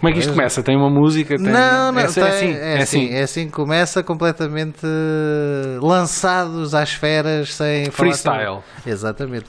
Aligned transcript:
Como 0.00 0.10
é 0.10 0.12
que 0.12 0.20
isto 0.20 0.32
começa? 0.32 0.62
Tem 0.62 0.76
uma 0.76 0.88
música? 0.88 1.34
Tem... 1.36 1.44
Não, 1.44 1.90
não, 1.90 1.98
é, 2.00 2.06
tem- 2.06 2.22
é 2.22 2.28
assim, 2.28 2.46
é, 2.46 2.50
é 2.78 2.82
assim, 2.82 2.82
assim. 3.06 3.14
é 3.14 3.22
assim 3.22 3.46
que 3.46 3.52
começa 3.52 4.00
completamente 4.00 4.78
eh, 4.84 5.78
lançados 5.82 6.72
às 6.72 6.92
feras 6.92 7.52
sem 7.52 7.86
falar 7.86 7.96
Freestyle. 8.12 8.62
sobre- 8.76 8.90
Exatamente. 8.92 9.46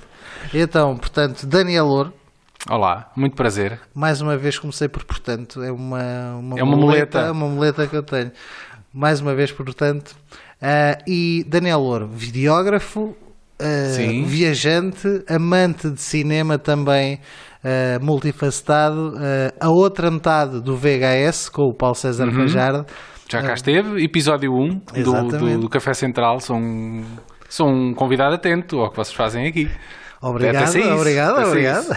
Então, 0.51 0.97
portanto, 0.97 1.45
Daniel 1.45 1.85
Louro, 1.85 2.13
Olá, 2.67 3.11
muito 3.15 3.35
prazer. 3.35 3.79
mais 3.93 4.21
uma 4.21 4.35
vez 4.37 4.57
comecei 4.57 4.87
por 4.89 5.03
portanto, 5.03 5.61
é 5.61 5.71
uma, 5.71 6.37
uma 6.39 6.59
É 6.59 6.63
uma 6.63 6.75
muleta. 6.75 7.31
uma 7.31 7.47
muleta 7.47 7.85
que 7.85 7.95
eu 7.95 8.01
tenho. 8.01 8.31
Mais 8.91 9.21
uma 9.21 9.35
vez, 9.35 9.51
portanto. 9.51 10.15
Ah, 10.59 10.97
e 11.07 11.45
Daniel 11.47 11.79
Louro, 11.79 12.07
videógrafo, 12.07 13.15
Sim. 13.93 14.23
viajante, 14.23 15.23
amante 15.29 15.91
de 15.91 16.01
cinema 16.01 16.57
também, 16.57 17.19
ah, 17.63 17.99
multifacetado, 18.01 19.13
ah, 19.17 19.53
a 19.59 19.69
outra 19.69 20.09
metade 20.11 20.59
do 20.61 20.75
VHS 20.77 21.49
com 21.49 21.63
o 21.63 21.73
Paulo 21.73 21.95
César 21.95 22.27
Uhum. 22.27 22.33
Fajardo. 22.33 22.85
Já 23.29 23.43
cá 23.43 23.53
esteve, 23.53 24.03
episódio 24.03 24.53
1 24.55 24.81
do, 25.03 25.23
do, 25.37 25.57
do 25.59 25.69
Café 25.69 25.93
Central. 25.93 26.39
Sou 26.39 26.55
um, 26.57 27.03
sou 27.47 27.67
um 27.69 27.93
convidado 27.93 28.33
atento 28.35 28.79
ao 28.79 28.89
que 28.89 28.95
vocês 28.97 29.15
fazem 29.15 29.45
aqui. 29.47 29.69
Obrigado, 30.21 30.65
isso, 30.77 30.89
obrigado, 30.93 31.47
obrigado. 31.47 31.87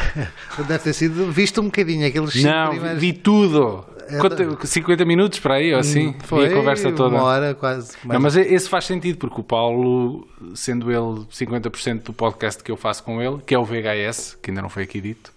Deve 0.68 0.78
ter 0.78 0.92
sido 0.92 1.32
visto 1.32 1.60
um 1.60 1.64
bocadinho 1.64 2.06
aqueles 2.06 2.40
Não, 2.42 2.70
primeiros- 2.70 3.00
vi 3.00 3.12
tudo. 3.14 3.84
É, 4.08 4.18
Quanto, 4.18 4.66
50 4.66 5.04
minutos 5.06 5.38
para 5.40 5.54
aí, 5.54 5.72
ou 5.72 5.80
assim. 5.80 6.14
Foi 6.24 6.46
a 6.46 6.54
conversa 6.54 6.92
toda. 6.92 7.16
uma 7.16 7.22
hora 7.24 7.54
quase. 7.54 7.96
Não, 8.04 8.20
mas 8.20 8.36
esse 8.36 8.68
faz 8.68 8.84
sentido, 8.84 9.16
porque 9.16 9.40
o 9.40 9.44
Paulo, 9.44 10.28
sendo 10.54 10.90
ele 10.90 11.24
50% 11.32 12.02
do 12.04 12.12
podcast 12.12 12.62
que 12.62 12.70
eu 12.70 12.76
faço 12.76 13.02
com 13.02 13.22
ele, 13.22 13.38
que 13.46 13.54
é 13.54 13.58
o 13.58 13.64
VHS, 13.64 14.36
que 14.42 14.50
ainda 14.50 14.60
não 14.60 14.68
foi 14.68 14.82
aqui 14.82 15.00
dito, 15.00 15.32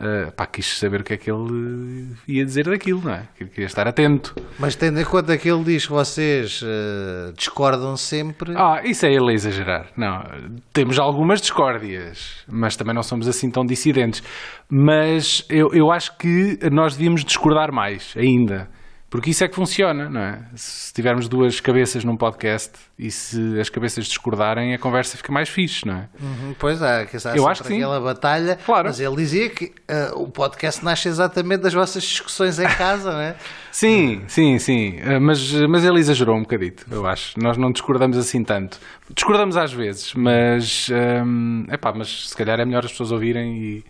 eh, 0.00 0.30
pá, 0.36 0.46
quis 0.46 0.78
saber 0.78 1.00
o 1.00 1.04
que 1.04 1.14
é 1.14 1.16
que 1.16 1.30
ele 1.30 2.08
ia 2.26 2.44
dizer 2.44 2.64
daquilo, 2.68 3.00
não 3.02 3.12
é? 3.12 3.22
Que 3.38 3.44
queria 3.46 3.66
estar 3.66 3.86
atento. 3.86 4.34
Mas 4.58 4.74
tendo 4.74 5.00
em 5.00 5.04
conta 5.04 5.36
que 5.38 5.48
ele 5.48 5.62
diz 5.64 5.86
que 5.86 5.92
vocês 5.92 6.60
eh, 6.64 7.32
discordam 7.36 7.96
sempre, 7.96 8.54
Ah, 8.56 8.80
isso 8.84 9.06
é 9.06 9.12
ele 9.12 9.30
a 9.30 9.34
exagerar. 9.34 9.86
Não, 9.96 10.24
temos 10.72 10.98
algumas 10.98 11.40
discórdias, 11.40 12.44
mas 12.48 12.76
também 12.76 12.94
não 12.94 13.02
somos 13.02 13.28
assim 13.28 13.50
tão 13.50 13.64
dissidentes. 13.64 14.22
Mas 14.68 15.44
eu, 15.48 15.72
eu 15.72 15.90
acho 15.92 16.16
que 16.18 16.58
nós 16.72 16.96
devíamos 16.96 17.24
discordar 17.24 17.72
mais 17.72 18.14
ainda. 18.16 18.68
Porque 19.14 19.30
isso 19.30 19.44
é 19.44 19.48
que 19.48 19.54
funciona, 19.54 20.10
não 20.10 20.20
é? 20.20 20.40
Se 20.56 20.92
tivermos 20.92 21.28
duas 21.28 21.60
cabeças 21.60 22.02
num 22.02 22.16
podcast 22.16 22.72
e 22.98 23.12
se 23.12 23.60
as 23.60 23.68
cabeças 23.70 24.06
discordarem, 24.06 24.74
a 24.74 24.78
conversa 24.78 25.16
fica 25.16 25.30
mais 25.30 25.48
fixe, 25.48 25.86
não 25.86 25.94
é? 25.94 26.08
Uhum, 26.20 26.56
pois 26.58 26.82
há, 26.82 27.06
que 27.06 27.16
Eu 27.32 27.46
acho 27.46 27.62
que 27.62 27.68
sim. 27.68 27.76
aquela 27.76 28.00
batalha. 28.00 28.58
Claro. 28.66 28.88
Mas 28.88 28.98
ele 28.98 29.14
dizia 29.14 29.48
que 29.50 29.72
eh, 29.86 30.10
o 30.16 30.26
podcast 30.26 30.84
nasce 30.84 31.06
exatamente 31.06 31.60
das 31.60 31.72
vossas 31.72 32.02
discussões 32.02 32.58
em 32.58 32.66
casa, 32.66 33.12
não 33.12 33.20
é? 33.20 33.36
Sim, 33.70 34.24
sim, 34.26 34.58
sim. 34.58 34.96
Eh, 34.98 35.20
Mas, 35.20 35.52
mas 35.68 35.84
ele 35.84 36.00
exagerou 36.00 36.36
um 36.36 36.42
bocadito, 36.42 36.84
eu 36.90 37.06
acho. 37.06 37.38
Nós 37.38 37.56
não 37.56 37.70
discordamos 37.70 38.16
assim 38.18 38.42
tanto. 38.42 38.80
Discordamos 39.14 39.56
às 39.56 39.72
vezes, 39.72 40.12
mas, 40.14 40.88
hum, 41.24 41.66
epá, 41.70 41.92
mas 41.92 42.30
se 42.30 42.36
calhar 42.36 42.58
é 42.58 42.64
melhor 42.64 42.84
as 42.84 42.90
pessoas 42.90 43.12
ouvirem 43.12 43.58
e 43.62 43.84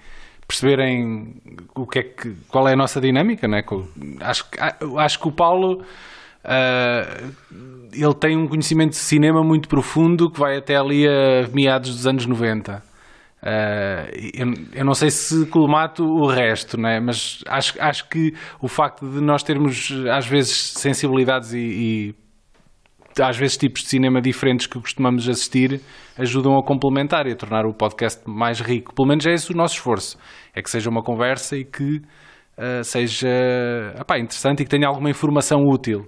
perceberem 0.54 1.34
o 1.74 1.86
que 1.86 1.98
é 1.98 2.02
que, 2.02 2.34
qual 2.48 2.68
é 2.68 2.72
a 2.72 2.76
nossa 2.76 3.00
dinâmica, 3.00 3.46
é? 3.56 3.62
Co- 3.62 3.86
Acho, 4.20 4.48
que- 4.50 4.60
a- 4.60 4.76
acho 4.98 5.18
que 5.20 5.28
o 5.28 5.32
Paulo 5.32 5.82
ah, 6.44 7.22
ele 7.92 8.14
tem 8.14 8.36
um 8.36 8.46
conhecimento 8.46 8.90
de 8.90 8.96
cinema 8.96 9.42
muito 9.42 9.68
profundo 9.68 10.30
que 10.30 10.38
vai 10.38 10.56
até 10.56 10.76
ali 10.76 11.06
a 11.06 11.48
meados 11.52 11.90
dos 11.94 12.06
anos 12.06 12.26
90. 12.26 12.82
Ah, 13.42 14.06
eu, 14.32 14.54
eu 14.72 14.84
não 14.84 14.94
sei 14.94 15.10
se 15.10 15.46
colmato 15.46 16.04
o 16.04 16.26
resto, 16.26 16.78
não 16.78 16.88
é? 16.88 17.00
mas 17.00 17.42
acho, 17.46 17.74
acho 17.80 18.08
que 18.08 18.34
o 18.60 18.68
facto 18.68 19.06
de 19.06 19.20
nós 19.20 19.42
termos 19.42 19.92
às 20.12 20.26
vezes 20.26 20.72
sensibilidades 20.76 21.52
e, 21.52 21.58
e 21.58 22.14
às 23.22 23.36
vezes 23.36 23.56
tipos 23.56 23.82
de 23.82 23.88
cinema 23.88 24.20
diferentes 24.20 24.66
que 24.66 24.80
costumamos 24.80 25.28
assistir 25.28 25.80
ajudam 26.18 26.56
a 26.58 26.62
complementar 26.64 27.26
e 27.26 27.32
a 27.32 27.36
tornar 27.36 27.66
o 27.66 27.74
podcast 27.74 28.20
mais 28.26 28.60
rico. 28.60 28.94
Pelo 28.94 29.08
menos 29.08 29.24
é 29.26 29.32
esse 29.32 29.52
o 29.52 29.56
nosso 29.56 29.74
esforço. 29.74 30.16
É 30.54 30.62
que 30.62 30.70
seja 30.70 30.88
uma 30.90 31.02
conversa 31.02 31.56
e 31.56 31.64
que 31.64 32.00
ah, 32.56 32.82
seja 32.84 33.28
epá, 33.98 34.18
interessante 34.18 34.60
e 34.62 34.64
que 34.64 34.70
tenha 34.70 34.86
alguma 34.88 35.10
informação 35.10 35.58
útil. 35.66 36.06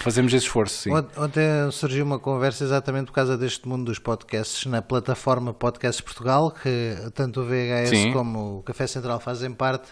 Fazemos 0.00 0.32
esse 0.32 0.46
esforço, 0.46 0.74
sim. 0.84 0.92
Ont- 0.94 1.18
Ontem 1.18 1.70
surgiu 1.72 2.04
uma 2.06 2.18
conversa 2.18 2.64
exatamente 2.64 3.06
por 3.06 3.12
causa 3.12 3.36
deste 3.36 3.68
mundo 3.68 3.84
dos 3.86 3.98
podcasts 3.98 4.64
na 4.64 4.80
plataforma 4.80 5.52
Podcasts 5.52 6.00
Portugal, 6.00 6.52
que 6.52 6.94
tanto 7.14 7.40
o 7.40 7.44
VHS 7.44 7.88
Sim. 7.90 8.12
como 8.12 8.58
o 8.58 8.62
Café 8.62 8.86
Central 8.86 9.20
fazem 9.20 9.52
parte. 9.52 9.88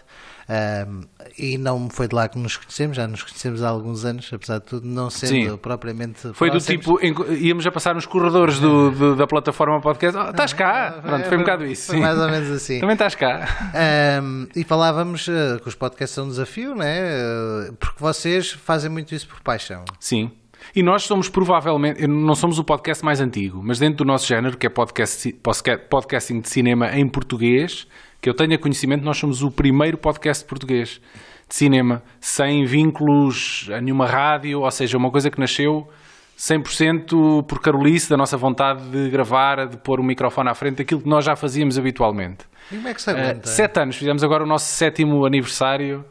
Ahm, 0.49 1.01
e 1.37 1.57
não 1.57 1.89
foi 1.89 2.07
de 2.07 2.15
lá 2.15 2.27
que 2.27 2.37
nos 2.39 2.57
conhecemos, 2.57 2.97
já 2.97 3.07
nos 3.07 3.21
conhecemos 3.23 3.61
há 3.63 3.69
alguns 3.69 4.03
anos, 4.03 4.29
apesar 4.33 4.57
de 4.59 4.65
tudo, 4.65 4.87
não 4.87 5.09
sendo 5.09 5.51
Sim. 5.51 5.57
propriamente. 5.57 6.31
Foi 6.33 6.49
do 6.49 6.59
tipo, 6.59 6.99
em- 7.01 7.13
íamos 7.45 7.65
a 7.67 7.71
passar 7.71 7.93
nos 7.93 8.05
corredores 8.05 8.59
do- 8.59 8.89
do- 8.91 9.15
da 9.15 9.27
plataforma 9.27 9.79
podcast. 9.79 10.17
Ah, 10.17 10.31
estás 10.31 10.53
cá! 10.53 10.99
Pronto, 11.01 11.25
foi 11.27 11.37
um 11.37 11.41
bocado 11.41 11.65
isso. 11.65 11.91
Foi 11.91 11.99
mais 11.99 12.17
ou 12.17 12.27
menos 12.29 12.49
assim. 12.51 12.79
Também 12.79 12.93
estás 12.93 13.13
cá. 13.15 13.71
Ahm, 13.73 14.47
e 14.55 14.63
falávamos 14.63 15.27
eh, 15.29 15.59
que 15.61 15.67
os 15.67 15.75
podcasts 15.75 16.15
são 16.15 16.25
um 16.25 16.29
desafio, 16.29 16.73
né? 16.75 16.97
Eh, 16.99 17.71
porque 17.79 17.99
vocês 17.99 18.51
fazem 18.51 18.89
muito 18.89 19.13
isso 19.13 19.27
por 19.27 19.39
paixão. 19.41 19.85
Sim. 19.99 20.31
E 20.75 20.83
nós 20.83 21.03
somos 21.03 21.29
provavelmente, 21.29 22.05
não 22.05 22.35
somos 22.35 22.59
o 22.59 22.63
podcast 22.65 23.03
mais 23.05 23.21
antigo, 23.21 23.61
mas 23.63 23.79
dentro 23.79 23.99
do 23.99 24.05
nosso 24.05 24.27
género, 24.27 24.57
que 24.57 24.67
é 24.67 24.69
podcast, 24.69 25.31
podcasting 25.89 26.41
de 26.41 26.49
cinema 26.49 26.91
em 26.97 27.07
português, 27.07 27.87
que 28.21 28.29
eu 28.29 28.33
tenha 28.33 28.57
conhecimento, 28.57 29.03
nós 29.03 29.17
somos 29.17 29.41
o 29.43 29.49
primeiro 29.51 29.97
podcast 29.97 30.43
português 30.45 30.99
de 31.47 31.55
cinema, 31.55 32.01
sem 32.19 32.65
vínculos 32.65 33.67
a 33.75 33.81
nenhuma 33.81 34.05
rádio, 34.05 34.61
ou 34.61 34.71
seja, 34.71 34.97
uma 34.97 35.09
coisa 35.09 35.31
que 35.31 35.39
nasceu 35.39 35.87
100% 36.37 37.43
por 37.45 37.59
carolice 37.61 38.09
da 38.09 38.15
nossa 38.17 38.37
vontade 38.37 38.81
de 38.89 39.09
gravar, 39.09 39.67
de 39.67 39.77
pôr 39.77 39.99
o 39.99 40.03
microfone 40.03 40.49
à 40.49 40.55
frente, 40.55 40.77
daquilo 40.77 41.01
que 41.01 41.09
nós 41.09 41.25
já 41.25 41.35
fazíamos 41.35 41.77
habitualmente. 41.77 42.45
E 42.71 42.75
como 42.75 42.87
é 42.87 42.93
que 42.93 43.01
se 43.01 43.09
Uh, 43.09 43.15
aguenta? 43.17 43.47
sete 43.47 43.79
anos, 43.79 43.95
fizemos 43.95 44.23
agora 44.23 44.43
o 44.43 44.47
nosso 44.47 44.71
sétimo 44.71 45.25
aniversário. 45.25 46.05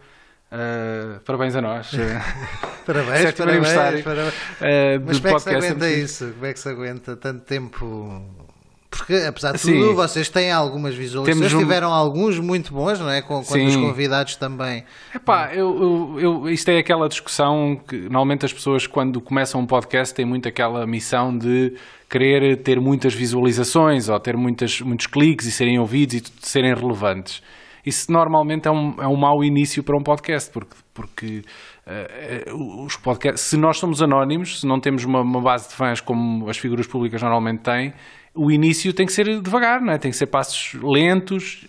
Uh, 0.50 1.20
parabéns 1.20 1.54
a 1.56 1.60
nós. 1.62 1.90
Parabéns, 2.86 3.20
sétimo 3.20 3.46
parabéns, 3.46 3.68
aniversário 3.68 4.02
parabéns. 4.02 4.34
uh, 4.34 5.04
Mas 5.06 5.18
como 5.20 5.28
é 5.28 5.34
que 5.34 5.40
se 5.40 5.50
aguenta 5.50 5.90
isso? 5.90 6.32
Como 6.32 6.46
é 6.46 6.52
que 6.54 6.58
se 6.60 6.68
aguenta 6.70 7.16
tanto 7.16 7.44
tempo? 7.44 8.46
Porque, 8.90 9.14
apesar 9.28 9.52
de 9.52 9.58
Sim. 9.58 9.80
tudo, 9.80 9.94
vocês 9.94 10.30
têm 10.30 10.50
algumas 10.50 10.94
visualizações, 10.94 11.50
Temos 11.50 11.52
um- 11.54 11.58
tiveram 11.58 11.92
alguns 11.92 12.38
muito 12.40 12.72
bons, 12.72 12.98
não 12.98 13.10
é? 13.10 13.20
Com, 13.20 13.42
quando 13.44 13.66
os 13.66 13.76
convidados 13.76 14.36
também. 14.36 14.82
Epá, 15.14 15.50
eu, 15.52 16.16
eu, 16.16 16.20
eu- 16.20 16.48
isto 16.50 16.70
é 16.70 16.78
aquela 16.78 17.06
discussão 17.08 17.78
que 17.86 17.96
normalmente 17.96 18.46
as 18.46 18.52
pessoas, 18.52 18.86
quando 18.86 19.20
começam 19.20 19.60
um 19.60 19.66
podcast, 19.66 20.14
têm 20.14 20.24
muito 20.24 20.48
aquela 20.48 20.86
missão 20.86 21.36
de 21.36 21.74
querer 22.08 22.56
ter 22.62 22.80
muitas 22.80 23.12
visualizações 23.14 24.08
ou 24.08 24.18
ter 24.18 24.36
muitas, 24.36 24.80
muitos 24.80 25.06
cliques 25.06 25.46
e 25.46 25.52
serem 25.52 25.78
ouvidos 25.78 26.14
e 26.16 26.22
serem 26.40 26.74
relevantes. 26.74 27.42
Isso 27.84 28.10
normalmente 28.10 28.68
é 28.68 28.70
um, 28.70 28.94
é 29.00 29.06
um 29.06 29.16
mau 29.16 29.44
início 29.44 29.82
para 29.82 29.96
um 29.96 30.02
podcast, 30.02 30.50
porque, 30.50 30.74
porque 30.92 31.42
eh, 31.86 32.44
os 32.52 32.96
podcasts, 32.96 33.42
se 33.42 33.56
nós 33.56 33.78
somos 33.78 34.02
anónimos, 34.02 34.60
se 34.60 34.66
não 34.66 34.80
temos 34.80 35.04
uma, 35.04 35.20
uma 35.20 35.40
base 35.40 35.68
de 35.68 35.74
fãs 35.74 36.00
como 36.00 36.48
as 36.50 36.58
figuras 36.58 36.86
públicas 36.86 37.22
normalmente 37.22 37.60
têm, 37.60 37.92
o 38.34 38.50
início 38.50 38.92
tem 38.92 39.06
que 39.06 39.12
ser 39.12 39.40
devagar, 39.40 39.80
não 39.80 39.92
é? 39.92 39.98
tem 39.98 40.10
que 40.10 40.16
ser 40.16 40.26
passos 40.26 40.74
lentos. 40.82 41.66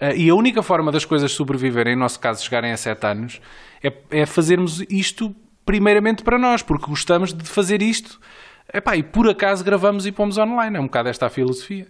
Uh, 0.00 0.16
e 0.16 0.28
a 0.28 0.34
única 0.34 0.62
forma 0.62 0.90
das 0.90 1.04
coisas 1.04 1.32
sobreviverem, 1.32 1.94
em 1.94 1.96
nosso 1.96 2.18
caso 2.18 2.42
chegarem 2.42 2.72
a 2.72 2.76
7 2.76 3.06
anos, 3.06 3.40
é, 3.82 3.92
é 4.10 4.26
fazermos 4.26 4.80
isto 4.88 5.34
primeiramente 5.64 6.22
para 6.22 6.38
nós, 6.38 6.62
porque 6.62 6.86
gostamos 6.86 7.32
de 7.32 7.48
fazer 7.48 7.82
isto. 7.82 8.20
Epá, 8.72 8.96
e 8.96 9.02
por 9.02 9.28
acaso 9.28 9.62
gravamos 9.62 10.06
e 10.06 10.12
pomos 10.12 10.38
online. 10.38 10.76
É 10.76 10.80
um 10.80 10.84
bocado 10.84 11.08
esta 11.08 11.26
a 11.26 11.30
filosofia. 11.30 11.86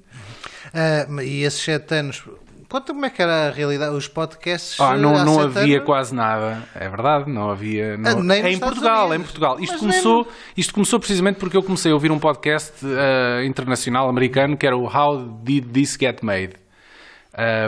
Ah, 0.74 1.06
e 1.22 1.42
esses 1.42 1.62
sete 1.62 1.94
anos. 1.94 2.24
Conta 2.72 2.94
como 2.94 3.04
é 3.04 3.10
que 3.10 3.20
era 3.20 3.48
a 3.48 3.50
realidade. 3.50 3.94
Os 3.94 4.08
podcasts. 4.08 4.80
Ah, 4.80 4.96
não 4.96 5.12
não 5.26 5.40
havia 5.40 5.76
anos? 5.76 5.84
quase 5.84 6.14
nada. 6.14 6.62
É 6.74 6.88
verdade, 6.88 7.30
não 7.30 7.50
havia. 7.50 7.98
não- 7.98 8.10
Ah, 8.10 8.14
nem 8.22 8.42
nos 8.42 8.52
em 8.54 8.58
Portugal, 8.58 9.08
Unidos. 9.08 9.16
em 9.20 9.22
Portugal. 9.24 9.60
Isto 9.60 9.72
Mas 9.72 9.80
começou, 9.80 10.28
isto 10.56 10.72
começou 10.72 10.98
precisamente 10.98 11.36
porque 11.38 11.54
eu 11.54 11.62
comecei 11.62 11.92
a 11.92 11.94
ouvir 11.94 12.10
um 12.10 12.18
podcast 12.18 12.72
ah, 12.86 13.44
internacional 13.44 14.08
americano 14.08 14.56
que 14.56 14.66
era 14.66 14.74
o 14.74 14.84
How 14.86 15.18
Did 15.42 15.66
This 15.70 15.98
Get 16.00 16.22
Made? 16.22 16.54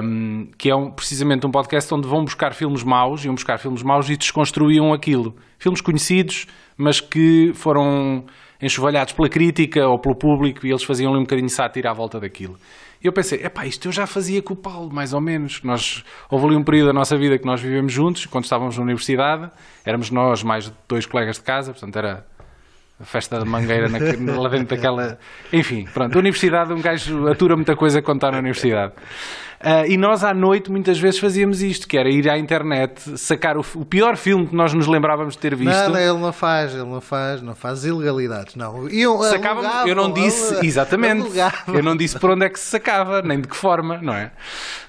Um, 0.03 0.49
que 0.59 0.69
é 0.71 0.75
um- 0.77 0.91
precisamente 0.91 1.47
um 1.47 1.51
podcast 1.51 1.93
onde 1.95 2.06
vão 2.09 2.25
buscar 2.25 2.53
filmes 2.55 2.83
maus, 2.83 3.25
iam 3.25 3.35
buscar 3.35 3.59
filmes 3.59 3.83
maus 3.83 4.09
e 4.11 4.17
desconstruíam 4.17 4.93
aquilo. 4.93 5.35
Filmes 5.59 5.81
conhecidos, 5.81 6.47
mas 6.77 7.01
que 7.01 7.53
foram 7.55 8.25
enxovalhados 8.61 9.12
pela 9.15 9.29
crítica 9.29 9.87
ou 9.87 9.99
pelo 9.99 10.17
público 10.17 10.67
e 10.67 10.71
eles 10.71 10.83
faziam 10.85 11.11
ali 11.12 11.19
um 11.21 11.25
bocadinho 11.25 11.49
de 11.49 11.53
sátira 11.55 11.91
à 11.91 11.95
volta 11.95 12.21
daquilo. 12.21 12.56
E 13.05 13.06
eu 13.06 13.12
pensei, 13.12 13.45
epá, 13.45 13.67
isto 13.67 13.87
eu 13.87 13.93
já 13.93 14.06
fazia 14.06 14.41
com 14.41 14.55
o 14.55 14.56
Paulo, 14.56 14.91
mais 14.91 15.12
ou 15.12 15.21
menos. 15.21 15.61
Nós, 15.62 16.03
houve 16.31 16.47
ali 16.47 16.56
um 16.56 16.65
período 16.65 16.87
da 16.87 16.93
nossa 16.95 17.19
vida 17.19 17.39
que 17.39 17.45
nós 17.45 17.61
vivemos 17.61 17.93
juntos, 17.93 18.25
quando 18.25 18.45
estávamos 18.45 18.79
na 18.79 18.83
universidade, 18.83 19.51
éramos 19.85 20.11
nós 20.11 20.43
mais 20.43 20.73
dois 20.89 21.05
colegas 21.05 21.37
de 21.37 21.43
casa, 21.43 21.73
portanto 21.73 21.97
era 21.97 22.27
a 22.99 23.05
festa 23.05 23.39
da 23.39 23.45
mangueira 23.45 23.91
na- 23.91 23.99
lá 24.41 24.49
dentro 24.49 24.75
daquela. 24.75 25.19
Enfim, 25.53 25.87
pronto, 25.93 26.17
a 26.17 26.19
universidade, 26.19 26.73
um 26.73 26.81
gajo 26.81 27.29
atura 27.29 27.55
muita 27.56 27.77
coisa 27.77 28.01
quando 28.01 28.19
está 28.19 28.31
na 28.33 28.39
universidade. 28.39 28.95
Uh, 29.64 29.90
e 29.90 29.96
nós 29.96 30.22
à 30.22 30.34
noite 30.34 30.70
muitas 30.70 30.99
vezes 30.99 31.19
fazíamos 31.19 31.62
isto, 31.62 31.88
que 31.88 31.96
era 31.96 32.11
ir 32.11 32.28
à 32.28 32.37
internet, 32.37 33.19
sacar 33.19 33.56
o, 33.56 33.64
o 33.76 33.84
pior 33.87 34.14
filme 34.14 34.46
que 34.46 34.55
nós 34.55 34.75
nos 34.75 34.87
lembrávamos 34.87 35.37
de 35.37 35.40
ter 35.40 35.56
visto. 35.56 35.88
Não, 35.88 35.99
ele 35.99 36.19
não 36.19 36.34
faz, 36.34 36.75
ele 36.75 36.84
não 36.84 37.00
faz, 37.00 37.40
não 37.40 37.55
faz 37.55 37.82
ilegalidades, 37.82 38.56
não. 38.56 38.87
Eu, 38.90 39.22
Sacávamos, 39.22 39.64
alugava, 39.64 39.88
eu 39.88 39.94
não 39.94 40.12
disse, 40.12 40.43
alugava, 40.43 40.66
exatamente, 40.66 41.22
alugava. 41.22 41.72
eu 41.72 41.82
não 41.82 41.96
disse 41.96 42.19
por 42.19 42.31
onde 42.32 42.44
é 42.44 42.50
que 42.50 42.61
se 42.61 42.66
sacava, 42.66 43.22
nem 43.22 43.40
de 43.40 43.49
que 43.49 43.56
forma, 43.56 43.99
não 44.02 44.12
é? 44.12 44.32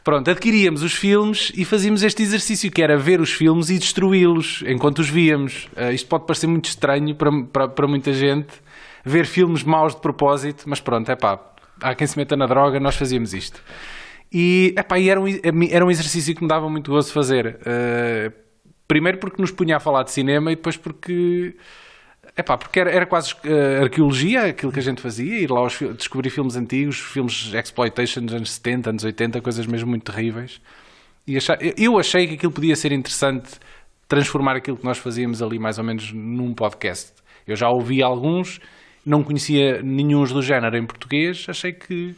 Pronto, 0.04 0.30
adquiríamos 0.30 0.83
os 0.83 0.94
filmes 0.94 1.54
e 1.56 1.63
fazíamos 1.63 2.04
este 2.04 2.21
exercício 2.21 2.69
que 2.69 2.83
era 2.83 2.98
ver 2.98 3.21
os 3.21 3.31
filmes 3.31 3.69
e 3.69 3.80
destruí-los 3.80 4.62
enquanto 4.68 5.00
os 5.00 5.10
víamos. 5.10 5.69
Uh, 5.78 5.94
isto 5.94 6.10
pode 6.10 6.25
parecer 6.25 6.48
muito 6.48 6.66
estranho 6.66 7.16
para, 7.16 7.31
para, 7.45 7.68
para 7.69 7.88
muita 7.88 8.12
gente, 8.12 8.50
ver 9.06 9.25
filmes 9.25 9.63
maus 9.63 9.95
de 9.95 10.01
propósito, 10.01 10.66
mas 10.68 10.81
pronto, 10.81 11.10
é 11.10 11.16
pá, 11.16 11.39
há 11.81 11.95
quem 11.95 12.06
se 12.06 12.18
meta 12.18 12.36
na 12.36 12.45
droga, 12.45 12.78
nós 12.78 12.98
fazíamos 12.98 13.33
isto. 13.33 13.62
E, 14.38 14.74
epá, 14.78 15.00
e 15.00 15.10
era, 15.10 15.22
um, 15.22 15.28
era 15.72 15.86
um 15.86 15.90
exercício 15.90 16.36
que 16.36 16.42
me 16.42 16.50
dava 16.50 16.70
muito 16.70 16.92
de 17.00 17.12
fazer. 17.14 17.58
Uh, 17.62 18.34
primeiro 18.86 19.18
porque 19.18 19.42
nos 19.42 19.50
punha 19.50 19.78
a 19.78 19.80
falar 19.80 20.04
de 20.04 20.12
cinema 20.12 20.52
e 20.52 20.58
depois 20.58 20.76
porque. 20.76 21.56
Epá, 22.36 22.58
porque 22.58 22.82
era, 22.82 22.92
era 22.92 23.06
quase 23.06 23.34
uh, 23.34 23.84
arqueologia 23.84 24.48
aquilo 24.48 24.74
que 24.74 24.80
a 24.80 24.82
gente 24.82 25.02
fazia, 25.02 25.40
ir 25.40 25.50
lá 25.50 25.62
aos, 25.62 25.80
descobrir 25.96 26.30
filmes 26.30 26.58
antigos, 26.58 27.00
filmes 27.00 27.54
exploitation 27.54 28.26
dos 28.26 28.36
anos 28.36 28.52
70, 28.52 28.90
anos 28.90 29.04
80, 29.06 29.40
coisas 29.40 29.66
mesmo 29.66 29.90
muito 29.90 30.12
terríveis. 30.12 30.60
E 31.26 31.38
achar, 31.38 31.58
eu 31.62 31.98
achei 31.98 32.28
que 32.28 32.34
aquilo 32.34 32.52
podia 32.52 32.76
ser 32.76 32.92
interessante 32.92 33.52
transformar 34.06 34.58
aquilo 34.58 34.76
que 34.76 34.84
nós 34.84 34.98
fazíamos 34.98 35.42
ali 35.42 35.58
mais 35.58 35.78
ou 35.78 35.86
menos 35.86 36.12
num 36.12 36.54
podcast. 36.54 37.14
Eu 37.48 37.56
já 37.56 37.70
ouvi 37.70 38.04
alguns, 38.04 38.60
não 39.06 39.24
conhecia 39.24 39.81
nenhum 39.81 40.26
do 40.26 40.42
género 40.42 40.76
em 40.76 40.86
português, 40.86 41.46
achei 41.48 41.72
que 41.72 42.14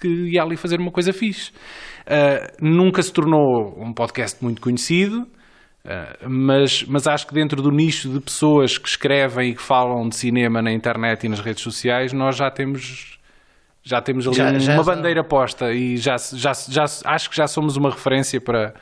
que 0.00 0.08
ia 0.32 0.42
ali 0.42 0.56
fazer 0.56 0.80
uma 0.80 0.90
coisa 0.90 1.12
fixe. 1.12 1.50
Uh, 2.06 2.56
nunca 2.60 3.02
se 3.02 3.12
tornou 3.12 3.74
um 3.78 3.92
podcast 3.92 4.42
muito 4.42 4.60
conhecido, 4.60 5.22
uh, 5.22 6.28
mas, 6.28 6.84
mas 6.84 7.06
acho 7.06 7.26
que 7.26 7.34
dentro 7.34 7.60
do 7.60 7.70
nicho 7.70 8.08
de 8.08 8.20
pessoas 8.20 8.78
que 8.78 8.88
escrevem 8.88 9.50
e 9.50 9.54
que 9.54 9.62
falam 9.62 10.08
de 10.08 10.16
cinema 10.16 10.62
na 10.62 10.72
internet 10.72 11.24
e 11.24 11.28
nas 11.28 11.40
redes 11.40 11.62
sociais, 11.62 12.12
nós 12.12 12.36
já 12.36 12.50
temos. 12.50 13.16
Já 13.80 14.02
temos 14.02 14.26
ali 14.26 14.36
já, 14.36 14.58
já 14.58 14.74
uma 14.74 14.82
bandeira 14.82 15.24
posta 15.24 15.72
e 15.72 15.96
já, 15.96 16.16
já, 16.34 16.52
já, 16.52 16.84
acho 17.06 17.30
que 17.30 17.36
já 17.36 17.46
somos 17.46 17.74
uma 17.74 17.88
referência 17.88 18.38
para, 18.38 18.74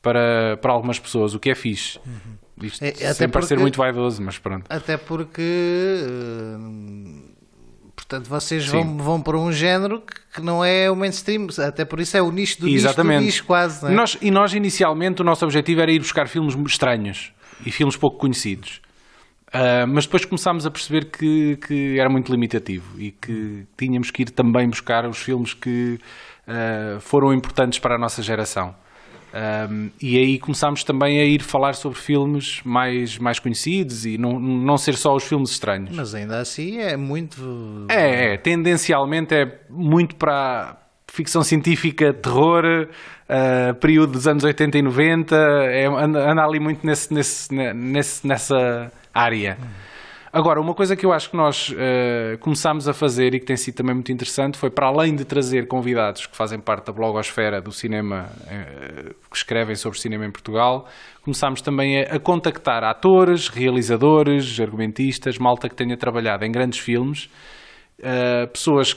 para, 0.00 0.56
para 0.56 0.72
algumas 0.72 0.98
pessoas, 0.98 1.34
o 1.34 1.38
que 1.38 1.50
é 1.50 1.54
fixe. 1.54 1.98
Uhum. 2.06 2.38
Isto 2.62 2.84
é, 2.84 3.14
sem 3.14 3.28
parecer 3.28 3.58
muito 3.58 3.76
vaidoso, 3.78 4.22
mas 4.22 4.38
pronto. 4.38 4.64
Até 4.68 4.96
porque 4.96 6.02
uh, 6.06 7.29
Portanto, 8.10 8.26
vocês 8.28 8.66
vão, 8.66 8.98
vão 8.98 9.22
para 9.22 9.38
um 9.38 9.52
género 9.52 10.02
que, 10.34 10.42
não 10.42 10.64
é 10.64 10.90
o 10.90 10.96
mainstream, 10.96 11.46
até 11.64 11.84
por 11.84 12.00
isso 12.00 12.16
é 12.16 12.20
o 12.20 12.32
nicho 12.32 12.60
do 12.60 12.68
Exatamente. 12.68 13.20
nicho 13.20 13.20
do 13.20 13.26
nicho 13.26 13.44
quase. 13.44 13.86
É? 13.86 13.90
Nós, 13.90 14.18
e 14.20 14.32
nós, 14.32 14.52
inicialmente, 14.52 15.22
o 15.22 15.24
nosso 15.24 15.44
objetivo 15.44 15.80
era 15.80 15.92
ir 15.92 16.00
buscar 16.00 16.26
filmes 16.26 16.56
estranhos 16.66 17.32
e 17.64 17.70
filmes 17.70 17.96
pouco 17.96 18.18
conhecidos. 18.18 18.80
Uh, 19.54 19.86
mas 19.86 20.06
depois 20.06 20.24
começámos 20.24 20.66
a 20.66 20.72
perceber 20.72 21.04
que, 21.04 21.56
que, 21.64 22.00
era 22.00 22.08
muito 22.08 22.32
limitativo 22.32 23.00
e 23.00 23.12
que 23.12 23.64
tínhamos 23.76 24.10
que 24.10 24.22
ir 24.22 24.30
também 24.30 24.68
buscar 24.68 25.06
os 25.06 25.18
filmes 25.18 25.54
que 25.54 26.00
uh, 26.48 27.00
foram 27.00 27.32
importantes 27.32 27.78
para 27.78 27.94
a 27.94 27.98
nossa 27.98 28.24
geração. 28.24 28.74
Um, 29.32 29.90
e 30.02 30.18
aí 30.18 30.38
começámos 30.38 30.82
também 30.82 31.20
a 31.20 31.24
ir 31.24 31.42
falar 31.42 31.74
sobre 31.74 31.98
filmes 31.98 32.60
mais, 32.64 33.16
mais 33.18 33.38
conhecidos 33.38 34.04
e 34.04 34.18
não, 34.18 34.40
não 34.40 34.76
ser 34.76 34.96
só 34.96 35.14
os 35.14 35.24
filmes 35.24 35.50
estranhos. 35.50 35.94
Mas 35.94 36.14
ainda 36.14 36.40
assim 36.40 36.78
é 36.78 36.96
muito. 36.96 37.86
É, 37.88 38.34
é 38.34 38.36
tendencialmente 38.36 39.34
é 39.34 39.60
muito 39.68 40.16
para 40.16 40.76
ficção 41.06 41.42
científica, 41.42 42.12
terror, 42.12 42.88
uh, 43.28 43.74
período 43.74 44.12
dos 44.12 44.26
anos 44.26 44.44
80 44.44 44.78
e 44.78 44.82
90, 44.82 45.36
é, 45.36 45.86
anda, 45.86 46.30
anda 46.30 46.42
ali 46.42 46.60
muito 46.60 46.86
nesse, 46.86 47.12
nesse, 47.12 47.52
nesse, 47.52 48.26
nessa 48.26 48.92
área. 49.12 49.58
Hum. 49.60 49.89
Agora, 50.32 50.60
uma 50.60 50.74
coisa 50.74 50.94
que 50.94 51.04
eu 51.04 51.12
acho 51.12 51.28
que 51.28 51.36
nós 51.36 51.70
uh, 51.70 52.38
começámos 52.38 52.86
a 52.86 52.92
fazer 52.92 53.34
e 53.34 53.40
que 53.40 53.46
tem 53.46 53.56
sido 53.56 53.74
também 53.74 53.94
muito 53.94 54.12
interessante 54.12 54.56
foi, 54.56 54.70
para 54.70 54.86
além 54.86 55.16
de 55.16 55.24
trazer 55.24 55.66
convidados 55.66 56.24
que 56.24 56.36
fazem 56.36 56.60
parte 56.60 56.86
da 56.86 56.92
blogosfera 56.92 57.60
do 57.60 57.72
cinema, 57.72 58.30
uh, 58.44 59.14
que 59.28 59.36
escrevem 59.36 59.74
sobre 59.74 59.98
cinema 59.98 60.24
em 60.24 60.30
Portugal, 60.30 60.86
começámos 61.24 61.60
também 61.60 62.02
a, 62.02 62.14
a, 62.14 62.20
contactar 62.20 62.84
atores, 62.84 63.48
realizadores, 63.48 64.60
argumentistas, 64.60 65.36
malta 65.36 65.68
que 65.68 65.74
tenha 65.74 65.96
trabalhado 65.96 66.44
em 66.44 66.52
grandes 66.52 66.78
filmes, 66.78 67.24
uh, 67.98 68.46
pessoas 68.52 68.94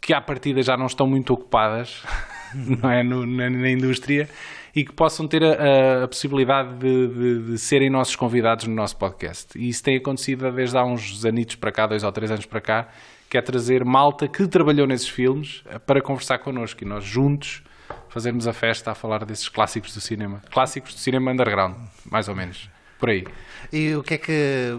que 0.00 0.14
à 0.14 0.20
partida 0.20 0.62
já 0.62 0.76
não 0.76 0.86
estão 0.86 1.08
muito 1.08 1.32
ocupadas 1.32 2.04
não 2.54 2.88
é, 2.88 3.02
no, 3.02 3.26
na, 3.26 3.50
na 3.50 3.68
indústria 3.68 4.28
e 4.74 4.84
que 4.84 4.92
possam 4.92 5.28
ter 5.28 5.42
a, 5.44 6.04
a 6.04 6.08
possibilidade 6.08 6.74
de, 6.76 7.08
de, 7.08 7.42
de, 7.52 7.58
serem 7.58 7.90
nossos 7.90 8.16
convidados 8.16 8.66
no 8.66 8.74
nosso 8.74 8.96
podcast. 8.96 9.58
E 9.58 9.68
isso 9.68 9.82
tem 9.82 9.96
acontecido 9.96 10.50
desde 10.50 10.76
há 10.76 10.84
uns 10.84 11.24
anitos 11.24 11.56
para 11.56 11.70
cá, 11.70 11.86
dois 11.86 12.02
ou 12.02 12.10
três 12.12 12.30
anos 12.30 12.46
para 12.46 12.60
cá, 12.60 12.88
que 13.28 13.36
é 13.36 13.42
trazer 13.42 13.84
malta 13.84 14.26
que 14.26 14.46
trabalhou 14.46 14.86
nesses 14.86 15.08
filmes 15.08 15.62
eh, 15.66 15.78
para 15.78 16.00
conversar 16.00 16.38
connosco 16.38 16.82
e 16.82 16.86
nós 16.86 17.04
juntos 17.04 17.62
fazermos 18.08 18.46
a 18.46 18.52
festa 18.52 18.90
a 18.90 18.94
falar 18.94 19.24
desses 19.24 19.48
clássicos 19.48 19.94
do 19.94 20.00
cinema. 20.00 20.42
Clássicos 20.50 20.94
do 20.94 21.00
cinema 21.00 21.32
underground, 21.32 21.76
mais 22.10 22.28
ou 22.28 22.34
menos. 22.34 22.70
Por 22.98 23.10
aí. 23.10 23.26
E 23.72 23.94
o 23.94 24.02
que 24.02 24.14
é 24.14 24.18
que. 24.18 24.78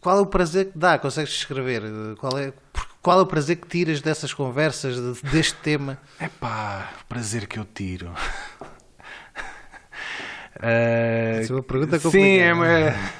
Qual 0.00 0.18
é 0.18 0.20
o 0.20 0.26
prazer 0.26 0.72
que 0.72 0.78
dá? 0.78 0.98
Consegues 0.98 1.32
escrever? 1.32 1.82
Qual 2.18 2.38
é, 2.38 2.52
qual 3.02 3.18
é 3.18 3.22
o 3.22 3.26
prazer 3.26 3.56
que 3.56 3.68
tiras 3.68 4.00
dessas 4.00 4.32
conversas, 4.32 5.20
deste 5.22 5.54
tema? 5.56 5.98
É 6.18 6.28
pá, 6.28 6.90
o 7.02 7.06
prazer 7.06 7.46
que 7.46 7.58
eu 7.58 7.64
tiro. 7.64 8.10
Uh, 10.58 11.40
Essa 11.40 11.52
é 11.52 11.56
uma 11.56 11.62
pergunta 11.62 11.98
complicada. 11.98 12.10
Sim, 12.10 12.38
é 12.38 12.52
uma... 12.52 13.18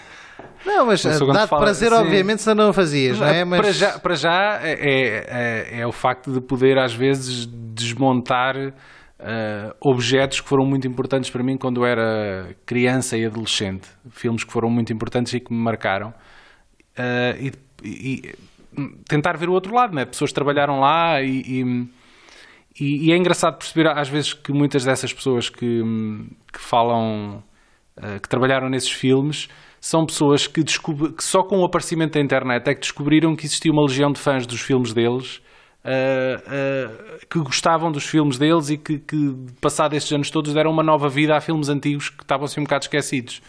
Não, 0.67 0.87
mas 0.87 1.03
dá-te 1.03 1.49
prazer, 1.51 1.91
sim. 1.91 1.95
obviamente, 1.95 2.43
se 2.43 2.55
não 2.55 2.73
fazias, 2.73 3.19
não 3.19 3.27
é? 3.27 3.45
Mas... 3.45 3.61
Para 3.61 3.73
já, 3.73 3.99
para 3.99 4.15
já 4.15 4.61
é, 4.63 4.73
é, 4.73 5.27
é, 5.29 5.81
é 5.81 5.87
o 5.87 5.93
facto 5.93 6.33
de 6.33 6.41
poder, 6.41 6.79
às 6.79 6.93
vezes, 6.93 7.47
desmontar 7.47 8.57
uh, 8.57 9.75
objetos 9.81 10.41
que 10.41 10.49
foram 10.49 10.67
muito 10.67 10.87
importantes 10.87 11.31
para 11.31 11.43
mim 11.43 11.57
quando 11.57 11.85
era 11.85 12.55
criança 12.67 13.17
e 13.17 13.25
adolescente. 13.25 13.89
Filmes 14.11 14.45
que 14.45 14.53
foram 14.53 14.69
muito 14.69 14.93
importantes 14.93 15.33
e 15.33 15.41
que 15.41 15.53
me 15.53 15.61
marcaram. 15.61 16.11
Uh, 16.99 17.41
e, 17.41 17.53
e, 17.85 18.35
tentar 19.09 19.37
ver 19.37 19.49
o 19.49 19.53
outro 19.53 19.75
lado, 19.75 19.95
né? 19.95 20.05
Pessoas 20.05 20.33
trabalharam 20.33 20.81
lá 20.81 21.23
e, 21.23 21.43
e 21.47 21.89
e, 22.81 23.09
e, 23.09 23.13
é 23.13 23.17
engraçado 23.17 23.59
perceber 23.59 23.89
às 23.89 24.09
vezes 24.09 24.33
que 24.33 24.53
muitas 24.53 24.85
dessas 24.85 25.13
pessoas 25.13 25.49
que, 25.49 25.83
que 26.53 26.61
falam, 26.61 27.43
uh, 27.97 28.21
que 28.21 28.29
trabalharam 28.29 28.69
nesses 28.69 28.91
filmes, 28.91 29.49
são 29.81 30.07
pessoas 30.07 30.47
que, 30.47 30.63
que, 30.63 31.25
só 31.25 31.43
com 31.43 31.59
o 31.59 31.65
aparecimento 31.65 32.15
da 32.15 32.21
internet 32.21 32.69
é 32.69 32.75
que 32.75 32.81
descobriram 32.81 33.35
que 33.35 33.47
existia 33.47 33.73
uma 33.73 33.83
legião 33.83 34.13
de 34.13 34.21
fãs 34.21 34.47
dos 34.47 34.61
filmes 34.61 34.93
deles, 34.93 35.37
uh, 35.85 36.39
uh, 36.39 37.27
que 37.29 37.39
gostavam 37.41 37.91
dos 37.91 38.05
filmes 38.05 38.39
deles 38.39 38.71
e 38.71 38.77
que, 38.77 38.99
que, 38.99 39.37
passado 39.61 39.95
estes 39.95 40.13
anos 40.13 40.31
todos, 40.31 40.55
deram 40.55 40.71
uma 40.71 40.83
nova 40.83 41.09
vida 41.09 41.37
a 41.37 41.41
filmes 41.41 41.69
antigos 41.69 42.11
que 42.11 42.23
estavam 42.23 42.45
assim 42.45 42.61
um 42.61 42.65
bocado 42.65 42.85
esquecidos. 42.85 43.43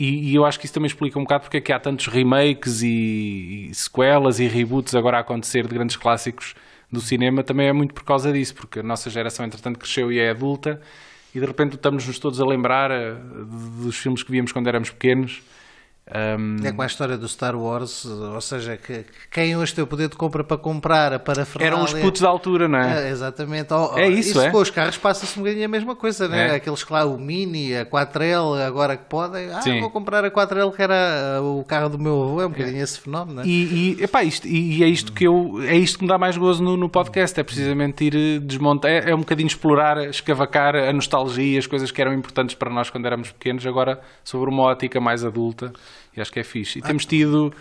E, 0.00 0.32
e, 0.32 0.34
eu 0.34 0.44
acho 0.44 0.58
que 0.58 0.66
isso 0.66 0.74
também 0.74 0.88
explica 0.88 1.16
um 1.20 1.22
bocado 1.22 1.42
porque 1.42 1.58
é 1.58 1.60
que 1.60 1.72
há 1.72 1.78
tantos 1.78 2.08
remakes 2.08 2.82
e, 2.82 3.68
e 3.70 3.74
sequelas 3.74 4.40
e 4.40 4.48
reboots 4.48 4.92
agora 4.92 5.18
a 5.18 5.20
acontecer 5.20 5.68
de 5.68 5.72
grandes 5.72 5.94
clássicos 5.94 6.56
do 6.92 7.00
cinema 7.00 7.42
também 7.42 7.68
é 7.68 7.72
muito 7.72 7.94
por 7.94 8.04
causa 8.04 8.30
disso, 8.30 8.54
porque 8.54 8.80
a 8.80 8.82
nossa 8.82 9.08
geração, 9.08 9.46
entretanto, 9.46 9.78
cresceu 9.78 10.12
e 10.12 10.18
é 10.18 10.30
adulta 10.30 10.80
e 11.34 11.40
de 11.40 11.46
repente 11.46 11.74
estamos-nos 11.74 12.18
todos 12.18 12.40
a 12.40 12.44
lembrar 12.44 12.90
uh, 12.90 13.44
dos 13.82 13.96
filmes 13.96 14.22
que 14.22 14.30
víamos 14.30 14.52
quando 14.52 14.68
éramos 14.68 14.90
pequenos 14.90 15.40
um... 16.10 16.56
É 16.66 16.72
com 16.72 16.82
a 16.82 16.86
história 16.86 17.16
do 17.16 17.28
Star 17.28 17.56
Wars, 17.56 18.04
ou 18.04 18.40
seja, 18.40 18.76
que, 18.76 19.04
quem 19.30 19.56
hoje 19.56 19.72
tem 19.72 19.84
o 19.84 19.86
poder 19.86 20.08
de 20.08 20.16
compra 20.16 20.42
para 20.42 20.58
comprar, 20.58 21.18
para 21.20 21.46
Eram 21.60 21.84
os 21.84 21.94
putos 21.94 22.20
da 22.20 22.28
altura, 22.28 22.66
não 22.66 22.78
é? 22.78 23.08
é 23.08 23.10
exatamente. 23.10 23.72
É 23.96 24.08
isso, 24.08 24.40
é? 24.40 24.50
Com 24.50 24.58
os 24.58 24.68
carros 24.68 24.98
passa-se 24.98 25.38
um 25.38 25.42
bocadinho 25.42 25.64
a 25.64 25.68
mesma 25.68 25.94
coisa, 25.94 26.28
não 26.28 26.36
é? 26.36 26.48
é? 26.48 26.54
Aqueles, 26.56 26.82
claro, 26.82 27.14
o 27.14 27.18
Mini, 27.18 27.76
a 27.76 27.86
4L, 27.86 28.60
agora 28.66 28.96
que 28.96 29.04
podem, 29.04 29.52
ah, 29.52 29.62
Sim. 29.62 29.80
vou 29.80 29.90
comprar 29.90 30.24
a 30.24 30.30
4L 30.30 30.74
que 30.74 30.82
era 30.82 31.40
uh, 31.40 31.60
o 31.60 31.64
carro 31.64 31.88
do 31.90 31.98
meu 31.98 32.20
avô, 32.20 32.42
é 32.42 32.46
um 32.46 32.50
bocadinho 32.50 32.80
é. 32.80 32.82
esse 32.82 33.00
fenómeno, 33.00 33.36
não 33.36 33.42
é? 33.44 33.46
E, 33.46 33.96
e, 34.00 34.02
epá, 34.02 34.24
isto, 34.24 34.46
e 34.46 34.82
é 34.82 34.88
isto 34.88 35.12
que 35.12 35.24
eu, 35.24 35.62
é 35.62 35.76
isto 35.76 35.98
que 35.98 36.04
me 36.04 36.08
dá 36.08 36.18
mais 36.18 36.36
gozo 36.36 36.64
no, 36.64 36.76
no 36.76 36.88
podcast, 36.88 37.38
é 37.38 37.44
precisamente 37.44 38.04
ir 38.04 38.14
eh, 38.16 38.38
desmontar, 38.40 38.90
é, 38.90 39.10
é 39.10 39.14
um 39.14 39.20
bocadinho 39.20 39.46
explorar, 39.46 39.98
escavacar 40.08 40.74
a 40.74 40.92
nostalgia, 40.92 41.60
as 41.60 41.66
coisas 41.66 41.92
que 41.92 42.02
eram 42.02 42.12
importantes 42.12 42.56
para 42.56 42.70
nós 42.70 42.90
quando 42.90 43.06
éramos 43.06 43.30
pequenos, 43.30 43.64
agora 43.64 44.00
sobre 44.24 44.50
uma 44.50 44.64
ótica 44.64 45.00
mais 45.00 45.24
adulta 45.24 45.72
e 46.16 46.20
acho 46.20 46.32
que 46.32 46.40
é 46.40 46.44
fixe. 46.44 46.78
E 46.78 46.82
temos 46.82 47.04
tido, 47.04 47.52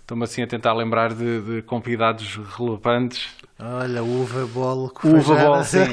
estou-me 0.00 0.24
assim 0.24 0.42
a 0.42 0.46
tentar 0.46 0.74
lembrar 0.74 1.12
de, 1.12 1.40
de 1.40 1.62
convidados 1.62 2.36
relevantes. 2.56 3.28
Olha, 3.58 4.02
o 4.02 4.22
Uva 4.22 4.46
Ball. 4.46 4.92
O 5.02 5.08
Uva 5.08 5.34
Ball, 5.34 5.64
sim. 5.64 5.84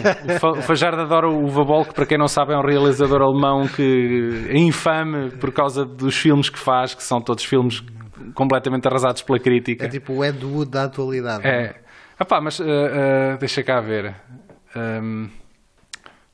O 0.42 0.62
Fajardo 0.62 1.02
adora 1.02 1.30
o 1.30 1.46
Uva 1.46 1.64
Ball, 1.64 1.86
que 1.86 1.94
para 1.94 2.06
quem 2.06 2.18
não 2.18 2.28
sabe 2.28 2.54
é 2.54 2.58
um 2.58 2.62
realizador 2.62 3.22
alemão 3.22 3.68
que 3.68 4.48
é 4.50 4.58
infame 4.58 5.32
por 5.32 5.52
causa 5.52 5.86
dos 5.86 6.16
filmes 6.16 6.50
que 6.50 6.60
faz, 6.60 6.94
que 6.94 7.04
são 7.04 7.22
todos 7.22 7.44
filmes 7.44 7.84
completamente 8.34 8.88
arrasados 8.88 9.22
pela 9.22 9.40
crítica. 9.40 9.86
É 9.86 9.90
tipo 9.90 10.14
o 10.14 10.26
Ed 10.26 10.46
Wood 10.46 10.72
da 10.72 10.84
atualidade. 10.84 11.48
É. 11.48 11.76
Epá, 12.20 12.40
mas 12.40 12.60
uh, 12.60 12.64
uh, 12.64 13.38
deixa 13.40 13.64
cá 13.64 13.82
ver. 13.82 14.16
Um, 14.76 15.30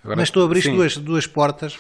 Agora, 0.04 0.18
Mas 0.18 0.32
tu 0.32 0.42
abriste 0.42 0.72
duas, 0.72 0.98
duas 0.98 1.28
portas 1.28 1.78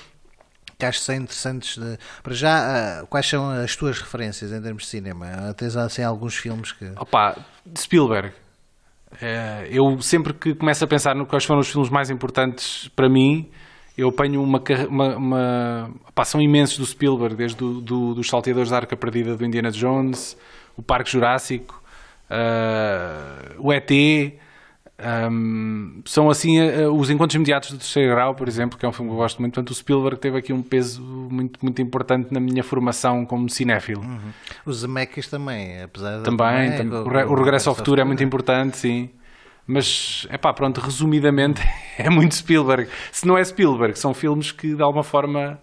que 0.79 0.85
acho 0.85 0.99
que 0.99 1.05
são 1.05 1.15
interessantes. 1.15 1.77
De... 1.77 1.97
Para 2.23 2.33
já, 2.33 3.01
uh, 3.03 3.07
quais 3.07 3.27
são 3.27 3.49
as 3.49 3.75
tuas 3.75 3.99
referências 3.99 4.51
em 4.51 4.61
termos 4.61 4.83
de 4.83 4.89
cinema? 4.89 5.53
Tens 5.57 5.75
assim 5.75 6.01
alguns 6.01 6.35
filmes 6.35 6.71
que. 6.71 6.85
Opa, 6.95 7.35
Spielberg. 7.77 8.29
Uh, 9.11 9.65
eu 9.69 10.01
sempre 10.01 10.33
que 10.33 10.55
começo 10.55 10.83
a 10.83 10.87
pensar 10.87 11.15
no 11.15 11.25
quais 11.25 11.43
foram 11.43 11.59
os 11.59 11.69
filmes 11.69 11.89
mais 11.89 12.09
importantes 12.09 12.87
para 12.95 13.09
mim, 13.09 13.49
eu 13.97 14.09
apanho 14.09 14.41
uma. 14.41 14.63
uma, 14.87 15.17
uma 15.17 15.91
opa, 16.07 16.23
são 16.23 16.41
imensos 16.41 16.77
do 16.77 16.85
Spielberg, 16.85 17.35
desde 17.35 17.57
do, 17.57 17.81
do, 17.81 18.15
dos 18.15 18.27
Salteadores 18.27 18.69
da 18.69 18.77
Arca 18.77 18.95
Perdida 18.95 19.35
do 19.35 19.45
Indiana 19.45 19.71
Jones, 19.71 20.37
o 20.77 20.81
Parque 20.81 21.11
Jurássico, 21.11 21.83
uh, 22.29 23.55
o 23.59 23.73
ET. 23.73 23.91
Um, 25.01 26.01
são 26.03 26.29
assim 26.29 26.59
uh, 26.59 26.93
os 26.93 27.09
encontros 27.09 27.35
imediatos 27.35 27.71
do 27.71 27.77
terceiro 27.77 28.13
grau, 28.13 28.35
por 28.35 28.47
exemplo, 28.49 28.77
que 28.77 28.85
é 28.85 28.89
um 28.89 28.91
filme 28.91 29.09
que 29.09 29.15
eu 29.15 29.19
gosto 29.19 29.39
muito. 29.39 29.53
Portanto, 29.53 29.71
o 29.71 29.75
Spielberg 29.75 30.19
teve 30.19 30.37
aqui 30.37 30.51
um 30.51 30.61
peso 30.61 31.01
muito, 31.01 31.59
muito 31.63 31.81
importante 31.81 32.33
na 32.33 32.39
minha 32.39 32.63
formação 32.63 33.25
como 33.25 33.49
cinéfilo. 33.49 34.01
Uhum. 34.01 34.31
Os 34.65 34.79
Zemeckis 34.79 35.27
também, 35.27 35.81
apesar 35.81 36.17
de. 36.17 36.23
Também, 36.23 36.75
também 36.75 36.99
o, 36.99 37.03
o, 37.03 37.31
o, 37.31 37.35
Regresso 37.35 37.69
ao 37.69 37.75
Futuro 37.75 38.01
é 38.01 38.03
muito 38.03 38.23
importante, 38.23 38.77
sim. 38.77 39.09
Mas, 39.65 40.27
é 40.29 40.37
pá, 40.37 40.51
pronto, 40.51 40.81
resumidamente, 40.81 41.61
é 41.97 42.09
muito 42.09 42.35
Spielberg. 42.35 42.89
Se 43.11 43.25
não 43.25 43.37
é 43.37 43.43
Spielberg, 43.43 43.97
são 43.97 44.13
filmes 44.13 44.51
que 44.51 44.75
de 44.75 44.81
alguma 44.81 45.03
forma 45.03 45.59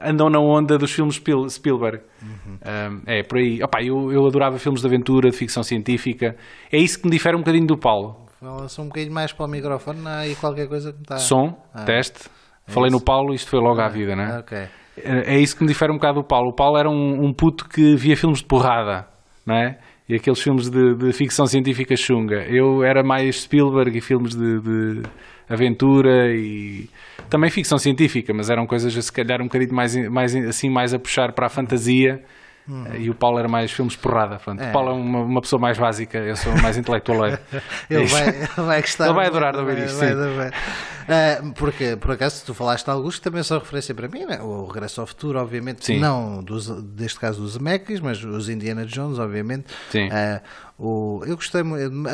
andam 0.00 0.28
na 0.28 0.40
onda 0.40 0.76
dos 0.76 0.90
filmes 0.90 1.22
Spielberg. 1.50 2.00
Uhum. 2.20 2.58
Um, 2.64 3.02
é, 3.06 3.22
por 3.22 3.38
aí. 3.38 3.62
Opa, 3.62 3.80
eu, 3.80 4.10
eu 4.10 4.26
adorava 4.26 4.58
filmes 4.58 4.80
de 4.80 4.86
aventura, 4.86 5.30
de 5.30 5.36
ficção 5.36 5.62
científica. 5.62 6.34
É 6.72 6.78
isso 6.78 6.98
que 6.98 7.04
me 7.04 7.12
difere 7.12 7.36
um 7.36 7.40
bocadinho 7.40 7.66
do 7.66 7.76
Paulo. 7.76 8.21
Fala-se 8.42 8.80
um 8.80 8.86
bocadinho 8.86 9.14
mais 9.14 9.32
para 9.32 9.46
o 9.46 9.48
microfone, 9.48 10.00
há 10.04 10.18
aí 10.18 10.34
qualquer 10.34 10.66
coisa 10.66 10.92
que 10.92 11.00
está. 11.00 11.16
Som, 11.16 11.56
ah, 11.72 11.84
teste. 11.84 12.28
É 12.66 12.72
Falei 12.72 12.88
isso? 12.88 12.98
no 12.98 13.04
Paulo, 13.04 13.32
isto 13.32 13.48
foi 13.48 13.60
logo 13.60 13.80
ah, 13.80 13.86
à 13.86 13.88
vida, 13.88 14.16
não 14.16 14.24
é? 14.24 14.38
Ok. 14.40 14.58
É, 14.58 15.34
é 15.36 15.38
isso 15.38 15.56
que 15.56 15.62
me 15.62 15.68
difere 15.68 15.92
um 15.92 15.94
bocado 15.94 16.20
do 16.20 16.24
Paulo. 16.24 16.48
O 16.48 16.52
Paulo 16.52 16.76
era 16.76 16.90
um, 16.90 17.24
um 17.24 17.32
puto 17.32 17.68
que 17.68 17.94
via 17.94 18.16
filmes 18.16 18.40
de 18.40 18.46
porrada, 18.46 19.06
não 19.46 19.54
é? 19.54 19.78
E 20.08 20.16
aqueles 20.16 20.40
filmes 20.40 20.68
de, 20.68 20.92
de 20.96 21.12
ficção 21.12 21.46
científica 21.46 21.94
chunga. 21.94 22.44
Eu 22.48 22.82
era 22.82 23.04
mais 23.04 23.42
Spielberg 23.42 23.96
e 23.96 24.00
filmes 24.00 24.34
de, 24.34 24.60
de 24.60 25.02
aventura 25.48 26.34
e 26.34 26.90
também 27.30 27.48
ficção 27.48 27.78
científica, 27.78 28.34
mas 28.34 28.50
eram 28.50 28.66
coisas 28.66 28.92
se 28.92 29.12
calhar 29.12 29.40
um 29.40 29.44
bocadinho 29.44 29.72
mais, 29.72 29.94
mais 30.08 30.34
assim 30.34 30.68
mais 30.68 30.92
a 30.92 30.98
puxar 30.98 31.32
para 31.32 31.46
a 31.46 31.48
fantasia 31.48 32.20
Uhum. 32.68 32.94
E 32.96 33.10
o 33.10 33.14
Paulo 33.14 33.38
era 33.38 33.48
mais 33.48 33.72
filmes 33.72 33.96
porrada. 33.96 34.36
Pronto. 34.38 34.62
É. 34.62 34.68
O 34.68 34.72
Paulo 34.72 34.90
é 34.90 34.92
uma, 34.92 35.20
uma, 35.20 35.40
pessoa 35.40 35.60
mais 35.60 35.76
básica, 35.76 36.18
eu 36.18 36.36
sou 36.36 36.54
mais 36.62 36.76
intelectual. 36.76 37.26
ele, 37.90 38.06
vai, 38.06 38.28
ele 38.28 38.48
vai 38.56 38.80
gostar. 38.80 39.06
Ele 39.06 39.14
vai 39.14 39.26
adorar 39.26 39.52
de 39.52 39.58
ouvir 39.58 39.78
isto. 39.78 39.98
Vai, 39.98 40.48
uh, 40.48 41.52
porque, 41.54 41.96
por 41.96 42.12
acaso, 42.12 42.44
tu 42.46 42.54
falaste 42.54 42.84
de 42.84 42.90
alguns 42.90 43.16
que 43.16 43.22
também 43.22 43.42
são 43.42 43.58
referência 43.58 43.94
para 43.94 44.08
mim, 44.08 44.24
né? 44.24 44.40
o 44.40 44.66
Regresso 44.66 45.00
ao 45.00 45.06
Futuro, 45.06 45.40
obviamente, 45.40 45.84
sim. 45.84 45.98
não 45.98 46.42
dos, 46.42 46.68
deste 46.68 47.18
caso 47.18 47.42
dos 47.42 47.54
Zemeckis, 47.54 48.00
mas 48.00 48.22
os 48.22 48.48
Indiana 48.48 48.86
Jones, 48.86 49.18
obviamente. 49.18 49.66
Sim. 49.90 50.08
Uh, 50.08 50.40
o, 50.78 51.22
eu 51.26 51.36
gostei 51.36 51.62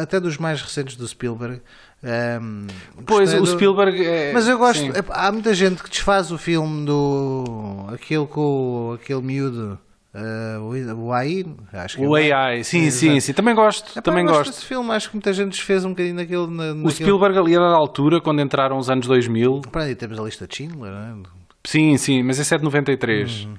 até 0.01 0.19
dos 0.19 0.39
mais 0.39 0.63
recentes 0.63 0.97
do 0.97 1.07
Spielberg. 1.07 1.61
Um, 2.03 2.67
pois, 3.05 3.35
o 3.35 3.41
do... 3.41 3.47
Spielberg 3.47 4.07
é... 4.07 4.33
Mas 4.33 4.47
eu 4.47 4.57
gosto. 4.57 4.85
É, 4.85 5.03
há 5.11 5.33
muita 5.33 5.53
gente 5.53 5.83
que 5.83 5.91
desfaz 5.91 6.31
o 6.31 6.39
filme 6.39 6.87
do. 6.87 7.87
aquele 7.93 8.27
com 8.27 8.97
aquele 9.01 9.23
miúdo. 9.23 9.79
Uh, 10.19 10.97
o 10.97 11.13
AI, 11.13 11.45
acho 11.73 11.97
que 11.97 12.05
o 12.05 12.17
é 12.17 12.33
AI, 12.33 12.65
sim, 12.65 12.87
é, 12.87 12.91
sim, 12.91 13.21
sim, 13.21 13.33
também 13.33 13.55
gosto, 13.55 13.97
é, 13.97 14.03
também 14.03 14.25
gosto. 14.25 14.51
desse 14.51 14.65
filme, 14.65 14.91
acho 14.91 15.09
que 15.11 15.15
muita 15.15 15.33
gente 15.33 15.51
desfez 15.51 15.85
um 15.85 15.91
bocadinho 15.91 16.17
naquele. 16.17 16.47
Na, 16.49 16.73
o 16.73 16.91
Spielberg 16.91 17.39
ali 17.39 17.55
era 17.55 17.69
da 17.69 17.77
altura, 17.77 18.21
quando 18.21 18.41
entraram 18.41 18.79
os 18.79 18.91
anos 18.91 19.07
2000. 19.07 19.61
Para 19.71 19.85
aí 19.85 19.95
temos 19.95 20.19
a 20.19 20.23
lista 20.23 20.47
de 20.47 20.57
Schindler, 20.57 20.91
não 20.91 21.23
é? 21.25 21.39
Sim, 21.65 21.97
sim, 21.99 22.23
mas 22.23 22.39
esse 22.39 22.55
é 22.55 22.59
de 22.59 22.65
93. 22.65 23.45
Uhum. 23.45 23.57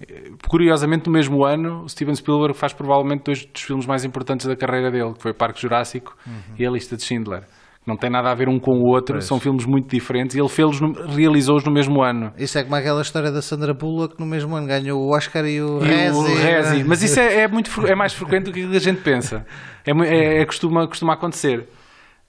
Curiosamente, 0.47 1.07
no 1.07 1.13
mesmo 1.13 1.45
ano, 1.45 1.87
Steven 1.87 2.15
Spielberg 2.15 2.57
faz 2.57 2.73
provavelmente 2.73 3.23
dois 3.23 3.45
dos 3.45 3.61
filmes 3.61 3.85
mais 3.85 4.03
importantes 4.03 4.47
da 4.47 4.55
carreira 4.55 4.89
dele, 4.89 5.13
que 5.13 5.21
foi 5.21 5.33
Parque 5.33 5.61
Jurássico 5.61 6.15
uhum. 6.25 6.55
e 6.57 6.65
A 6.65 6.71
Lista 6.71 6.97
de 6.97 7.03
Schindler 7.03 7.43
não 7.85 7.95
tem 7.95 8.09
nada 8.09 8.29
a 8.29 8.35
ver 8.35 8.47
um 8.47 8.59
com 8.59 8.71
o 8.71 8.85
outro, 8.85 9.15
pois. 9.15 9.25
são 9.25 9.39
filmes 9.39 9.65
muito 9.65 9.89
diferentes 9.89 10.35
e 10.35 10.39
ele 10.39 10.49
fez 10.49 10.79
realizou-os 11.07 11.63
no 11.63 11.71
mesmo 11.71 12.01
ano. 12.03 12.31
Isso 12.37 12.57
é 12.57 12.63
como 12.63 12.75
aquela 12.75 13.01
história 13.01 13.31
da 13.31 13.41
Sandra 13.41 13.73
Bullock 13.73 14.15
que 14.15 14.21
no 14.21 14.27
mesmo 14.27 14.55
ano 14.55 14.67
ganhou 14.67 15.01
o 15.01 15.15
Oscar 15.15 15.45
e 15.45 15.61
o 15.61 15.79
Rezi. 15.79 16.17
O 16.17 16.35
Rezi. 16.35 16.83
Mas 16.87 17.01
isso 17.01 17.19
é, 17.19 17.41
é, 17.41 17.47
muito, 17.47 17.71
é 17.87 17.95
mais 17.95 18.13
frequente 18.13 18.45
do 18.45 18.51
que 18.51 18.63
a 18.63 18.79
gente 18.79 19.01
pensa. 19.01 19.45
É, 19.85 19.91
é, 19.91 20.41
é 20.41 20.45
costuma, 20.45 20.87
costuma 20.87 21.13
acontecer. 21.13 21.67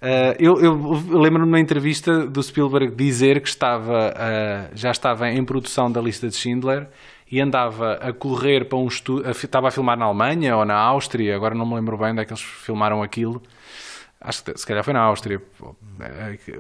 Uh, 0.03 0.33
eu, 0.39 0.55
eu 0.63 0.73
lembro-me 1.21 1.45
numa 1.45 1.61
entrevista 1.61 2.27
do 2.27 2.43
Spielberg 2.43 2.95
dizer 2.97 3.43
que 3.43 3.49
estava, 3.49 4.15
uh, 4.15 4.71
já 4.75 4.91
estava 4.91 5.29
em 5.29 5.45
produção 5.45 5.93
da 5.93 6.01
lista 6.01 6.27
de 6.27 6.37
Schindler 6.37 6.89
e 7.31 7.39
andava 7.39 7.99
a 8.01 8.11
correr 8.11 8.67
para 8.67 8.79
um 8.79 8.87
estúdio, 8.87 9.31
estava 9.31 9.69
a 9.69 9.71
filmar 9.71 9.99
na 9.99 10.07
Alemanha 10.07 10.57
ou 10.57 10.65
na 10.65 10.75
Áustria, 10.75 11.37
agora 11.37 11.55
não 11.55 11.67
me 11.67 11.75
lembro 11.75 11.99
bem 11.99 12.13
onde 12.13 12.23
é 12.23 12.25
que 12.25 12.33
eles 12.33 12.43
filmaram 12.43 13.03
aquilo 13.03 13.43
acho 14.21 14.45
que 14.45 14.59
se 14.59 14.67
calhar 14.67 14.85
foi 14.85 14.93
na 14.93 15.03
Áustria, 15.03 15.41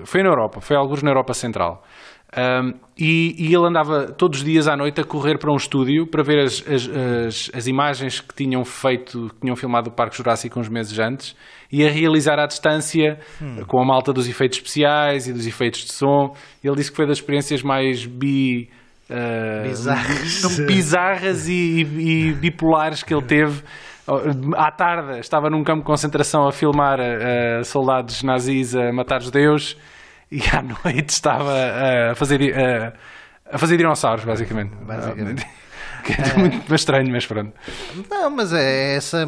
foi 0.05 0.23
na 0.23 0.29
Europa, 0.29 0.61
foi 0.61 0.77
alguns 0.77 1.03
na 1.03 1.11
Europa 1.11 1.35
Central. 1.35 1.83
Um, 2.31 2.75
e, 2.97 3.35
e, 3.37 3.53
ele 3.53 3.67
andava 3.67 4.07
todos 4.13 4.39
os 4.39 4.45
dias 4.45 4.69
à 4.69 4.77
noite 4.77 5.01
a 5.01 5.05
correr 5.05 5.37
para 5.37 5.53
um 5.53 5.57
estúdio 5.57 6.07
para 6.07 6.23
ver 6.23 6.39
as, 6.39 6.65
as, 6.65 6.89
as, 6.89 7.51
as, 7.53 7.67
imagens 7.67 8.21
que 8.21 8.33
tinham 8.33 8.65
feito, 8.65 9.31
que 9.31 9.41
tinham 9.41 9.57
filmado 9.57 9.91
o 9.91 9.93
Parque 9.93 10.17
Jurássico 10.17 10.61
uns 10.61 10.69
meses 10.69 10.97
antes 11.01 11.35
e 11.73 11.85
a 11.85 11.91
realizar 11.91 12.39
à 12.39 12.47
distância 12.47 13.19
hum. 13.43 13.65
com 13.67 13.83
a 13.83 13.85
malta 13.85 14.13
dos 14.13 14.29
efeitos 14.29 14.59
especiais 14.59 15.27
e 15.27 15.33
dos 15.33 15.45
efeitos 15.45 15.81
de 15.81 15.93
som. 15.93 16.37
Ele 16.63 16.77
disse 16.77 16.93
que 16.93 16.97
foi 16.97 17.07
das 17.07 17.19
experiências 17.19 17.65
mais 17.65 18.07
bi. 18.07 18.71
Uh, 19.11 19.67
bizarras, 19.67 20.59
bizarras 20.69 21.49
e, 21.49 21.53
e, 21.53 22.29
e 22.29 22.33
bipolares 22.33 23.03
que 23.03 23.13
ele 23.13 23.27
teve 23.27 23.61
à 24.57 24.71
tarde 24.71 25.21
estava 25.21 25.49
num 25.51 25.63
campo 25.63 25.81
de 25.81 25.87
concentração 25.87 26.47
a 26.47 26.53
filmar 26.53 26.99
uh, 26.99 27.65
soldados 27.65 28.23
nazis 28.23 28.75
a 28.75 28.93
matar 28.93 29.21
judeus 29.21 29.77
e 30.31 30.41
à 30.55 30.63
noite 30.85 31.11
estava 31.11 31.53
uh, 31.53 32.11
a 32.13 32.15
fazer 32.15 32.41
uh, 32.41 32.93
a 33.53 33.59
fazer 33.59 33.77
dinossauros 33.77 34.25
basicamente, 34.25 34.75
basicamente. 34.85 35.47
que 36.05 36.13
é 36.13 36.39
muito 36.39 36.75
estranho 36.75 37.11
mas 37.11 37.27
pronto 37.27 37.53
não 38.11 38.31
mas 38.31 38.53
é 38.55 38.97
essa 38.97 39.27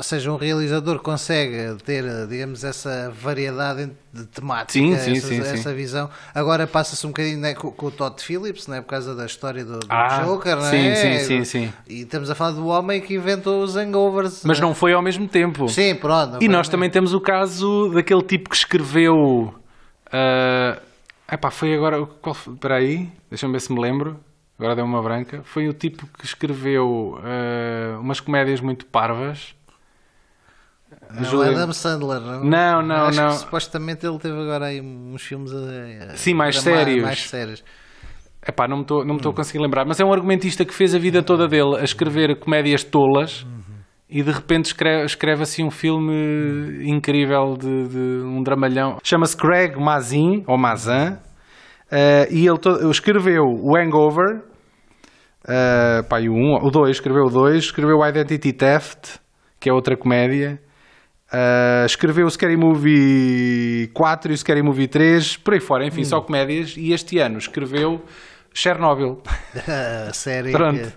ou 0.00 0.02
seja, 0.02 0.32
um 0.32 0.36
realizador 0.36 0.98
consegue 1.00 1.76
ter, 1.84 2.02
digamos, 2.26 2.64
essa 2.64 3.12
variedade 3.20 3.90
de 4.10 4.24
temática, 4.24 4.72
sim, 4.72 4.96
sim, 4.96 5.12
essa, 5.12 5.28
sim, 5.28 5.40
essa 5.40 5.74
visão. 5.74 6.08
Agora 6.34 6.66
passa-se 6.66 7.06
um 7.06 7.10
bocadinho 7.10 7.38
né, 7.38 7.52
com, 7.52 7.70
com, 7.70 7.86
o 7.86 7.90
Todd 7.90 8.18
Phillips, 8.18 8.66
né, 8.66 8.80
por 8.80 8.88
causa 8.88 9.14
da 9.14 9.26
história 9.26 9.62
do, 9.62 9.78
do 9.78 9.86
ah, 9.90 10.22
Joker, 10.24 10.56
não 10.56 10.66
é? 10.66 10.94
Sim, 10.94 11.18
sim, 11.18 11.44
sim. 11.44 11.72
E 11.86 12.00
estamos 12.00 12.30
a 12.30 12.34
falar 12.34 12.52
do 12.52 12.66
homem 12.66 12.98
que 13.02 13.12
inventou 13.12 13.62
os 13.62 13.76
hangovers. 13.76 14.42
Mas 14.42 14.58
não 14.58 14.74
foi 14.74 14.94
ao 14.94 15.02
mesmo 15.02 15.28
tempo. 15.28 15.68
Sim, 15.68 15.94
pronto. 15.94 16.42
E 16.42 16.48
nós 16.48 16.66
também 16.66 16.88
temos 16.88 17.12
o 17.12 17.20
caso 17.20 17.90
daquele 17.92 18.22
tipo 18.22 18.48
que 18.48 18.56
escreveu. 18.56 19.54
Uh, 20.06 20.80
epá, 21.30 21.50
foi 21.50 21.74
agora. 21.74 22.06
Qual, 22.22 22.34
espera 22.34 22.76
aí, 22.76 23.06
deixa-me 23.28 23.52
ver 23.52 23.60
se 23.60 23.70
me 23.70 23.78
lembro. 23.78 24.18
Agora 24.58 24.74
deu 24.74 24.84
uma 24.86 25.02
branca. 25.02 25.42
Foi 25.44 25.68
o 25.68 25.74
tipo 25.74 26.06
que 26.18 26.24
escreveu 26.24 27.18
uh, 27.18 28.00
umas 28.00 28.18
comédias 28.18 28.62
muito 28.62 28.86
parvas 28.86 29.54
não, 31.12 31.42
Adam 31.42 31.72
Sandler. 31.72 32.20
Não, 32.20 32.42
não, 32.42 32.82
não. 32.82 33.06
Acho 33.06 33.20
não. 33.20 33.28
Que, 33.28 33.38
supostamente 33.38 34.06
ele 34.06 34.18
teve 34.18 34.38
agora 34.40 34.66
aí 34.66 34.80
uns 34.80 35.22
filmes 35.22 35.52
eh, 35.52 36.12
Sim, 36.14 36.34
mais 36.34 36.58
sérios. 36.60 37.02
Mais 37.02 37.28
sérios. 37.28 37.64
Epá, 38.46 38.66
não 38.66 38.78
me 38.78 38.82
estou 38.82 39.04
não 39.04 39.14
me 39.16 39.20
hum. 39.24 39.30
a 39.30 39.34
conseguir 39.34 39.58
lembrar, 39.58 39.84
mas 39.84 40.00
é 40.00 40.04
um 40.04 40.12
argumentista 40.12 40.64
que 40.64 40.72
fez 40.72 40.94
a 40.94 40.98
vida 40.98 41.22
toda 41.22 41.46
dele 41.46 41.76
a 41.78 41.84
escrever 41.84 42.38
comédias 42.38 42.82
tolas 42.82 43.42
uhum. 43.42 43.80
e 44.08 44.22
de 44.22 44.30
repente 44.30 44.66
escreve, 44.66 45.04
escreve 45.04 45.42
assim 45.42 45.62
um 45.62 45.70
filme 45.70 46.12
uhum. 46.12 46.82
incrível 46.82 47.54
de, 47.58 47.88
de, 47.88 47.98
um 48.24 48.42
dramalhão. 48.42 48.96
Chama-se 49.04 49.36
Craig 49.36 49.76
Mazin, 49.76 50.42
ou 50.46 50.56
Mazin, 50.56 51.12
uh, 51.12 52.26
e 52.30 52.46
ele 52.46 52.90
escreveu 52.90 53.44
o 53.44 53.76
Hangover, 53.76 54.42
uh, 55.44 56.08
pá, 56.08 56.18
o 56.20 56.32
1, 56.32 56.34
um, 56.34 56.66
o 56.66 56.70
2, 56.70 56.96
escreveu 56.96 57.24
o 57.24 57.30
2, 57.30 57.64
escreveu 57.64 57.98
o 57.98 58.06
Identity 58.06 58.54
Theft, 58.54 59.18
que 59.60 59.68
é 59.68 59.72
outra 59.72 59.98
comédia, 59.98 60.58
Uh, 61.32 61.86
escreveu 61.86 62.26
o 62.26 62.30
Scary 62.30 62.56
Movie 62.56 63.88
4 63.94 64.32
e 64.32 64.34
o 64.34 64.38
Scary 64.38 64.62
Movie 64.62 64.88
3, 64.88 65.36
por 65.36 65.54
aí 65.54 65.60
fora, 65.60 65.84
enfim, 65.84 66.02
hum. 66.02 66.04
só 66.04 66.20
comédias. 66.20 66.74
E 66.76 66.92
este 66.92 67.18
ano 67.18 67.38
escreveu 67.38 68.04
Chernobyl. 68.52 69.22
a 70.08 70.12
série. 70.12 70.52
pronto. 70.52 70.92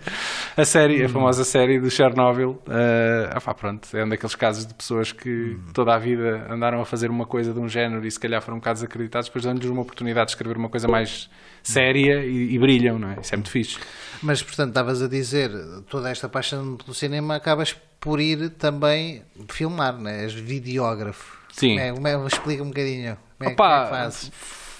A 0.56 0.64
série, 0.64 1.02
hum. 1.02 1.06
a 1.06 1.08
famosa 1.08 1.44
série 1.44 1.80
do 1.80 1.90
Chernobyl. 1.90 2.50
Uh, 2.66 3.30
ah, 3.32 3.54
pronto, 3.54 3.88
é 3.96 4.04
um 4.04 4.08
daqueles 4.08 4.34
casos 4.34 4.66
de 4.66 4.74
pessoas 4.74 5.12
que 5.12 5.56
hum. 5.56 5.72
toda 5.72 5.94
a 5.94 5.98
vida 5.98 6.46
andaram 6.50 6.80
a 6.80 6.84
fazer 6.84 7.10
uma 7.10 7.26
coisa 7.26 7.52
de 7.52 7.58
um 7.58 7.68
género 7.68 8.06
e 8.06 8.10
se 8.10 8.18
calhar 8.18 8.42
foram 8.42 8.56
um 8.56 8.60
bocado 8.60 8.76
desacreditados, 8.76 9.28
depois 9.28 9.44
dando-lhes 9.44 9.70
uma 9.70 9.82
oportunidade 9.82 10.26
de 10.26 10.32
escrever 10.32 10.56
uma 10.56 10.68
coisa 10.68 10.88
mais 10.88 11.30
séria 11.62 12.24
e, 12.24 12.54
e, 12.54 12.58
brilham, 12.58 12.98
não 12.98 13.10
é? 13.10 13.20
Isso 13.20 13.34
é 13.34 13.36
muito 13.36 13.50
fixe. 13.50 13.78
Mas, 14.22 14.42
portanto, 14.42 14.68
estavas 14.68 15.02
a 15.02 15.08
dizer, 15.08 15.50
toda 15.88 16.10
esta 16.10 16.28
paixão 16.28 16.76
pelo 16.76 16.94
cinema 16.94 17.36
acabas 17.36 17.74
por 18.00 18.20
ir 18.20 18.50
também 18.50 19.22
filmar, 19.48 19.96
né? 19.96 20.24
És 20.24 20.34
videógrafo. 20.34 21.38
Sim. 21.52 21.78
É, 21.78 21.92
explica 22.26 22.62
um 22.62 22.68
bocadinho 22.68 23.16
como 23.38 23.50
é, 23.50 23.52
Opa, 23.52 23.64
como 23.64 23.80
é 23.80 23.84
que 23.84 23.90
fazes. 23.90 24.32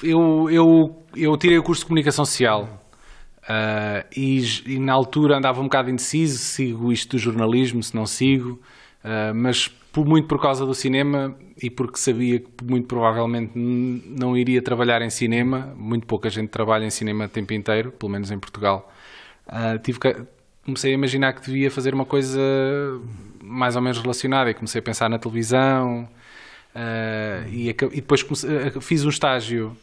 Eu, 0.02 0.50
eu, 0.50 1.04
eu 1.16 1.36
tirei 1.36 1.58
o 1.58 1.62
curso 1.62 1.82
de 1.82 1.86
comunicação 1.86 2.24
social. 2.24 2.80
Uh, 3.44 4.06
e, 4.16 4.42
e, 4.66 4.78
na 4.78 4.94
altura 4.94 5.36
andava 5.36 5.60
um 5.60 5.64
bocado 5.64 5.90
indeciso, 5.90 6.38
sigo 6.38 6.90
isto 6.90 7.10
do 7.10 7.18
jornalismo, 7.18 7.82
se 7.82 7.94
não 7.94 8.06
sigo, 8.06 8.58
uh, 9.04 9.34
mas 9.34 9.68
por, 9.68 10.06
muito 10.06 10.26
por 10.26 10.40
causa 10.40 10.64
do 10.64 10.72
cinema 10.72 11.36
e 11.62 11.68
porque 11.68 11.98
sabia 11.98 12.40
que 12.40 12.64
muito 12.64 12.86
provavelmente 12.86 13.52
não 13.54 14.34
iria 14.34 14.62
trabalhar 14.62 15.02
em 15.02 15.10
cinema, 15.10 15.74
muito 15.76 16.06
pouca 16.06 16.30
gente 16.30 16.48
trabalha 16.48 16.86
em 16.86 16.90
cinema 16.90 17.26
o 17.26 17.28
tempo 17.28 17.52
inteiro, 17.52 17.92
pelo 17.92 18.10
menos 18.10 18.30
em 18.30 18.38
Portugal. 18.38 18.90
Uh, 19.46 19.78
tive 19.78 20.00
que, 20.00 20.16
comecei 20.64 20.92
a 20.92 20.94
imaginar 20.94 21.34
que 21.34 21.44
devia 21.44 21.70
fazer 21.70 21.92
uma 21.92 22.06
coisa 22.06 22.40
mais 23.42 23.76
ou 23.76 23.82
menos 23.82 23.98
relacionada 23.98 24.50
e 24.50 24.54
comecei 24.54 24.78
a 24.78 24.82
pensar 24.82 25.10
na 25.10 25.18
televisão 25.18 26.08
e, 27.50 27.68
e, 27.68 27.72
depois 27.72 28.22
comecei, 28.22 28.50
fiz 28.80 29.04
um 29.04 29.08
estágio, 29.08 29.76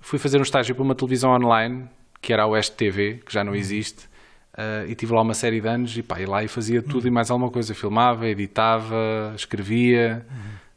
fui 0.00 0.18
fazer 0.18 0.38
um 0.38 0.42
estágio 0.42 0.74
para 0.74 0.82
uma 0.82 0.94
televisão 0.94 1.30
online 1.30 1.88
que 2.22 2.32
era 2.32 2.44
a 2.44 2.46
Oeste 2.46 2.76
TV, 2.76 3.20
que 3.26 3.32
já 3.32 3.42
não 3.42 3.52
existe, 3.52 4.06
uh, 4.54 4.88
e 4.88 4.94
tive 4.94 5.12
lá 5.12 5.20
uma 5.20 5.34
série 5.34 5.60
de 5.60 5.68
anos 5.68 5.96
e, 5.98 6.02
pá, 6.02 6.20
e 6.20 6.24
lá 6.24 6.42
e 6.44 6.48
fazia 6.48 6.80
tudo 6.80 7.08
e 7.08 7.10
mais 7.10 7.30
alguma 7.30 7.50
coisa. 7.50 7.74
Filmava, 7.74 8.28
editava, 8.28 9.32
escrevia, 9.34 10.24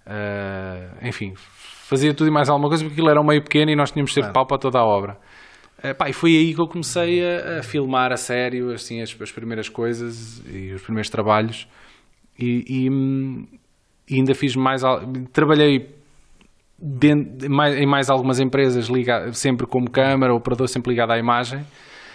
uh, 0.07 1.07
enfim, 1.07 1.33
fazia 1.35 2.13
tudo 2.15 2.27
e 2.27 2.31
mais 2.31 2.49
alguma 2.49 2.67
coisa 2.67 2.83
porque 2.83 2.95
aquilo 2.95 3.11
era 3.11 3.21
um 3.21 3.23
meio 3.23 3.43
pequeno 3.43 3.69
e 3.69 3.75
nós 3.75 3.91
tínhamos 3.91 4.09
de 4.09 4.15
ter 4.15 4.21
claro. 4.21 4.33
pau 4.33 4.47
para 4.47 4.57
toda 4.57 4.79
a 4.79 4.83
obra. 4.83 5.17
Pá, 5.99 6.09
e 6.09 6.13
foi 6.13 6.35
aí 6.35 6.55
que 6.55 6.59
eu 6.59 6.67
comecei 6.67 7.23
a, 7.23 7.59
a 7.59 7.63
filmar 7.63 8.11
a 8.11 8.17
sério 8.17 8.73
assim, 8.73 9.03
as, 9.03 9.15
as, 9.21 9.31
primeiras 9.31 9.69
coisas 9.69 10.41
e 10.47 10.73
os 10.73 10.81
primeiros 10.81 11.11
trabalhos. 11.11 11.67
E, 12.39 12.65
e, 12.67 12.89
e 14.09 14.15
ainda 14.15 14.33
fiz 14.35 14.55
mais. 14.55 14.81
Trabalhei 15.33 15.95
em 16.81 17.85
mais 17.85 18.09
algumas 18.09 18.39
empresas 18.39 18.87
liga, 18.87 19.31
sempre 19.33 19.65
como 19.65 19.89
câmara, 19.89 20.33
operador 20.33 20.67
sempre 20.67 20.91
ligado 20.91 21.11
à 21.11 21.17
imagem. 21.17 21.65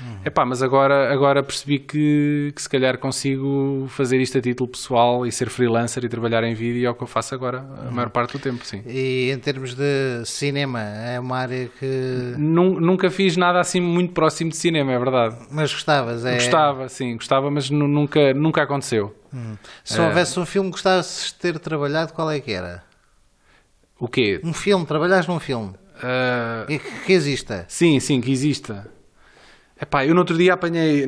Uhum. 0.01 0.21
Epá, 0.25 0.45
mas 0.45 0.63
agora, 0.63 1.13
agora 1.13 1.43
percebi 1.43 1.79
que, 1.79 2.53
que 2.55 2.63
se 2.63 2.69
calhar 2.69 2.99
consigo 2.99 3.87
fazer 3.89 4.21
isto 4.21 4.39
a 4.39 4.41
título 4.41 4.69
pessoal 4.69 5.27
e 5.27 5.33
ser 5.33 5.51
freelancer 5.51 6.05
e 6.05 6.09
trabalhar 6.09 6.43
em 6.45 6.55
vídeo 6.55 6.87
é 6.87 6.91
o 6.91 6.95
que 6.95 7.03
eu 7.03 7.07
faço 7.07 7.35
agora 7.35 7.59
a 7.59 7.85
uhum. 7.87 7.93
maior 7.93 8.11
parte 8.11 8.33
do 8.33 8.39
tempo, 8.39 8.65
sim. 8.65 8.83
E 8.87 9.31
em 9.31 9.39
termos 9.39 9.75
de 9.75 10.25
cinema, 10.25 10.81
é 10.81 11.21
uma 11.21 11.39
área 11.39 11.71
que... 11.79 12.35
Nunca 12.37 13.11
fiz 13.11 13.37
nada 13.37 13.61
assim 13.61 13.81
muito 13.81 14.13
próximo 14.13 14.51
de 14.51 14.57
cinema, 14.57 14.93
é 14.93 14.99
verdade. 14.99 15.37
Mas 15.51 15.73
gostavas, 15.73 16.25
é? 16.25 16.35
Gostava, 16.35 16.89
sim, 16.89 17.15
gostava, 17.15 17.51
mas 17.51 17.71
nunca, 17.71 18.33
nunca 18.33 18.63
aconteceu. 18.63 19.15
Uhum. 19.33 19.57
Se 19.85 20.01
houvesse 20.01 20.39
um 20.41 20.47
filme 20.47 20.71
que 20.71 20.73
gostasses 20.73 21.33
de 21.33 21.35
ter 21.35 21.59
trabalhado, 21.59 22.13
qual 22.13 22.31
é 22.31 22.41
que 22.41 22.53
era? 22.53 22.83
O 23.99 24.09
quê? 24.09 24.41
Um 24.43 24.55
filme, 24.55 24.87
trabalhas 24.87 25.27
num 25.27 25.39
filme. 25.39 25.75
Uh... 25.97 26.67
Que, 26.67 26.79
que 26.79 27.13
exista. 27.13 27.67
Sim, 27.69 28.01
sim, 28.01 28.21
que 28.21 28.33
exista. 28.33 28.91
Epá, 29.81 30.05
eu 30.05 30.13
no 30.13 30.21
outro 30.21 30.37
dia 30.37 30.53
apanhei 30.53 31.05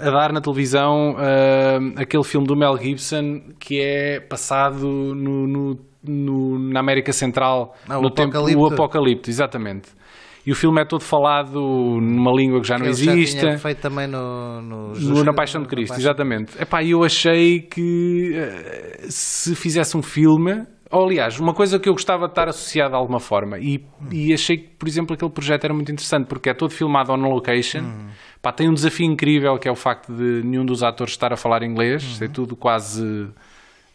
a 0.00 0.10
dar 0.10 0.32
na 0.32 0.40
televisão 0.40 1.12
uh, 1.12 2.00
aquele 2.00 2.24
filme 2.24 2.46
do 2.46 2.56
Mel 2.56 2.74
Gibson 2.78 3.40
que 3.60 3.82
é 3.82 4.18
passado 4.18 4.86
no, 5.14 5.46
no, 5.46 5.78
no 6.02 6.58
na 6.72 6.80
América 6.80 7.12
Central 7.12 7.74
ah, 7.86 8.00
no 8.00 8.06
o 8.06 8.10
tempo 8.10 8.32
do 8.32 8.66
Apocalipse, 8.66 9.30
exatamente. 9.30 9.90
E 10.46 10.52
o 10.52 10.54
filme 10.54 10.80
é 10.80 10.84
todo 10.84 11.02
falado 11.02 11.58
numa 12.00 12.32
língua 12.32 12.60
que 12.60 12.68
já 12.68 12.76
que 12.76 12.82
não 12.82 12.88
existe. 12.88 13.40
Já 13.40 13.58
feito 13.58 13.80
também 13.80 14.06
no, 14.06 14.60
no, 14.60 14.92
no, 14.92 15.24
na 15.24 15.32
Paixão 15.32 15.62
de 15.62 15.68
Cristo, 15.68 15.96
exatamente. 15.98 16.60
Epá, 16.60 16.82
eu 16.82 17.02
achei 17.02 17.60
que 17.60 18.32
uh, 18.32 19.06
se 19.08 19.54
fizesse 19.54 19.96
um 19.96 20.02
filme 20.02 20.64
ou, 20.94 21.06
aliás, 21.06 21.40
uma 21.40 21.52
coisa 21.52 21.78
que 21.78 21.88
eu 21.88 21.92
gostava 21.92 22.26
de 22.26 22.32
estar 22.32 22.48
associado 22.48 22.90
de 22.90 22.96
alguma 22.96 23.18
forma 23.18 23.58
e, 23.58 23.84
e 24.12 24.32
achei 24.32 24.56
que, 24.56 24.68
por 24.78 24.86
exemplo, 24.88 25.14
aquele 25.14 25.30
projeto 25.30 25.64
era 25.64 25.74
muito 25.74 25.90
interessante 25.90 26.26
porque 26.26 26.48
é 26.48 26.54
todo 26.54 26.70
filmado 26.70 27.12
on 27.12 27.16
location. 27.16 27.80
Uhum. 27.80 28.08
Pá, 28.40 28.52
tem 28.52 28.68
um 28.68 28.74
desafio 28.74 29.06
incrível 29.06 29.58
que 29.58 29.66
é 29.66 29.72
o 29.72 29.74
facto 29.74 30.12
de 30.12 30.42
nenhum 30.44 30.64
dos 30.64 30.82
atores 30.82 31.12
estar 31.12 31.32
a 31.32 31.36
falar 31.36 31.62
inglês, 31.62 32.20
uhum. 32.20 32.26
é 32.26 32.28
tudo 32.28 32.54
quase 32.54 33.28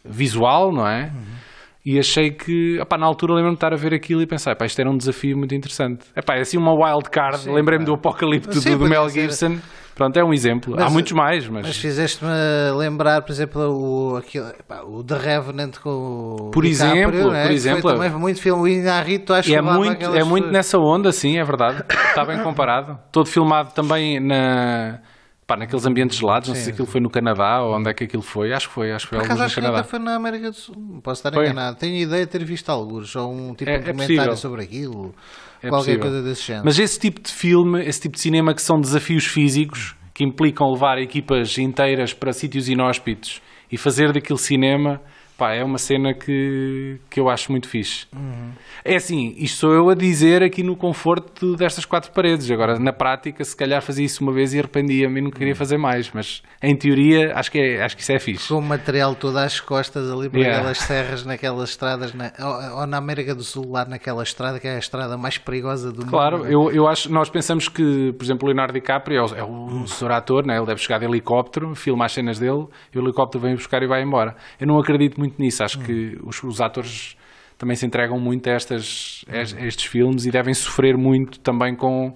visual, 0.04 0.72
não 0.72 0.86
é? 0.86 1.04
Uhum. 1.04 1.50
E 1.86 1.98
achei 1.98 2.30
que, 2.30 2.78
opá, 2.78 2.98
na 2.98 3.06
altura 3.06 3.32
lembro-me 3.32 3.54
de 3.54 3.56
estar 3.56 3.72
a 3.72 3.76
ver 3.76 3.94
aquilo 3.94 4.20
e 4.20 4.26
pensar, 4.26 4.54
pá, 4.54 4.66
isto 4.66 4.78
era 4.78 4.90
um 4.90 4.96
desafio 4.96 5.38
muito 5.38 5.54
interessante. 5.54 6.04
Epá, 6.14 6.36
é 6.36 6.40
assim 6.40 6.58
uma 6.58 6.74
wild 6.74 7.08
card, 7.08 7.48
lembrei-me 7.48 7.86
do 7.86 7.94
Apocalipse 7.94 8.60
do, 8.62 8.78
do 8.78 8.88
Mel 8.88 9.08
Gibson. 9.08 9.56
Ser 9.56 9.60
Pronto, 10.00 10.16
é 10.16 10.24
um 10.24 10.32
exemplo. 10.32 10.72
Mas, 10.74 10.86
Há 10.86 10.88
muitos 10.88 11.12
mais, 11.12 11.46
mas. 11.46 11.66
Mas 11.66 11.76
fizeste-me 11.76 12.30
lembrar, 12.74 13.20
por 13.20 13.30
exemplo, 13.32 13.60
o, 13.68 14.16
aquilo, 14.16 14.48
epá, 14.48 14.80
o 14.80 15.04
The 15.04 15.18
Revenant 15.18 15.78
com 15.78 15.90
o. 15.90 16.50
Por 16.50 16.64
DiCaprio, 16.64 17.02
exemplo, 17.02 17.30
né? 17.30 17.42
por 17.42 17.50
exemplo. 17.50 17.92
também 17.92 18.10
muito 18.12 18.40
filme. 18.40 18.62
O 18.62 18.66
Inarrito, 18.66 19.34
acho 19.34 19.50
que 19.50 19.54
é 19.54 19.60
muito, 19.60 20.06
é 20.16 20.24
muito 20.24 20.48
nessa 20.48 20.78
onda, 20.78 21.12
sim, 21.12 21.38
é 21.38 21.44
verdade. 21.44 21.84
Está 22.08 22.24
bem 22.24 22.42
comparado. 22.42 22.98
Todo 23.12 23.28
filmado 23.28 23.74
também 23.74 24.18
na. 24.18 25.00
Pá, 25.46 25.54
naqueles 25.56 25.84
ambientes 25.84 26.16
gelados, 26.16 26.48
não 26.48 26.54
sei 26.54 26.64
se 26.64 26.70
aquilo 26.70 26.86
foi 26.86 27.00
no 27.02 27.10
Canadá 27.10 27.60
ou 27.60 27.76
onde 27.76 27.90
é 27.90 27.92
que 27.92 28.04
aquilo 28.04 28.22
foi, 28.22 28.54
acho 28.54 28.68
que 28.68 28.74
foi, 28.74 28.92
acho 28.92 29.06
que 29.06 29.10
foi 29.10 29.18
Por 29.18 29.24
acaso, 29.26 29.42
acho 29.42 29.60
no 29.60 29.66
Canadá. 29.66 29.84
foi 29.84 29.98
na 29.98 30.14
América 30.14 30.48
do 30.50 30.56
Sul, 30.56 30.74
posso 31.02 31.18
estar 31.18 31.32
foi. 31.32 31.44
enganado. 31.44 31.76
Tenho 31.76 31.96
ideia 31.96 32.24
de 32.24 32.30
ter 32.30 32.42
visto 32.44 32.70
alguns, 32.70 33.14
ou 33.16 33.30
um 33.30 33.52
tipo 33.52 33.68
é, 33.68 33.78
de 33.78 33.90
comentário 33.90 34.32
é 34.32 34.36
sobre 34.36 34.62
aquilo, 34.62 35.12
é 35.62 35.68
qualquer 35.68 35.98
possível. 35.98 36.00
coisa 36.00 36.22
desse 36.22 36.42
género. 36.46 36.64
Mas 36.64 36.78
esse 36.78 36.98
tipo 36.98 37.20
de 37.20 37.32
filme, 37.32 37.82
esse 37.84 38.00
tipo 38.02 38.14
de 38.14 38.20
cinema 38.20 38.54
que 38.54 38.62
são 38.62 38.80
desafios 38.80 39.26
físicos, 39.26 39.94
que 40.14 40.24
implicam 40.24 40.70
levar 40.72 40.98
equipas 40.98 41.56
inteiras 41.58 42.12
para 42.12 42.32
sítios 42.32 42.68
inóspitos 42.68 43.40
e 43.70 43.76
fazer 43.78 44.12
daquele 44.12 44.38
cinema 44.38 45.00
pá, 45.40 45.54
é 45.54 45.64
uma 45.64 45.78
cena 45.78 46.12
que, 46.12 46.98
que 47.08 47.18
eu 47.18 47.30
acho 47.30 47.50
muito 47.50 47.66
fixe. 47.66 48.06
Uhum. 48.14 48.50
É 48.84 48.96
assim, 48.96 49.34
isto 49.38 49.56
sou 49.56 49.72
eu 49.72 49.88
a 49.88 49.94
dizer 49.94 50.42
aqui 50.42 50.62
no 50.62 50.76
conforto 50.76 51.56
destas 51.56 51.86
quatro 51.86 52.12
paredes. 52.12 52.50
Agora, 52.50 52.78
na 52.78 52.92
prática, 52.92 53.42
se 53.42 53.56
calhar 53.56 53.80
fazia 53.80 54.04
isso 54.04 54.22
uma 54.22 54.32
vez 54.32 54.52
e 54.52 54.58
arrependia-me 54.58 55.18
e 55.18 55.22
não 55.22 55.30
queria 55.30 55.54
uhum. 55.54 55.58
fazer 55.58 55.78
mais. 55.78 56.10
Mas, 56.12 56.42
em 56.62 56.76
teoria, 56.76 57.32
acho 57.34 57.50
que, 57.50 57.58
é, 57.58 57.82
acho 57.82 57.96
que 57.96 58.02
isso 58.02 58.12
é 58.12 58.18
fixe. 58.18 58.48
Com 58.48 58.58
o 58.58 58.62
material 58.62 59.14
todo 59.14 59.38
às 59.38 59.58
costas 59.60 60.10
ali, 60.10 60.28
por 60.28 60.38
yeah. 60.38 60.58
aquelas 60.58 60.78
serras, 60.78 61.24
naquelas 61.24 61.70
estradas, 61.70 62.12
na, 62.12 62.32
ou, 62.38 62.80
ou, 62.80 62.86
na 62.86 62.98
América 62.98 63.34
do 63.34 63.42
Sul, 63.42 63.70
lá 63.70 63.86
naquela 63.86 64.22
estrada, 64.22 64.60
que 64.60 64.68
é 64.68 64.74
a 64.74 64.78
estrada 64.78 65.16
mais 65.16 65.38
perigosa 65.38 65.90
do 65.90 66.04
claro, 66.04 66.38
mundo. 66.38 66.48
Claro, 66.48 66.70
eu, 66.70 66.70
eu 66.70 66.86
acho, 66.86 67.10
nós 67.10 67.30
pensamos 67.30 67.66
que, 67.66 68.12
por 68.12 68.24
exemplo, 68.24 68.46
o 68.46 68.48
Leonardo 68.48 68.74
DiCaprio 68.74 69.16
é 69.16 69.22
o, 69.22 69.34
é 69.36 69.42
o 69.42 69.46
uhum. 69.46 69.84
ator, 70.10 70.44
né? 70.44 70.58
ele 70.58 70.66
deve 70.66 70.82
chegar 70.82 70.98
de 70.98 71.06
helicóptero, 71.06 71.74
filma 71.74 72.04
as 72.04 72.12
cenas 72.12 72.38
dele, 72.38 72.66
e 72.94 72.98
o 72.98 73.02
helicóptero 73.02 73.42
vem 73.42 73.54
buscar 73.54 73.82
e 73.82 73.86
vai 73.86 74.02
embora. 74.02 74.36
Eu 74.60 74.66
não 74.66 74.78
acredito 74.78 75.18
muito 75.18 75.29
muito 75.30 75.40
nisso. 75.40 75.62
Acho 75.62 75.78
que 75.80 76.18
os, 76.22 76.42
os, 76.42 76.60
atores 76.60 77.16
também 77.56 77.76
se 77.76 77.86
entregam 77.86 78.18
muito 78.18 78.48
a, 78.48 78.52
estas, 78.52 79.24
a 79.28 79.66
estes 79.66 79.86
filmes 79.86 80.26
e 80.26 80.30
devem 80.30 80.52
sofrer 80.52 80.96
muito 80.96 81.38
também 81.40 81.74
com, 81.74 82.14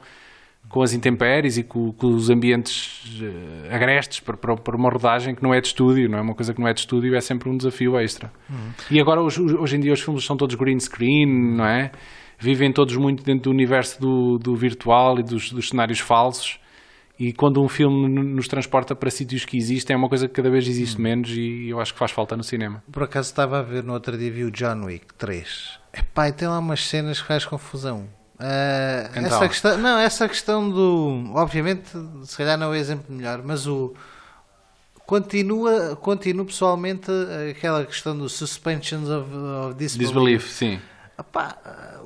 com 0.68 0.82
as 0.82 0.92
intempéries 0.92 1.56
e 1.56 1.62
com, 1.62 1.92
com 1.92 2.08
os 2.08 2.30
ambientes 2.30 3.20
uh, 3.20 3.74
agrestes 3.74 4.20
para, 4.20 4.36
para, 4.36 4.56
para, 4.56 4.76
uma 4.76 4.90
rodagem 4.90 5.34
que 5.34 5.42
não 5.42 5.54
é 5.54 5.60
de 5.60 5.68
estúdio, 5.68 6.08
não 6.08 6.18
é 6.18 6.22
uma 6.22 6.34
coisa 6.34 6.52
que 6.52 6.60
não 6.60 6.68
é 6.68 6.72
de 6.72 6.80
estúdio, 6.80 7.14
é 7.14 7.20
sempre 7.20 7.48
um 7.48 7.56
desafio 7.56 7.98
extra. 7.98 8.32
E 8.90 9.00
agora, 9.00 9.20
hoje, 9.20 9.40
hoje 9.40 9.76
em 9.76 9.80
dia, 9.80 9.92
os 9.92 10.00
filmes 10.00 10.24
são 10.24 10.36
todos 10.36 10.54
green 10.56 10.80
screen, 10.80 11.26
não 11.56 11.66
é? 11.66 11.92
Vivem 12.38 12.72
todos 12.72 12.96
muito 12.96 13.22
dentro 13.22 13.44
do 13.44 13.50
universo 13.50 14.00
do, 14.00 14.38
do 14.38 14.56
virtual 14.56 15.20
e 15.20 15.22
dos, 15.22 15.52
dos 15.52 15.68
cenários 15.68 16.00
falsos 16.00 16.58
e 17.18 17.32
quando 17.32 17.62
um 17.62 17.68
filme 17.68 18.08
nos 18.08 18.48
transporta 18.48 18.94
para 18.94 19.08
sítios 19.10 19.44
que 19.44 19.56
existem, 19.56 19.94
é 19.94 19.96
uma 19.96 20.08
coisa 20.08 20.26
que 20.26 20.34
cada 20.34 20.50
vez 20.50 20.66
existe 20.66 20.98
hum. 20.98 21.02
menos 21.02 21.30
e 21.30 21.68
eu 21.68 21.80
acho 21.80 21.92
que 21.92 21.98
faz 21.98 22.10
falta 22.10 22.36
no 22.36 22.42
cinema. 22.42 22.82
Por 22.90 23.04
acaso 23.04 23.28
estava 23.28 23.60
a 23.60 23.62
ver 23.62 23.84
no 23.84 23.92
outro 23.92 24.18
dia, 24.18 24.30
vi 24.30 24.44
o 24.44 24.50
John 24.50 24.84
Wick 24.84 25.14
3. 25.14 25.78
Epá, 25.92 26.28
e 26.28 26.32
tem 26.32 26.48
lá 26.48 26.58
umas 26.58 26.86
cenas 26.86 27.20
que 27.20 27.28
faz 27.28 27.44
confusão. 27.44 28.08
Uh, 28.34 29.10
então. 29.10 29.26
essa 29.26 29.48
questão, 29.48 29.78
não, 29.78 29.98
essa 29.98 30.28
questão 30.28 30.68
do. 30.68 31.30
Obviamente, 31.34 31.88
se 32.24 32.36
calhar 32.36 32.58
não 32.58 32.66
é 32.66 32.70
o 32.70 32.74
exemplo 32.74 33.14
melhor, 33.14 33.42
mas 33.44 33.66
o. 33.66 33.94
Continua, 35.06 35.94
continua 35.96 36.46
pessoalmente 36.46 37.10
aquela 37.50 37.84
questão 37.84 38.16
do 38.16 38.28
suspensions 38.28 39.08
of, 39.08 39.28
of 39.32 39.74
disbelief. 39.76 40.12
disbelief 40.12 40.50
sim. 40.50 40.80
Epá, 41.18 41.56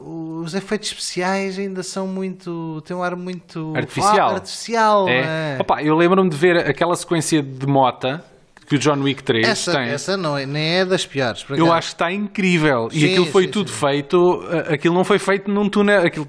os 0.00 0.54
efeitos 0.54 0.88
especiais 0.88 1.58
ainda 1.58 1.82
são 1.82 2.06
muito. 2.06 2.82
têm 2.82 2.96
um 2.96 3.02
ar 3.02 3.16
muito. 3.16 3.72
artificial. 3.74 4.34
artificial 4.34 5.08
é. 5.08 5.56
é? 5.58 5.88
Eu 5.88 5.96
lembro-me 5.96 6.28
de 6.28 6.36
ver 6.36 6.58
aquela 6.58 6.94
sequência 6.94 7.42
de 7.42 7.66
mota 7.66 8.22
que 8.68 8.76
o 8.76 8.78
John 8.78 9.00
Wick 9.02 9.22
3 9.22 9.48
essa, 9.48 9.72
tem. 9.72 9.88
Essa 9.88 10.16
não 10.16 10.36
é, 10.36 10.44
nem 10.44 10.80
é 10.80 10.84
das 10.84 11.06
piores. 11.06 11.44
Eu 11.48 11.72
acho 11.72 11.88
que 11.88 11.94
está 11.94 12.12
incrível. 12.12 12.90
Sim, 12.90 12.98
e 12.98 13.04
aquilo 13.06 13.26
foi 13.26 13.44
sim, 13.44 13.50
tudo 13.50 13.70
sim. 13.70 13.76
feito. 13.76 14.42
Aquilo 14.70 14.94
não 14.94 15.04
foi 15.04 15.18
feito 15.18 15.50
num 15.50 15.70
túnel. 15.70 16.02
Aquilo, 16.02 16.26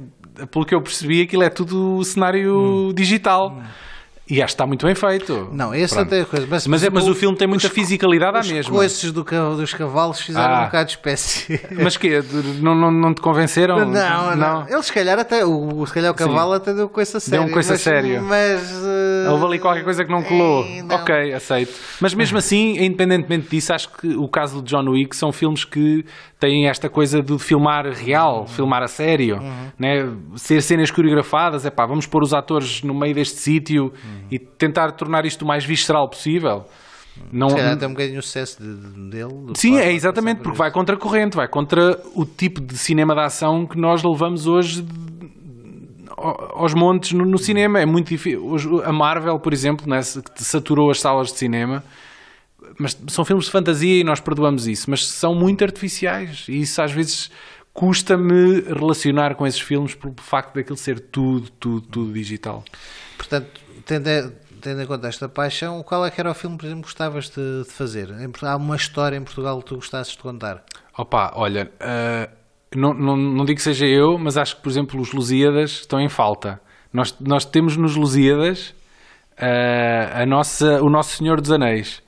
pelo 0.50 0.66
que 0.66 0.74
eu 0.74 0.82
percebi, 0.82 1.22
aquilo 1.22 1.44
é 1.44 1.50
tudo 1.50 2.02
cenário 2.06 2.90
hum. 2.90 2.94
digital. 2.94 3.52
Hum. 3.52 3.64
E 4.30 4.44
acho 4.44 4.52
que 4.52 4.56
está 4.56 4.68
muito 4.68 4.86
bem 4.86 4.94
feito. 4.94 5.50
Não, 5.52 5.74
esse 5.74 5.96
Pronto. 5.96 6.08
até 6.08 6.22
é 6.22 6.26
coisa. 6.26 6.46
Mas, 6.48 6.68
mas, 6.68 6.84
é, 6.84 6.90
mas 6.92 7.08
o, 7.08 7.12
o 7.12 7.16
filme 7.16 7.36
tem 7.36 7.48
muita 7.48 7.66
os, 7.66 7.74
fisicalidade 7.74 8.38
à 8.38 8.42
mesma. 8.42 8.60
Os 8.60 8.68
coices 8.68 9.12
do, 9.12 9.24
dos 9.24 9.74
cavalos 9.74 10.20
fizeram 10.20 10.54
ah. 10.54 10.62
um 10.62 10.66
bocado 10.66 10.86
de 10.86 10.92
espécie. 10.92 11.60
Mas 11.82 11.98
que 11.98 12.22
não, 12.62 12.76
não, 12.76 12.92
não 12.92 13.14
te 13.14 13.22
convenceram? 13.22 13.80
Não, 13.80 13.88
não. 13.88 14.36
não. 14.36 14.70
Eles 14.70 14.86
se 14.86 14.94
calhar 14.94 15.18
até, 15.18 15.44
o, 15.44 15.86
se 15.86 15.94
calhar 15.94 16.12
o 16.12 16.16
cavalo 16.16 16.52
Sim. 16.52 16.58
até 16.58 16.74
deu 16.74 16.90
coisa 16.90 17.20
séria. 17.20 17.40
Deu 17.40 17.50
um 17.50 17.52
coisa 17.52 17.76
sério. 17.76 18.22
Mas. 18.22 18.72
Uh, 18.72 19.32
Houve 19.32 19.46
ali 19.46 19.60
qualquer 19.60 19.84
coisa 19.84 20.06
que 20.06 20.12
não 20.12 20.22
colou. 20.22 20.64
Não. 20.84 20.96
Ok, 20.96 21.34
aceito. 21.34 21.74
Mas 22.00 22.14
mesmo 22.14 22.38
assim, 22.40 22.78
independentemente 22.84 23.50
disso, 23.50 23.74
acho 23.74 23.90
que 23.90 24.10
o 24.16 24.28
caso 24.28 24.62
de 24.62 24.70
John 24.70 24.88
Wick 24.90 25.16
são 25.16 25.32
filmes 25.32 25.66
que 25.66 26.06
têm 26.40 26.68
esta 26.70 26.90
coisa 26.90 27.22
de 27.22 27.38
filmar 27.38 27.86
real, 27.88 28.42
uhum. 28.42 28.48
filmar 28.48 28.82
a 28.82 28.88
sério, 28.88 29.38
uhum. 29.38 29.68
né? 29.78 30.10
ser 30.36 30.62
cenas 30.62 30.90
coreografadas, 30.90 31.66
é 31.66 31.70
pá, 31.70 31.86
vamos 31.86 32.06
pôr 32.06 32.24
os 32.24 32.34
atores 32.34 32.82
no 32.82 32.94
meio 32.94 33.14
deste 33.14 33.40
sítio 33.40 33.86
uhum. 33.86 34.19
E 34.32 34.40
tentar 34.40 34.92
tornar 34.92 35.26
isto 35.26 35.44
o 35.44 35.48
mais 35.48 35.66
visceral 35.66 36.10
possível. 36.10 36.66
Não, 37.32 37.50
Se 37.50 37.56
tem 37.78 37.88
um 37.88 37.92
bocadinho 37.92 38.20
o 38.20 38.24
sucesso 38.24 38.62
de, 38.62 39.10
dele. 39.10 39.54
Sim, 39.56 39.78
é 39.78 39.92
exatamente, 39.92 40.42
porque 40.42 40.58
vai 40.58 40.72
contra 40.72 40.96
a 40.96 40.98
corrente, 40.98 41.36
vai 41.36 41.48
contra 41.48 42.00
o 42.16 42.26
tipo 42.26 42.62
de 42.62 42.78
cinema 42.78 43.14
de 43.14 43.22
ação 43.22 43.66
que 43.68 43.78
nós 43.78 44.02
levamos 44.04 44.48
hoje 44.48 44.86
aos 46.18 46.74
montes 46.74 47.12
no, 47.12 47.26
no 47.26 47.38
cinema. 47.38 47.80
É 47.80 47.86
muito 47.86 48.08
difícil. 48.08 48.82
A 48.86 48.94
Marvel, 48.94 49.38
por 49.40 49.52
exemplo, 49.52 49.86
né, 49.90 50.00
que 50.00 50.44
saturou 50.44 50.90
as 50.90 51.00
salas 51.00 51.32
de 51.32 51.38
cinema 51.38 51.84
mas 52.78 52.98
são 53.08 53.26
filmes 53.26 53.46
de 53.46 53.52
fantasia 53.52 54.00
e 54.00 54.04
nós 54.06 54.22
perdoamos 54.22 54.66
isso, 54.66 54.90
mas 54.90 55.06
são 55.06 55.36
muito 55.36 55.64
artificiais 55.64 56.46
e 56.48 56.62
isso 56.62 56.82
às 56.82 56.92
vezes 56.92 57.30
custa-me 57.74 58.62
relacionar 58.62 59.36
com 59.36 59.46
esses 59.46 59.60
filmes 59.60 59.96
pelo 59.96 60.16
facto 60.18 60.56
daquilo 60.56 60.78
ser 60.78 61.00
tudo, 61.00 61.50
tudo, 61.60 61.82
tudo 61.82 62.14
digital. 62.14 62.64
Portanto, 63.18 63.62
tendo, 63.90 64.32
tendo 64.62 64.82
em 64.84 64.86
conta 64.86 65.08
esta 65.08 65.28
paixão, 65.28 65.82
qual 65.82 66.06
é 66.06 66.12
que 66.12 66.22
era 66.22 66.30
o 66.30 66.34
filme, 66.36 66.56
por 66.58 66.66
exemplo, 66.66 66.84
que 66.84 66.90
gostavas 66.90 67.30
de, 67.30 67.64
de 67.64 67.72
fazer? 67.72 68.10
Há 68.44 68.56
uma 68.56 68.76
história 68.76 69.18
em 69.18 69.24
Portugal 69.24 69.58
que 69.60 69.66
tu 69.66 69.76
gostasses 69.76 70.14
de 70.14 70.20
contar? 70.20 70.64
Opa, 70.96 71.32
olha, 71.36 71.72
uh, 71.82 72.32
não, 72.76 72.94
não, 72.94 73.18
não 73.18 73.46
digo 73.46 73.58
que 73.58 73.64
seja 73.64 73.88
eu, 73.88 74.18
mas 74.20 74.38
acho 74.38 74.58
que, 74.58 74.62
por 74.62 74.70
exemplo, 74.70 75.02
os 75.02 75.12
Lusíadas 75.12 75.72
estão 75.72 76.00
em 76.00 76.08
falta. 76.08 76.62
Nós, 76.94 77.16
nós 77.20 77.46
temos 77.46 77.76
nos 77.76 77.96
Lusíadas 77.96 78.76
uh, 79.40 80.22
a 80.22 80.26
nossa, 80.28 80.82
o 80.84 80.90
Nosso 80.90 81.18
Senhor 81.18 81.42
dos 81.42 81.52
Anéis. 81.52 82.04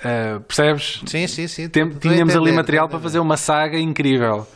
Uh, 0.00 0.40
percebes? 0.40 1.02
Sim, 1.06 1.26
sim, 1.28 1.46
sim. 1.46 1.68
Tem, 1.68 1.88
tínhamos 1.88 2.34
entender, 2.34 2.48
ali 2.48 2.52
material 2.52 2.88
para 2.88 2.98
fazer 2.98 3.20
uma 3.20 3.36
saga 3.36 3.78
incrível 3.78 4.46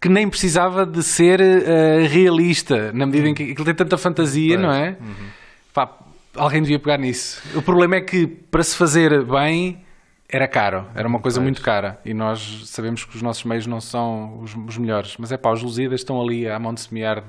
que 0.00 0.08
nem 0.10 0.28
precisava 0.28 0.84
de 0.84 1.02
ser 1.02 1.40
uh, 1.40 2.06
realista, 2.06 2.92
na 2.92 3.06
medida 3.06 3.26
em 3.26 3.32
que 3.34 3.52
aquilo 3.52 3.64
tem 3.64 3.74
tanta 3.74 3.96
fantasia, 3.96 4.58
não 4.58 4.70
é? 4.70 4.98
Uhum. 5.00 5.43
Pá, 5.74 5.98
alguém 6.36 6.62
devia 6.62 6.78
pegar 6.78 6.96
nisso. 6.96 7.42
O 7.54 7.60
problema 7.60 7.96
é 7.96 8.00
que 8.00 8.26
para 8.26 8.62
se 8.62 8.76
fazer 8.76 9.24
bem 9.24 9.84
era 10.28 10.48
caro, 10.48 10.86
era 10.94 11.06
uma 11.06 11.18
coisa 11.18 11.38
pois. 11.38 11.44
muito 11.44 11.60
cara 11.60 12.00
e 12.04 12.14
nós 12.14 12.62
sabemos 12.66 13.04
que 13.04 13.16
os 13.16 13.22
nossos 13.22 13.44
meios 13.44 13.66
não 13.66 13.80
são 13.80 14.38
os, 14.40 14.54
os 14.54 14.78
melhores, 14.78 15.16
mas 15.18 15.30
é 15.30 15.36
pá, 15.36 15.52
os 15.52 15.62
Lusíadas 15.62 16.00
estão 16.00 16.20
ali 16.22 16.48
à 16.48 16.58
mão 16.58 16.72
de 16.72 16.80
semear. 16.80 17.22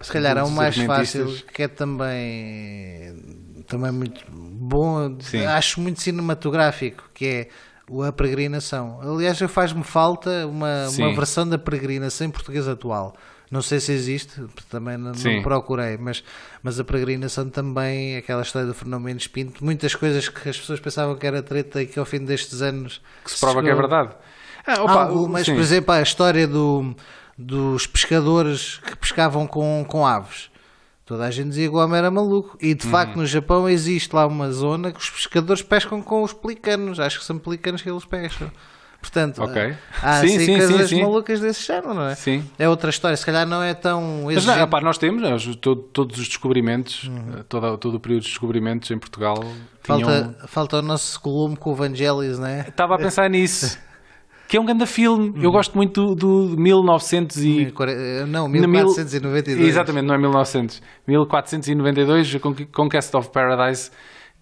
Se 0.00 0.12
calhar 0.12 0.36
é 0.36 0.42
o 0.42 0.50
mais 0.50 0.76
fácil, 0.76 1.26
que 1.52 1.64
é 1.64 1.68
também 1.68 3.44
também 3.66 3.90
muito 3.90 4.24
bom, 4.30 5.16
Sim. 5.20 5.44
acho 5.46 5.80
muito 5.80 6.00
cinematográfico, 6.00 7.10
que 7.12 7.26
é 7.26 7.48
a 8.06 8.12
peregrinação. 8.12 9.00
Aliás, 9.02 9.38
faz-me 9.48 9.82
falta 9.82 10.46
uma, 10.46 10.88
uma 10.88 11.14
versão 11.14 11.48
da 11.48 11.58
peregrinação 11.58 12.26
em 12.26 12.30
português 12.30 12.68
atual. 12.68 13.14
Não 13.50 13.62
sei 13.62 13.78
se 13.78 13.92
existe, 13.92 14.42
também 14.68 14.96
não, 14.96 15.12
não, 15.12 15.42
procurei, 15.42 15.96
mas, 15.96 16.24
mas 16.64 16.80
a 16.80 16.84
peregrinação 16.84 17.50
também, 17.50 18.16
aquela 18.16 18.40
história 18.40 18.66
do 18.66 18.72
Fernando 18.72 19.02
Mendes 19.02 19.26
Pinto, 19.26 19.62
muitas 19.62 19.94
coisas 19.94 20.30
que 20.30 20.48
as 20.48 20.58
pessoas 20.58 20.80
pensavam 20.80 21.14
que 21.14 21.26
era 21.26 21.42
treta 21.42 21.82
e 21.82 21.86
que 21.86 21.98
ao 21.98 22.06
fim 22.06 22.20
destes 22.24 22.62
anos 22.62 23.02
que 23.22 23.30
se 23.30 23.38
prova 23.38 23.60
chegou... 23.60 23.64
que 23.64 23.70
é 23.70 23.74
verdade. 23.74 24.16
Ah, 24.66 24.82
opa, 24.82 25.28
mas, 25.28 25.44
sim. 25.44 25.52
por 25.52 25.60
exemplo, 25.60 25.92
a 25.92 26.00
história 26.00 26.48
do, 26.48 26.96
dos 27.36 27.86
pescadores 27.86 28.78
que 28.78 28.96
pescavam 28.96 29.46
com, 29.46 29.84
com 29.86 30.06
aves. 30.06 30.50
Toda 31.04 31.26
a 31.26 31.30
gente 31.30 31.50
dizia 31.50 31.68
que 31.68 31.74
o 31.74 31.78
homem 31.78 31.98
era 31.98 32.10
maluco. 32.10 32.56
E 32.58 32.72
de 32.72 32.86
uhum. 32.86 32.90
facto 32.90 33.16
no 33.16 33.26
Japão 33.26 33.68
existe 33.68 34.16
lá 34.16 34.26
uma 34.26 34.50
zona 34.50 34.90
que 34.90 34.98
os 34.98 35.10
pescadores 35.10 35.60
pescam 35.60 36.00
com 36.00 36.22
os 36.22 36.32
pelicanos. 36.32 36.98
Acho 36.98 37.18
que 37.18 37.26
são 37.26 37.36
pelicanos 37.38 37.82
que 37.82 37.90
eles 37.90 38.06
pescam. 38.06 38.50
Portanto, 39.04 39.42
okay. 39.42 39.74
há 40.02 40.20
sim, 40.20 40.28
assim, 40.28 40.38
sim, 40.46 40.56
coisas 40.56 40.88
sim, 40.88 41.02
malucas 41.02 41.38
desse 41.38 41.66
género, 41.66 41.92
não 41.92 42.06
é? 42.06 42.14
Sim. 42.14 42.42
É 42.58 42.66
outra 42.66 42.88
história, 42.88 43.14
se 43.14 43.26
calhar 43.26 43.46
não 43.46 43.62
é 43.62 43.74
tão 43.74 44.22
Mas 44.24 44.46
não, 44.46 44.66
pá, 44.66 44.80
nós 44.80 44.96
temos 44.96 45.20
nós, 45.20 45.44
todo, 45.56 45.82
todos 45.82 46.18
os 46.18 46.26
descobrimentos, 46.26 47.04
uhum. 47.04 47.44
todo, 47.46 47.76
todo 47.76 47.94
o 47.96 48.00
período 48.00 48.22
de 48.22 48.30
descobrimentos 48.30 48.90
em 48.90 48.98
Portugal. 48.98 49.44
Falta, 49.82 50.04
tinham... 50.04 50.34
falta 50.48 50.78
o 50.78 50.82
nosso 50.82 51.20
columno 51.20 51.54
com 51.54 51.72
o 51.72 51.74
Vangelis, 51.74 52.38
não 52.38 52.46
é? 52.46 52.64
Estava 52.66 52.94
a 52.94 52.98
pensar 52.98 53.28
nisso. 53.28 53.78
que 54.48 54.56
é 54.56 54.60
um 54.60 54.64
grande 54.64 54.86
filme. 54.86 55.28
Uhum. 55.28 55.42
Eu 55.42 55.52
gosto 55.52 55.76
muito 55.76 56.14
do, 56.14 56.54
do 56.54 56.58
1900 56.58 57.36
e... 57.44 57.74
Não, 58.26 58.48
1492. 58.48 59.68
Exatamente, 59.68 60.06
não 60.06 60.14
é 60.14 60.18
1900. 60.18 60.80
1492, 61.06 62.36
Conquest 62.72 63.14
of 63.14 63.28
Paradise, 63.28 63.90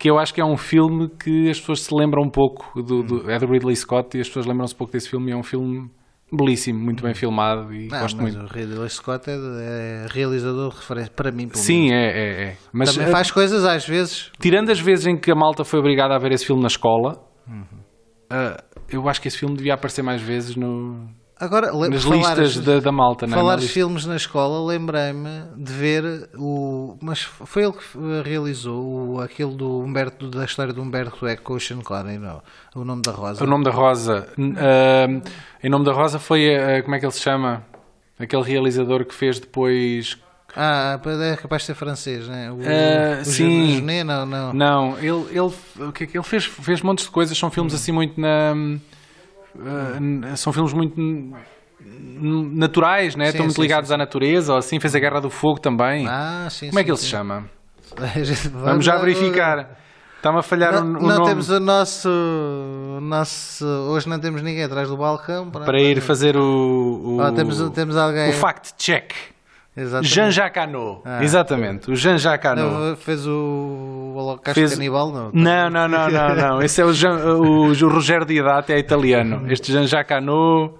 que 0.02 0.10
eu 0.10 0.18
acho 0.18 0.34
que 0.34 0.40
é 0.40 0.44
um 0.44 0.56
filme 0.56 1.08
que 1.08 1.48
as 1.48 1.60
pessoas 1.60 1.82
se 1.82 1.94
lembram 1.94 2.24
um 2.24 2.28
pouco, 2.28 2.82
do, 2.82 3.04
do, 3.04 3.30
é 3.30 3.38
do 3.38 3.46
Ridley 3.46 3.76
Scott, 3.76 4.18
e 4.18 4.20
as 4.20 4.26
pessoas 4.26 4.46
lembram-se 4.46 4.74
um 4.74 4.76
pouco 4.76 4.92
desse 4.92 5.08
filme, 5.08 5.30
e 5.30 5.32
é 5.32 5.36
um 5.36 5.44
filme 5.44 5.88
belíssimo, 6.32 6.80
muito 6.80 7.04
bem 7.04 7.14
filmado 7.14 7.72
e 7.72 7.86
não, 7.86 8.00
gosto 8.00 8.20
muito. 8.20 8.36
O 8.36 8.46
Ridley 8.46 8.90
Scott 8.90 9.30
é, 9.30 9.34
é 9.34 10.06
realizador 10.10 10.70
de 10.70 10.76
referência 10.76 11.12
para 11.14 11.30
mim. 11.30 11.48
Sim, 11.52 11.92
é, 11.92 12.06
é, 12.06 12.42
é, 12.48 12.56
Mas 12.72 12.92
Também 12.92 13.12
faz 13.12 13.30
coisas 13.30 13.64
às 13.64 13.86
vezes. 13.86 14.32
Tirando 14.40 14.70
as 14.70 14.80
vezes 14.80 15.06
em 15.06 15.16
que 15.16 15.30
a 15.30 15.36
malta 15.36 15.62
foi 15.62 15.78
obrigada 15.78 16.16
a 16.16 16.18
ver 16.18 16.32
esse 16.32 16.46
filme 16.46 16.62
na 16.62 16.66
escola, 16.66 17.24
uhum. 17.46 17.62
uh, 17.62 18.60
eu 18.90 19.08
acho 19.08 19.22
que 19.22 19.28
esse 19.28 19.38
filme 19.38 19.54
devia 19.56 19.74
aparecer 19.74 20.02
mais 20.02 20.20
vezes 20.20 20.56
no, 20.56 21.06
Agora, 21.42 21.72
nas 21.88 22.04
listas 22.04 22.58
da, 22.58 22.78
da 22.78 22.92
malta. 22.92 23.26
Não 23.26 23.36
é? 23.36 23.40
Falar 23.40 23.56
de 23.56 23.66
filmes 23.66 24.06
na 24.06 24.14
escola, 24.14 24.64
lembrei-me 24.64 25.42
de 25.56 25.72
ver 25.72 26.30
o. 26.38 26.96
Mas 27.02 27.22
foi 27.22 27.64
ele 27.64 27.72
que 27.72 27.84
realizou 28.24 29.14
o, 29.14 29.20
aquele 29.20 29.56
do 29.56 29.80
Humberto, 29.80 30.28
da 30.28 30.44
história 30.44 30.72
do 30.72 30.80
Humberto 30.80 31.26
Eco 31.26 31.42
com 31.42 31.54
o 31.54 31.60
Sean 31.60 31.80
Connery, 31.80 32.18
não? 32.18 32.40
O 32.76 32.84
nome 32.84 33.02
da 33.02 33.10
Rosa. 33.10 33.42
O 33.42 33.46
nome 33.48 33.64
da 33.64 33.72
Rosa. 33.72 34.28
Uh, 34.38 35.20
em 35.64 35.68
nome 35.68 35.84
da 35.84 35.92
Rosa 35.92 36.20
foi. 36.20 36.48
Uh, 36.56 36.80
como 36.84 36.94
é 36.94 37.00
que 37.00 37.06
ele 37.06 37.12
se 37.12 37.20
chama? 37.20 37.66
Aquele 38.16 38.42
realizador 38.44 39.04
que 39.04 39.12
fez 39.12 39.40
depois 39.40 40.16
ah, 40.54 41.00
é 41.04 41.36
capaz 41.36 41.62
de 41.62 41.66
ser 41.66 41.74
francês, 41.74 42.28
né? 42.28 42.52
O, 42.52 42.54
uh, 42.54 43.20
o 43.22 43.24
sim. 43.24 43.76
Genet, 43.76 44.04
não, 44.04 44.24
não. 44.24 44.52
Não, 44.52 44.98
ele, 44.98 45.26
ele, 45.30 45.88
o 45.88 45.92
que 45.92 46.04
é 46.04 46.06
que 46.06 46.16
ele 46.16 46.24
fez? 46.24 46.44
Fez 46.44 46.82
montes 46.82 47.06
de 47.06 47.10
coisas, 47.10 47.36
são 47.36 47.50
filmes 47.50 47.74
assim 47.74 47.90
muito 47.90 48.20
na. 48.20 48.54
Uh, 49.54 50.36
são 50.36 50.52
filmes 50.52 50.72
muito 50.72 50.96
naturais, 52.54 53.16
né? 53.16 53.26
Sim, 53.26 53.30
Estão 53.30 53.46
muito 53.46 53.56
sim, 53.56 53.62
ligados 53.62 53.88
sim. 53.88 53.94
à 53.94 53.98
natureza, 53.98 54.52
ou 54.52 54.58
assim, 54.58 54.78
fez 54.80 54.94
a 54.94 54.98
Guerra 54.98 55.20
do 55.20 55.30
Fogo 55.30 55.60
também. 55.60 56.06
Ah, 56.08 56.46
sim, 56.50 56.68
Como 56.68 56.78
é 56.78 56.84
que 56.84 56.90
ele 56.90 56.98
se 56.98 57.06
chama? 57.06 57.44
Vamos 58.52 58.84
já 58.84 58.96
verificar. 58.96 59.78
Está-me 60.16 60.38
a 60.38 60.42
falhar 60.42 60.72
não, 60.72 60.82
o, 60.82 61.04
o 61.04 61.08
não 61.08 61.16
nome. 61.16 61.26
temos 61.26 61.50
o 61.50 61.58
nosso, 61.58 62.08
o 62.08 63.00
nosso. 63.00 63.66
Hoje 63.66 64.08
não 64.08 64.20
temos 64.20 64.40
ninguém 64.40 64.62
atrás 64.62 64.88
do 64.88 64.96
balcão. 64.96 65.50
Para, 65.50 65.64
para 65.64 65.80
ir 65.80 66.00
fazer 66.00 66.36
o. 66.36 66.40
o 66.40 67.20
oh, 67.20 67.32
temos, 67.32 67.70
temos 67.70 67.96
alguém. 67.96 68.30
O 68.30 68.32
fact 68.32 68.74
check. 68.76 69.12
Jean-Jacques 70.02 70.62
Hano. 70.62 71.00
Ah. 71.04 71.24
Exatamente, 71.24 71.90
o 71.90 71.96
Jean-Jacques 71.96 72.50
Hano. 72.50 72.96
fez 72.96 73.26
o 73.26 74.12
Holocausto 74.14 74.60
fez... 74.60 74.74
Canibal, 74.74 75.10
não? 75.10 75.30
Não, 75.32 75.70
não, 75.70 75.88
não, 75.88 76.10
não, 76.10 76.34
não. 76.34 76.60
Esse 76.62 76.82
é 76.82 76.84
o, 76.84 76.92
Jean, 76.92 77.16
o, 77.36 77.68
o 77.68 77.88
Rogério 77.88 78.26
é 78.70 78.78
italiano. 78.78 79.50
Este 79.50 79.72
Jean-Jacques 79.72 80.14
Hano 80.14 80.74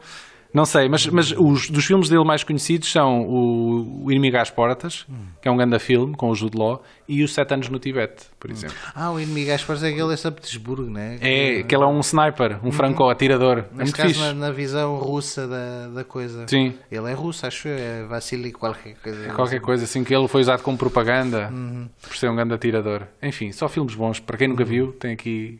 não 0.52 0.66
sei, 0.66 0.88
mas, 0.88 1.06
mas 1.06 1.32
os 1.32 1.70
dos 1.70 1.84
filmes 1.84 2.08
dele 2.08 2.24
mais 2.24 2.44
conhecidos 2.44 2.90
são 2.90 3.22
o, 3.22 4.04
o 4.04 4.10
Inimigo 4.10 4.36
às 4.36 4.50
Portas, 4.50 5.06
que 5.40 5.48
é 5.48 5.50
um 5.50 5.56
grande 5.56 5.78
filme 5.78 6.14
com 6.14 6.28
o 6.28 6.34
Jude 6.34 6.58
Law, 6.58 6.82
e 7.08 7.22
os 7.24 7.32
Sete 7.32 7.54
Anos 7.54 7.68
no 7.70 7.78
Tibete, 7.78 8.26
por 8.38 8.50
exemplo. 8.50 8.76
Ah, 8.94 9.10
o 9.10 9.18
Inimigo 9.18 9.50
às 9.52 9.64
Portas 9.64 9.84
é 9.84 9.88
aquele 9.88 10.08
de 10.08 10.16
São 10.18 10.30
Petersburgo, 10.30 10.90
não 10.90 11.00
é? 11.00 11.14
É, 11.20 11.62
que 11.62 11.74
ele 11.74 11.84
é 11.84 11.86
um 11.86 12.00
sniper, 12.00 12.58
um 12.62 12.70
franco 12.70 13.08
atirador. 13.08 13.64
É 13.72 13.76
muito 13.76 13.96
caso, 13.96 14.20
na, 14.20 14.34
na, 14.34 14.50
visão 14.50 14.96
russa 14.96 15.48
da, 15.48 15.88
da 15.88 16.04
coisa. 16.04 16.46
Sim. 16.46 16.74
Ele 16.90 17.10
é 17.10 17.14
russo, 17.14 17.46
acho 17.46 17.68
eu, 17.68 17.78
é 17.78 18.04
Vassili 18.04 18.52
qualquer 18.52 18.94
coisa. 19.02 19.26
É 19.26 19.30
qualquer 19.30 19.60
coisa, 19.60 19.84
assim, 19.84 20.04
que 20.04 20.14
ele 20.14 20.28
foi 20.28 20.42
usado 20.42 20.62
como 20.62 20.76
propaganda 20.76 21.48
uhum. 21.50 21.88
por 22.02 22.14
ser 22.14 22.28
um 22.28 22.34
grande 22.34 22.52
atirador. 22.52 23.06
Enfim, 23.22 23.52
só 23.52 23.68
filmes 23.68 23.94
bons. 23.94 24.20
Para 24.20 24.36
quem 24.36 24.48
nunca 24.48 24.64
viu, 24.64 24.92
tem 24.92 25.12
aqui 25.12 25.58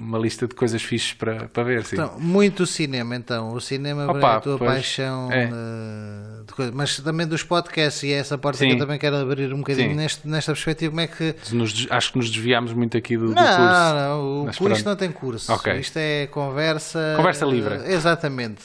uma 0.00 0.18
lista 0.18 0.48
de 0.48 0.54
coisas 0.54 0.82
fixes 0.82 1.12
para, 1.12 1.48
para 1.48 1.62
ver. 1.62 1.84
Sim. 1.84 1.96
Então, 1.96 2.18
muito 2.18 2.66
cinema, 2.66 3.14
então. 3.14 3.52
O 3.52 3.60
cinema 3.60 4.10
Opa, 4.10 4.32
é 4.32 4.36
a 4.36 4.40
tua 4.40 4.58
pois, 4.58 4.70
paixão 4.70 5.30
é. 5.30 5.46
de, 5.46 6.54
coisa. 6.54 6.72
Mas 6.74 6.98
também 6.98 7.26
dos 7.26 7.42
podcasts, 7.42 8.02
e 8.02 8.12
é 8.12 8.16
essa 8.18 8.38
parte 8.38 8.58
que 8.58 8.72
eu 8.72 8.78
também 8.78 8.98
quero 8.98 9.16
abrir 9.16 9.52
um 9.52 9.58
bocadinho 9.58 9.94
neste, 9.94 10.26
nesta 10.26 10.52
perspectiva. 10.52 10.90
Como 10.90 11.00
é 11.00 11.06
que. 11.06 11.34
Nos, 11.52 11.86
acho 11.90 12.12
que 12.12 12.18
nos 12.18 12.30
desviámos 12.30 12.72
muito 12.72 12.96
aqui 12.96 13.16
do, 13.16 13.28
do 13.28 13.34
não, 13.34 13.42
curso. 13.42 13.58
Não, 13.58 13.94
não, 13.94 14.42
o 14.44 14.56
curso 14.56 14.84
não 14.84 14.96
tem 14.96 15.12
curso. 15.12 15.52
Okay. 15.52 15.80
Isto 15.80 15.98
é 15.98 16.26
conversa. 16.28 17.14
Conversa 17.16 17.44
livre. 17.44 17.74
exatamente. 17.92 18.64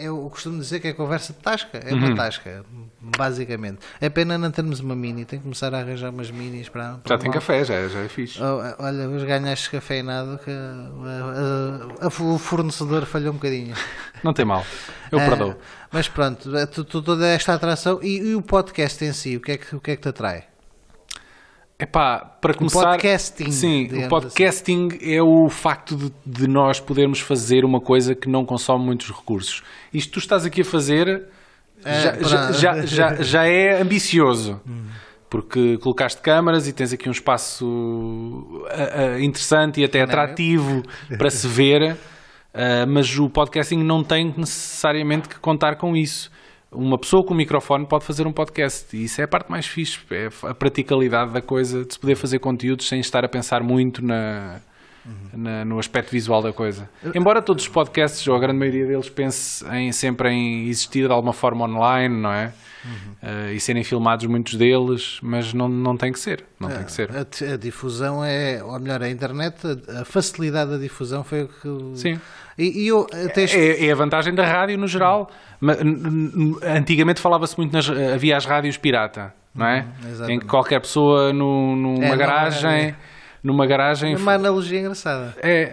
Eu 0.00 0.28
costumo 0.30 0.58
dizer 0.58 0.80
que 0.80 0.88
é 0.88 0.92
conversa 0.92 1.32
de 1.32 1.40
tasca. 1.40 1.78
É 1.78 1.92
uma 1.92 2.08
uhum. 2.08 2.14
tasca, 2.14 2.64
basicamente. 3.00 3.78
É 4.00 4.08
pena 4.08 4.38
não 4.38 4.50
termos 4.50 4.80
uma 4.80 4.94
mini. 4.94 5.24
Tem 5.24 5.38
que 5.38 5.42
começar 5.42 5.74
a 5.74 5.78
arranjar 5.78 6.10
umas 6.10 6.30
minis 6.30 6.68
para. 6.68 6.94
para 7.02 7.16
já 7.16 7.18
tem 7.18 7.30
café, 7.30 7.64
já, 7.64 7.88
já 7.88 8.00
é 8.00 8.08
fixe. 8.08 8.40
Oh, 8.40 8.84
olha, 8.84 9.08
hoje 9.08 9.26
ganhaste 9.26 9.70
cafeinado 9.70 10.38
que 10.38 10.51
a, 12.00 12.06
a, 12.06 12.06
o 12.06 12.38
fornecedor 12.38 13.04
falhou 13.06 13.30
um 13.30 13.34
bocadinho. 13.34 13.74
Não 14.22 14.32
tem 14.32 14.44
mal, 14.44 14.64
eu 15.10 15.18
é, 15.18 15.28
perdoo. 15.28 15.56
Mas 15.90 16.08
pronto, 16.08 16.50
tu, 16.72 16.84
tu, 16.84 17.02
toda 17.02 17.26
esta 17.26 17.54
atração 17.54 17.98
e, 18.02 18.18
e, 18.18 18.34
o 18.34 18.42
podcast 18.42 19.04
em 19.04 19.12
si, 19.12 19.36
o 19.36 19.40
que 19.40 19.52
é 19.52 19.56
que, 19.56 19.76
o 19.76 19.80
que, 19.80 19.90
é 19.90 19.96
que 19.96 20.02
te 20.02 20.08
atrai? 20.08 20.44
Epá, 21.78 22.18
para 22.40 22.54
começar, 22.54 22.78
o 22.78 22.82
podcasting. 22.82 23.50
Sim, 23.50 24.04
o 24.04 24.08
podcasting 24.08 24.88
assim. 24.92 25.14
é 25.14 25.22
o 25.22 25.48
facto 25.48 25.96
de, 25.96 26.12
de, 26.24 26.46
nós 26.46 26.78
podermos 26.78 27.18
fazer 27.18 27.64
uma 27.64 27.80
coisa 27.80 28.14
que 28.14 28.28
não 28.28 28.44
consome 28.44 28.84
muitos 28.84 29.10
recursos. 29.10 29.62
Isto 29.92 30.12
tu 30.12 30.18
estás 30.20 30.44
aqui 30.44 30.60
a 30.60 30.64
fazer 30.64 31.26
é, 31.84 32.00
já, 32.00 32.22
já, 32.22 32.52
já, 32.52 32.86
já, 32.86 33.22
já, 33.22 33.44
é 33.46 33.80
ambicioso. 33.82 34.60
Hum 34.66 34.86
porque 35.32 35.78
colocaste 35.78 36.20
câmaras 36.20 36.68
e 36.68 36.74
tens 36.74 36.92
aqui 36.92 37.08
um 37.08 37.12
espaço 37.12 37.64
uh, 37.64 39.16
uh, 39.16 39.18
interessante 39.18 39.80
e 39.80 39.84
até 39.84 40.00
é? 40.00 40.02
atrativo 40.02 40.82
para 41.16 41.30
se 41.30 41.48
ver, 41.48 41.92
uh, 41.92 42.86
mas 42.86 43.18
o 43.18 43.30
podcasting 43.30 43.82
não 43.82 44.04
tem 44.04 44.34
necessariamente 44.36 45.30
que 45.30 45.40
contar 45.40 45.76
com 45.76 45.96
isso. 45.96 46.30
Uma 46.70 46.98
pessoa 46.98 47.24
com 47.24 47.32
um 47.32 47.36
microfone 47.38 47.86
pode 47.86 48.04
fazer 48.04 48.26
um 48.26 48.32
podcast 48.32 48.94
e 48.94 49.04
isso 49.04 49.22
é 49.22 49.24
a 49.24 49.28
parte 49.28 49.50
mais 49.50 49.66
fixe, 49.66 49.98
é 50.10 50.28
a 50.42 50.52
praticalidade 50.52 51.32
da 51.32 51.40
coisa, 51.40 51.82
de 51.82 51.94
se 51.94 51.98
poder 51.98 52.16
fazer 52.16 52.38
conteúdos 52.38 52.86
sem 52.86 53.00
estar 53.00 53.24
a 53.24 53.28
pensar 53.28 53.62
muito 53.62 54.04
na, 54.04 54.60
na, 55.32 55.64
no 55.64 55.78
aspecto 55.78 56.10
visual 56.10 56.42
da 56.42 56.52
coisa. 56.52 56.90
Embora 57.14 57.40
todos 57.40 57.64
os 57.64 57.70
podcasts, 57.70 58.28
ou 58.28 58.36
a 58.36 58.38
grande 58.38 58.58
maioria 58.58 58.86
deles, 58.86 59.08
pense 59.08 59.64
em, 59.70 59.92
sempre 59.92 60.28
em 60.28 60.68
existir 60.68 61.06
de 61.06 61.12
alguma 61.12 61.32
forma 61.32 61.64
online, 61.64 62.20
não 62.20 62.30
é? 62.30 62.52
Uhum. 62.84 63.12
Uh, 63.22 63.52
e 63.52 63.60
serem 63.60 63.84
filmados 63.84 64.26
muitos 64.26 64.54
deles, 64.54 65.18
mas 65.22 65.54
não, 65.54 65.68
não 65.68 65.96
tem 65.96 66.12
que 66.12 66.18
ser. 66.18 66.44
Não 66.58 66.68
é, 66.68 66.74
tem 66.74 66.84
que 66.84 66.92
ser. 66.92 67.10
A, 67.10 67.54
a, 67.54 67.56
difusão 67.56 68.24
é, 68.24 68.62
ou 68.62 68.78
melhor, 68.78 69.02
a 69.02 69.08
internet, 69.08 69.56
a, 69.66 70.00
a, 70.00 70.04
facilidade 70.04 70.70
da 70.70 70.78
difusão 70.78 71.22
foi 71.22 71.44
o 71.44 71.48
que. 71.48 71.98
Sim. 71.98 72.20
E, 72.58 72.84
e 72.84 72.88
eu, 72.88 73.06
é, 73.12 73.86
é, 73.86 73.92
a 73.92 73.94
vantagem 73.94 74.34
da 74.34 74.44
rádio 74.44 74.76
no 74.76 74.88
geral. 74.88 75.30
Antigamente 76.62 77.20
falava-se 77.20 77.56
muito 77.56 77.72
nas. 77.72 77.88
Havia 77.88 78.36
as 78.36 78.44
rádios 78.44 78.76
pirata, 78.76 79.32
não 79.54 79.66
é? 79.66 79.86
Uhum, 80.04 80.30
em 80.30 80.38
que 80.40 80.46
qualquer 80.46 80.80
pessoa 80.80 81.32
no, 81.32 81.76
numa 81.76 82.06
é, 82.06 82.16
garagem 82.16 82.94
numa 83.42 83.66
garagem. 83.66 84.14
Uma 84.14 84.34
analogia 84.34 84.78
engraçada. 84.78 85.34
É, 85.42 85.72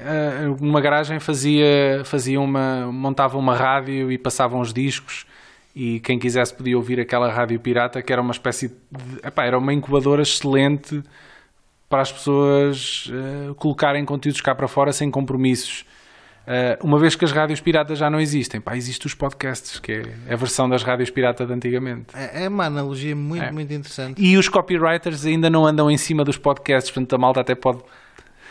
uma 0.60 0.82
garagem 0.82 1.20
fazia, 1.20 2.02
fazia 2.04 2.42
uma. 2.42 2.92
montava 2.92 3.38
uma 3.38 3.56
rádio 3.56 4.12
e 4.12 4.18
passavam 4.18 4.60
os 4.60 4.74
discos 4.74 5.26
e 5.76 6.00
quem 6.00 6.18
quisesse 6.18 6.54
podia 6.54 6.76
ouvir 6.76 7.00
aquela 7.00 7.32
rádio 7.32 7.60
pirata 7.60 8.02
que 8.02 8.12
era 8.12 8.22
uma 8.22 8.32
espécie 8.32 8.70
de, 8.70 9.20
epá, 9.24 9.46
era 9.46 9.58
uma 9.58 9.74
incubadora 9.74 10.22
excelente 10.22 11.04
para 11.88 12.02
as 12.02 12.12
pessoas 12.12 13.08
uh, 13.08 13.56
colocarem 13.56 14.06
conteúdos 14.06 14.42
cá 14.42 14.54
para 14.54 14.68
fora 14.68 14.94
sem 14.94 15.10
compromissos. 15.10 15.86
Uh, 16.50 16.84
uma 16.84 16.98
vez 16.98 17.16
que 17.16 17.24
as 17.26 17.32
rádios 17.32 17.62
piratas 17.62 18.00
já 18.00 18.10
não 18.10 18.20
existem, 18.20 18.60
pá, 18.60 18.76
existem 18.76 19.06
os 19.08 19.14
podcasts, 19.14 19.80
que 19.80 19.92
é 20.28 20.34
a 20.34 20.36
versão 20.36 20.68
das 20.68 20.82
rádios 20.82 21.10
piratas 21.10 21.48
de 21.48 21.54
antigamente. 21.54 22.08
É, 22.16 22.46
é 22.46 22.50
uma 22.50 22.66
analogia 22.66 23.16
muito, 23.16 23.44
é. 23.44 23.52
muito 23.52 23.72
interessante. 23.72 24.20
E 24.20 24.38
os 24.38 24.50
copywriters 24.50 25.26
ainda 25.26 25.50
não 25.50 25.66
andam 25.66 25.92
em 25.92 25.98
cima 25.98 26.24
dos 26.24 26.38
podcasts, 26.38 26.92
portanto 26.92 27.14
a 27.14 27.18
malta 27.18 27.42
até 27.42 27.54
pode 27.54 27.84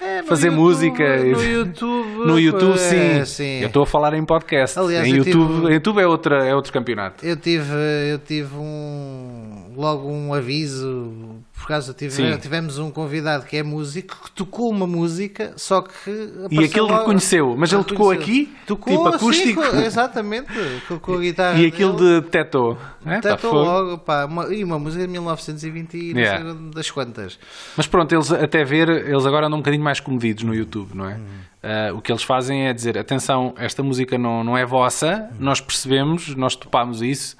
é, 0.01 0.23
fazer 0.23 0.49
YouTube, 0.49 0.61
música. 0.61 1.17
No 1.17 1.43
YouTube. 1.43 2.27
No 2.27 2.39
YouTube, 2.39 2.79
é, 2.79 3.25
sim. 3.25 3.25
sim. 3.25 3.61
Eu 3.61 3.69
estou 3.69 3.83
a 3.83 3.87
falar 3.87 4.15
em 4.15 4.25
podcast. 4.25 4.79
Aliás, 4.79 5.07
em 5.07 5.17
YouTube, 5.17 5.61
tive, 5.61 5.73
YouTube 5.75 6.01
é, 6.01 6.07
outra, 6.07 6.47
é 6.47 6.55
outro 6.55 6.73
campeonato. 6.73 7.25
Eu 7.25 7.37
tive, 7.37 7.73
eu 8.11 8.19
tive 8.19 8.55
um, 8.55 9.73
logo 9.77 10.09
um 10.11 10.33
aviso 10.35 11.43
por 11.59 11.67
causa 11.67 11.93
tive, 11.93 12.39
tivemos 12.39 12.79
um 12.79 12.91
convidado 12.91 13.45
que 13.45 13.57
é 13.57 13.63
músico 13.63 14.17
que 14.25 14.31
tocou 14.31 14.71
uma 14.71 14.87
música, 14.87 15.53
só 15.57 15.83
que 15.83 16.11
e 16.51 16.65
aquele 16.65 16.87
logo, 16.87 17.01
reconheceu, 17.01 17.57
mas 17.59 17.73
ele 17.73 17.83
tocou 17.83 18.11
aqui, 18.13 18.55
tocou 18.65 18.97
tipo 18.97 19.09
acústico, 19.09 19.63
sim, 19.63 19.85
exatamente, 19.85 20.53
com 21.03 21.15
a 21.15 21.19
guitarra 21.19 21.59
e 21.59 21.67
aquilo 21.67 21.97
de 21.97 22.23
tetou, 22.29 22.79
é? 23.05 23.21
logo, 23.43 23.99
pá, 23.99 24.25
uma, 24.25 24.55
e 24.55 24.63
uma 24.63 24.79
música 24.79 25.05
de 25.05 25.11
1920 25.11 25.95
e 25.95 26.13
yeah. 26.13 26.55
das 26.73 26.91
quantas. 26.91 27.39
Mas 27.77 27.87
pronto, 27.89 28.15
eles 28.15 28.31
até 28.31 28.63
ver, 28.65 28.89
eles 28.89 29.27
agora 29.27 29.47
andam 29.47 29.59
um 29.59 29.63
bocadinho 29.63 29.83
mais 29.83 29.88
comedidos 30.01 30.44
no 30.44 30.55
YouTube, 30.55 30.94
não 30.94 31.09
é? 31.09 31.14
Hum. 31.14 31.24
Uh, 31.59 31.96
o 31.96 32.01
que 32.01 32.12
eles 32.12 32.22
fazem 32.22 32.68
é 32.68 32.72
dizer, 32.72 32.96
atenção, 32.96 33.55
esta 33.57 33.83
música 33.83 34.16
não, 34.16 34.44
não 34.44 34.57
é 34.57 34.64
vossa, 34.64 35.29
hum. 35.33 35.37
nós 35.40 35.61
percebemos, 35.61 36.35
nós 36.37 36.55
topámos 36.55 37.03
isso 37.03 37.37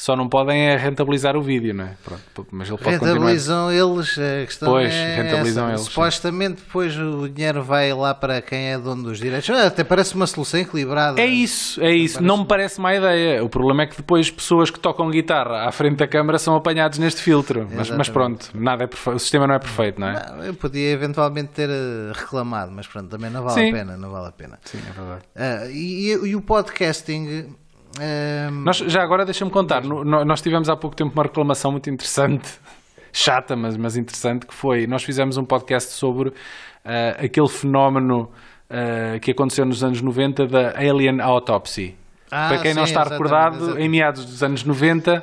só 0.00 0.16
não 0.16 0.30
podem 0.30 0.70
é 0.70 0.78
rentabilizar 0.78 1.36
o 1.36 1.42
vídeo, 1.42 1.74
não 1.74 1.84
é? 1.84 1.94
Pronto, 2.02 2.46
mas 2.50 2.70
ele 2.70 2.78
pode 2.78 2.96
rentabilizam 2.96 3.66
continuar. 3.66 3.98
eles, 3.98 4.18
a 4.18 4.46
questão 4.46 4.72
pois, 4.72 4.94
é 4.94 5.16
rentabilizam 5.16 5.64
essa. 5.64 5.72
eles. 5.74 5.82
Supostamente 5.82 6.62
depois 6.62 6.96
o 6.96 7.28
dinheiro 7.28 7.62
vai 7.62 7.92
lá 7.92 8.14
para 8.14 8.40
quem 8.40 8.72
é 8.72 8.78
dono 8.78 9.02
dos 9.02 9.18
direitos. 9.18 9.50
Ah, 9.50 9.66
até 9.66 9.84
parece 9.84 10.14
uma 10.14 10.26
solução 10.26 10.58
equilibrada. 10.58 11.20
É 11.20 11.26
isso, 11.26 11.78
é 11.82 11.94
isso. 11.94 12.14
Parece... 12.14 12.26
Não 12.26 12.38
me 12.38 12.46
parece 12.46 12.80
má 12.80 12.94
ideia. 12.94 13.44
O 13.44 13.50
problema 13.50 13.82
é 13.82 13.86
que 13.88 13.98
depois 13.98 14.30
pessoas 14.30 14.70
que 14.70 14.80
tocam 14.80 15.10
guitarra 15.10 15.68
à 15.68 15.70
frente 15.70 15.96
da 15.96 16.08
câmara 16.08 16.38
são 16.38 16.56
apanhados 16.56 16.96
neste 16.96 17.20
filtro. 17.20 17.68
Mas, 17.70 17.90
mas, 17.90 18.08
pronto, 18.08 18.48
nada 18.54 18.84
é 18.84 18.86
perfeito. 18.86 19.16
o 19.16 19.20
sistema 19.20 19.46
não 19.46 19.54
é 19.54 19.58
perfeito, 19.58 20.00
não 20.00 20.08
é? 20.08 20.12
Não, 20.14 20.44
eu 20.44 20.54
podia 20.54 20.92
eventualmente 20.92 21.48
ter 21.48 21.68
eh, 21.68 22.12
reclamado, 22.14 22.72
mas 22.72 22.86
pronto, 22.86 23.10
também 23.10 23.28
não 23.28 23.42
vale 23.42 23.60
Sim. 23.60 23.68
a 23.68 23.72
pena, 23.74 23.96
não 23.98 24.10
vale 24.10 24.28
a 24.28 24.32
pena. 24.32 24.58
Sim, 24.64 24.78
é 24.78 24.92
verdade. 24.92 25.24
Uh, 25.36 25.70
e, 25.70 26.30
e 26.30 26.34
o 26.36 26.40
podcasting 26.40 27.54
um... 27.98 28.62
Nós, 28.62 28.78
já 28.78 29.02
agora 29.02 29.24
deixa-me 29.24 29.50
contar, 29.50 29.82
no, 29.82 30.04
nós 30.04 30.40
tivemos 30.40 30.68
há 30.68 30.76
pouco 30.76 30.94
tempo 30.94 31.12
uma 31.12 31.24
reclamação 31.24 31.72
muito 31.72 31.90
interessante, 31.90 32.48
chata, 33.12 33.56
mas, 33.56 33.76
mas 33.76 33.96
interessante, 33.96 34.46
que 34.46 34.54
foi, 34.54 34.86
nós 34.86 35.02
fizemos 35.02 35.36
um 35.36 35.44
podcast 35.44 35.92
sobre 35.92 36.28
uh, 36.28 36.32
aquele 37.24 37.48
fenómeno 37.48 38.30
uh, 38.70 39.20
que 39.20 39.32
aconteceu 39.32 39.64
nos 39.64 39.82
anos 39.82 40.00
90 40.00 40.46
da 40.46 40.70
Alien 40.76 41.20
Autopsy. 41.20 41.96
Ah, 42.30 42.48
Para 42.48 42.58
quem 42.58 42.72
sim, 42.72 42.76
não 42.76 42.84
está 42.84 43.02
recordado, 43.02 43.56
exatamente. 43.56 43.82
em 43.84 43.88
meados 43.88 44.24
dos 44.24 44.42
anos 44.42 44.64
90 44.64 45.18
uh, 45.18 45.22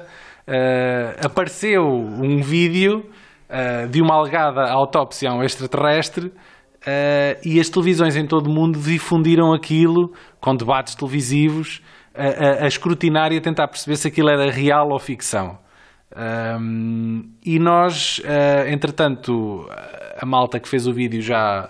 eh, 0.50 1.16
apareceu 1.24 1.84
um 1.86 2.42
vídeo 2.42 3.06
de 3.90 4.02
uma 4.02 4.16
alegada 4.16 4.70
autópsia 4.70 5.30
a 5.30 5.34
um 5.34 5.42
extraterrestre 5.42 6.34
e 7.46 7.62
as 7.62 7.70
televisões 7.70 8.18
em 8.18 8.28
todo 8.28 8.48
o 8.48 8.54
mundo 8.54 8.78
difundiram 8.78 9.54
aquilo 9.54 10.12
com 10.42 10.54
debates 10.54 10.96
televisivos 10.96 11.82
a, 12.18 12.64
a, 12.64 12.68
escrutinar 12.68 13.32
e 13.32 13.38
a 13.38 13.42
tentar 13.42 13.68
perceber 13.68 13.96
se 13.96 14.08
aquilo 14.08 14.30
era 14.30 14.52
real 14.52 14.90
ou 14.90 15.00
ficção. 15.00 15.58
Um, 16.16 17.30
e 17.46 17.60
nós, 17.60 18.20
uh, 18.20 18.68
entretanto, 18.68 19.68
a 20.18 20.26
malta 20.26 20.60
que 20.60 20.68
fez 20.68 20.88
o 20.88 20.94
vídeo 20.94 21.22
já, 21.22 21.70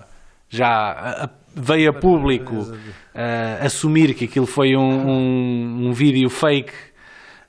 já 0.50 1.30
veio 1.54 1.90
a 1.90 1.94
público 1.94 2.56
uh, 2.56 3.66
assumir 3.66 4.14
que 4.14 4.26
aquilo 4.26 4.46
foi 4.46 4.76
um, 4.76 5.10
um, 5.10 5.88
um 5.88 5.92
vídeo 5.92 6.30
fake 6.30 6.72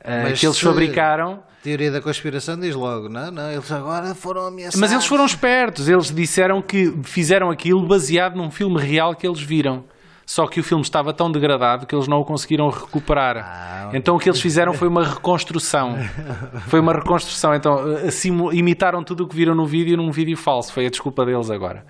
uh, 0.01 0.35
que 0.35 0.47
eles 0.47 0.59
fabricaram. 0.59 1.43
Teoria 1.63 1.91
da 1.91 2.01
conspiração 2.01 2.59
diz 2.59 2.75
logo, 2.75 3.09
não, 3.09 3.31
não, 3.31 3.51
eles 3.51 3.71
agora 3.71 4.15
foram 4.15 4.47
ameaçados. 4.47 4.81
Mas 4.81 4.93
eles 4.93 5.07
foram 5.07 5.27
espertos, 5.27 5.89
eles 5.89 6.11
disseram 6.15 6.63
que 6.63 6.93
fizeram 7.03 7.51
aquilo 7.51 7.87
baseado 7.87 8.37
num 8.37 8.51
filme 8.51 8.81
real 8.81 9.15
que 9.15 9.27
eles 9.27 9.41
viram 9.41 9.85
só 10.29 10.47
que 10.47 10.61
o 10.61 10.62
filme 10.62 10.83
estava 10.83 11.11
tão 11.11 11.33
degradado 11.33 11.87
que 11.87 11.95
eles 11.95 12.07
não 12.07 12.21
o 12.21 12.25
conseguiram 12.25 12.69
recuperar. 12.69 13.38
Ah, 13.38 13.91
então 13.95 14.14
o 14.14 14.19
que 14.19 14.29
eles 14.29 14.43
fizeram 14.43 14.75
foi 14.75 14.87
uma 14.87 15.03
reconstrução. 15.03 15.97
Foi 16.69 16.81
uma 16.81 16.93
reconstrução. 16.93 17.55
Então 17.55 17.79
assim, 18.07 18.31
imitaram 18.53 19.03
tudo 19.03 19.25
o 19.25 19.27
que 19.27 19.35
viram 19.35 19.55
no 19.55 19.64
vídeo 19.64 19.97
num 19.97 20.11
vídeo 20.11 20.37
falso. 20.37 20.71
Foi 20.71 20.85
a 20.85 20.91
desculpa 20.91 21.25
deles 21.25 21.49
agora. 21.49 21.83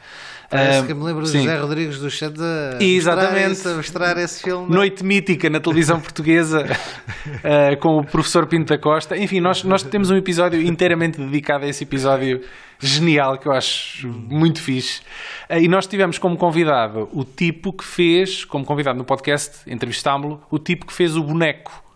Parece 0.50 0.86
que 0.86 0.94
me 0.94 1.04
lembro 1.04 1.22
do 1.22 1.28
José 1.28 1.56
Rodrigues 1.58 1.98
do 1.98 2.10
Chat 2.10 2.34
a 2.40 2.82
Exatamente. 2.82 3.48
Mostrar, 3.48 3.74
mostrar 3.74 4.16
esse 4.16 4.42
filme. 4.42 4.74
Noite 4.74 5.04
mítica 5.04 5.50
na 5.50 5.60
televisão 5.60 6.00
portuguesa 6.00 6.64
uh, 6.64 7.76
com 7.80 7.98
o 7.98 8.06
professor 8.06 8.46
Pinto 8.46 8.72
da 8.72 8.78
Costa. 8.78 9.14
Enfim, 9.14 9.40
nós, 9.40 9.62
nós 9.62 9.82
temos 9.82 10.10
um 10.10 10.16
episódio 10.16 10.60
inteiramente 10.62 11.18
dedicado 11.18 11.66
a 11.66 11.68
esse 11.68 11.84
episódio 11.84 12.40
genial 12.78 13.36
que 13.36 13.46
eu 13.46 13.52
acho 13.52 14.08
muito 14.08 14.62
fixe. 14.62 15.02
Uh, 15.50 15.58
e 15.58 15.68
nós 15.68 15.86
tivemos 15.86 16.16
como 16.16 16.38
convidado 16.38 17.10
o 17.12 17.24
tipo 17.24 17.70
que 17.70 17.84
fez, 17.84 18.46
como 18.46 18.64
convidado 18.64 18.96
no 18.96 19.04
podcast, 19.04 19.70
entrevistámo-lo, 19.70 20.40
o 20.50 20.58
tipo 20.58 20.86
que 20.86 20.94
fez 20.94 21.14
o 21.14 21.22
boneco 21.22 21.86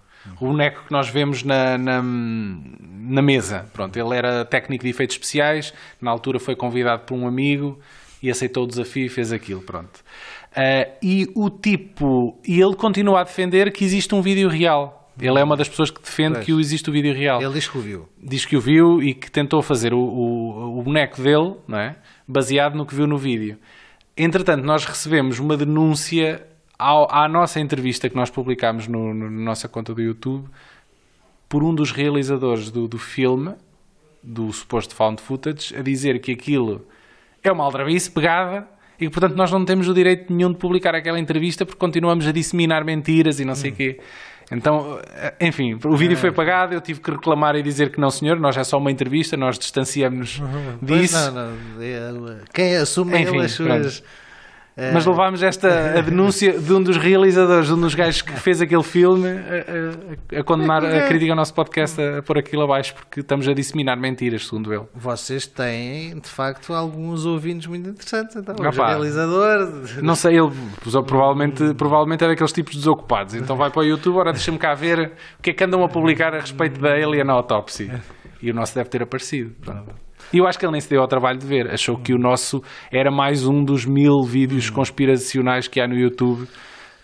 o 0.40 0.46
boneco 0.46 0.84
que 0.84 0.92
nós 0.92 1.08
vemos 1.08 1.42
na, 1.42 1.76
na, 1.76 2.00
na, 2.00 3.22
mesa. 3.22 3.68
Pronto, 3.72 3.96
ele 3.96 4.16
era 4.16 4.44
técnico 4.44 4.84
de 4.84 4.90
efeitos 4.90 5.16
especiais, 5.16 5.74
na 6.00 6.12
altura 6.12 6.38
foi 6.38 6.54
convidado 6.54 7.02
por 7.04 7.16
um 7.16 7.26
amigo 7.26 7.76
e 8.22 8.30
aceitou 8.30 8.64
o 8.64 8.66
desafio 8.66 9.06
e 9.06 9.08
fez 9.08 9.32
aquilo, 9.32 9.60
pronto. 9.60 10.02
Uh, 10.52 10.92
e 11.02 11.28
o 11.34 11.50
tipo, 11.50 12.38
e 12.46 12.60
ele 12.60 12.74
continua 12.74 13.20
a 13.20 13.24
defender 13.24 13.72
que 13.72 13.84
existe 13.84 14.14
um 14.14 14.22
vídeo 14.22 14.48
real. 14.48 15.10
Ele 15.20 15.38
é 15.38 15.44
uma 15.44 15.56
das 15.56 15.68
pessoas 15.68 15.90
que 15.90 16.00
defende 16.00 16.34
pois. 16.34 16.46
que 16.46 16.52
existe 16.52 16.88
o 16.88 16.92
vídeo 16.92 17.14
real. 17.14 17.42
Ele 17.42 17.52
diz 17.52 17.68
que 17.68 17.76
o 17.76 17.80
viu. 17.80 18.08
Diz 18.22 18.44
que 18.46 18.56
o 18.56 18.60
viu 18.60 19.02
e 19.02 19.12
que 19.12 19.30
tentou 19.30 19.60
fazer 19.60 19.92
o, 19.92 19.98
o, 19.98 20.78
o 20.78 20.82
boneco 20.82 21.20
dele, 21.20 21.54
não 21.68 21.78
é? 21.78 21.96
baseado 22.26 22.76
no 22.76 22.86
que 22.86 22.94
viu 22.94 23.06
no 23.06 23.18
vídeo. 23.18 23.58
Entretanto, 24.16 24.64
nós 24.64 24.84
recebemos 24.84 25.38
uma 25.38 25.56
denúncia 25.56 26.46
ao, 26.78 27.12
à 27.14 27.28
nossa 27.28 27.60
entrevista 27.60 28.08
que 28.08 28.16
nós 28.16 28.30
publicámos 28.30 28.86
no, 28.86 29.12
no, 29.12 29.30
na 29.30 29.44
nossa 29.44 29.68
conta 29.68 29.94
do 29.94 30.00
YouTube 30.00 30.48
por 31.48 31.62
um 31.62 31.74
dos 31.74 31.92
realizadores 31.92 32.70
do, 32.70 32.88
do 32.88 32.98
filme, 32.98 33.54
do 34.22 34.50
suposto 34.52 34.94
found 34.94 35.20
footage, 35.20 35.76
a 35.76 35.82
dizer 35.82 36.20
que 36.20 36.32
aquilo 36.32 36.86
é 37.48 37.52
uma 37.52 37.64
aldrabice 37.64 38.10
pegada 38.10 38.66
e 38.98 39.08
portanto, 39.08 39.34
nós 39.34 39.50
não 39.50 39.64
temos 39.64 39.88
o 39.88 39.94
direito 39.94 40.32
nenhum 40.32 40.52
de 40.52 40.58
publicar 40.58 40.94
aquela 40.94 41.18
entrevista 41.18 41.66
porque 41.66 41.78
continuamos 41.78 42.26
a 42.26 42.32
disseminar 42.32 42.84
mentiras 42.84 43.40
e 43.40 43.44
não 43.44 43.54
sei 43.54 43.70
o 43.70 43.72
hum. 43.72 43.76
quê. 43.76 44.00
Então, 44.50 45.00
eh, 45.14 45.34
enfim, 45.40 45.78
o 45.84 45.96
vídeo 45.96 46.16
foi 46.16 46.28
apagado, 46.28 46.74
eu 46.74 46.80
tive 46.80 47.00
que 47.00 47.10
reclamar 47.10 47.56
e 47.56 47.62
dizer 47.62 47.90
que 47.90 47.98
não, 48.00 48.10
senhor, 48.10 48.38
nós 48.38 48.56
é 48.56 48.62
só 48.62 48.76
uma 48.76 48.90
entrevista, 48.90 49.36
nós 49.36 49.58
distanciamos-nos 49.58 50.42
disso. 50.82 51.32
Não, 51.32 51.52
não, 51.52 52.28
é, 52.28 52.40
quem 52.52 52.76
assume 52.76 53.18
enfim, 53.18 53.40
as 53.40 53.52
suas. 53.52 54.00
Pronto 54.00 54.08
é. 54.18 54.22
Mas 54.76 55.04
levámos 55.04 55.42
esta 55.42 55.98
a 55.98 56.00
denúncia 56.00 56.58
de 56.58 56.72
um 56.72 56.82
dos 56.82 56.96
realizadores, 56.96 57.66
de 57.66 57.74
um 57.74 57.80
dos 57.80 57.94
gajos 57.94 58.22
que 58.22 58.32
fez 58.32 58.60
aquele 58.62 58.82
filme, 58.82 59.28
a, 59.28 60.36
a, 60.36 60.40
a 60.40 60.44
condenar 60.44 60.84
a 60.84 61.06
crítica 61.06 61.32
ao 61.32 61.36
nosso 61.36 61.52
podcast 61.52 62.00
a, 62.00 62.18
a 62.18 62.22
pôr 62.22 62.38
aquilo 62.38 62.62
abaixo, 62.62 62.94
porque 62.94 63.20
estamos 63.20 63.46
a 63.46 63.52
disseminar 63.52 63.98
mentiras, 63.98 64.46
segundo 64.46 64.72
ele. 64.72 64.84
Vocês 64.94 65.46
têm, 65.46 66.18
de 66.18 66.28
facto, 66.28 66.72
alguns 66.72 67.26
ouvintes 67.26 67.66
muito 67.66 67.90
interessantes, 67.90 68.34
então. 68.36 68.54
O 68.58 68.70
realizador. 68.70 70.02
Não 70.02 70.14
sei, 70.14 70.38
ele 70.38 70.50
provavelmente, 71.06 71.74
provavelmente 71.74 72.24
é 72.24 72.28
daqueles 72.28 72.52
tipos 72.52 72.74
desocupados. 72.74 73.34
Então 73.34 73.56
vai 73.56 73.70
para 73.70 73.80
o 73.80 73.84
YouTube, 73.84 74.16
ora 74.16 74.32
deixa-me 74.32 74.58
cá 74.58 74.74
ver 74.74 75.12
o 75.38 75.42
que 75.42 75.50
é 75.50 75.52
que 75.52 75.64
andam 75.64 75.84
a 75.84 75.88
publicar 75.88 76.34
a 76.34 76.40
respeito 76.40 76.80
da 76.80 76.92
Alien 76.92 77.28
Autopsy. 77.28 77.90
E 78.40 78.50
o 78.50 78.54
nosso 78.54 78.74
deve 78.74 78.88
ter 78.88 79.02
aparecido. 79.02 79.52
Pronto. 79.60 79.94
E 80.32 80.38
eu 80.38 80.46
acho 80.46 80.58
que 80.58 80.64
ele 80.64 80.72
nem 80.72 80.80
se 80.80 80.88
deu 80.88 81.00
ao 81.00 81.08
trabalho 81.08 81.38
de 81.38 81.46
ver. 81.46 81.70
Achou 81.70 81.96
que 81.96 82.14
o 82.14 82.18
nosso 82.18 82.62
era 82.90 83.10
mais 83.10 83.46
um 83.46 83.62
dos 83.62 83.84
mil 83.84 84.22
vídeos 84.22 84.70
conspiracionais 84.70 85.68
que 85.68 85.80
há 85.80 85.86
no 85.86 85.94
YouTube. 85.94 86.48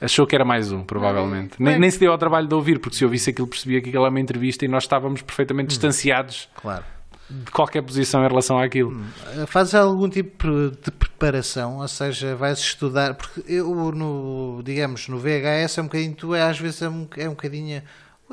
Achou 0.00 0.26
que 0.26 0.34
era 0.34 0.44
mais 0.44 0.72
um, 0.72 0.82
provavelmente. 0.82 1.60
Nem, 1.60 1.78
nem, 1.78 1.90
se 1.90 1.98
deu 1.98 2.12
ao 2.12 2.18
trabalho 2.18 2.46
de 2.46 2.54
ouvir, 2.54 2.78
porque 2.78 2.96
se 2.96 3.04
eu 3.04 3.08
visse 3.08 3.30
aquilo, 3.30 3.48
percebia 3.48 3.82
que 3.82 3.88
aquilo 3.88 4.04
era 4.04 4.10
uma 4.10 4.20
entrevista 4.20 4.64
e 4.64 4.68
nós 4.68 4.84
estávamos 4.84 5.22
perfeitamente 5.22 5.66
hum. 5.66 5.68
distanciados 5.68 6.48
claro. 6.54 6.84
de 7.28 7.50
qualquer 7.50 7.82
posição 7.82 8.24
em 8.24 8.28
relação 8.28 8.58
àquilo. 8.58 8.92
Hum. 8.92 9.46
Fazes 9.46 9.74
algum 9.74 10.08
tipo 10.08 10.70
de 10.70 10.90
preparação? 10.92 11.78
Ou 11.78 11.88
seja, 11.88 12.36
vais 12.36 12.60
estudar? 12.60 13.14
Porque 13.14 13.42
eu, 13.52 13.66
no, 13.92 14.62
digamos, 14.64 15.08
no 15.08 15.18
VHS 15.18 15.78
é 15.78 15.82
um 15.82 15.86
bocadinho, 15.86 16.14
tu 16.14 16.34
é, 16.34 16.42
às 16.42 16.58
vezes 16.58 16.80
é 16.80 16.88
um, 16.88 17.06
é 17.16 17.26
um 17.26 17.32
bocadinho 17.32 17.82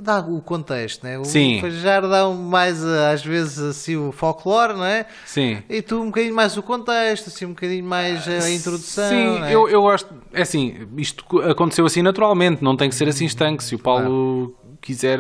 dá 0.01 0.19
o 0.19 0.41
contexto, 0.41 1.03
né? 1.03 1.17
O 1.17 1.23
Sim. 1.23 1.61
já 1.69 2.01
dá 2.01 2.27
mais 2.29 2.83
às 2.83 3.23
vezes 3.23 3.59
assim 3.59 3.95
o 3.95 4.11
folclore, 4.11 4.73
não 4.73 4.85
é? 4.85 5.05
Sim. 5.25 5.63
E 5.69 5.81
tu 5.81 6.01
um 6.01 6.07
bocadinho 6.07 6.35
mais 6.35 6.57
o 6.57 6.63
contexto, 6.63 7.27
assim 7.27 7.45
um 7.45 7.49
bocadinho 7.49 7.85
mais 7.85 8.27
a 8.27 8.49
introdução. 8.51 9.09
Sim, 9.09 9.43
é? 9.43 9.55
eu, 9.55 9.69
eu 9.69 9.81
gosto, 9.81 10.13
é 10.33 10.41
assim, 10.41 10.87
isto 10.97 11.23
aconteceu 11.41 11.85
assim 11.85 12.01
naturalmente, 12.01 12.61
não 12.61 12.75
tem 12.75 12.89
que 12.89 12.95
ser 12.95 13.07
assim 13.07 13.25
estanque. 13.25 13.63
Se 13.63 13.75
o 13.75 13.79
Paulo 13.79 14.49
claro. 14.49 14.77
quiser 14.81 15.19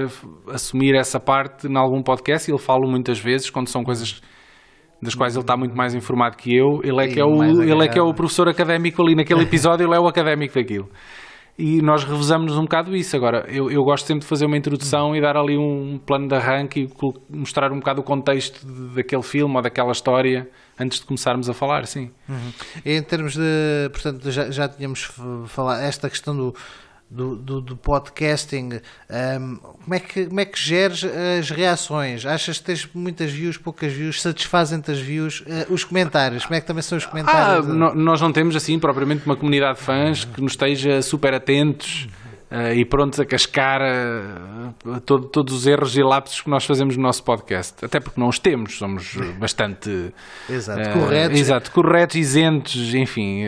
assumir 0.49 0.95
essa 0.95 1.19
parte 1.19 1.67
em 1.67 1.77
algum 1.77 2.01
podcast, 2.03 2.51
ele 2.51 2.59
fala 2.59 2.85
muitas 2.85 3.17
vezes 3.19 3.49
quando 3.49 3.69
são 3.69 3.83
coisas 3.83 4.21
das 5.01 5.13
quais 5.13 5.35
ele 5.35 5.43
está 5.43 5.55
muito 5.55 5.75
mais 5.75 5.93
informado 5.93 6.35
que 6.35 6.55
eu, 6.55 6.81
ele 6.83 7.03
é 7.03 7.07
que 7.07 7.19
é 7.19 7.23
o, 7.23 7.43
ele 7.43 7.83
é 7.83 7.87
que 7.87 7.99
é 7.99 8.01
o 8.01 8.13
professor 8.13 8.49
académico 8.49 9.01
ali 9.01 9.15
naquele 9.15 9.43
episódio, 9.43 9.85
ele 9.85 9.95
é 9.95 9.99
o 9.99 10.07
académico 10.07 10.55
daquilo 10.55 10.89
e 11.57 11.81
nós 11.81 12.03
revezamos 12.03 12.57
um 12.57 12.63
bocado 12.63 12.95
isso. 12.95 13.15
Agora, 13.15 13.45
eu, 13.47 13.71
eu 13.71 13.81
gosto 13.83 14.05
sempre 14.05 14.21
de 14.21 14.27
fazer 14.27 14.45
uma 14.45 14.57
introdução 14.57 15.15
e 15.15 15.21
dar 15.21 15.37
ali 15.37 15.57
um 15.57 15.97
plano 15.97 16.27
de 16.27 16.35
arranque 16.35 16.81
e 16.81 16.89
mostrar 17.29 17.71
um 17.71 17.79
bocado 17.79 18.01
o 18.01 18.03
contexto 18.03 18.65
daquele 18.93 19.23
filme 19.23 19.55
ou 19.55 19.61
daquela 19.61 19.91
história 19.91 20.49
antes 20.77 20.99
de 20.99 21.05
começarmos 21.05 21.49
a 21.49 21.53
falar, 21.53 21.85
sim. 21.87 22.11
Uhum. 22.27 22.51
Em 22.85 23.01
termos 23.01 23.35
de, 23.35 23.89
portanto, 23.91 24.29
já, 24.29 24.51
já 24.51 24.67
tínhamos 24.67 25.09
falado, 25.47 25.81
esta 25.81 26.09
questão 26.09 26.35
do 26.35 26.53
do, 27.09 27.35
do, 27.35 27.61
do 27.61 27.77
podcasting, 27.77 28.81
um, 29.09 29.55
como, 29.57 29.93
é 29.93 29.99
que, 29.99 30.25
como 30.25 30.39
é 30.39 30.45
que 30.45 30.59
geres 30.59 31.03
as 31.03 31.49
reações? 31.49 32.25
Achas 32.25 32.57
que 32.57 32.65
tens 32.65 32.89
muitas 32.93 33.31
views, 33.31 33.57
poucas 33.57 33.93
views? 33.93 34.21
Satisfazem-te 34.21 34.91
as 34.91 34.99
views? 34.99 35.41
Uh, 35.41 35.73
os 35.73 35.83
comentários, 35.83 36.43
como 36.45 36.55
é 36.55 36.61
que 36.61 36.67
também 36.67 36.81
são 36.81 36.97
os 36.97 37.05
comentários? 37.05 37.67
Ah, 37.67 37.93
nós 37.95 38.21
não 38.21 38.31
temos 38.31 38.55
assim 38.55 38.77
propriamente 38.79 39.25
uma 39.25 39.35
comunidade 39.35 39.79
de 39.79 39.83
fãs 39.83 40.25
que 40.25 40.41
nos 40.41 40.53
esteja 40.53 41.01
super 41.01 41.33
atentos 41.33 42.07
e 42.75 42.85
prontos 42.85 43.19
a 43.19 43.25
cascar 43.25 43.81
uh, 43.81 44.99
todo, 45.01 45.27
todos 45.27 45.53
os 45.53 45.67
erros 45.67 45.97
e 45.97 46.03
lapsos 46.03 46.41
que 46.41 46.49
nós 46.49 46.65
fazemos 46.65 46.95
no 46.95 47.03
nosso 47.03 47.23
podcast. 47.23 47.83
Até 47.83 47.99
porque 47.99 48.19
não 48.19 48.27
os 48.27 48.39
temos, 48.39 48.77
somos 48.77 49.15
bastante 49.39 50.13
exato, 50.49 50.89
uh, 50.89 50.93
corretos. 50.93 51.39
Exato, 51.39 51.71
corretos, 51.71 52.15
isentos, 52.15 52.93
enfim, 52.93 53.43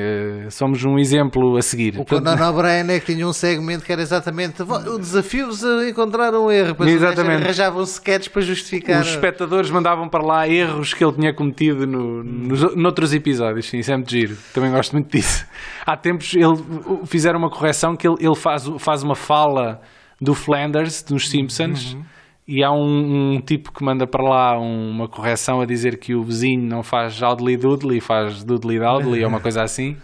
somos 0.49 0.83
um 0.83 0.97
exemplo 0.97 1.57
a 1.57 1.61
seguir. 1.61 1.97
O 1.97 2.05
Conan 2.05 2.35
O'Brien 2.49 2.89
é 2.89 2.99
que 2.99 3.13
tinha 3.13 3.27
um 3.27 3.33
segmento 3.33 3.85
que 3.85 3.91
era 3.91 4.01
exatamente 4.01 4.61
o 4.61 4.97
desafio-vos 4.97 5.63
a 5.63 5.89
encontrar 5.89 6.33
um 6.33 6.51
erro, 6.51 6.75
para 6.75 6.89
exatamente. 6.89 7.43
arranjavam 7.43 7.83
sketches 7.83 8.27
para 8.27 8.41
justificar. 8.41 9.01
Os 9.01 9.09
espectadores 9.09 9.69
mandavam 9.69 10.09
para 10.09 10.25
lá 10.25 10.47
erros 10.47 10.93
que 10.93 11.03
ele 11.03 11.13
tinha 11.13 11.33
cometido 11.33 11.87
no, 11.87 12.23
nos, 12.23 12.75
noutros 12.75 13.13
episódios, 13.13 13.69
sim, 13.69 13.79
isso 13.79 13.91
é 13.91 13.95
muito 13.95 14.11
giro. 14.11 14.37
Também 14.53 14.71
gosto 14.71 14.93
muito 14.93 15.11
disso. 15.11 15.45
Há 15.87 15.95
tempos 15.95 16.33
ele 16.33 17.05
fizeram 17.05 17.39
uma 17.39 17.49
correção 17.49 17.95
que 17.95 18.05
ele, 18.05 18.17
ele 18.19 18.35
faz, 18.35 18.69
faz 18.77 19.03
uma 19.03 19.15
fala 19.15 19.79
do 20.19 20.33
Flanders, 20.33 21.01
dos 21.01 21.29
Simpsons, 21.29 21.93
uhum. 21.93 22.03
e 22.45 22.61
há 22.61 22.69
um, 22.69 23.35
um, 23.35 23.39
tipo 23.39 23.71
que 23.71 23.85
manda 23.85 24.05
para 24.05 24.21
lá 24.21 24.59
uma 24.59 25.07
correção 25.07 25.61
a 25.61 25.65
dizer 25.65 25.97
que 25.97 26.13
o 26.13 26.21
vizinho 26.23 26.61
não 26.61 26.83
faz 26.83 27.23
Audley 27.23 27.55
Doodley, 27.55 28.01
faz 28.01 28.43
Doodley 28.43 28.79
Dowdley, 28.79 29.23
ou 29.23 29.29
uma 29.29 29.39
coisa 29.39 29.63
assim. 29.63 29.95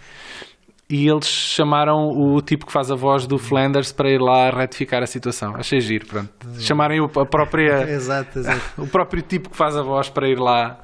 E 0.88 1.06
eles 1.06 1.26
chamaram 1.26 2.08
o 2.08 2.40
tipo 2.40 2.64
que 2.64 2.72
faz 2.72 2.90
a 2.90 2.94
voz 2.94 3.26
do 3.26 3.36
Flanders 3.36 3.92
para 3.92 4.10
ir 4.10 4.20
lá 4.20 4.48
retificar 4.48 5.02
a 5.02 5.06
situação. 5.06 5.54
Achei 5.54 5.80
giro, 5.80 6.06
pronto. 6.06 6.30
Chamarem 6.60 6.98
a 7.00 7.26
própria. 7.26 7.88
exato, 7.92 8.38
exato. 8.38 8.82
o 8.82 8.86
próprio 8.86 9.22
tipo 9.22 9.50
que 9.50 9.56
faz 9.56 9.76
a 9.76 9.82
voz 9.82 10.08
para 10.08 10.28
ir 10.28 10.38
lá 10.38 10.78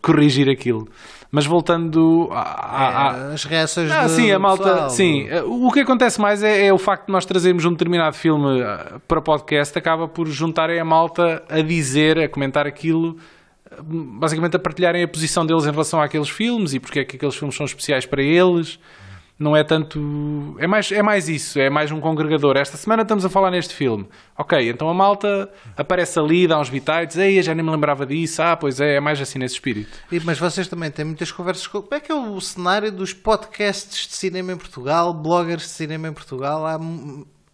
corrigir 0.00 0.48
aquilo. 0.48 0.86
Mas 1.34 1.46
voltando 1.46 2.28
às 2.30 3.44
é, 3.44 3.48
reações 3.48 3.90
ah, 3.90 4.08
sim, 4.08 4.30
a 4.30 4.38
malta, 4.38 4.62
pessoal. 4.62 4.90
sim. 4.90 5.26
O 5.46 5.72
que 5.72 5.80
acontece 5.80 6.20
mais 6.20 6.44
é, 6.44 6.66
é, 6.66 6.72
o 6.72 6.78
facto 6.78 7.06
de 7.06 7.12
nós 7.12 7.26
trazermos 7.26 7.64
um 7.64 7.72
determinado 7.72 8.14
filme 8.14 8.62
ah, 8.62 9.00
para 9.08 9.20
podcast, 9.20 9.76
acaba 9.76 10.06
por 10.06 10.28
juntarem 10.28 10.78
a 10.78 10.84
malta 10.84 11.42
a 11.48 11.60
dizer, 11.60 12.20
a 12.20 12.28
comentar 12.28 12.68
aquilo, 12.68 13.16
basicamente 13.82 14.54
a 14.54 14.60
partilharem 14.60 15.02
a 15.02 15.08
posição 15.08 15.44
deles 15.44 15.66
em 15.66 15.72
relação 15.72 16.00
àqueles 16.00 16.28
filmes 16.28 16.72
e 16.72 16.78
porque 16.78 17.00
é 17.00 17.04
que 17.04 17.16
aqueles 17.16 17.34
filmes 17.34 17.56
são 17.56 17.66
especiais 17.66 18.06
para 18.06 18.22
eles 18.22 18.78
não 19.38 19.56
é 19.56 19.64
tanto. 19.64 20.56
É 20.58 20.66
mais, 20.66 20.92
é 20.92 21.02
mais 21.02 21.28
isso, 21.28 21.58
é 21.58 21.68
mais 21.68 21.90
um 21.90 22.00
congregador. 22.00 22.56
Esta 22.56 22.76
semana 22.76 23.02
estamos 23.02 23.24
a 23.24 23.28
falar 23.28 23.50
neste 23.50 23.74
filme. 23.74 24.06
Ok, 24.38 24.70
então 24.70 24.88
a 24.88 24.94
malta 24.94 25.50
aparece 25.76 26.18
ali, 26.18 26.46
dá 26.46 26.58
uns 26.58 26.70
bitites, 26.70 27.16
ei, 27.16 27.42
já 27.42 27.54
nem 27.54 27.64
me 27.64 27.70
lembrava 27.70 28.06
disso. 28.06 28.42
Ah, 28.42 28.56
pois 28.56 28.80
é, 28.80 28.96
é 28.96 29.00
mais 29.00 29.20
assim 29.20 29.38
nesse 29.38 29.54
espírito. 29.54 29.98
E, 30.10 30.20
mas 30.20 30.38
vocês 30.38 30.68
também 30.68 30.90
têm 30.90 31.04
muitas 31.04 31.32
conversas. 31.32 31.66
Como 31.66 31.88
é 31.90 32.00
que 32.00 32.12
é 32.12 32.14
o 32.14 32.40
cenário 32.40 32.92
dos 32.92 33.12
podcasts 33.12 34.06
de 34.06 34.14
cinema 34.14 34.52
em 34.52 34.56
Portugal, 34.56 35.12
bloggers 35.12 35.62
de 35.62 35.70
cinema 35.70 36.08
em 36.08 36.12
Portugal? 36.12 36.64
Há, 36.64 36.78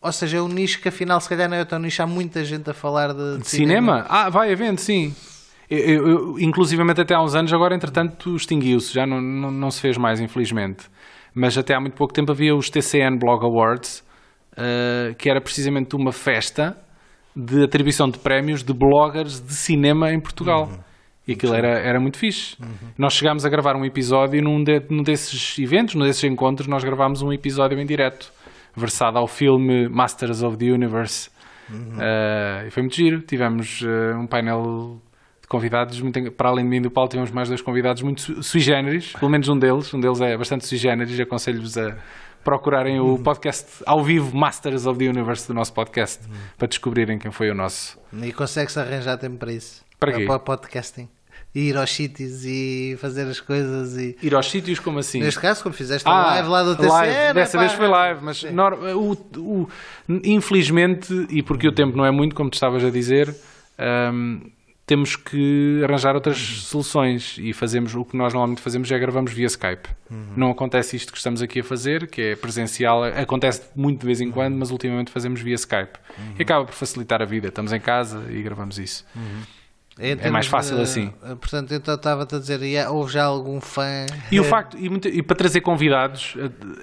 ou 0.03 0.13
seja, 0.13 0.37
é 0.37 0.43
um 0.43 0.49
nicho 0.49 0.81
que 0.81 0.89
afinal, 0.89 1.19
se 1.21 1.29
calhar 1.29 1.49
não 1.49 1.57
é 1.57 1.65
tão 1.65 1.79
nicho, 1.79 2.03
há 2.03 2.07
muita 2.07 2.45
gente 2.45 2.69
a 2.69 2.75
falar 2.75 3.15
de, 3.15 3.37
de, 3.37 3.43
de 3.43 3.49
cinema. 3.49 4.03
cinema. 4.03 4.07
Ah, 4.09 4.29
vai 4.29 4.53
havendo, 4.53 4.81
sim. 4.81 5.15
Eu, 5.71 5.79
eu, 5.79 6.09
eu, 6.09 6.41
inclusivamente 6.41 7.01
até 7.01 7.15
há 7.15 7.23
uns 7.23 7.35
anos, 7.35 7.53
agora 7.53 7.75
entretanto 7.75 8.35
extinguiu-se, 8.35 8.93
já 8.93 9.07
não, 9.07 9.21
não, 9.21 9.51
não 9.51 9.71
se 9.71 9.81
fez 9.81 9.97
mais, 9.97 10.19
infelizmente 10.21 10.91
mas 11.35 11.57
até 11.57 11.75
há 11.75 11.81
muito 11.81 11.95
pouco 11.95 12.13
tempo 12.13 12.33
havia 12.33 12.55
os 12.55 12.71
TCN 12.71 13.19
Blog 13.19 13.45
Awards, 13.45 14.05
uh, 14.53 15.15
que 15.17 15.31
era 15.31 15.41
precisamente 15.41 15.95
uma 15.97 16.13
festa 16.13 16.77
de 17.35 17.63
atribuição 17.65 18.09
de 18.09 18.19
prémios 18.19 18.63
de 18.63 18.73
bloggers 18.73 19.41
de 19.41 19.55
cinema 19.55 20.13
em 20.13 20.21
Portugal. 20.21 20.65
Uhum. 20.65 20.79
E 21.29 21.33
aquilo 21.33 21.55
era, 21.55 21.79
era 21.79 22.01
muito 22.01 22.19
fixe. 22.19 22.57
Uhum. 22.61 22.89
Nós 22.99 23.13
chegámos 23.13 23.45
a 23.45 23.49
gravar 23.49 23.77
um 23.77 23.85
episódio 23.85 24.43
num, 24.43 24.63
de, 24.63 24.83
num 24.91 25.03
desses 25.03 25.59
eventos, 25.59 25.95
num 25.95 26.05
desses 26.05 26.25
encontros, 26.25 26.67
nós 26.67 26.83
gravámos 26.83 27.23
um 27.23 27.33
episódio 27.33 27.79
em 27.79 27.87
direto, 27.87 28.33
versado 28.75 29.19
ao 29.19 29.29
filme 29.29 29.89
Masters 29.89 30.43
of 30.43 30.57
the 30.57 30.67
Universe. 30.67 31.31
Uhum. 31.69 31.99
Uh, 31.99 32.67
e 32.67 32.71
foi 32.71 32.83
muito 32.83 32.97
giro. 32.97 33.21
Tivemos 33.21 33.83
uh, 33.83 34.19
um 34.19 34.27
painel 34.27 35.01
convidados, 35.51 36.01
muito, 36.01 36.31
para 36.31 36.49
além 36.49 36.65
de 36.65 36.71
mim 36.71 36.77
e 36.77 36.81
do 36.81 36.91
Paulo, 36.93 37.11
tivemos 37.11 37.33
mais 37.33 37.49
dois 37.49 37.61
convidados 37.61 38.03
muito 38.03 38.41
sui 38.41 38.61
generis, 38.61 39.13
pelo 39.15 39.29
menos 39.29 39.49
um 39.49 39.59
deles, 39.59 39.93
um 39.93 39.99
deles 39.99 40.21
é 40.21 40.37
bastante 40.39 40.65
sui 40.65 40.79
generis, 40.79 41.19
aconselho-vos 41.19 41.77
a 41.77 41.97
procurarem 42.45 43.01
o 43.01 43.19
podcast 43.19 43.67
ao 43.85 44.03
vivo 44.05 44.35
Masters 44.35 44.87
of 44.87 44.97
the 44.97 45.07
Universe 45.07 45.49
do 45.49 45.53
nosso 45.53 45.73
podcast 45.75 46.21
para 46.57 46.69
descobrirem 46.69 47.19
quem 47.19 47.33
foi 47.33 47.51
o 47.51 47.55
nosso. 47.55 47.99
E 48.23 48.33
consegue-se 48.33 48.79
arranjar 48.79 49.19
tempo 49.19 49.39
para 49.39 49.53
isso? 49.53 49.85
Para 49.99 50.13
quê? 50.13 50.25
Para 50.25 50.39
podcasting. 50.39 51.09
ir 51.53 51.77
aos 51.77 51.91
sítios 51.91 52.45
e 52.45 52.97
fazer 53.01 53.27
as 53.27 53.41
coisas 53.41 53.97
e... 53.97 54.17
Ir 54.23 54.37
aos 54.37 54.49
sítios 54.49 54.79
como 54.79 55.01
assim? 55.01 55.19
Neste 55.19 55.41
caso, 55.41 55.65
como 55.65 55.75
fizeste 55.75 56.09
a 56.09 56.13
ah, 56.13 56.27
live 56.27 56.49
lá 56.49 56.63
do. 56.63 56.81
Live. 56.81 57.35
Dessa 57.35 57.59
vez 57.59 57.73
foi 57.73 57.89
live, 57.89 58.21
mas 58.23 58.45
o, 58.45 59.17
o, 59.37 59.69
infelizmente, 60.09 61.13
e 61.29 61.43
porque 61.43 61.67
o 61.67 61.73
tempo 61.73 61.97
não 61.97 62.07
é 62.07 62.13
muito, 62.13 62.37
como 62.37 62.49
tu 62.49 62.55
estavas 62.55 62.85
a 62.85 62.91
dizer... 62.91 63.35
Um, 64.13 64.43
temos 64.91 65.15
que 65.15 65.83
arranjar 65.85 66.17
outras 66.17 66.37
soluções 66.37 67.37
e 67.39 67.53
fazemos 67.53 67.95
o 67.95 68.05
que 68.05 68.17
nós 68.17 68.33
normalmente 68.33 68.61
fazemos 68.61 68.91
é 68.91 68.99
gravamos 68.99 69.33
via 69.33 69.47
Skype. 69.47 69.89
Uhum. 70.11 70.33
Não 70.37 70.51
acontece 70.51 70.97
isto 70.97 71.13
que 71.13 71.19
estamos 71.19 71.41
aqui 71.41 71.61
a 71.61 71.63
fazer, 71.63 72.09
que 72.09 72.21
é 72.21 72.35
presencial, 72.35 73.05
acontece 73.05 73.63
muito 73.77 74.01
de 74.01 74.07
vez 74.07 74.21
em 74.21 74.33
quando, 74.33 74.57
mas 74.57 74.73
ultimamente 74.73 75.13
fazemos 75.13 75.41
via 75.43 75.55
Skype. 75.55 75.97
Uhum. 76.19 76.35
E 76.37 76.43
acaba 76.43 76.65
por 76.65 76.75
facilitar 76.75 77.23
a 77.23 77.25
vida. 77.25 77.47
Estamos 77.47 77.73
em 77.73 77.79
casa 77.79 78.25
e 78.31 78.43
gravamos 78.43 78.81
isso. 78.81 79.07
Uhum. 79.15 79.43
É 79.97 80.29
mais 80.29 80.49
fácil 80.49 80.75
de, 80.75 80.83
assim. 80.83 81.13
Portanto, 81.41 81.71
eu 81.71 81.95
estava-te 81.95 82.35
a 82.35 82.39
dizer, 82.41 82.89
houve 82.89 83.13
já 83.13 83.23
algum 83.23 83.61
fã. 83.61 84.07
E 84.33 84.41
o 84.41 84.45
facto, 84.45 84.77
e, 84.77 84.89
muito, 84.89 85.07
e 85.07 85.23
para 85.23 85.37
trazer 85.37 85.61
convidados, 85.61 86.37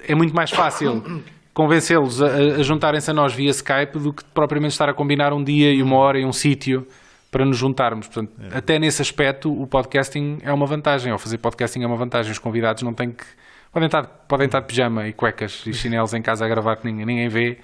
é 0.06 0.14
muito 0.14 0.34
mais 0.34 0.50
fácil 0.50 1.22
convencê-los 1.52 2.22
a, 2.22 2.28
a 2.58 2.62
juntarem-se 2.62 3.10
a 3.10 3.12
nós 3.12 3.34
via 3.34 3.50
Skype 3.50 3.98
do 3.98 4.14
que 4.14 4.24
propriamente 4.32 4.72
estar 4.72 4.88
a 4.88 4.94
combinar 4.94 5.34
um 5.34 5.44
dia 5.44 5.70
e 5.74 5.82
uma 5.82 5.96
hora 5.96 6.18
e 6.18 6.24
um 6.24 6.32
sítio 6.32 6.86
para 7.30 7.44
nos 7.44 7.56
juntarmos. 7.56 8.06
Portanto, 8.06 8.32
é. 8.40 8.58
até 8.58 8.78
nesse 8.78 9.02
aspecto, 9.02 9.50
o 9.50 9.66
podcasting 9.66 10.38
é 10.42 10.52
uma 10.52 10.66
vantagem. 10.66 11.12
Ou 11.12 11.18
fazer 11.18 11.38
podcasting 11.38 11.82
é 11.82 11.86
uma 11.86 11.96
vantagem. 11.96 12.32
Os 12.32 12.38
convidados 12.38 12.82
não 12.82 12.92
têm 12.92 13.12
que. 13.12 13.24
Podem 13.72 13.86
estar, 13.86 14.06
podem 14.26 14.46
estar 14.46 14.60
de 14.60 14.66
pijama 14.66 15.06
e 15.06 15.12
cuecas 15.12 15.62
e 15.66 15.72
chinelos 15.74 16.14
em 16.14 16.22
casa 16.22 16.44
a 16.44 16.48
gravar 16.48 16.76
que 16.76 16.86
ninguém, 16.86 17.04
ninguém 17.04 17.28
vê. 17.28 17.58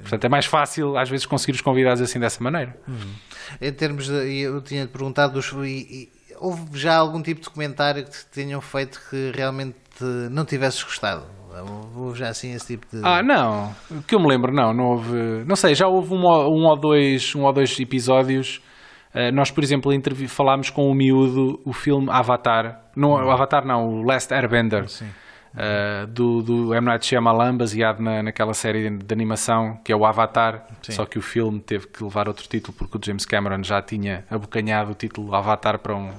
Portanto, 0.00 0.24
é 0.24 0.28
mais 0.28 0.46
fácil 0.46 0.96
às 0.96 1.10
vezes 1.10 1.26
conseguir 1.26 1.52
os 1.52 1.60
convidados 1.60 2.00
assim 2.00 2.20
dessa 2.20 2.42
maneira. 2.42 2.76
Uhum. 2.86 3.12
Em 3.60 3.72
termos 3.72 4.06
de. 4.06 4.40
Eu 4.40 4.62
tinha 4.62 4.86
perguntado. 4.86 5.32
Dos, 5.32 5.52
e, 5.52 5.66
e, 5.66 6.08
houve 6.38 6.78
já 6.78 6.96
algum 6.96 7.20
tipo 7.20 7.40
de 7.40 7.50
comentário 7.50 8.04
que 8.04 8.10
te 8.10 8.26
tenham 8.26 8.60
feito 8.60 9.00
que 9.10 9.32
realmente 9.34 9.76
não 10.30 10.44
tivesses 10.44 10.82
gostado? 10.82 11.24
Houve 11.96 12.20
já 12.20 12.28
assim 12.28 12.52
esse 12.52 12.68
tipo 12.68 12.86
de. 12.94 13.02
Ah, 13.04 13.20
não. 13.20 13.74
Que 14.06 14.14
eu 14.14 14.20
me 14.20 14.28
lembro, 14.28 14.52
não. 14.52 14.72
Não 14.72 14.84
houve. 14.84 15.44
Não 15.44 15.56
sei, 15.56 15.74
já 15.74 15.88
houve 15.88 16.14
um, 16.14 16.20
um, 16.20 16.66
ou, 16.66 16.78
dois, 16.78 17.34
um 17.34 17.42
ou 17.42 17.52
dois 17.52 17.78
episódios 17.80 18.62
nós, 19.32 19.50
por 19.50 19.64
exemplo, 19.64 19.92
falámos 20.28 20.70
com 20.70 20.90
o 20.90 20.94
miúdo 20.94 21.60
o 21.64 21.72
filme 21.72 22.08
Avatar, 22.10 22.82
não, 22.94 23.10
o 23.10 23.30
Avatar 23.30 23.64
não, 23.66 23.88
o 23.88 24.02
Last 24.02 24.32
Airbender, 24.32 24.84
uh, 24.84 26.06
do, 26.06 26.42
do 26.42 26.74
M. 26.74 26.86
Night 26.86 27.06
Shyamalan, 27.06 27.56
baseado 27.56 28.00
na, 28.00 28.22
naquela 28.22 28.54
série 28.54 28.90
de, 28.90 28.98
de 28.98 29.12
animação 29.12 29.78
que 29.84 29.92
é 29.92 29.96
o 29.96 30.04
Avatar, 30.04 30.66
Sim. 30.82 30.92
só 30.92 31.06
que 31.06 31.18
o 31.18 31.22
filme 31.22 31.60
teve 31.60 31.86
que 31.86 32.02
levar 32.02 32.28
outro 32.28 32.46
título 32.48 32.76
porque 32.76 32.96
o 32.96 33.00
James 33.04 33.24
Cameron 33.24 33.62
já 33.62 33.82
tinha 33.82 34.24
abocanhado 34.30 34.92
o 34.92 34.94
título 34.94 35.34
Avatar 35.34 35.78
para, 35.78 35.94
um, 35.94 36.10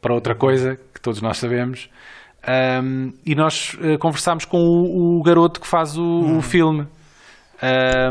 para 0.00 0.14
outra 0.14 0.34
coisa, 0.34 0.78
que 0.94 1.00
todos 1.00 1.20
nós 1.20 1.38
sabemos. 1.38 1.90
Um, 2.82 3.12
e 3.24 3.34
nós 3.34 3.74
uh, 3.74 3.98
conversámos 3.98 4.44
com 4.44 4.58
o, 4.58 5.18
o, 5.18 5.22
garoto 5.22 5.60
que 5.60 5.66
faz 5.66 5.96
o, 5.96 6.02
hum. 6.02 6.38
o 6.38 6.42
filme. 6.42 6.88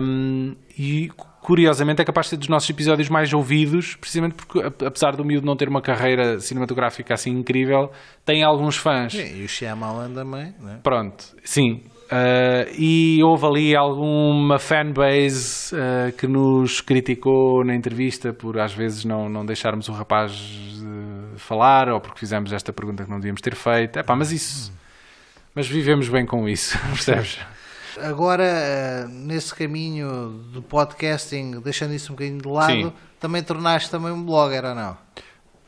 Um, 0.02 0.56
e 0.78 1.12
curiosamente 1.42 2.02
é 2.02 2.06
capaz 2.06 2.28
de 2.28 2.32
ser 2.32 2.38
dos 2.38 2.48
nossos 2.48 2.70
episódios 2.70 3.10
mais 3.10 3.34
ouvidos, 3.34 3.96
precisamente 3.96 4.36
porque, 4.36 4.60
apesar 4.86 5.16
do 5.16 5.26
miúdo 5.26 5.46
não 5.46 5.56
ter 5.56 5.68
uma 5.68 5.82
carreira 5.82 6.40
cinematográfica 6.40 7.14
assim 7.14 7.32
incrível, 7.32 7.92
tem 8.24 8.44
alguns 8.44 8.78
fãs. 8.78 9.14
e 9.14 9.44
o 9.44 9.48
Shyamalan 9.48 10.14
também, 10.14 10.54
né? 10.60 10.80
Pronto, 10.84 11.26
sim. 11.44 11.82
Uh, 12.12 12.68
e 12.78 13.24
houve 13.24 13.46
ali 13.46 13.76
alguma 13.76 14.60
fanbase 14.60 15.74
uh, 15.74 16.12
que 16.18 16.28
nos 16.28 16.82
criticou 16.82 17.64
na 17.64 17.74
entrevista 17.74 18.34
por 18.34 18.60
às 18.60 18.74
vezes 18.74 19.06
não, 19.06 19.30
não 19.30 19.46
deixarmos 19.46 19.88
o 19.88 19.94
rapaz 19.94 20.34
uh, 20.34 21.38
falar 21.38 21.88
ou 21.88 22.02
porque 22.02 22.20
fizemos 22.20 22.52
esta 22.52 22.74
pergunta 22.74 23.06
que 23.06 23.10
não 23.10 23.18
devíamos 23.18 23.40
ter 23.40 23.56
feito. 23.56 23.98
Epá, 23.98 24.14
mas 24.14 24.34
isso. 24.34 24.74
Mas 25.56 25.70
vivemos 25.70 26.10
bem 26.10 26.26
com 26.26 26.50
isso, 26.50 26.78
percebes? 26.92 27.40
Agora, 28.00 28.44
eh, 28.44 29.06
nesse 29.10 29.54
caminho 29.54 30.44
do 30.52 30.62
podcasting, 30.62 31.60
deixando 31.62 31.94
isso 31.94 32.12
um 32.12 32.16
bocadinho 32.16 32.42
de 32.42 32.48
lado, 32.48 32.72
Sim. 32.72 32.94
também 33.20 33.44
tornaste 33.44 33.90
também 33.90 34.12
um 34.12 34.24
blogger 34.24 34.64
ou 34.66 34.76
não? 34.76 34.98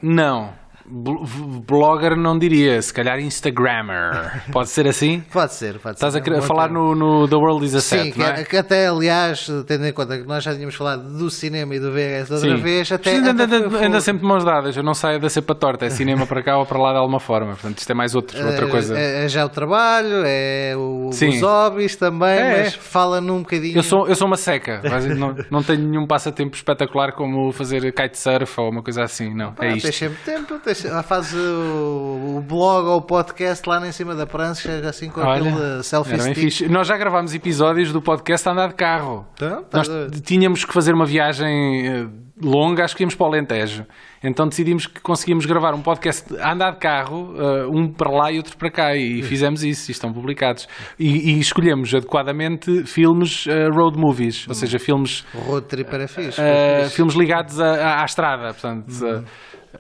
Não. 0.02 0.63
Blogger 0.86 2.16
não 2.16 2.38
diria, 2.38 2.82
se 2.82 2.94
calhar 2.94 3.20
Instagrammer. 3.20 4.44
Pode 4.52 4.70
ser 4.70 4.88
assim? 4.88 5.24
Pode 5.32 5.54
ser, 5.54 5.80
pode 5.80 5.96
Estás 5.96 6.14
ser. 6.14 6.20
Estás 6.20 6.44
a 6.44 6.48
falar 6.48 6.70
no, 6.70 6.94
no, 6.94 7.28
The 7.28 7.36
World 7.36 7.66
is 7.66 7.76
a 7.76 7.82
Set, 7.82 8.14
Sim, 8.14 8.22
é? 8.22 8.44
que, 8.44 8.58
até 8.58 8.88
aliás, 8.88 9.48
tendo 9.66 9.86
em 9.86 9.94
conta 9.94 10.18
que 10.18 10.28
nós 10.28 10.44
já 10.44 10.54
tínhamos 10.54 10.76
falado 10.76 11.04
do 11.18 11.30
cinema 11.30 11.76
e 11.76 11.80
do 11.80 11.92
VHS 11.92 12.32
outra 12.32 12.58
Sim. 12.58 12.62
vez, 12.62 12.92
até. 12.92 13.12
Ainda, 13.12 13.44
até 13.44 13.86
anda 13.86 14.02
sempre 14.02 14.22
de 14.22 14.28
mãos 14.28 14.44
dadas, 14.44 14.76
eu 14.76 14.84
não 14.84 14.94
saio 14.94 15.20
da 15.20 15.30
cepa 15.30 15.56
torta, 15.56 15.86
é 15.86 15.90
cinema 15.90 16.26
para 16.26 16.44
cá 16.44 16.58
ou 16.58 16.66
para 16.66 16.80
lá 16.80 16.92
de 16.92 16.98
alguma 16.98 17.20
forma. 17.20 17.54
Portanto, 17.54 17.78
isto 17.78 17.90
é 17.90 17.96
mais 17.96 18.14
outro, 18.16 18.46
outra 18.46 18.68
coisa. 18.68 18.98
É, 18.98 19.26
é, 19.26 19.30
já 19.30 19.46
o 19.46 19.50
trabalho, 19.50 20.24
é 20.26 20.74
o, 20.76 21.10
os 21.10 21.42
hobbies 21.42 21.96
também, 21.96 22.30
é, 22.30 22.64
mas 22.64 22.76
fala 22.76 23.22
num 23.22 23.40
bocadinho. 23.40 23.78
Eu 23.78 23.84
sou, 23.84 24.08
eu 24.08 24.16
sou 24.16 24.28
uma 24.28 24.38
seca, 24.38 24.82
não, 25.18 25.36
não 25.50 25.64
tenho 25.64 25.88
nenhum 25.88 26.06
passatempo 26.06 26.56
espetacular 26.56 27.14
como 27.14 27.52
fazer 27.52 27.92
kitesurf 27.94 28.60
ou 28.60 28.70
uma 28.70 28.84
coisa 28.84 29.04
assim, 29.04 29.34
não. 29.34 29.54
Pá, 29.54 29.66
é 29.66 29.76
isto. 29.76 29.86
Tens 29.86 29.96
sempre 29.96 30.18
tempo, 30.24 30.60
tens, 30.60 30.83
faz 31.04 31.34
o, 31.34 32.42
blog 32.48 32.88
ou 32.88 32.98
o 32.98 33.02
podcast 33.02 33.68
lá 33.68 33.86
em 33.88 33.92
cima 33.92 34.16
da 34.16 34.26
prancha, 34.26 34.72
assim 34.88 35.10
com 35.10 35.22
Olha, 35.22 35.50
aquele 35.50 35.84
selfie 35.84 36.20
stick. 36.20 36.70
Nós 36.70 36.88
já 36.88 36.98
gravámos 36.98 37.34
episódios 37.34 37.92
do 37.92 38.02
podcast 38.02 38.48
a 38.48 38.52
andar 38.52 38.70
de 38.70 38.76
carro. 38.76 39.26
Então, 39.34 39.64
tá 39.64 39.78
Nós 39.80 40.22
tínhamos 40.22 40.66
que 40.66 40.74
fazer 40.74 40.94
uma 40.94 41.06
viagem 41.06 41.88
eh, 41.88 42.08
longa, 42.42 42.84
acho 42.84 42.96
que 42.96 43.04
íamos 43.04 43.16
para 43.16 43.26
o 43.26 43.30
Alentejo. 43.30 43.86
Então 44.24 44.48
decidimos 44.48 44.88
que 44.88 45.02
conseguíamos 45.02 45.46
gravar 45.46 45.74
um 45.74 45.82
podcast 45.82 46.36
a 46.40 46.54
andar 46.54 46.72
de 46.72 46.80
carro, 46.80 47.34
uh, 47.34 47.70
um 47.70 47.92
para 47.92 48.10
lá 48.10 48.32
e 48.32 48.38
outro 48.38 48.58
para 48.58 48.72
cá, 48.72 48.96
e 48.96 49.22
fizemos 49.22 49.64
isso, 49.64 49.90
e 49.90 49.94
estão 49.94 50.14
publicados. 50.14 50.68
E, 50.98 51.34
e 51.34 51.40
escolhemos 51.40 51.94
adequadamente 51.94 52.86
filmes 52.86 53.46
uh, 53.46 53.70
road 53.74 53.98
movies, 53.98 54.48
ou 54.48 54.54
seja, 54.54 54.80
filmes. 54.80 55.26
Road 55.34 55.68
trip 55.68 55.94
era 55.94 56.08
fixe. 56.08 56.40
Uh, 56.40 56.90
filmes 56.90 57.16
ligados 57.16 57.60
à, 57.60 58.02
à 58.02 58.06
estrada, 58.06 58.54
portanto. 58.54 58.90
Uhum. 59.02 59.24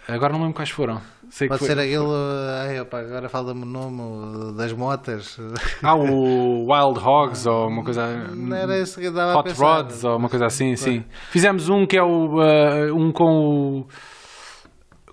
Agora 0.08 0.34
não 0.34 0.40
lembro 0.40 0.56
quais 0.56 0.70
foram. 0.70 1.02
Sei 1.30 1.48
Pode 1.48 1.66
ser 1.66 1.80
aquele. 1.80 2.06
Ai, 2.62 2.80
opa, 2.80 3.00
agora 3.00 3.28
fala-me 3.28 3.64
o 3.64 3.66
nome 3.66 4.54
das 4.56 4.72
motas. 4.72 5.40
Ah, 5.82 5.96
o 5.96 6.72
Wild 6.72 7.00
Hogs 7.00 7.48
ou 7.48 7.68
uma 7.68 7.84
coisa. 7.84 8.06
Não 8.36 8.56
era 8.56 8.78
esse 8.78 9.02
que 9.02 9.10
dava 9.10 9.40
Hot 9.40 9.52
Rods 9.54 10.04
ou 10.04 10.18
uma 10.18 10.30
coisa 10.30 10.46
assim, 10.46 10.76
sim. 10.76 11.04
Fizemos 11.32 11.70
um 11.70 11.88
que 11.88 11.98
é 11.98 12.04
o. 12.04 12.36
Uh, 12.36 12.96
um 12.96 13.12
com 13.12 13.26
o. 13.26 13.88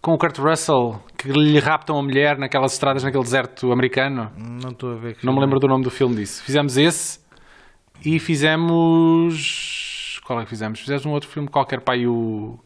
Com 0.02 0.12
o 0.12 0.18
Kurt 0.18 0.38
Russell, 0.38 1.00
que 1.16 1.30
lhe 1.30 1.58
raptam 1.58 1.98
a 1.98 2.02
mulher 2.02 2.38
naquelas 2.38 2.72
estradas 2.72 3.02
naquele 3.02 3.22
deserto 3.22 3.72
americano. 3.72 4.30
Não 4.36 4.70
estou 4.70 4.92
a 4.92 4.96
ver. 4.96 5.16
Não 5.22 5.34
me 5.34 5.40
lembro 5.40 5.58
do 5.58 5.68
nome 5.68 5.84
do 5.84 5.90
filme 5.90 6.16
disso. 6.16 6.42
Fizemos 6.42 6.76
esse 6.76 7.18
e 8.04 8.18
fizemos. 8.18 10.20
Qual 10.26 10.38
é 10.38 10.44
que 10.44 10.50
fizemos? 10.50 10.80
Fizemos 10.80 11.04
um 11.04 11.10
outro 11.10 11.28
filme 11.28 11.48
qualquer, 11.48 11.80
pai, 11.80 12.06
o. 12.06 12.58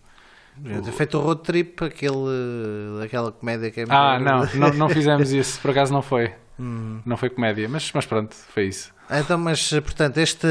Ter 0.63 0.93
feito 0.93 1.19
o 1.19 1.21
road 1.21 1.43
trip, 1.43 1.85
aquele, 1.85 3.03
aquela 3.05 3.33
comédia 3.33 3.71
que 3.71 3.81
é 3.81 3.85
Ah, 3.89 4.19
não, 4.21 4.47
não, 4.55 4.77
não 4.77 4.89
fizemos 4.91 5.33
isso, 5.33 5.61
por 5.61 5.71
acaso 5.71 5.93
não 5.93 6.03
foi. 6.03 6.33
Hum. 6.59 7.01
Não 7.05 7.17
foi 7.17 7.31
comédia, 7.31 7.69
mas, 7.69 7.91
mas 7.93 8.07
pronto, 8.07 8.35
foi 8.35 8.69
isso. 8.69 8.95
Então, 9.11 9.37
mas 9.37 9.71
portanto, 9.71 10.19
este 10.19 10.47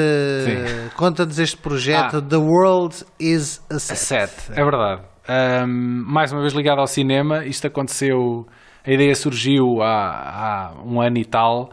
conta-nos 0.96 1.40
este 1.40 1.58
projeto 1.58 2.18
ah, 2.18 2.22
The 2.22 2.38
World 2.38 3.06
is 3.20 3.66
a 3.70 3.80
Set. 3.80 3.94
A 3.94 3.96
set 3.96 4.52
é 4.52 4.64
verdade. 4.64 5.02
Um, 5.28 6.04
mais 6.06 6.32
uma 6.34 6.42
vez 6.42 6.54
ligado 6.54 6.80
ao 6.80 6.88
cinema, 6.88 7.46
isto 7.46 7.66
aconteceu, 7.66 8.46
a 8.86 8.92
ideia 8.92 9.16
surgiu 9.16 9.82
há, 9.82 10.74
há 10.76 10.84
um 10.86 11.02
ano 11.02 11.18
e 11.18 11.26
tal, 11.26 11.72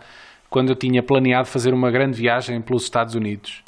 quando 0.48 0.70
eu 0.70 0.76
tinha 0.76 1.02
planeado 1.02 1.48
fazer 1.48 1.74
uma 1.74 1.90
grande 1.90 2.16
viagem 2.16 2.62
pelos 2.62 2.84
Estados 2.84 3.14
Unidos. 3.14 3.62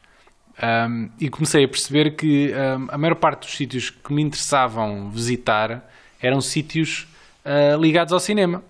Um, 0.63 1.09
e 1.21 1.29
comecei 1.29 1.65
a 1.65 1.69
perceber 1.69 2.15
que 2.15 2.53
um, 2.53 2.87
a 2.89 2.97
maior 2.97 3.17
parte 3.17 3.41
dos 3.41 3.57
sítios 3.57 3.91
que 3.91 4.15
me 4.15 4.23
interessavam 4.23 5.11
visitar 5.11 5.83
eram 6.23 6.41
sítios 6.41 7.09
uh, 7.45 7.81
ligados 7.81 8.13
ao 8.13 8.21
cinema. 8.21 8.63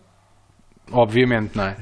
Obviamente, 0.90 1.54
não 1.54 1.64
é? 1.64 1.76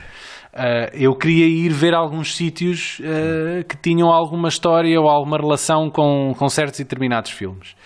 Uh, 0.53 0.91
eu 0.95 1.15
queria 1.15 1.47
ir 1.47 1.73
ver 1.73 1.95
alguns 1.95 2.35
sítios 2.35 2.99
uh, 2.99 3.65
que 3.69 3.77
tinham 3.77 4.09
alguma 4.09 4.49
história 4.49 5.01
ou 5.01 5.09
alguma 5.09 5.37
relação 5.37 5.89
com, 5.89 6.35
com 6.37 6.49
certos 6.49 6.81
e 6.81 6.83
determinados 6.83 7.31
filmes. 7.31 7.77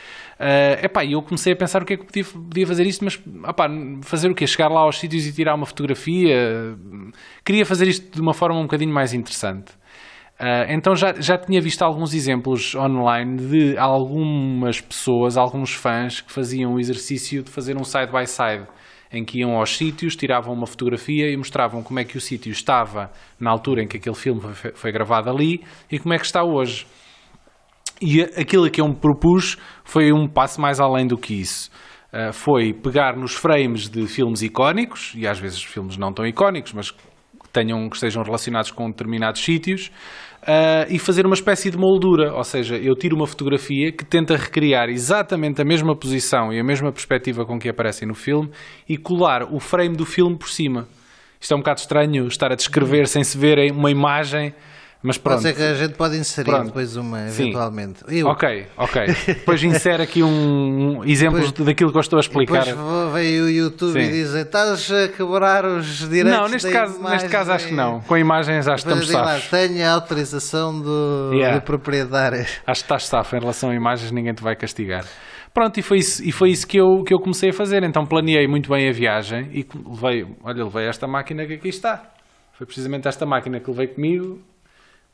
Uh, 0.40 0.82
epá, 0.82 1.04
eu 1.04 1.20
comecei 1.20 1.52
a 1.52 1.56
pensar 1.56 1.82
o 1.82 1.84
que 1.84 1.92
é 1.92 1.96
que 1.98 2.06
podia, 2.06 2.24
podia 2.24 2.66
fazer 2.66 2.86
isto, 2.86 3.04
mas 3.04 3.20
epá, 3.46 3.68
fazer 4.02 4.30
o 4.30 4.34
quê? 4.34 4.46
Chegar 4.46 4.68
lá 4.68 4.80
aos 4.80 4.98
sítios 4.98 5.26
e 5.26 5.32
tirar 5.32 5.54
uma 5.54 5.66
fotografia? 5.66 6.74
Queria 7.44 7.66
fazer 7.66 7.86
isto 7.86 8.14
de 8.14 8.20
uma 8.22 8.32
forma 8.32 8.58
um 8.58 8.62
bocadinho 8.62 8.92
mais 8.92 9.12
interessante. 9.12 9.72
Uh, 10.44 10.68
então 10.68 10.94
já, 10.94 11.14
já 11.18 11.38
tinha 11.38 11.58
visto 11.58 11.80
alguns 11.80 12.12
exemplos 12.12 12.74
online 12.74 13.36
de 13.38 13.78
algumas 13.78 14.78
pessoas, 14.78 15.38
alguns 15.38 15.72
fãs 15.72 16.20
que 16.20 16.30
faziam 16.30 16.74
o 16.74 16.78
exercício 16.78 17.42
de 17.42 17.50
fazer 17.50 17.78
um 17.78 17.82
side-by-side, 17.82 18.64
-side, 18.64 18.68
em 19.10 19.24
que 19.24 19.38
iam 19.38 19.56
aos 19.56 19.74
sítios, 19.74 20.14
tiravam 20.14 20.52
uma 20.52 20.66
fotografia 20.66 21.30
e 21.30 21.36
mostravam 21.36 21.82
como 21.82 21.98
é 21.98 22.04
que 22.04 22.18
o 22.18 22.20
sítio 22.20 22.52
estava 22.52 23.10
na 23.40 23.50
altura 23.50 23.84
em 23.84 23.88
que 23.88 23.96
aquele 23.96 24.14
filme 24.14 24.42
foi, 24.42 24.72
foi 24.74 24.92
gravado 24.92 25.30
ali 25.30 25.64
e 25.90 25.98
como 25.98 26.12
é 26.12 26.18
que 26.18 26.26
está 26.26 26.44
hoje. 26.44 26.86
E 28.02 28.20
aquilo 28.20 28.70
que 28.70 28.82
eu 28.82 28.88
me 28.88 28.96
propus 28.96 29.56
foi 29.82 30.12
um 30.12 30.28
passo 30.28 30.60
mais 30.60 30.78
além 30.78 31.06
do 31.06 31.16
que 31.16 31.40
isso. 31.40 31.70
uh, 32.12 32.34
foi 32.34 32.74
pegar 32.74 33.16
nos 33.16 33.32
frames 33.32 33.88
de 33.88 34.06
filmes 34.06 34.42
icónicos, 34.42 35.14
e 35.16 35.26
às 35.26 35.38
vezes 35.38 35.62
filmes 35.62 35.96
não 35.96 36.12
tão 36.12 36.26
icónicos, 36.26 36.74
mas 36.74 36.90
que, 36.90 37.02
tenham, 37.50 37.88
que 37.88 37.96
estejam 37.96 38.22
relacionados 38.22 38.70
com 38.70 38.90
determinados 38.90 39.42
sítios, 39.42 39.90
uh, 40.44 40.86
e 40.88 40.98
fazer 40.98 41.26
uma 41.26 41.34
espécie 41.34 41.70
de 41.70 41.76
moldura. 41.76 42.32
Ou 42.34 42.44
seja, 42.44 42.76
eu 42.76 42.94
tiro 42.94 43.16
uma 43.16 43.26
fotografia 43.26 43.90
que 43.90 44.04
tenta 44.04 44.36
recriar 44.36 44.88
exatamente 44.88 45.60
a 45.60 45.64
mesma 45.64 45.96
posição 45.96 46.52
e 46.52 46.60
a 46.60 46.64
mesma 46.64 46.92
perspectiva 46.92 47.44
com 47.44 47.58
que 47.58 47.68
aparecem 47.68 48.06
no 48.06 48.14
filme 48.14 48.50
e 48.88 48.96
colar 48.96 49.42
o 49.52 49.58
frame 49.58 49.96
do 49.96 50.04
filme 50.04 50.36
por 50.36 50.48
cima. 50.48 50.86
Isto 51.40 51.52
é 51.52 51.56
um 51.56 51.60
bocado 51.60 51.80
estranho 51.80 52.26
estar 52.26 52.52
a 52.52 52.54
descrever 52.54 53.06
sem 53.06 53.22
se 53.22 53.36
ver 53.36 53.58
uma 53.72 53.90
imagem 53.90 54.54
mas 55.04 55.18
pronto. 55.18 55.42
Pode 55.42 55.54
ser 55.54 55.54
que 55.54 55.62
a 55.62 55.74
gente 55.74 55.94
pode 55.96 56.16
inserir 56.16 56.50
pronto. 56.50 56.68
depois 56.68 56.96
uma, 56.96 57.26
eventualmente. 57.26 58.02
Eu. 58.08 58.26
Ok, 58.26 58.66
ok. 58.74 59.02
Depois 59.26 59.62
insere 59.62 60.02
aqui 60.02 60.22
um, 60.22 61.00
um 61.00 61.04
exemplo 61.04 61.40
daquilo 61.62 61.90
que 61.90 61.98
eu 61.98 62.00
estou 62.00 62.16
a 62.16 62.20
explicar. 62.20 62.64
Depois 62.64 63.12
veio 63.12 63.44
o 63.44 63.50
YouTube 63.50 63.92
Sim. 63.92 63.98
e 63.98 64.10
diz 64.10 64.32
estás 64.32 64.90
a 64.90 65.08
quebrar 65.08 65.66
os 65.66 66.08
direitos 66.08 66.32
Não, 66.32 66.48
neste 66.48 66.70
caso, 66.70 67.02
neste 67.02 67.28
caso 67.28 67.52
acho 67.52 67.68
que 67.68 67.74
não. 67.74 68.00
Com 68.00 68.16
imagens 68.16 68.66
acho 68.66 68.82
que 68.82 68.92
estamos 68.92 69.10
safos. 69.10 69.50
Tenho 69.50 69.86
a 69.86 69.90
autorização 69.90 70.80
do, 70.80 71.32
yeah. 71.34 71.58
do 71.58 71.62
proprietário. 71.62 72.40
Acho 72.40 72.62
que 72.64 72.70
estás 72.70 73.06
safo 73.06 73.36
em 73.36 73.40
relação 73.40 73.68
a 73.68 73.74
imagens, 73.74 74.10
ninguém 74.10 74.32
te 74.32 74.42
vai 74.42 74.56
castigar. 74.56 75.04
Pronto, 75.52 75.78
e 75.78 75.82
foi 75.82 75.98
isso, 75.98 76.24
e 76.26 76.32
foi 76.32 76.48
isso 76.48 76.66
que, 76.66 76.80
eu, 76.80 77.04
que 77.06 77.12
eu 77.12 77.18
comecei 77.18 77.50
a 77.50 77.52
fazer. 77.52 77.82
Então 77.82 78.06
planeei 78.06 78.48
muito 78.48 78.70
bem 78.70 78.88
a 78.88 78.92
viagem 78.92 79.50
e 79.52 79.66
levei, 79.86 80.26
olha, 80.42 80.64
levei 80.64 80.88
esta 80.88 81.06
máquina 81.06 81.44
que 81.44 81.52
aqui 81.52 81.68
está. 81.68 82.10
Foi 82.54 82.66
precisamente 82.66 83.06
esta 83.06 83.26
máquina 83.26 83.60
que 83.60 83.70
levei 83.70 83.88
comigo 83.88 84.40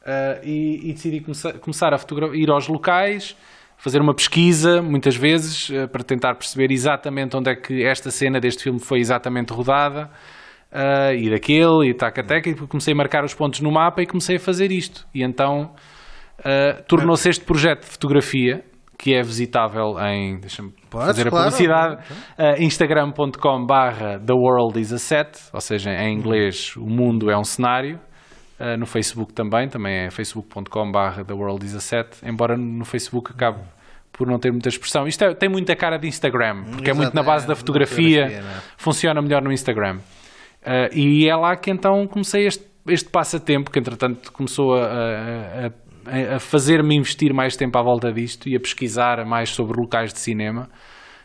Uh, 0.01 0.40
e, 0.42 0.90
e, 0.90 0.92
decidi 0.94 1.20
começar, 1.20 1.53
começar 1.59 1.92
a 1.92 1.98
ir 2.32 2.51
aos 2.51 2.68
locais, 2.68 3.36
fazer 3.76 4.01
uma 4.01 4.14
pesquisa, 4.14 4.80
muitas 4.80 5.14
vezes, 5.14 5.68
uh, 5.68 5.88
para 5.88 6.03
tentar 6.03 6.34
perceber 6.36 6.72
exatamente 6.72 7.36
onde 7.36 7.51
é 7.51 7.55
que 7.55 7.84
esta 7.84 8.11
cena 8.11 8.40
deste 8.40 8.62
filme 8.62 8.78
foi 8.78 8.98
exatamente 8.98 9.53
rodada, 9.53 10.11
uh, 10.72 11.14
e 11.14 11.28
daquele, 11.28 11.90
e 11.90 11.94
taca-teca, 11.94 12.48
e 12.48 12.55
comecei 12.55 12.94
a 12.94 12.96
marcar 12.96 13.24
os 13.24 13.34
pontos 13.34 13.61
no 13.61 13.70
mapa 13.70 14.01
e 14.01 14.07
comecei 14.07 14.36
a 14.36 14.40
fazer 14.40 14.72
isto. 14.72 15.07
E 15.14 15.22
então 15.22 15.74
tornou-se 16.88 17.28
este 17.28 17.44
projeto 17.44 17.82
de 17.82 17.90
fotografia, 17.90 18.64
que 18.98 19.14
é 19.14 19.20
visitável 19.20 19.98
em, 20.01 20.40
deixa-me 20.40 20.72
fazer 20.88 21.28
a 21.28 21.30
publicidade, 21.30 22.03
instagram.com 22.59 23.66
barra 23.66 24.18
The 24.18 24.32
World 24.32 24.80
is 24.80 24.90
a 24.90 24.98
Set, 24.98 25.38
ou 25.53 25.61
seja, 25.61 25.90
em 25.90 26.16
inglês, 26.16 26.74
o 26.76 26.86
mundo 26.86 27.30
é 27.30 27.36
um 27.36 27.44
cenário, 27.44 28.01
Uh, 28.61 28.76
no 28.76 28.84
Facebook 28.84 29.32
também, 29.32 29.68
também 29.70 30.04
é 30.04 30.11
facebook.com.br 30.11 31.24
The 31.26 31.32
World 31.32 31.64
is 31.64 31.74
a 31.74 31.80
Set, 31.80 32.18
embora 32.22 32.58
no 32.58 32.84
Facebook 32.84 33.32
acabe 33.32 33.58
por 34.12 34.26
não 34.26 34.38
ter 34.38 34.50
muita 34.50 34.68
expressão. 34.68 35.06
Isto 35.06 35.24
é, 35.24 35.34
tem 35.34 35.48
muita 35.48 35.74
cara 35.74 35.96
de 35.96 36.06
Instagram, 36.06 36.64
porque 36.64 36.90
Exato, 36.90 36.90
é 36.90 36.94
muito 36.94 37.14
na 37.14 37.22
base 37.22 37.46
é, 37.46 37.48
da 37.48 37.54
fotografia, 37.54 38.24
fotografia 38.26 38.50
é? 38.50 38.61
funciona 38.76 39.22
melhor 39.22 39.42
no 39.42 39.50
Instagram. 39.50 39.96
Uh, 39.96 40.94
e 40.94 41.26
é 41.26 41.34
lá 41.34 41.56
que 41.56 41.70
então 41.70 42.06
comecei 42.06 42.46
este, 42.46 42.66
este 42.86 43.08
passatempo, 43.08 43.70
que 43.70 43.78
entretanto 43.78 44.30
começou 44.30 44.74
a, 44.74 45.70
a, 46.04 46.36
a 46.36 46.38
fazer-me 46.38 46.94
investir 46.94 47.32
mais 47.32 47.56
tempo 47.56 47.78
à 47.78 47.82
volta 47.82 48.12
disto 48.12 48.46
e 48.46 48.54
a 48.54 48.61
pesquisar 48.61 49.24
mais 49.24 49.48
sobre 49.48 49.80
locais 49.80 50.12
de 50.12 50.18
cinema. 50.18 50.68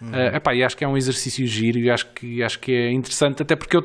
Uhum. 0.02 0.12
Uh, 0.12 0.36
epá, 0.38 0.54
e 0.56 0.64
acho 0.64 0.78
que 0.78 0.86
é 0.86 0.88
um 0.88 0.96
exercício 0.96 1.46
giro 1.46 1.80
e 1.80 1.92
acho 1.92 2.14
que, 2.14 2.42
acho 2.42 2.60
que 2.60 2.72
é 2.72 2.94
interessante, 2.94 3.42
até 3.42 3.58
porque 3.58 3.76
eu 3.76 3.84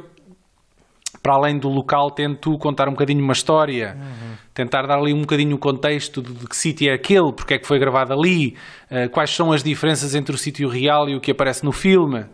para 1.23 1.35
além 1.35 1.59
do 1.59 1.69
local, 1.69 2.11
tento 2.11 2.57
contar 2.59 2.89
um 2.89 2.93
bocadinho 2.93 3.23
uma 3.23 3.33
história, 3.33 3.97
uhum. 3.97 4.35
tentar 4.55 4.87
dar 4.87 4.99
ali 4.99 5.13
um 5.13 5.21
bocadinho 5.21 5.55
o 5.55 5.59
contexto 5.59 6.23
de, 6.23 6.33
de, 6.33 6.47
que 6.47 6.57
sítio 6.57 6.91
é 6.91 6.95
aquele, 6.95 7.33
porque 7.33 7.55
é 7.55 7.59
que 7.59 7.67
foi 7.67 7.79
gravado 7.79 8.13
ali, 8.13 8.57
uh, 8.91 9.11
quais 9.11 9.31
são 9.31 9.53
as 9.53 9.63
diferenças 9.63 10.15
entre 10.15 10.35
o 10.35 10.39
sítio 10.39 10.69
real 10.69 11.09
e 11.09 11.15
o 11.15 11.21
que 11.21 11.31
aparece 11.31 11.65
no 11.65 11.73
filme. 11.73 12.25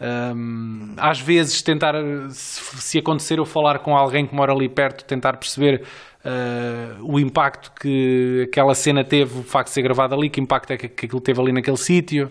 Um, 0.00 0.94
às 0.96 1.20
vezes, 1.20 1.60
tentar, 1.60 1.94
se, 2.30 2.60
se, 2.80 2.98
acontecer 3.00 3.40
eu 3.40 3.44
falar 3.44 3.80
com 3.80 3.96
alguém 3.96 4.24
que 4.24 4.34
mora 4.34 4.52
ali 4.52 4.68
perto, 4.68 5.04
tentar 5.04 5.36
perceber 5.36 5.82
uh, 6.24 7.02
o 7.02 7.18
impacto 7.18 7.72
que 7.80 8.44
aquela 8.48 8.74
cena 8.74 9.02
teve, 9.02 9.40
o 9.40 9.42
facto 9.42 9.68
de 9.68 9.74
ser 9.74 9.82
gravado 9.82 10.14
ali, 10.14 10.30
que 10.30 10.40
impacto 10.40 10.72
é 10.72 10.76
que, 10.76 10.88
que 10.88 11.06
aquilo 11.06 11.20
teve 11.20 11.40
ali 11.40 11.52
naquele 11.52 11.76
sítio 11.76 12.30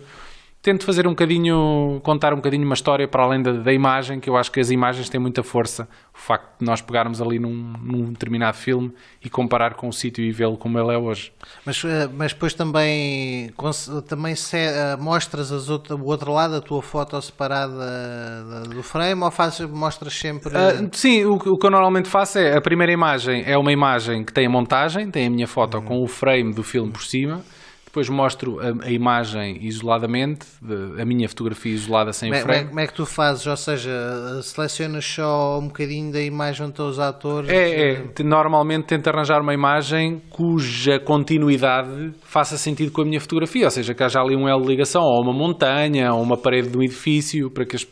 tento 0.62 0.84
fazer 0.84 1.08
um 1.08 1.12
bocadinho, 1.12 2.02
contar 2.04 2.34
um 2.34 2.38
bocadinho 2.38 2.66
uma 2.66 2.74
história 2.74 3.08
para 3.08 3.24
além 3.24 3.42
da, 3.42 3.54
da, 3.54 3.72
imagem, 3.72 4.20
que 4.20 4.30
eu 4.30 4.36
acho 4.36 4.52
que 4.52 4.60
as 4.60 4.70
imagens 4.70 5.08
têm 5.08 5.20
muita 5.20 5.44
força. 5.44 5.88
O 6.14 6.18
facto 6.18 6.60
de 6.60 6.66
nós 6.66 6.82
pegarmos 6.82 7.22
ali 7.22 7.40
num, 7.40 7.74
num 7.82 8.12
determinado 8.12 8.58
filme 8.58 8.92
e 9.24 9.30
comparar 9.30 9.76
com 9.76 9.88
o 9.88 9.94
sítio 9.94 10.24
e 10.24 10.32
vê-lo 10.32 10.58
como 10.58 10.78
ele 10.78 10.94
é 10.94 10.98
hoje. 10.98 11.32
Mas, 11.66 11.84
eh, 11.86 12.10
mas 12.12 12.34
depois 12.34 12.54
também, 12.54 13.54
também 14.08 14.36
se, 14.36 14.58
uh, 14.58 15.02
mostras 15.02 15.52
as 15.52 15.70
outro, 15.70 15.96
o 15.96 16.06
outro 16.06 16.34
lado, 16.34 16.56
a 16.56 16.62
tua 16.62 16.82
foto 16.82 17.22
separada 17.22 18.64
do 18.70 18.84
frame 18.84 19.22
ou 19.22 19.32
fazes, 19.32 19.62
mostras 19.70 20.14
sempre. 20.14 20.50
Uh, 20.50 20.90
sim, 20.92 21.24
o, 21.24 21.36
o, 21.36 21.58
que 21.58 21.66
eu 21.66 21.72
normalmente 21.72 22.10
faço 22.10 22.40
é 22.40 22.58
a 22.58 22.62
primeira 22.62 22.92
imagem 22.92 23.44
é 23.46 23.58
uma 23.58 23.72
imagem 23.72 24.24
que 24.24 24.34
tem 24.34 24.48
a 24.48 24.50
montagem, 24.50 25.10
tem 25.10 25.28
a 25.28 25.30
minha 25.30 25.48
foto 25.48 25.78
uhum. 25.78 25.86
com 25.86 26.04
o 26.04 26.08
frame 26.08 26.54
do 26.54 26.64
filme 26.64 26.92
por 26.92 27.04
cima 27.04 27.42
depois 27.98 28.10
mostro 28.10 28.60
a, 28.60 28.86
a 28.86 28.92
imagem 28.92 29.58
isoladamente, 29.66 30.46
a 31.02 31.04
minha 31.04 31.28
fotografia 31.28 31.74
isolada 31.74 32.14
sem 32.14 32.30
como, 32.30 32.42
o 32.42 32.46
frame. 32.46 32.68
Como 32.68 32.80
é 32.80 32.86
que 32.86 32.94
tu 32.94 33.06
fazes? 33.08 33.48
Ou 33.48 33.58
seja, 33.58 33.92
selecionas 34.44 35.04
só 35.04 35.58
um 35.58 35.68
bocadinho 35.68 36.12
da 36.12 36.22
imagem 36.22 36.66
onde 36.66 36.74
estão 36.74 36.88
os 36.88 37.00
atores? 37.00 37.50
É, 37.50 37.94
é, 37.94 38.24
normalmente 38.24 38.86
tento 38.86 39.08
arranjar 39.08 39.42
uma 39.42 39.54
imagem 39.54 40.22
cuja 40.30 41.00
continuidade 41.00 42.14
faça 42.22 42.56
sentido 42.56 42.92
com 42.92 43.02
a 43.02 43.06
minha 43.06 43.20
fotografia, 43.20 43.66
ou 43.66 43.72
seja, 43.72 43.96
que 43.96 44.04
haja 44.04 44.20
ali 44.20 44.36
um 44.36 44.48
elo 44.48 44.62
de 44.62 44.68
ligação, 44.68 45.02
ou 45.02 45.24
uma 45.24 45.34
montanha, 45.34 46.14
ou 46.14 46.22
uma 46.22 46.38
parede 46.38 46.70
de 46.70 46.78
um 46.78 46.84
edifício, 46.84 47.50
para 47.50 47.66
que, 47.66 47.78
as, 47.78 47.88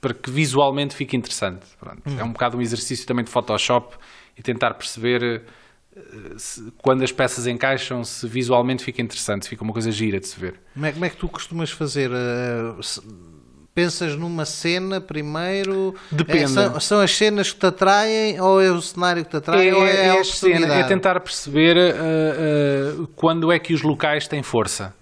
para 0.00 0.14
que 0.14 0.30
visualmente 0.30 0.94
fique 0.94 1.16
interessante. 1.16 1.66
Hum. 2.06 2.16
É 2.16 2.22
um 2.22 2.30
bocado 2.30 2.56
um 2.56 2.60
exercício 2.60 3.04
também 3.06 3.24
de 3.24 3.30
Photoshop 3.30 3.96
e 4.38 4.42
tentar 4.42 4.74
perceber 4.74 5.42
se, 6.36 6.72
quando 6.78 7.02
as 7.02 7.12
peças 7.12 7.46
encaixam, 7.46 8.02
se 8.04 8.26
visualmente 8.26 8.82
fica 8.82 9.02
interessante, 9.02 9.48
fica 9.48 9.62
uma 9.62 9.72
coisa 9.72 9.90
gira 9.90 10.18
de 10.18 10.26
se 10.26 10.38
ver. 10.38 10.54
Como 10.72 10.86
é, 10.86 10.92
como 10.92 11.04
é 11.04 11.10
que 11.10 11.16
tu 11.16 11.28
costumas 11.28 11.70
fazer? 11.70 12.10
Uh, 12.10 12.82
se, 12.82 13.00
pensas 13.74 14.16
numa 14.16 14.44
cena 14.44 15.00
primeiro? 15.00 15.94
Depende. 16.10 16.44
É, 16.44 16.48
são, 16.48 16.80
são, 16.80 17.00
as 17.00 17.14
cenas 17.14 17.52
que 17.52 17.60
te 17.60 17.66
atraem 17.66 18.40
ou 18.40 18.60
é 18.60 18.70
o 18.70 18.80
cenário 18.80 19.24
que 19.24 19.30
te 19.30 19.36
atrai 19.36 19.68
é, 19.68 19.74
ou 19.74 19.86
é, 19.86 20.06
é 20.06 20.20
a 20.20 20.24
cena, 20.24 20.74
é 20.74 20.84
tentar 20.84 21.18
perceber 21.20 21.76
uh, 21.76 23.02
uh, 23.02 23.06
quando 23.08 23.52
é 23.52 23.58
que 23.58 23.74
os 23.74 23.82
locais 23.82 24.26
têm 24.26 24.42
força. 24.42 24.94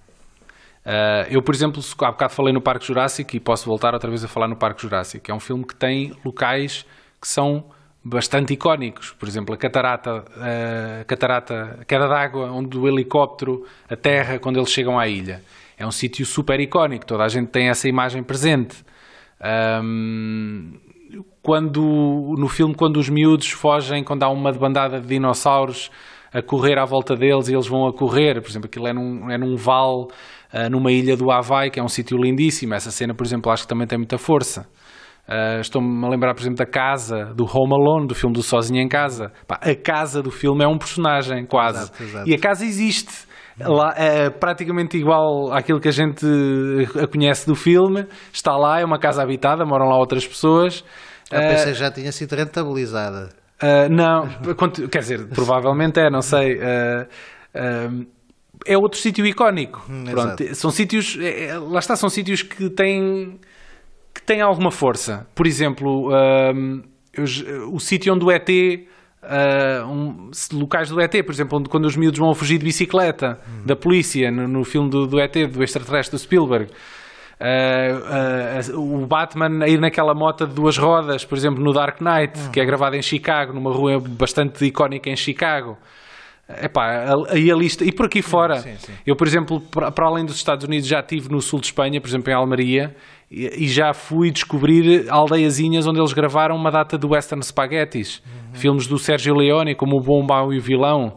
eu, 1.29 1.41
por 1.43 1.55
exemplo, 1.55 1.83
há 2.01 2.11
bocado 2.11 2.33
falei 2.33 2.53
no 2.53 2.61
Parque 2.61 2.87
Jurássico 2.87 3.37
e 3.37 3.41
posso 3.41 3.67
voltar 3.67 3.95
outra 3.95 4.11
vez 4.11 4.25
a 4.25 4.29
falar 4.29 4.49
no 4.49 4.57
Parque 4.57 4.83
Jurássico. 4.83 5.31
É 5.31 5.35
um 5.35 5.41
filme 5.41 5.65
que 5.65 5.75
tem 5.75 6.17
locais 6.25 6.85
que 7.21 7.29
são 7.29 7.65
bastante 8.03 8.55
icónicos, 8.55 9.13
por 9.13 9.29
exemplo, 9.29 9.55
a 9.55 9.59
catarata, 9.59 10.25
a 11.01 11.05
catarata, 11.05 11.79
a 11.81 11.85
queda 11.85 12.09
d'água, 12.09 12.51
onde 12.51 12.79
o 12.79 12.89
helicóptero 12.89 13.67
aterra 13.89 14.39
quando 14.39 14.59
eles 14.59 14.71
chegam 14.71 14.99
à 14.99 15.07
ilha. 15.07 15.43
É 15.77 15.87
um 15.87 15.91
sítio 15.91 16.25
super 16.25 16.59
icónico, 16.61 17.07
toda 17.07 17.25
a 17.25 17.29
gente 17.29 17.49
tem 17.49 17.69
essa 17.69 17.89
imagem 17.89 18.23
presente. 18.23 18.85
Um, 19.83 20.73
quando 21.43 22.35
no 22.37 22.49
filme, 22.49 22.75
quando 22.75 22.99
os 22.99 23.09
miúdos 23.09 23.51
fogem, 23.51 24.05
quando 24.05 24.23
há 24.23 24.29
uma 24.29 24.53
bandada 24.53 25.01
de 25.01 25.07
dinossauros 25.07 25.91
a 26.33 26.43
correr 26.43 26.79
à 26.79 26.85
volta 26.85 27.17
deles 27.17 27.49
e 27.49 27.55
eles 27.55 27.67
vão 27.67 27.87
a 27.87 27.93
correr, 27.93 28.41
por 28.41 28.49
exemplo, 28.49 28.67
aquilo 28.67 28.87
é 28.87 28.93
num, 28.93 29.31
é 29.31 29.37
num 29.37 29.57
vale, 29.57 30.05
uh, 30.05 30.71
numa 30.71 30.93
ilha 30.93 31.17
do 31.17 31.31
Havaí, 31.31 31.71
que 31.71 31.81
é 31.81 31.83
um 31.83 31.89
sítio 31.89 32.17
lindíssimo. 32.17 32.75
Essa 32.75 32.91
cena, 32.91 33.15
por 33.15 33.27
exemplo, 33.27 33.51
acho 33.51 33.65
que 33.65 33.69
também 33.69 33.87
tem 33.87 33.99
muita 33.99 34.19
força. 34.19 34.69
Uh, 35.31 35.61
Estou-me 35.61 36.05
a 36.05 36.09
lembrar, 36.09 36.35
por 36.35 36.41
exemplo, 36.41 36.59
da 36.59 36.67
casa 36.67 37.27
do 37.37 37.45
Home 37.45 37.73
Alone, 37.73 38.09
do 38.09 38.17
filme 38.17 38.35
do 38.35 38.43
Sozinho 38.43 38.83
em 38.83 38.89
Casa. 38.89 39.31
Pá, 39.47 39.61
a 39.63 39.77
casa 39.77 40.21
do 40.21 40.31
filme 40.31 40.65
é 40.65 40.67
um 40.67 40.77
personagem, 40.77 41.47
quase. 41.47 41.85
Exato, 41.85 42.03
exato. 42.03 42.29
E 42.29 42.35
a 42.35 42.39
casa 42.39 42.65
existe. 42.65 43.31
Lá, 43.61 43.95
é 43.95 44.31
praticamente 44.31 44.97
igual 44.97 45.53
àquilo 45.53 45.79
que 45.79 45.87
a 45.87 45.93
gente 45.93 46.27
a 47.01 47.07
conhece 47.07 47.47
do 47.47 47.55
filme. 47.55 48.07
Está 48.33 48.57
lá, 48.57 48.81
é 48.81 48.85
uma 48.85 48.99
casa 48.99 49.23
habitada, 49.23 49.65
moram 49.65 49.87
lá 49.87 49.99
outras 49.99 50.27
pessoas. 50.27 50.83
Eu 51.31 51.41
pensei 51.41 51.73
uh, 51.73 51.75
já 51.77 51.91
tinha 51.93 52.11
sido 52.11 52.35
rentabilizada. 52.35 53.29
Uh, 53.63 53.89
não, 53.89 54.27
quer 54.91 55.01
dizer, 55.01 55.29
provavelmente 55.29 56.01
é, 56.01 56.11
não 56.11 56.23
sei. 56.23 56.59
é 58.67 58.77
outro 58.79 58.99
sítio 58.99 59.25
icónico. 59.27 59.85
Hum, 59.89 60.05
Pronto, 60.11 60.55
são 60.55 60.71
sítios, 60.71 61.17
é, 61.21 61.49
é, 61.49 61.59
lá 61.59 61.79
está, 61.79 61.95
são 61.95 62.09
sítios 62.09 62.43
que 62.43 62.71
têm 62.71 63.39
que 64.15 64.23
tem 64.23 64.41
alguma 64.41 64.71
força. 64.71 65.27
Por 65.35 65.47
exemplo, 65.47 66.11
um, 66.11 66.83
eu, 67.13 67.25
o 67.73 67.81
sítio 67.81 68.15
onde 68.15 68.25
o 68.25 68.31
ET. 68.31 68.49
Uh, 69.23 69.87
um, 69.87 70.31
locais 70.55 70.89
do 70.89 70.99
ET, 70.99 71.13
por 71.23 71.31
exemplo, 71.31 71.59
onde, 71.59 71.69
quando 71.69 71.85
os 71.85 71.95
miúdos 71.95 72.19
vão 72.19 72.31
a 72.31 72.35
fugir 72.35 72.57
de 72.57 72.65
bicicleta 72.65 73.39
hum. 73.47 73.67
da 73.67 73.77
polícia 73.77 74.31
no, 74.31 74.49
no 74.49 74.65
filme 74.65 74.89
do, 74.89 75.07
do, 75.07 75.21
ET, 75.21 75.35
do 75.47 75.63
extraterrestre 75.63 76.17
do 76.17 76.19
Spielberg. 76.19 76.73
Uh, 77.39 78.73
uh, 78.75 79.03
o 79.03 79.07
Batman 79.07 79.63
a 79.63 79.69
ir 79.69 79.79
naquela 79.79 80.15
moto 80.15 80.47
de 80.47 80.55
duas 80.55 80.79
rodas, 80.79 81.23
por 81.23 81.37
exemplo, 81.37 81.63
no 81.63 81.71
Dark 81.71 82.01
Knight, 82.01 82.33
hum. 82.39 82.51
que 82.51 82.61
é 82.61 82.65
gravado 82.65 82.97
em 82.97 83.03
Chicago, 83.03 83.53
numa 83.53 83.71
rua 83.71 84.01
bastante 84.01 84.65
icónica 84.65 85.11
em 85.11 85.17
Chicago. 85.17 85.77
Epá, 86.63 87.15
aí 87.29 87.51
a 87.51 87.55
lista. 87.55 87.85
E 87.85 87.93
por 87.93 88.07
aqui 88.07 88.23
fora, 88.23 88.59
sim, 88.61 88.75
sim. 88.79 88.93
eu, 89.07 89.15
por 89.15 89.27
exemplo, 89.27 89.61
para, 89.61 89.91
para 89.91 90.07
além 90.07 90.25
dos 90.25 90.37
Estados 90.37 90.65
Unidos, 90.65 90.89
já 90.89 91.01
estive 91.01 91.29
no 91.31 91.41
sul 91.41 91.61
de 91.61 91.67
Espanha, 91.67 92.01
por 92.01 92.09
exemplo, 92.09 92.31
em 92.31 92.35
Almeria, 92.35 92.97
e, 93.31 93.69
já 93.69 93.93
fui 93.95 94.31
descobrir 94.31 95.09
aldeiazinhas 95.09 95.87
onde 95.87 96.01
eles 96.01 96.13
gravaram 96.13 96.57
uma 96.57 96.71
data 96.71 96.99
de 96.99 97.07
western 97.07 97.45
spaghettis, 97.45 98.21
uhum. 98.27 98.55
filmes 98.55 98.87
do 98.89 98.99
Sérgio 98.99 99.35
Leone, 99.35 99.77
como 99.77 99.97
O 99.97 100.03
Bom, 100.03 100.27
Mau 100.27 100.53
e 100.53 100.59
o 100.59 100.61
Vilão. 100.61 101.17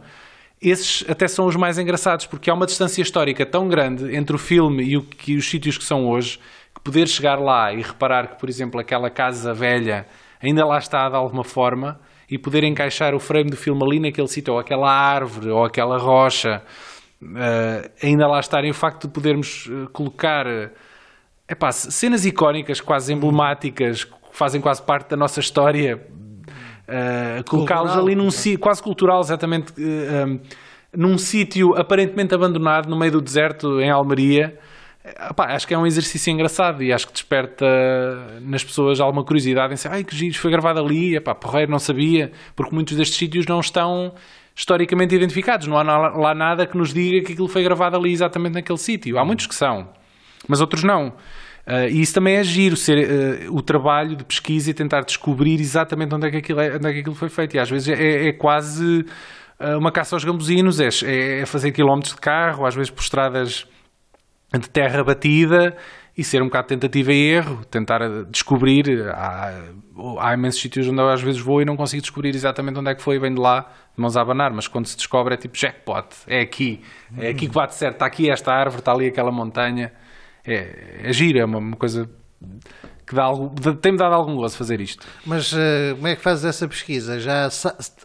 Esses 0.62 1.04
até 1.10 1.26
são 1.26 1.46
os 1.46 1.56
mais 1.56 1.76
engraçados, 1.76 2.26
porque 2.26 2.48
há 2.48 2.54
uma 2.54 2.66
distância 2.66 3.02
histórica 3.02 3.44
tão 3.44 3.66
grande 3.66 4.14
entre 4.16 4.36
o 4.36 4.38
filme 4.38 4.84
e, 4.84 4.96
o, 4.96 5.04
e 5.26 5.36
os 5.36 5.44
sítios 5.44 5.76
que 5.76 5.82
são 5.82 6.08
hoje, 6.08 6.38
que 6.72 6.80
poder 6.82 7.08
chegar 7.08 7.36
lá 7.40 7.72
e 7.72 7.82
reparar 7.82 8.28
que, 8.28 8.38
por 8.38 8.48
exemplo, 8.48 8.80
aquela 8.80 9.10
casa 9.10 9.52
velha 9.52 10.06
ainda 10.40 10.64
lá 10.64 10.78
está 10.78 11.08
de 11.08 11.16
alguma 11.16 11.42
forma 11.42 11.98
e 12.30 12.38
poder 12.38 12.62
encaixar 12.62 13.14
o 13.14 13.18
frame 13.18 13.50
do 13.50 13.56
filme 13.56 13.82
ali 13.84 14.00
naquele 14.00 14.28
sítio, 14.28 14.54
ou 14.54 14.60
aquela 14.60 14.90
árvore, 14.90 15.50
ou 15.50 15.64
aquela 15.64 15.98
rocha, 15.98 16.62
uh, 17.22 17.90
ainda 18.02 18.26
lá 18.26 18.38
estar, 18.38 18.64
e 18.64 18.70
o 18.70 18.74
facto 18.74 19.08
de 19.08 19.12
podermos 19.12 19.66
uh, 19.66 19.90
colocar 19.92 20.46
uh, 21.48 21.52
epá, 21.52 21.72
cenas 21.72 22.24
icónicas, 22.24 22.80
quase 22.80 23.12
emblemáticas, 23.12 24.04
que 24.04 24.12
fazem 24.32 24.60
quase 24.60 24.82
parte 24.82 25.10
da 25.10 25.16
nossa 25.16 25.40
história, 25.40 26.00
uh, 26.88 27.44
colocá-los 27.48 27.92
ali 27.92 28.14
num 28.14 28.30
sítio, 28.30 28.58
quase 28.58 28.82
cultural, 28.82 29.20
exatamente, 29.20 29.72
um, 29.78 30.40
num 30.96 31.18
sítio 31.18 31.76
aparentemente 31.76 32.34
abandonado, 32.34 32.88
no 32.88 32.96
meio 32.96 33.12
do 33.12 33.20
deserto, 33.20 33.80
em 33.80 33.90
Almeria. 33.90 34.58
Epá, 35.30 35.54
acho 35.54 35.68
que 35.68 35.74
é 35.74 35.78
um 35.78 35.86
exercício 35.86 36.30
engraçado 36.30 36.82
e 36.82 36.90
acho 36.90 37.06
que 37.06 37.12
desperta 37.12 37.66
nas 38.40 38.64
pessoas 38.64 39.00
alguma 39.00 39.22
curiosidade 39.22 39.70
em 39.70 39.76
dizer, 39.76 39.90
ai 39.90 40.02
que 40.02 40.16
giro, 40.16 40.34
foi 40.38 40.50
gravado 40.50 40.80
ali, 40.80 41.14
epá, 41.14 41.34
porreiro, 41.34 41.70
não 41.70 41.78
sabia, 41.78 42.32
porque 42.56 42.74
muitos 42.74 42.96
destes 42.96 43.18
sítios 43.18 43.44
não 43.44 43.60
estão 43.60 44.14
historicamente 44.56 45.14
identificados, 45.14 45.66
não 45.66 45.76
há 45.76 45.82
lá 45.82 46.34
nada 46.34 46.66
que 46.66 46.74
nos 46.78 46.94
diga 46.94 47.26
que 47.26 47.32
aquilo 47.32 47.48
foi 47.48 47.62
gravado 47.62 47.96
ali 47.96 48.12
exatamente 48.12 48.54
naquele 48.54 48.78
sítio. 48.78 49.18
Há 49.18 49.24
muitos 49.26 49.46
que 49.46 49.54
são, 49.54 49.90
mas 50.48 50.60
outros 50.60 50.84
não. 50.84 51.08
Uh, 51.66 51.88
e 51.90 52.02
isso 52.02 52.12
também 52.12 52.36
é 52.36 52.44
giro, 52.44 52.76
ser, 52.76 52.98
uh, 53.48 53.56
o 53.56 53.62
trabalho 53.62 54.16
de 54.16 54.24
pesquisa 54.24 54.70
e 54.70 54.74
tentar 54.74 55.00
descobrir 55.00 55.58
exatamente 55.60 56.14
onde 56.14 56.26
é 56.28 56.30
que 56.30 56.36
aquilo, 56.36 56.60
é, 56.60 56.76
onde 56.76 56.88
é 56.88 56.92
que 56.92 57.00
aquilo 57.00 57.14
foi 57.14 57.30
feito. 57.30 57.56
E 57.56 57.58
às 57.58 57.70
vezes 57.70 57.88
é, 57.88 58.28
é 58.28 58.32
quase 58.32 59.00
uh, 59.58 59.78
uma 59.78 59.90
caça 59.90 60.14
aos 60.14 60.24
gambuzinos, 60.24 60.78
é, 60.78 61.40
é 61.40 61.46
fazer 61.46 61.72
quilómetros 61.72 62.14
de 62.14 62.20
carro, 62.20 62.66
às 62.66 62.74
vezes 62.74 62.90
por 62.90 63.00
estradas 63.00 63.66
de 64.52 64.68
terra 64.68 65.02
batida 65.02 65.74
e 66.16 66.22
ser 66.22 66.42
um 66.42 66.46
bocado 66.46 66.68
tentativa 66.68 67.12
e 67.12 67.30
erro, 67.30 67.64
tentar 67.64 67.98
descobrir. 68.30 69.08
Há, 69.08 69.58
há 70.20 70.34
imensos 70.34 70.60
sítios 70.60 70.86
onde 70.86 71.00
eu 71.00 71.08
às 71.08 71.22
vezes 71.22 71.40
vou 71.40 71.62
e 71.62 71.64
não 71.64 71.76
consigo 71.76 72.02
descobrir 72.02 72.34
exatamente 72.34 72.78
onde 72.78 72.90
é 72.90 72.94
que 72.94 73.02
foi, 73.02 73.18
bem 73.18 73.34
de 73.34 73.40
lá, 73.40 73.62
de 73.96 74.00
mãos 74.00 74.16
a 74.16 74.20
abanar, 74.20 74.52
mas 74.52 74.68
quando 74.68 74.86
se 74.86 74.96
descobre 74.96 75.34
é 75.34 75.36
tipo 75.36 75.56
jackpot, 75.56 76.08
é 76.28 76.40
aqui, 76.40 76.82
é 77.18 77.30
aqui 77.30 77.48
que 77.48 77.54
bate 77.54 77.74
certo, 77.74 77.94
está 77.94 78.06
aqui 78.06 78.30
esta 78.30 78.52
árvore, 78.52 78.80
está 78.80 78.92
ali 78.92 79.08
aquela 79.08 79.32
montanha. 79.32 79.92
É, 80.46 81.08
é 81.08 81.12
giro, 81.12 81.38
é 81.38 81.44
uma, 81.44 81.58
uma 81.58 81.76
coisa 81.76 82.08
que 83.06 83.14
tem-me 83.80 83.98
dado 83.98 84.14
algum 84.14 84.34
gozo 84.36 84.56
fazer 84.56 84.80
isto. 84.80 85.06
Mas 85.26 85.52
uh, 85.52 85.94
como 85.96 86.08
é 86.08 86.16
que 86.16 86.22
fazes 86.22 86.44
essa 86.44 86.66
pesquisa? 86.66 87.20
Já 87.20 87.48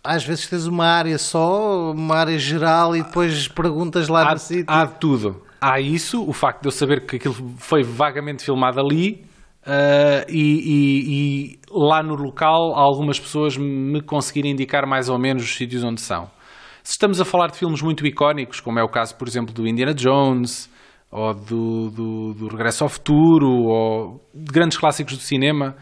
às 0.04 0.24
vezes 0.26 0.48
tens 0.48 0.66
uma 0.66 0.86
área 0.86 1.18
só, 1.18 1.92
uma 1.92 2.16
área 2.16 2.38
geral 2.38 2.96
e 2.96 3.04
depois 3.04 3.48
perguntas 3.48 4.08
lá 4.08 4.30
há, 4.30 4.34
no 4.34 4.40
sítio? 4.40 4.66
Há 4.68 4.88
tudo 4.88 5.50
há 5.62 5.80
isso, 5.80 6.24
o 6.28 6.34
facto 6.34 6.62
de 6.62 6.68
eu 6.68 6.72
saber 6.72 7.06
que 7.06 7.18
aquilo 7.18 7.36
foi 7.58 7.84
vagamente 7.84 8.44
filmado 8.44 8.80
ali 8.80 9.26
uh, 9.66 10.26
e, 10.30 10.40
e, 10.40 11.14
e, 11.54 11.60
lá 11.70 12.02
no 12.02 12.16
local 12.16 12.74
algumas 12.76 13.20
pessoas 13.20 13.58
me 13.58 14.02
conseguirem 14.02 14.52
indicar 14.52 14.88
mais 14.88 15.10
ou 15.10 15.20
menos 15.20 15.44
os 15.44 15.56
sítios 15.56 15.84
onde 15.84 16.02
são. 16.02 16.30
Se 16.82 16.94
estamos 16.94 17.20
a 17.20 17.26
falar 17.26 17.48
de 17.48 17.58
filmes 17.58 17.82
muito 17.82 18.06
icónicos, 18.08 18.60
como 18.60 18.80
é 18.80 18.84
o 18.84 18.90
caso, 18.90 19.16
por 19.16 19.28
exemplo, 19.28 19.54
do 19.54 19.68
Indiana 19.68 19.94
Jones 19.94 20.70
ou 21.12 21.34
do, 21.34 21.90
do, 21.90 22.34
do 22.34 22.48
Regresso 22.48 22.84
ao 22.84 22.90
Futuro 22.90 23.48
ou 23.48 24.22
de 24.34 24.52
grandes 24.52 24.78
clássicos 24.78 25.18
do 25.18 25.24
cinema, 25.24 25.76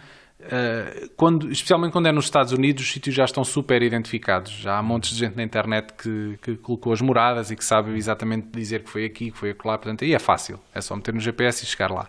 Uh, 0.47 1.09
quando, 1.17 1.51
especialmente 1.51 1.91
quando 1.91 2.07
é 2.07 2.11
nos 2.11 2.25
Estados 2.25 2.53
Unidos, 2.53 2.83
os 2.83 2.91
sítios 2.91 3.13
já 3.13 3.25
estão 3.25 3.43
super 3.43 3.81
identificados. 3.81 4.51
Já 4.51 4.77
há 4.77 4.83
montes 4.83 5.11
de 5.11 5.17
gente 5.17 5.35
na 5.35 5.43
internet 5.43 5.93
que, 5.93 6.37
que 6.41 6.55
colocou 6.57 6.93
as 6.93 7.01
moradas 7.01 7.51
e 7.51 7.55
que 7.55 7.65
sabe 7.65 7.93
exatamente 7.95 8.47
dizer 8.51 8.83
que 8.83 8.89
foi 8.89 9.05
aqui, 9.05 9.31
que 9.31 9.37
foi 9.37 9.53
lá. 9.65 9.77
Portanto, 9.77 10.05
aí 10.05 10.13
é 10.13 10.19
fácil. 10.19 10.59
É 10.73 10.79
só 10.79 10.95
meter 10.95 11.13
no 11.13 11.19
GPS 11.19 11.63
e 11.63 11.67
chegar 11.67 11.91
lá. 11.91 12.07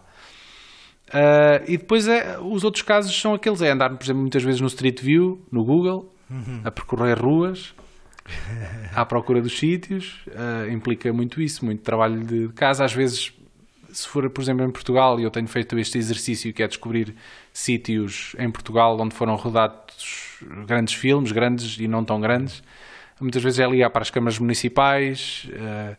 Uh, 1.09 1.65
e 1.67 1.79
depois 1.79 2.07
é, 2.07 2.39
os 2.39 2.65
outros 2.65 2.83
casos 2.83 3.19
são 3.19 3.35
aqueles: 3.35 3.63
é 3.63 3.71
andar, 3.71 3.89
por 3.89 4.05
exemplo, 4.05 4.21
muitas 4.21 4.43
vezes 4.43 4.61
no 4.61 4.67
Street 4.67 5.01
View, 5.01 5.43
no 5.51 5.65
Google, 5.65 6.13
uhum. 6.31 6.61
a 6.65 6.71
percorrer 6.71 7.19
ruas. 7.19 7.75
À 8.95 9.05
procura 9.05 9.41
dos 9.41 9.59
sítios, 9.59 10.21
uh, 10.29 10.71
implica 10.71 11.13
muito 11.13 11.41
isso, 11.41 11.65
muito 11.65 11.83
trabalho 11.83 12.25
de 12.25 12.49
casa. 12.55 12.85
Às 12.85 12.93
vezes 12.93 13.33
se 13.93 14.07
for, 14.07 14.29
por 14.31 14.43
exemplo, 14.43 14.65
em 14.65 14.71
Portugal, 14.71 15.19
e 15.19 15.25
eu 15.25 15.31
tenho 15.31 15.49
feito 15.49 15.79
este 15.79 15.99
exercício 15.99 16.53
que 16.53 16.63
é 16.63 16.69
descobrir 16.69 17.15
sítios 17.53 18.37
em 18.39 18.51
Portugal 18.51 18.99
onde 19.01 19.15
foram 19.15 19.35
rodados 19.35 20.39
grandes 20.67 20.95
filmes, 20.95 21.33
grandes 21.33 21.79
e 21.79 21.89
não 21.89 22.05
tão 22.05 22.21
grandes, 22.21 22.63
muitas 23.21 23.43
vezes 23.43 23.59
é 23.59 23.67
ligar 23.67 23.91
para 23.91 24.03
as 24.03 24.11
câmaras 24.11 24.39
municipais, 24.39 25.49
uh, 25.51 25.97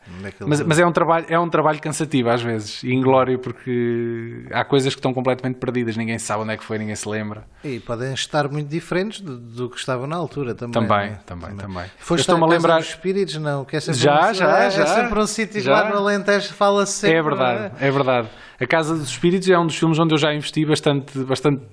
mas, 0.48 0.62
mas, 0.62 0.80
é, 0.80 0.86
um 0.86 0.92
trabalho, 0.92 1.26
é 1.30 1.40
um 1.40 1.50
trabalho 1.50 1.80
cansativo 1.80 2.30
às 2.30 2.42
vezes, 2.42 2.84
e 2.84 2.94
inglório, 2.94 3.40
porque 3.40 4.46
há 4.52 4.64
coisas 4.64 4.94
que 4.94 5.00
estão 5.00 5.14
completamente 5.14 5.58
perdidas, 5.58 5.98
ninguém 5.98 6.18
sabe 6.20 6.44
onde 6.44 6.54
é 6.54 6.58
que 6.58 6.64
foi, 6.64 6.78
ninguém 6.78 6.96
se 6.96 7.08
lembra. 7.08 7.44
E 7.64 7.80
podem 7.80 8.14
estar 8.14 8.48
muito 8.48 8.68
diferentes 8.68 9.22
do, 9.22 9.38
do 9.38 9.70
que 9.70 9.78
estavam 9.78 10.08
na 10.08 10.16
altura 10.16 10.56
também. 10.56 10.74
Também, 10.74 11.08
é? 11.08 11.20
também, 11.26 11.56
também. 11.56 11.86
Foste 11.98 12.30
a 12.32 12.36
lembrar 12.36 12.78
dos 12.78 12.90
espíritos, 12.90 13.36
não? 13.38 13.66
Que 13.66 13.78
é 13.78 13.80
já, 13.80 13.92
um, 14.30 14.34
já, 14.34 14.60
é, 14.60 14.72
já. 14.72 14.84
É 14.84 14.86
sempre 14.86 15.20
um 15.20 15.28
sítio 15.28 15.62
já. 15.62 15.72
lá 15.72 15.90
no 15.90 15.98
Alentejo 15.98 16.54
fala-se 16.54 16.94
sempre. 16.94 17.18
É 17.18 17.22
verdade, 17.22 17.72
é? 17.80 17.88
é 17.88 17.92
verdade. 17.92 18.30
A 18.62 18.68
Casa 18.68 18.94
dos 18.94 19.08
Espíritos 19.08 19.50
é 19.50 19.58
um 19.58 19.66
dos 19.66 19.78
filmes 19.78 19.98
onde 20.00 20.14
eu 20.14 20.18
já 20.18 20.34
investi 20.34 20.66
bastante, 20.66 21.18
bastante 21.24 21.64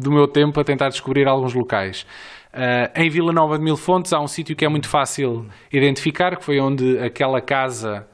do 0.00 0.10
meu 0.10 0.26
tempo 0.26 0.58
a 0.58 0.64
tentar 0.64 0.88
descobrir 0.88 1.28
alguns 1.28 1.52
locais. 1.52 2.06
Uh, 2.54 2.88
em 2.96 3.10
Vila 3.10 3.32
Nova 3.34 3.58
de 3.58 3.64
Mil 3.64 3.76
Fontes 3.76 4.14
há 4.14 4.18
um 4.18 4.26
sítio 4.26 4.56
que 4.56 4.64
é 4.64 4.68
muito 4.68 4.88
fácil 4.88 5.46
identificar, 5.70 6.36
que 6.36 6.42
foi 6.42 6.58
onde 6.58 6.98
aquela 7.00 7.38
casa 7.42 8.06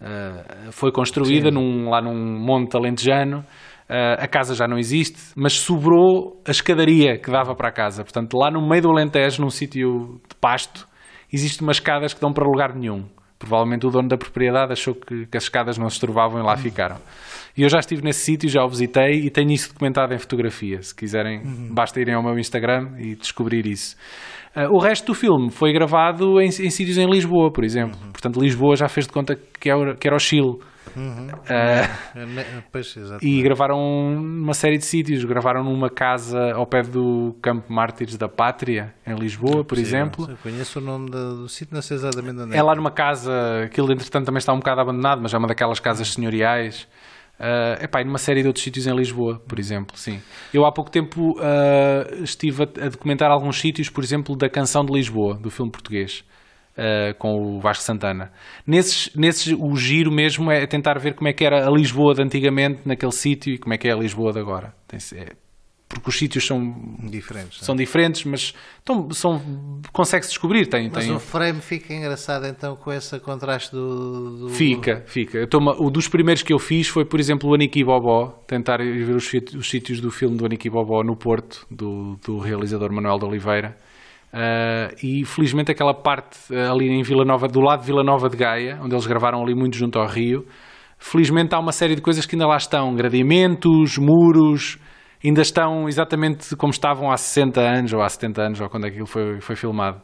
uh, 0.00 0.72
foi 0.72 0.90
construída, 0.90 1.52
num, 1.52 1.88
lá 1.88 2.02
num 2.02 2.44
monte 2.44 2.76
alentejano. 2.76 3.38
Uh, 3.88 4.18
a 4.18 4.26
casa 4.26 4.52
já 4.56 4.66
não 4.66 4.76
existe, 4.76 5.32
mas 5.36 5.52
sobrou 5.52 6.42
a 6.44 6.50
escadaria 6.50 7.20
que 7.20 7.30
dava 7.30 7.54
para 7.54 7.68
a 7.68 7.72
casa. 7.72 8.02
Portanto, 8.02 8.34
lá 8.36 8.50
no 8.50 8.68
meio 8.68 8.82
do 8.82 8.90
Alentejo, 8.90 9.42
num 9.42 9.50
sítio 9.50 10.20
de 10.28 10.34
pasto, 10.40 10.88
existem 11.32 11.64
umas 11.64 11.76
escadas 11.76 12.12
que 12.14 12.20
dão 12.20 12.32
para 12.32 12.44
lugar 12.44 12.74
nenhum. 12.74 13.04
Provavelmente 13.38 13.86
o 13.86 13.90
dono 13.90 14.08
da 14.08 14.16
propriedade 14.16 14.72
achou 14.72 14.94
que, 14.94 15.26
que 15.26 15.36
as 15.36 15.44
escadas 15.44 15.78
não 15.78 15.88
se 15.88 15.98
trovavam 15.98 16.40
e 16.40 16.44
lá 16.44 16.56
ficaram. 16.56 16.96
E 17.56 17.62
eu 17.62 17.68
já 17.68 17.78
estive 17.78 18.02
nesse 18.02 18.20
sítio, 18.20 18.48
já 18.48 18.64
o 18.64 18.68
visitei 18.68 19.26
e 19.26 19.30
tenho 19.30 19.50
isso 19.50 19.72
documentado 19.72 20.14
em 20.14 20.18
fotografia. 20.18 20.80
Se 20.82 20.94
quiserem, 20.94 21.40
uhum. 21.40 21.68
basta 21.72 22.00
irem 22.00 22.14
ao 22.14 22.22
meu 22.22 22.38
Instagram 22.38 22.92
e 22.98 23.14
descobrir 23.14 23.66
isso. 23.66 23.96
Uh, 24.56 24.74
o 24.74 24.78
resto 24.78 25.06
do 25.06 25.14
filme 25.14 25.50
foi 25.50 25.72
gravado 25.72 26.40
em, 26.40 26.46
em 26.46 26.70
sítios 26.70 26.98
em 26.98 27.08
Lisboa, 27.08 27.52
por 27.52 27.64
exemplo. 27.64 27.98
Uhum. 28.02 28.12
Portanto, 28.12 28.40
Lisboa 28.40 28.74
já 28.76 28.88
fez 28.88 29.06
de 29.06 29.12
conta 29.12 29.38
que 29.60 29.70
era, 29.70 29.94
que 29.94 30.08
era 30.08 30.16
o 30.16 30.18
Chile. 30.18 30.58
Uhum. 30.96 31.28
Uh, 31.28 32.62
pois, 32.72 32.96
e 33.22 33.42
gravaram 33.42 33.78
uma 33.78 34.54
série 34.54 34.76
de 34.76 34.84
sítios. 34.84 35.24
Gravaram 35.24 35.62
numa 35.62 35.88
casa 35.88 36.52
ao 36.52 36.66
pé 36.66 36.82
do 36.82 37.36
Campo 37.40 37.72
Mártires 37.72 38.16
da 38.16 38.28
Pátria, 38.28 38.92
em 39.06 39.14
Lisboa, 39.14 39.64
por 39.64 39.78
exemplo. 39.78 40.28
Eu 40.28 40.36
conheço 40.38 40.80
o 40.80 40.82
nome 40.82 41.10
do, 41.10 41.42
do 41.42 41.48
sítio, 41.48 41.74
não 41.74 41.82
sei 41.82 41.96
exatamente 41.96 42.40
onde 42.40 42.54
é. 42.54 42.58
É 42.58 42.62
lá 42.62 42.74
numa 42.74 42.90
casa, 42.90 43.32
aquilo 43.64 43.92
entretanto 43.92 44.26
também 44.26 44.38
está 44.38 44.52
um 44.52 44.58
bocado 44.58 44.80
abandonado, 44.80 45.20
mas 45.22 45.32
é 45.32 45.38
uma 45.38 45.46
daquelas 45.46 45.78
casas 45.78 46.12
senhoriais. 46.12 46.88
Uh, 47.40 47.82
epá, 47.82 48.02
e 48.02 48.04
numa 48.04 48.18
série 48.18 48.42
de 48.42 48.48
outros 48.48 48.62
sítios 48.62 48.86
em 48.86 48.94
Lisboa, 48.94 49.40
por 49.48 49.58
exemplo, 49.58 49.96
sim. 49.96 50.20
Eu 50.52 50.66
há 50.66 50.70
pouco 50.70 50.90
tempo 50.90 51.30
uh, 51.38 52.22
estive 52.22 52.64
a, 52.64 52.84
a, 52.84 52.88
documentar 52.90 53.30
alguns 53.30 53.58
sítios, 53.58 53.88
por 53.88 54.04
exemplo, 54.04 54.36
da 54.36 54.46
Canção 54.50 54.84
de 54.84 54.92
Lisboa, 54.92 55.38
do 55.38 55.50
filme 55.50 55.72
português, 55.72 56.22
uh, 56.76 57.16
com 57.18 57.56
o 57.56 57.58
Vasco 57.58 57.82
Santana. 57.82 58.30
Nesses, 58.66 59.10
nesses, 59.16 59.54
o 59.58 59.74
giro 59.74 60.12
mesmo 60.12 60.52
é 60.52 60.66
tentar 60.66 60.98
ver 60.98 61.14
como 61.14 61.28
é 61.28 61.32
que 61.32 61.42
era 61.42 61.66
a 61.66 61.70
Lisboa 61.70 62.12
de 62.12 62.22
antigamente 62.22 62.82
naquele 62.84 63.12
sítio 63.12 63.54
e 63.54 63.58
como 63.58 63.72
é 63.72 63.78
que 63.78 63.88
é 63.88 63.92
a 63.92 63.96
Lisboa 63.96 64.34
de 64.34 64.38
agora. 64.38 64.74
Tem, 64.86 64.98
é, 65.18 65.32
porque 65.90 66.08
os 66.08 66.16
sítios 66.16 66.46
são 66.46 66.72
diferentes, 67.10 67.60
é? 67.60 67.64
são 67.64 67.74
diferentes, 67.74 68.24
mas 68.24 68.54
então, 68.80 69.10
são 69.10 69.42
consegue-se 69.92 70.30
descobrir. 70.30 70.66
Tem, 70.66 70.88
mas 70.88 71.04
tem... 71.04 71.14
o 71.14 71.18
frame 71.18 71.60
fica 71.60 71.92
engraçado 71.92 72.46
então 72.46 72.76
com 72.76 72.92
esse 72.92 73.18
contraste 73.18 73.72
do, 73.72 74.46
do... 74.46 74.48
fica, 74.50 75.02
fica. 75.06 75.46
Tô, 75.48 75.58
o 75.58 75.90
dos 75.90 76.06
primeiros 76.06 76.44
que 76.44 76.52
eu 76.52 76.60
fiz 76.60 76.86
foi, 76.86 77.04
por 77.04 77.18
exemplo, 77.18 77.50
o 77.50 77.54
Aniki 77.54 77.84
Bobó, 77.84 78.28
tentar 78.46 78.78
ver 78.78 79.16
os, 79.16 79.28
os 79.56 79.68
sítios 79.68 80.00
do 80.00 80.12
filme 80.12 80.36
do 80.36 80.46
Aniki 80.46 80.70
Bobó 80.70 81.02
no 81.02 81.16
Porto, 81.16 81.66
do, 81.68 82.16
do 82.24 82.38
realizador 82.38 82.92
Manuel 82.92 83.18
de 83.18 83.24
Oliveira. 83.26 83.76
Uh, 84.32 84.94
e 85.02 85.24
felizmente 85.24 85.72
aquela 85.72 85.92
parte 85.92 86.38
uh, 86.52 86.72
ali 86.72 86.88
em 86.88 87.02
Vila 87.02 87.24
Nova, 87.24 87.48
do 87.48 87.60
lado 87.60 87.80
de 87.80 87.86
Vila 87.86 88.04
Nova 88.04 88.28
de 88.28 88.36
Gaia, 88.36 88.78
onde 88.80 88.94
eles 88.94 89.04
gravaram 89.04 89.42
ali 89.42 89.56
muito 89.56 89.76
junto 89.76 89.98
ao 89.98 90.06
rio, 90.06 90.46
felizmente 91.00 91.52
há 91.52 91.58
uma 91.58 91.72
série 91.72 91.96
de 91.96 92.00
coisas 92.00 92.24
que 92.26 92.36
ainda 92.36 92.46
lá 92.46 92.56
estão, 92.56 92.94
gradimentos, 92.94 93.98
muros, 93.98 94.78
ainda 95.24 95.42
estão 95.42 95.88
exatamente 95.88 96.56
como 96.56 96.70
estavam 96.70 97.10
há 97.10 97.16
60 97.16 97.60
anos 97.60 97.92
ou 97.92 98.02
há 98.02 98.08
70 98.08 98.42
anos 98.42 98.60
ou 98.60 98.68
quando 98.68 98.86
aquilo 98.86 99.06
foi, 99.06 99.40
foi 99.40 99.56
filmado. 99.56 100.00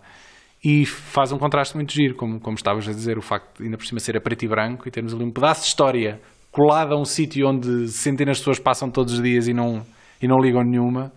e 0.62 0.84
faz 0.84 1.32
um 1.32 1.38
contraste 1.38 1.74
muito 1.74 1.92
giro, 1.92 2.14
como, 2.14 2.40
como 2.40 2.56
estavas 2.56 2.88
a 2.88 2.92
dizer, 2.92 3.18
o 3.18 3.22
facto 3.22 3.58
de 3.58 3.64
ainda 3.64 3.76
por 3.76 3.86
cima 3.86 4.00
ser 4.00 4.16
a 4.16 4.20
preto 4.20 4.44
e 4.44 4.48
branco 4.48 4.88
e 4.88 4.90
termos 4.90 5.14
ali 5.14 5.24
um 5.24 5.30
pedaço 5.30 5.62
de 5.62 5.68
história 5.68 6.20
colado 6.50 6.94
a 6.94 7.00
um 7.00 7.04
sítio 7.04 7.46
onde 7.48 7.88
centenas 7.88 8.38
de 8.38 8.42
pessoas 8.42 8.58
passam 8.58 8.90
todos 8.90 9.14
os 9.14 9.22
dias 9.22 9.46
e 9.46 9.52
não, 9.52 9.84
e 10.20 10.26
não 10.26 10.38
ligam 10.38 10.62
nenhuma. 10.62 11.12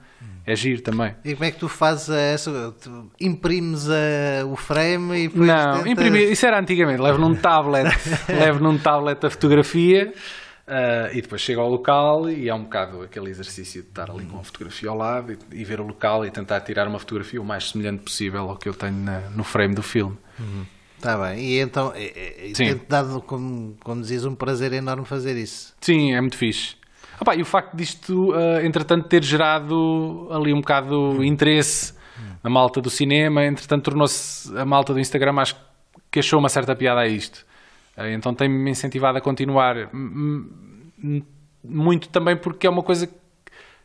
É 0.45 0.56
giro 0.56 0.82
também. 0.82 1.14
E 1.24 1.34
como 1.34 1.45
é 1.45 1.52
que 1.52 1.60
tu 1.60 1.68
fazes 1.68 2.10
essa? 2.10 2.74
Tu 2.82 3.12
imprimes 3.22 3.88
a, 3.88 4.45
o 4.47 4.56
frame 4.56 5.26
e 5.26 5.28
depois. 5.28 5.47
Não, 5.47 5.78
tenta... 5.78 5.89
imprimir, 5.89 6.32
isso 6.32 6.43
era 6.43 6.60
antigamente. 6.60 7.00
Levo 7.00 7.20
num 7.20 7.36
tablet, 7.36 7.88
levo 8.28 8.60
num 8.60 8.76
tablet 8.78 9.24
a 9.24 9.30
fotografia 9.30 10.12
uh, 10.70 11.12
e 11.12 11.22
depois 11.22 11.42
chego 11.42 11.62
ao 11.62 11.70
local 11.70 12.30
e 12.30 12.48
é 12.48 12.54
um 12.54 12.64
bocado 12.64 13.02
aquele 13.02 13.30
exercício 13.30 13.82
de 13.82 13.90
estar 13.90 14.10
ali 14.10 14.26
com 14.26 14.40
a 14.40 14.44
fotografia 14.44 14.90
ao 14.90 14.98
lado 14.98 15.34
e, 15.34 15.38
e, 15.60 15.64
ver 15.64 15.82
o 15.82 15.88
local 15.88 16.26
e 16.26 16.32
tentar 16.32 16.62
tirar 16.62 16.88
uma 16.88 17.00
fotografia 17.00 17.42
o 17.42 17.46
mais 17.46 17.70
semelhante 17.70 18.04
possível 18.04 18.50
ao 18.50 18.58
que 18.58 18.70
eu 18.70 18.74
tenho 18.74 18.96
na, 18.96 19.20
no 19.32 19.44
frame 19.44 19.74
do 19.74 19.82
filme. 19.84 20.18
Uhum. 20.40 20.66
Está 20.96 21.18
bem, 21.18 21.40
e 21.40 21.60
então 21.60 21.94
é, 21.96 22.50
é, 22.50 22.54
tem 22.54 22.80
dado, 22.88 23.22
como, 23.22 23.76
como 23.82 24.02
dizias, 24.02 24.26
um 24.26 24.36
prazer 24.36 24.74
enorme 24.74 25.06
fazer 25.06 25.38
isso. 25.38 25.74
Sim, 25.80 26.14
é 26.14 26.20
muito 26.20 26.38
fixe. 26.38 26.76
Opa, 27.22 27.36
e 27.36 27.42
o 27.42 27.46
facto 27.46 27.76
disto, 27.76 28.32
uh, 28.32 28.60
entretanto, 28.62 29.08
ter 29.08 29.24
gerado 29.24 30.28
ali 30.30 30.54
um 30.54 30.60
bocado 30.60 31.24
interesse 31.24 31.94
na 32.44 32.50
malta 32.50 32.82
do 32.82 32.90
cinema, 32.90 33.46
entretanto, 33.46 33.86
tornou-se 33.86 34.58
a 34.58 34.66
malta 34.66 34.94
do 34.94 35.00
Instagram, 35.00 35.40
acho 35.40 35.56
que 36.12 36.20
achou 36.20 36.40
uma 36.40 36.50
certa 36.50 36.76
piada 36.76 37.02
a 37.02 37.08
isto. 37.08 37.46
Uh, 38.00 38.14
então 38.16 38.34
tem-me 38.34 38.72
incentivado 38.72 39.18
a 39.18 39.22
continuar. 39.22 39.76
Muito 41.62 42.08
também 42.10 42.38
porque 42.38 42.66
é 42.66 42.70
uma 42.70 42.84
coisa 42.84 43.08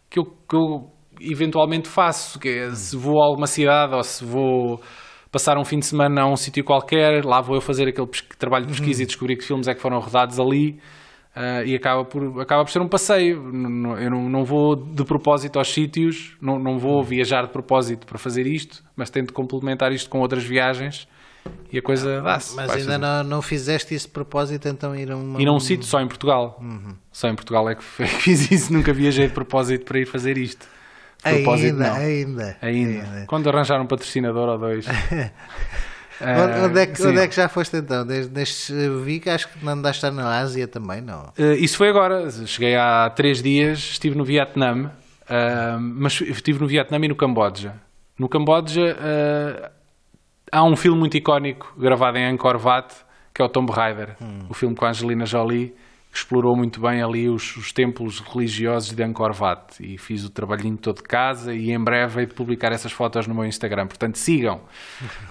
que 0.08 0.18
eu, 0.18 0.24
que 0.24 0.54
eu 0.54 0.92
eventualmente 1.20 1.88
faço, 1.88 2.38
que 2.38 2.48
é 2.48 2.70
se 2.70 2.96
vou 2.96 3.20
a 3.20 3.26
alguma 3.26 3.48
cidade 3.48 3.94
ou 3.94 4.02
se 4.02 4.24
vou 4.24 4.80
passar 5.32 5.58
um 5.58 5.64
fim 5.64 5.80
de 5.80 5.86
semana 5.86 6.22
a 6.22 6.26
um 6.28 6.36
sítio 6.36 6.62
qualquer, 6.62 7.24
lá 7.24 7.40
vou 7.40 7.56
eu 7.56 7.60
fazer 7.60 7.88
aquele 7.88 8.06
trabalho 8.38 8.66
de 8.66 8.70
pesquisa 8.70 9.02
e 9.02 9.06
descobrir 9.06 9.36
que 9.36 9.44
filmes 9.44 9.66
é 9.66 9.74
que 9.74 9.80
foram 9.80 9.98
rodados 9.98 10.38
ali. 10.38 10.78
Uh, 11.36 11.66
e 11.66 11.74
acaba 11.74 12.04
por, 12.04 12.40
acaba 12.40 12.62
por 12.62 12.70
ser 12.70 12.80
um 12.80 12.86
passeio. 12.86 13.42
Eu 14.00 14.08
não, 14.08 14.28
não 14.28 14.44
vou 14.44 14.76
de 14.76 15.04
propósito 15.04 15.58
aos 15.58 15.66
sítios, 15.66 16.36
não, 16.40 16.60
não 16.60 16.78
vou 16.78 17.02
viajar 17.02 17.42
de 17.42 17.52
propósito 17.52 18.06
para 18.06 18.18
fazer 18.18 18.46
isto, 18.46 18.84
mas 18.94 19.10
tento 19.10 19.32
complementar 19.32 19.90
isto 19.90 20.08
com 20.08 20.20
outras 20.20 20.44
viagens 20.44 21.08
e 21.72 21.78
a 21.78 21.82
coisa 21.82 22.22
dá-se. 22.22 22.54
Mas 22.54 22.70
ainda 22.70 22.98
não, 22.98 23.24
não 23.24 23.42
fizeste 23.42 23.94
isso 23.94 24.06
de 24.06 24.12
propósito, 24.12 24.68
então 24.68 24.94
ir 24.94 25.10
a 25.10 25.16
uma... 25.16 25.40
Ir 25.42 25.48
a 25.48 25.52
um 25.52 25.58
sítio 25.58 25.86
só 25.86 26.00
em 26.00 26.06
Portugal. 26.06 26.58
Uhum. 26.60 26.94
Só 27.10 27.28
em 27.28 27.34
Portugal 27.34 27.68
é 27.68 27.74
que 27.74 27.82
fiz 28.06 28.50
isso, 28.50 28.72
nunca 28.72 28.92
viajei 28.92 29.26
de 29.26 29.34
propósito 29.34 29.84
para 29.84 29.98
ir 29.98 30.06
fazer 30.06 30.38
isto. 30.38 30.66
De 31.24 31.32
propósito, 31.36 31.72
ainda. 31.72 31.92
Ainda, 31.94 32.56
ainda, 32.62 33.02
ainda. 33.02 33.26
Quando 33.26 33.48
arranjar 33.48 33.80
um 33.80 33.86
patrocinador 33.86 34.48
ou 34.48 34.58
dois. 34.58 34.86
Uh, 36.20 36.64
onde, 36.66 36.78
é 36.78 36.86
que, 36.86 37.02
onde, 37.04 37.18
é 37.18 37.26
que, 37.26 37.34
já 37.34 37.48
foste 37.48 37.76
então? 37.76 38.06
Desde, 38.06 38.30
desde, 38.30 38.88
vi 39.04 39.18
que 39.18 39.28
acho 39.28 39.48
que 39.48 39.64
não 39.64 39.72
andaste 39.72 40.08
na 40.10 40.38
Ásia 40.38 40.68
também, 40.68 41.00
não? 41.00 41.32
Uh, 41.36 41.54
isso 41.58 41.76
foi 41.76 41.88
agora. 41.88 42.30
Cheguei 42.46 42.76
há 42.76 43.10
três 43.10 43.42
dias, 43.42 43.78
estive 43.78 44.16
no 44.16 44.24
Vietnã, 44.24 44.84
uh, 44.84 45.80
mas 45.80 46.20
estive 46.20 46.60
no 46.60 46.68
Vietnã 46.68 46.98
e 47.04 47.08
no 47.08 47.16
Camboja. 47.16 47.74
No 48.16 48.28
Camboja 48.28 48.96
há 50.50 50.64
um 50.64 50.76
filme 50.76 50.98
muito 50.98 51.16
icónico 51.16 51.74
gravado 51.76 52.18
em 52.18 52.26
Angkor 52.26 52.56
Wat, 52.64 52.94
que 53.32 53.42
é 53.42 53.44
o 53.44 53.48
Tomb 53.48 53.72
Raider, 53.72 54.16
hum. 54.20 54.46
o 54.48 54.54
filme 54.54 54.74
com 54.76 54.84
a 54.84 54.90
Angelina 54.90 55.26
Jolie 55.26 55.74
explorou 56.14 56.56
muito 56.56 56.80
bem 56.80 57.02
ali 57.02 57.28
os, 57.28 57.56
os, 57.56 57.72
templos 57.72 58.20
religiosos 58.20 58.92
de 58.92 59.02
Angkor 59.02 59.34
Wat 59.36 59.80
e 59.80 59.98
fiz 59.98 60.24
o 60.24 60.30
trabalhinho 60.30 60.76
todo 60.76 60.98
de 60.98 61.02
casa 61.02 61.52
e 61.52 61.72
em 61.72 61.82
breve 61.82 62.20
hei 62.20 62.26
de 62.26 62.34
publicar 62.34 62.70
essas 62.70 62.92
fotos 62.92 63.26
no 63.26 63.34
meu 63.34 63.44
Instagram, 63.44 63.88
portanto 63.88 64.16
sigam 64.16 64.60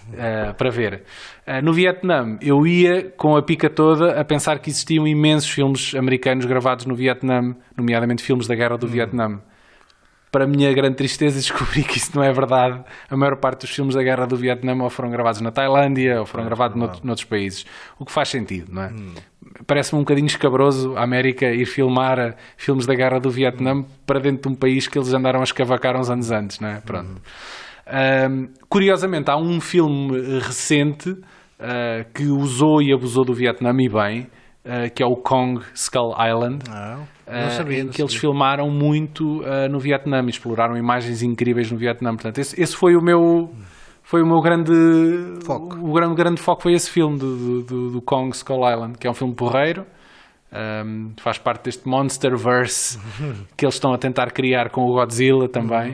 uh, 0.09 0.53
para 0.57 0.69
ver. 0.69 1.03
Uh, 1.47 1.63
no 1.63 1.71
Vietnã 1.71 2.37
eu 2.41 2.67
ia 2.67 3.09
com 3.11 3.37
a 3.37 3.41
pica 3.41 3.69
toda 3.69 4.19
a 4.19 4.25
pensar 4.25 4.59
que 4.59 4.69
existiam 4.69 5.07
imensos 5.07 5.49
filmes 5.49 5.95
americanos 5.95 6.45
gravados 6.45 6.85
no 6.85 6.95
Vietnã, 6.95 7.55
nomeadamente 7.77 8.21
filmes 8.21 8.45
da 8.45 8.55
Guerra 8.55 8.77
do 8.77 8.85
hum. 8.85 8.89
Vietnã 8.89 9.41
para 10.33 10.45
a 10.45 10.47
minha 10.47 10.73
grande 10.73 10.95
tristeza, 10.95 11.37
descobri 11.39 11.83
que 11.83 11.97
isso 11.97 12.11
não 12.15 12.23
é 12.23 12.33
verdade. 12.33 12.83
A 13.07 13.15
maior 13.15 13.37
parte 13.37 13.61
dos 13.61 13.69
filmes 13.69 13.93
da 13.93 14.01
Guerra 14.01 14.25
do 14.25 14.35
Vietnã 14.35 14.73
ou 14.81 14.89
foram 14.89 15.11
gravados 15.11 15.39
na 15.39 15.51
Tailândia 15.51 16.19
ou 16.19 16.25
foram 16.25 16.43
gravados 16.43 16.75
noutros, 16.75 17.03
noutros 17.03 17.25
países. 17.25 17.65
O 17.99 18.05
que 18.05 18.11
faz 18.11 18.29
sentido, 18.29 18.73
não 18.73 18.81
é? 18.81 18.87
Hum. 18.87 19.13
Parece-me 19.67 19.99
um 19.99 20.03
bocadinho 20.03 20.25
escabroso 20.25 20.97
a 20.97 21.03
América 21.03 21.45
ir 21.45 21.65
filmar 21.65 22.35
filmes 22.57 22.87
da 22.87 22.95
Guerra 22.95 23.19
do 23.19 23.29
Vietnã 23.29 23.83
para 24.05 24.19
dentro 24.19 24.49
de 24.49 24.55
um 24.55 24.59
país 24.59 24.87
que 24.87 24.97
eles 24.97 25.13
andaram 25.13 25.39
a 25.39 25.43
escavacar 25.43 25.95
uns 25.95 26.09
anos 26.09 26.31
antes, 26.31 26.59
não 26.59 26.69
é? 26.69 26.81
Pronto. 26.81 27.11
Hum. 27.11 27.19
Um, 27.85 28.47
curiosamente, 28.67 29.29
há 29.29 29.37
um 29.37 29.61
filme 29.61 30.39
recente 30.39 31.11
uh, 31.11 32.11
que 32.13 32.25
usou 32.25 32.81
e 32.81 32.91
abusou 32.91 33.23
do 33.23 33.33
Vietnã 33.33 33.69
e 33.77 33.89
bem, 33.89 34.21
uh, 34.65 34.91
que 34.95 35.03
é 35.03 35.05
o 35.05 35.15
Kong 35.15 35.63
Skull 35.75 36.15
Island. 36.17 36.63
Ah, 36.71 36.97
não 36.97 37.12
sabia, 37.49 37.81
em 37.81 37.87
que 37.87 38.01
eles 38.01 38.15
filmaram 38.15 38.69
muito 38.69 39.41
uh, 39.41 39.69
no 39.69 39.79
Vietnã 39.79 40.21
e 40.25 40.29
exploraram 40.29 40.77
imagens 40.77 41.21
incríveis 41.23 41.71
no 41.71 41.77
Vietnã. 41.77 42.11
Portanto, 42.11 42.39
esse, 42.39 42.61
esse 42.61 42.75
foi 42.75 42.95
o 42.95 43.01
meu 43.01 43.49
foi 44.03 44.21
o 44.21 44.25
meu 44.25 44.41
grande 44.41 44.73
foco. 45.45 45.77
O 45.77 45.93
grande, 45.93 46.15
grande 46.15 46.41
foco 46.41 46.61
foi 46.61 46.73
esse 46.73 46.89
filme 46.89 47.17
do, 47.17 47.63
do, 47.63 47.91
do 47.91 48.01
Kong 48.01 48.29
Skull 48.35 48.69
Island, 48.69 48.97
que 48.97 49.07
é 49.07 49.09
um 49.09 49.13
filme 49.13 49.33
porreiro. 49.33 49.85
Um, 50.85 51.13
faz 51.19 51.39
parte 51.39 51.63
deste 51.63 51.87
Monsterverse 51.87 52.99
que 53.57 53.65
eles 53.65 53.73
estão 53.73 53.91
a 53.91 53.97
tentar 53.97 54.31
criar 54.31 54.69
com 54.69 54.81
o 54.81 54.93
Godzilla 54.93 55.49
também. 55.49 55.93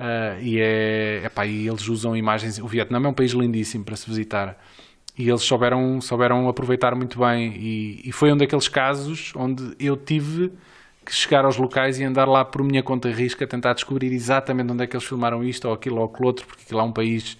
Uh, 0.00 0.40
e, 0.40 0.60
é, 0.60 1.26
epá, 1.26 1.46
e 1.46 1.68
eles 1.68 1.86
usam 1.88 2.16
imagens. 2.16 2.58
O 2.58 2.66
Vietnã 2.66 2.98
é 2.98 3.08
um 3.08 3.14
país 3.14 3.32
lindíssimo 3.32 3.84
para 3.84 3.94
se 3.94 4.08
visitar 4.08 4.56
e 5.16 5.28
eles 5.28 5.42
souberam, 5.42 6.00
souberam 6.00 6.48
aproveitar 6.48 6.94
muito 6.94 7.18
bem. 7.18 7.52
E, 7.54 8.00
e, 8.04 8.12
foi 8.12 8.32
um 8.32 8.36
daqueles 8.36 8.68
casos 8.68 9.32
onde 9.36 9.74
eu 9.78 9.96
tive 9.96 10.52
que 11.04 11.14
chegar 11.14 11.44
aos 11.44 11.56
locais 11.56 11.98
e 11.98 12.04
andar 12.04 12.26
lá 12.26 12.44
por 12.44 12.62
minha 12.62 12.82
conta 12.82 13.08
e 13.08 13.12
risca, 13.12 13.46
tentar 13.46 13.74
descobrir 13.74 14.12
exatamente 14.12 14.72
onde 14.72 14.84
é 14.84 14.86
que 14.86 14.96
eles 14.96 15.06
filmaram 15.06 15.42
isto 15.44 15.66
ou 15.66 15.74
aquilo 15.74 15.98
ou 15.98 16.04
aquilo 16.06 16.26
outro, 16.26 16.46
porque 16.46 16.62
aquilo 16.64 16.80
é 16.80 16.82
um 16.82 16.92
país. 16.92 17.36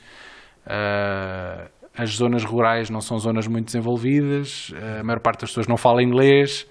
Uh, 0.67 1.71
as 1.97 2.11
zonas 2.11 2.45
rurais 2.45 2.89
não 2.91 3.01
são 3.01 3.19
zonas 3.19 3.47
muito 3.47 3.67
desenvolvidas, 3.67 4.71
uh, 4.71 5.01
a 5.01 5.05
maior 5.05 5.21
parte 5.21 5.41
das 5.41 5.51
pessoas 5.51 5.67
não 5.67 5.77
fala 5.77 6.03
inglês. 6.03 6.67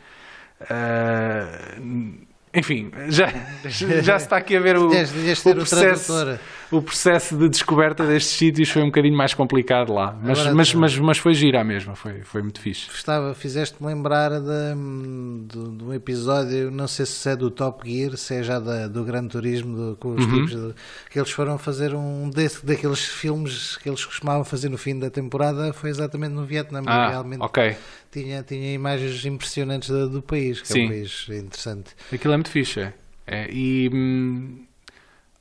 Uh, 0.62 2.31
enfim, 2.54 2.92
já, 3.08 3.28
já 4.02 4.20
se 4.20 4.26
está 4.26 4.38
aqui 4.38 4.58
a 4.58 4.60
ver 4.60 4.78
o, 4.78 4.88
o, 4.88 5.56
processo, 5.56 6.40
o 6.70 6.82
processo 6.82 7.38
de 7.38 7.48
descoberta 7.48 8.06
destes 8.06 8.38
sítios 8.38 8.70
foi 8.70 8.82
um 8.82 8.88
bocadinho 8.88 9.16
mais 9.16 9.34
complicado 9.34 9.94
lá. 9.94 10.18
Mas, 10.22 10.46
mas, 10.48 10.74
mas, 10.74 10.98
mas, 10.98 11.18
foi 11.18 11.34
gira 11.34 11.64
mesmo, 11.64 11.96
foi, 11.96 12.22
foi 12.24 12.42
muito 12.42 12.60
fixe. 12.60 12.90
Estava, 12.94 13.34
fizeste-me 13.34 13.88
lembrar 13.88 14.32
de, 14.32 15.48
de, 15.48 15.78
de, 15.78 15.84
um 15.84 15.94
episódio, 15.94 16.70
não 16.70 16.90
sei 16.90 17.06
se 17.06 17.30
é 17.30 17.38
do 17.38 17.50
Top 17.50 17.90
Gear, 17.90 18.18
se 18.18 18.36
é 18.36 18.44
já 18.44 18.60
da, 18.60 18.88
do 18.88 19.06
Gran 19.06 19.28
Turismo, 19.28 19.76
do, 19.76 19.96
com 19.96 20.16
os 20.16 20.26
uhum. 20.26 20.46
tipos, 20.46 20.52
de, 20.52 20.74
que 21.10 21.20
eles 21.20 21.32
foram 21.32 21.58
fazer 21.58 21.96
um 21.96 22.30
desse, 22.30 22.66
daqueles 22.66 23.06
filmes 23.06 23.78
que 23.78 23.88
eles 23.88 24.04
costumavam 24.04 24.44
fazer 24.44 24.68
no 24.68 24.78
fim 24.78 25.00
da 25.00 25.10
temporada, 25.10 25.72
foi 25.72 25.90
exatamente 25.90 26.34
no 26.34 26.46
Vietnã. 26.46 26.82
Ah, 26.86 27.10
realmente. 27.12 27.42
ok 27.42 27.78
tinha, 28.12 28.44
tinha 28.44 28.74
imagens 28.74 29.26
impressionantes 29.26 29.90
do, 29.90 30.10
do 30.10 30.22
país, 30.22 30.62
que 30.62 30.68
Sim. 30.68 30.82
é 30.82 30.86
um 30.86 30.90
país 30.90 31.28
interessante. 31.30 31.96
Aquilo 32.12 32.34
é 32.34 32.38
muito 32.38 32.52
fixe, 32.52 32.82
é. 32.82 32.94
é 33.26 33.50
e, 33.52 33.90
hum, 33.92 34.66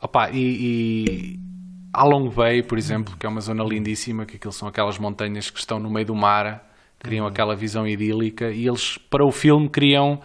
opa, 0.00 0.30
e, 0.30 0.38
e 0.38 1.38
a 1.92 2.04
Long 2.04 2.30
Bay, 2.30 2.62
por 2.62 2.78
exemplo, 2.78 3.16
que 3.18 3.26
é 3.26 3.28
uma 3.28 3.40
zona 3.40 3.64
lindíssima, 3.64 4.24
que 4.24 4.36
aquilo 4.36 4.52
são 4.52 4.68
aquelas 4.68 4.98
montanhas 4.98 5.50
que 5.50 5.58
estão 5.58 5.80
no 5.80 5.90
meio 5.90 6.06
do 6.06 6.14
mar, 6.14 6.64
criam 7.00 7.24
uhum. 7.24 7.30
aquela 7.30 7.56
visão 7.56 7.86
idílica, 7.86 8.50
e 8.50 8.66
eles, 8.66 8.96
para 8.96 9.26
o 9.26 9.32
filme, 9.32 9.68
queriam 9.68 10.20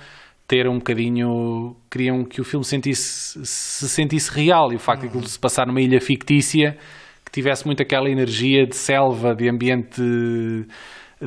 ter 0.48 0.68
um 0.68 0.78
bocadinho, 0.78 1.76
queriam 1.90 2.24
que 2.24 2.40
o 2.40 2.44
filme 2.44 2.64
sentisse, 2.64 3.44
se 3.44 3.90
sentisse 3.90 4.32
real, 4.32 4.72
e 4.72 4.76
o 4.76 4.80
facto 4.80 5.06
uhum. 5.06 5.22
de 5.22 5.30
se 5.30 5.40
passar 5.40 5.66
numa 5.66 5.82
ilha 5.82 6.00
fictícia, 6.00 6.78
que 7.26 7.32
tivesse 7.32 7.66
muito 7.66 7.82
aquela 7.82 8.08
energia 8.08 8.68
de 8.68 8.76
selva, 8.76 9.34
de 9.34 9.50
ambiente 9.50 10.00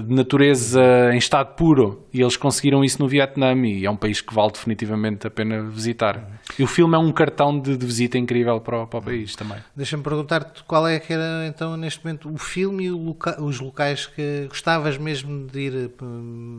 de 0.03 0.15
natureza 0.15 0.81
em 1.13 1.19
estado 1.19 1.55
puro 1.55 2.07
e 2.13 2.21
eles 2.21 2.37
conseguiram 2.37 2.85
isso 2.85 3.01
no 3.01 3.09
Vietnã 3.09 3.55
e 3.67 3.85
é 3.85 3.91
um 3.91 3.97
país 3.97 4.21
que 4.21 4.35
vale 4.35 4.53
definitivamente 4.53 5.27
a 5.27 5.31
pena 5.31 5.63
visitar. 5.63 6.41
E 6.59 6.63
o 6.63 6.67
filme 6.67 6.95
é 6.95 6.99
um 6.99 7.13
cartão 7.13 7.59
de, 7.59 7.77
de 7.77 7.87
visita 7.87 8.19
incrível 8.19 8.61
para 8.61 8.83
o, 8.83 8.87
para 8.87 8.99
o 8.99 9.03
país 9.03 9.35
também. 9.35 9.59
Deixa-me 9.75 10.03
perguntar-te 10.03 10.63
qual 10.65 10.87
é 10.87 10.99
que 10.99 11.13
era 11.13 11.47
então 11.47 11.77
neste 11.77 12.05
momento 12.05 12.33
o 12.33 12.39
filme 12.39 12.87
e 12.87 12.91
loca 12.91 13.41
os 13.43 13.61
locais 13.61 14.07
que 14.07 14.47
gostavas 14.49 14.99
mesmo 14.99 15.47
de 15.47 15.61
ir 15.61 15.91
hum, 16.03 16.59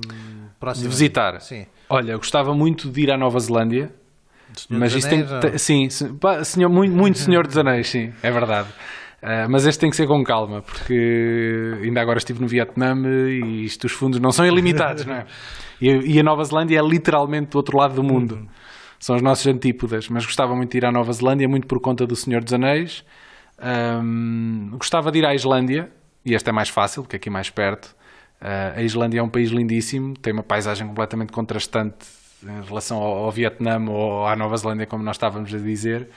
próximo. 0.60 0.84
De 0.84 0.90
visitar? 0.90 1.42
Sim. 1.42 1.66
Olha, 1.90 2.16
gostava 2.18 2.54
muito 2.54 2.90
de 2.90 3.02
ir 3.02 3.12
à 3.12 3.18
Nova 3.18 3.40
Zelândia. 3.40 3.92
mas 4.70 4.94
isso 4.94 5.10
tem 5.10 5.26
sim, 5.58 5.88
senhor, 5.90 6.70
muito, 6.70 6.96
muito 6.96 7.18
Senhor 7.20 7.46
dos 7.46 7.58
Anéis, 7.58 7.90
sim, 7.90 8.12
é 8.22 8.32
verdade. 8.32 8.70
Uh, 9.22 9.50
mas 9.50 9.68
este 9.68 9.82
tem 9.82 9.90
que 9.90 9.98
ser 9.98 10.08
com 10.08 10.24
calma, 10.24 10.62
porque 10.62 11.78
ainda 11.84 12.02
agora 12.02 12.20
estive 12.20 12.40
no 12.42 12.48
Vietnã 12.48 12.96
e 13.28 13.66
isto, 13.66 13.86
os 13.86 13.92
fundos 13.92 14.20
não 14.20 14.32
são 14.32 14.46
ilimitados, 14.46 15.06
não 15.06 15.16
é? 15.16 15.26
E, 15.82 16.16
e, 16.16 16.20
a 16.20 16.24
Nova 16.24 16.44
Zelândia 16.44 16.78
é 16.78 16.82
literalmente 16.82 17.52
do 17.52 17.56
outro 17.56 17.78
lado 17.78 17.96
do 17.96 18.04
mundo. 18.04 18.50
São 19.00 19.16
os 19.16 19.22
nossos 19.22 19.48
antípodas, 19.48 20.10
mas 20.10 20.26
gostava 20.26 20.54
muito 20.54 20.72
de 20.72 20.78
ir 20.78 20.86
à 20.86 20.92
Nova 20.92 21.14
Zelândia, 21.14 21.48
muito 21.48 21.68
por 21.68 21.80
conta 21.80 22.06
do 22.06 22.18
Senhor 22.18 22.44
dos 22.44 22.52
Anéis. 22.52 23.06
Um, 24.04 24.72
gostava 24.74 25.10
de 25.10 25.20
ir 25.20 25.26
à 25.26 25.34
Islândia, 25.34 25.90
e 26.26 26.34
este 26.34 26.50
é 26.50 26.52
mais 26.52 26.68
fácil, 26.68 27.04
porque 27.04 27.16
é 27.16 27.18
aqui 27.18 27.30
mais 27.30 27.50
perto. 27.50 27.96
Uh, 28.42 28.76
a 28.76 28.82
Islândia 28.82 29.22
é 29.22 29.24
um 29.24 29.30
país 29.30 29.52
lindíssimo, 29.52 30.16
tem 30.16 30.34
uma 30.34 30.44
paisagem 30.44 30.86
completamente 30.86 31.32
contrastante 31.32 32.06
em 32.44 32.62
relação 32.68 32.98
ao, 32.98 33.26
ao 33.26 33.32
Vietnã 33.32 33.80
ou 33.90 34.26
à 34.26 34.36
Nova 34.36 34.58
Zelândia, 34.58 34.86
como 34.86 35.02
nós 35.02 35.16
estávamos 35.16 35.54
a 35.54 35.58
dizer, 35.58 36.10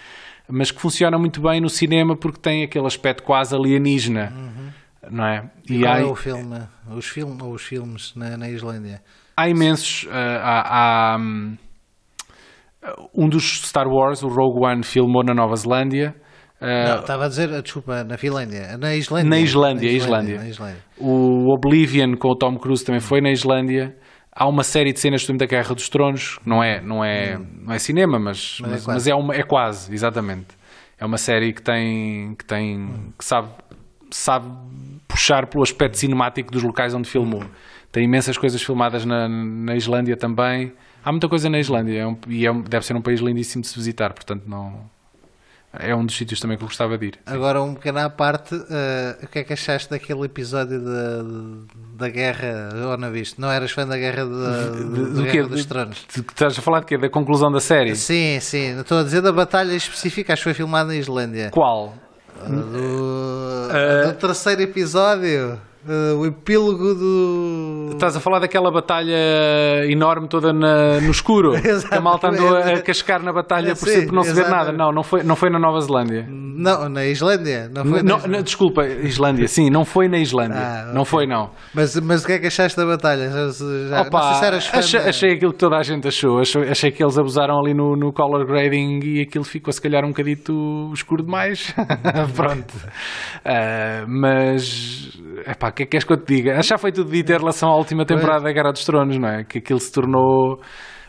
mas 0.49 0.70
que 0.70 0.80
funciona 0.80 1.18
muito 1.18 1.40
bem 1.40 1.61
no 1.61 1.68
cinema 1.68 2.16
porque 2.16 2.40
tem 2.40 2.64
aquele 2.64 2.86
aspecto 2.86 3.22
quase 3.22 3.55
alienígena. 3.55 4.32
Uhum. 4.34 4.70
Não 5.11 5.26
é? 5.26 5.51
E, 5.68 5.76
e 5.76 5.80
qual 5.80 5.95
há... 5.95 6.01
é 6.01 6.05
o 6.05 6.14
filme, 6.14 6.61
os, 6.90 7.07
film, 7.07 7.36
os 7.51 7.62
filmes 7.62 8.14
na, 8.14 8.36
na 8.36 8.49
Islândia? 8.49 9.03
Há 9.36 9.49
imensos. 9.49 10.05
Uh, 10.05 10.11
há, 10.12 11.14
há 11.14 11.16
um, 11.18 11.57
um 13.14 13.28
dos 13.28 13.62
Star 13.66 13.88
Wars, 13.88 14.22
o 14.22 14.28
Rogue 14.28 14.64
One, 14.64 14.82
filmou 14.82 15.24
na 15.24 15.34
Nova 15.34 15.57
Zelândia. 15.57 16.14
Uh, 16.61 16.88
não, 16.88 17.01
estava 17.01 17.24
a 17.24 17.28
dizer, 17.28 17.61
desculpa, 17.61 18.05
na 18.05 18.16
Finlândia, 18.16 18.78
na 18.78 18.95
Islândia. 18.95 19.28
Na 19.28 19.40
Islândia, 19.40 19.90
na 19.90 19.97
Islândia, 19.97 20.38
na 20.38 20.49
Islândia. 20.49 20.84
O 20.97 21.53
Oblivion 21.53 22.14
com 22.16 22.28
o 22.28 22.36
Tom 22.36 22.57
Cruise 22.57 22.84
também 22.84 23.01
foi 23.01 23.20
na 23.20 23.32
Islândia. 23.32 23.97
Há 24.35 24.47
uma 24.47 24.64
série 24.64 24.93
de 24.93 24.99
cenas 24.99 25.26
do 25.26 25.37
da 25.37 25.45
Guerra 25.45 25.74
dos 25.74 25.89
Tronos, 25.89 26.39
não 26.45 26.64
é, 26.64 26.80
não 26.80 27.05
é, 27.05 27.37
hum. 27.37 27.47
não 27.66 27.74
é 27.74 27.78
cinema, 27.78 28.18
mas, 28.18 28.59
mas, 28.61 28.70
mas, 28.70 28.89
é, 28.89 28.93
mas 28.93 29.07
é, 29.09 29.14
uma, 29.14 29.35
é 29.35 29.43
quase, 29.43 29.93
exatamente. 29.93 30.49
É 30.99 31.05
uma 31.05 31.18
série 31.18 31.53
que 31.53 31.61
tem, 31.61 32.35
que 32.35 32.45
tem, 32.45 32.78
hum. 32.78 33.12
que 33.18 33.24
sabe, 33.24 33.49
sabe 34.11 34.49
puxar 35.07 35.47
pelo 35.47 35.62
aspecto 35.62 35.99
cinemático 35.99 36.51
dos 36.51 36.62
locais 36.62 36.95
onde 36.95 37.09
filmou. 37.09 37.45
Tem 37.91 38.05
imensas 38.05 38.39
coisas 38.39 38.62
filmadas 38.62 39.05
na, 39.05 39.28
na 39.28 39.76
Islândia 39.76 40.16
também. 40.16 40.72
Há 41.05 41.12
muita 41.12 41.28
coisa 41.28 41.51
na 41.51 41.61
Islândia 41.61 41.99
é 41.99 42.07
um, 42.07 42.16
e 42.26 42.47
é, 42.47 42.53
deve 42.55 42.87
ser 42.87 42.97
um 42.97 43.03
país 43.03 43.20
lindíssimo 43.20 43.61
de 43.61 43.68
se 43.68 43.74
visitar, 43.74 44.14
portanto 44.14 44.45
não 44.47 44.91
é 45.73 45.95
um 45.95 46.05
dos 46.05 46.16
sítios 46.16 46.39
também 46.39 46.59
que 46.59 46.62
eu 46.62 46.68
gostava 46.68 46.99
de 46.99 47.07
ir. 47.07 47.18
Agora, 47.25 47.62
um 47.62 47.75
pequeno 47.75 48.01
à 48.01 48.11
parte, 48.11 48.55
uh, 48.55 48.66
o 49.23 49.27
que 49.27 49.39
é 49.39 49.45
que 49.45 49.53
achaste 49.55 49.89
daquele 49.89 50.25
episódio 50.25 50.79
da, 50.81 51.25
da 51.97 52.09
guerra, 52.11 52.68
ou 52.91 52.97
não 52.99 53.11
viste? 53.11 53.41
Não 53.41 53.51
eras 53.51 53.70
fã 53.70 53.87
da 53.87 53.97
guerra, 53.97 54.25
de, 54.25 54.95
de, 54.95 55.14
de, 55.14 55.31
guerra 55.31 55.49
dos 55.49 55.64
tronos? 55.64 56.07
De, 56.14 56.20
estás 56.20 56.59
a 56.59 56.62
falar 56.62 56.81
de 56.81 56.87
quê? 56.87 56.99
Da 56.99 57.09
conclusão 57.09 57.51
da 57.51 57.61
série? 57.61 57.97
Sim, 57.97 58.39
sim. 58.41 58.81
Estou 58.81 58.99
a 58.99 59.03
dizer 59.03 59.23
da 59.23 59.33
batalha 59.33 59.73
específica, 59.73 60.35
acho 60.35 60.41
que 60.41 60.45
foi 60.45 60.55
filmada 60.55 60.89
na 60.89 60.97
Islândia. 60.97 61.51
Qual? 61.51 61.95
Uh, 62.43 62.51
do, 62.51 63.68
uh, 63.68 64.09
do 64.09 64.14
terceiro 64.18 64.61
episódio. 64.61 65.59
Uh, 65.85 66.18
o 66.18 66.27
epílogo 66.27 66.95
do. 66.95 67.61
Estás 67.93 68.16
a 68.16 68.20
falar 68.20 68.40
daquela 68.40 68.70
batalha 68.70 69.16
enorme 69.88 70.28
toda 70.28 70.53
na, 70.53 71.01
no 71.01 71.11
escuro? 71.11 71.53
que 71.61 71.95
a 71.95 72.01
malta 72.01 72.28
andou 72.28 72.57
a 72.57 72.80
cascar 72.80 73.22
na 73.22 73.32
batalha 73.32 73.74
por, 73.74 73.88
Sim, 73.88 74.07
por 74.07 74.14
não 74.14 74.22
se 74.22 74.32
ver 74.32 74.49
nada. 74.49 74.72
Não, 74.72 74.93
não 74.93 75.03
foi, 75.03 75.22
não 75.22 75.36
foi 75.36 75.51
na 75.51 75.59
Nova 75.59 75.80
Zelândia. 75.80 76.26
Não, 76.28 76.88
na 76.88 77.07
Islândia. 77.07 77.70
Não 77.72 77.84
foi 77.84 78.03
na... 78.03 78.40
desculpa, 78.40 78.86
Islândia. 78.86 79.49
Sim, 79.49 79.70
não 79.70 79.84
foi 79.84 80.09
na 80.09 80.18
Islândia. 80.18 80.59
Ah, 80.59 80.82
okay. 80.82 80.95
Não 80.95 81.05
foi, 81.05 81.26
não. 81.26 81.51
Mas, 81.74 81.97
mas 82.01 82.22
o 82.22 82.26
que 82.26 82.32
é 82.32 82.38
que 82.38 82.47
achaste 82.47 82.76
da 82.76 82.86
batalha? 82.86 83.30
Já, 83.30 84.03
Opa, 84.03 84.34
se 84.34 84.45
achei, 84.76 85.01
achei, 85.01 85.32
aquilo 85.32 85.53
que 85.53 85.59
toda 85.59 85.76
a 85.76 85.82
gente 85.82 86.07
achou. 86.09 86.40
Achei, 86.40 86.68
achei 86.68 86.90
que 86.90 87.03
eles 87.03 87.18
abusaram 87.18 87.59
ali 87.59 87.74
no, 87.74 87.97
no 87.97 88.12
color 88.12 88.47
grading 88.47 89.01
e 89.03 89.22
aquilo 89.22 89.45
ficou 89.45 89.72
se 89.72 89.80
calhar 89.80 90.05
um 90.05 90.09
bocadito 90.09 90.90
escuro 90.95 91.22
demais. 91.24 91.74
Pronto. 92.34 92.74
Uh, 92.74 94.07
mas. 94.07 95.11
Epá, 95.47 95.68
o 95.68 95.72
que 95.72 95.82
é 95.82 95.86
que 95.86 95.90
queres 95.90 96.05
que 96.05 96.12
eu 96.12 96.16
te 96.16 96.34
diga? 96.34 96.62
Já 96.62 96.78
foi 96.78 96.93
tudo 96.93 97.11
dito 97.11 97.32
em 97.32 97.38
relação 97.38 97.70
à 97.70 97.76
última 97.83 98.05
temporada 98.05 98.45
da 98.45 98.53
Guerra 98.53 98.72
dos 98.72 98.85
Tronos, 98.85 99.18
não 99.18 99.28
é? 99.28 99.45
Que 99.45 99.59
aquilo 99.59 99.78
se 99.80 99.93
tornou 99.93 100.61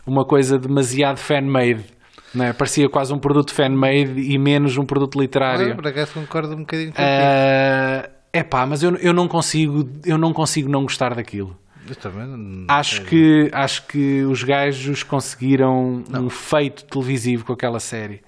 uma 0.05 0.26
coisa 0.26 0.57
demasiado 0.57 1.17
fan-made. 1.17 1.86
Não 2.34 2.45
é? 2.45 2.53
Parecia 2.53 2.89
quase 2.89 3.13
um 3.13 3.19
produto 3.19 3.53
fan-made 3.53 4.19
e 4.19 4.38
menos 4.39 4.78
um 4.78 4.86
produto 4.86 5.19
literário. 5.19 5.69
Eu, 5.69 5.76
por 5.76 5.88
acaso 5.88 6.13
concordo 6.13 6.55
um 6.55 6.59
bocadinho 6.59 6.91
com 6.91 7.01
uh, 7.01 8.09
É 8.34 8.43
pá, 8.43 8.65
mas 8.65 8.82
eu, 8.82 8.95
eu, 8.97 9.13
não 9.13 9.28
consigo, 9.28 9.88
eu 10.05 10.17
não 10.17 10.34
consigo 10.34 10.69
não 10.69 10.82
gostar 10.82 11.13
daquilo. 11.13 11.55
Eu 11.88 11.95
também 11.95 12.26
não 12.26 12.65
acho 12.69 13.03
que 13.03 13.49
acho 13.51 13.86
que 13.88 14.24
os 14.24 14.41
gajos 14.41 15.03
conseguiram 15.03 16.01
não. 16.09 16.26
um 16.26 16.30
feito 16.30 16.86
televisivo 16.86 17.45
com 17.45 17.53
aquela 17.53 17.80
série. 17.80 18.21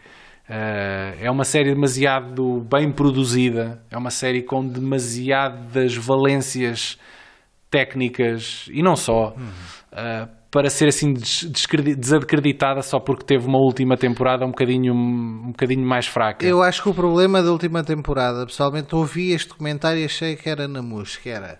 Uh, 0.47 1.17
é 1.19 1.31
uma 1.31 1.43
série 1.43 1.73
demasiado 1.73 2.61
bem 2.69 2.91
produzida, 2.91 3.81
é 3.89 3.97
uma 3.97 4.11
série 4.11 4.43
com 4.43 4.63
demasiadas 4.63 5.95
valências 5.95 6.99
técnicas 7.75 8.69
e 8.71 8.81
não 8.81 8.95
só. 8.95 9.33
Uhum. 9.35 9.49
Uh, 9.91 10.29
para 10.49 10.69
ser 10.69 10.87
assim 10.87 11.13
desacreditada 11.13 12.81
só 12.81 12.97
porque 12.97 13.25
teve 13.25 13.45
uma 13.45 13.57
última 13.57 13.97
temporada 13.97 14.45
um 14.45 14.51
bocadinho, 14.51 14.93
um 14.93 15.47
bocadinho 15.47 15.85
mais 15.85 16.07
fraca. 16.07 16.45
Eu 16.45 16.63
acho 16.63 16.81
que 16.81 16.87
o 16.87 16.93
problema 16.93 17.43
da 17.43 17.51
última 17.51 17.83
temporada, 17.83 18.45
pessoalmente 18.45 18.95
ouvi 18.95 19.33
este 19.33 19.53
comentário 19.53 19.99
e 19.99 20.05
achei 20.05 20.37
que 20.37 20.49
era 20.49 20.65
na 20.65 20.81
música, 20.81 21.29
era 21.29 21.59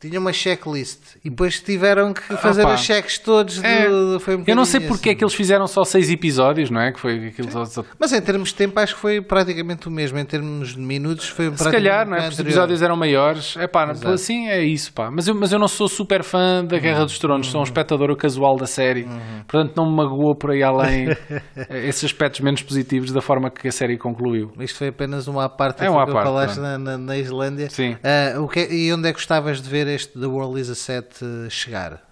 tinha 0.00 0.18
uma 0.20 0.32
checklist 0.32 1.16
e 1.24 1.30
depois 1.30 1.60
tiveram 1.60 2.12
que 2.12 2.22
fazer 2.36 2.62
Opa. 2.62 2.74
os 2.74 2.80
cheques 2.80 3.18
todos. 3.18 3.62
É. 3.62 3.88
foi 4.20 4.36
um 4.36 4.44
eu 4.46 4.54
não 4.54 4.64
sei 4.64 4.80
porque 4.80 5.08
assim. 5.08 5.16
é 5.16 5.18
que 5.18 5.24
eles 5.24 5.34
fizeram 5.34 5.66
só 5.66 5.82
seis 5.82 6.08
episódios, 6.10 6.70
não 6.70 6.80
é? 6.80 6.92
Que 6.92 7.00
foi 7.00 7.28
aquilo 7.28 7.50
só... 7.66 7.84
Mas 7.98 8.12
em 8.12 8.20
termos 8.20 8.50
de 8.50 8.54
tempo, 8.54 8.78
acho 8.78 8.94
que 8.94 9.00
foi 9.00 9.20
praticamente 9.20 9.88
o 9.88 9.90
mesmo. 9.90 10.18
Em 10.18 10.24
termos 10.24 10.74
de 10.74 10.80
minutos, 10.80 11.28
foi 11.28 11.50
Se 11.56 11.70
calhar, 11.70 12.08
não 12.08 12.16
é? 12.16 12.28
Os 12.28 12.38
episódios 12.38 12.80
eram 12.80 12.96
maiores. 12.96 13.56
É 13.56 13.66
pá, 13.66 13.90
assim 13.90 14.48
é 14.48 14.62
isso, 14.62 14.92
pá. 14.92 15.10
Mas 15.10 15.26
eu, 15.26 15.34
mas 15.34 15.52
eu 15.52 15.58
não 15.58 15.68
sou 15.68 15.88
super 15.88 16.22
fã 16.22 16.64
da 16.64 16.78
Guerra 16.78 17.00
uhum. 17.00 17.06
dos 17.06 17.18
Tronos, 17.18 17.46
uhum. 17.48 17.52
sou 17.52 17.60
um 17.60 17.64
espectador 17.64 18.14
casual 18.16 18.56
da 18.56 18.66
série. 18.66 19.02
Uhum. 19.02 19.42
Portanto, 19.48 19.74
não 19.76 19.90
me 19.90 19.96
magoou 19.96 20.36
por 20.36 20.52
aí 20.52 20.62
além 20.62 21.08
esses 21.70 22.04
aspectos 22.04 22.40
menos 22.40 22.62
positivos 22.62 23.10
da 23.10 23.20
forma 23.20 23.50
que 23.50 23.66
a 23.66 23.72
série 23.72 23.98
concluiu. 23.98 24.52
Isto 24.60 24.78
foi 24.78 24.88
apenas 24.88 25.26
uma 25.26 25.48
parte 25.48 25.84
é 25.84 25.90
uma 25.90 26.06
que 26.06 26.12
parte, 26.12 26.24
falaste 26.24 26.58
na, 26.58 26.78
na, 26.78 26.98
na, 26.98 27.16
Islândia. 27.16 27.68
Sim. 27.68 27.94
Uh, 27.94 28.42
o 28.42 28.48
que, 28.48 28.60
e 28.60 28.92
onde 28.92 29.08
é 29.08 29.12
que 29.12 29.18
gostavas 29.18 29.60
de 29.60 29.68
ver 29.68 29.87
este 29.88 30.18
The 30.18 30.26
World 30.26 30.60
is 30.60 30.70
a 30.70 30.74
Set 30.74 31.18
chegar? 31.50 32.02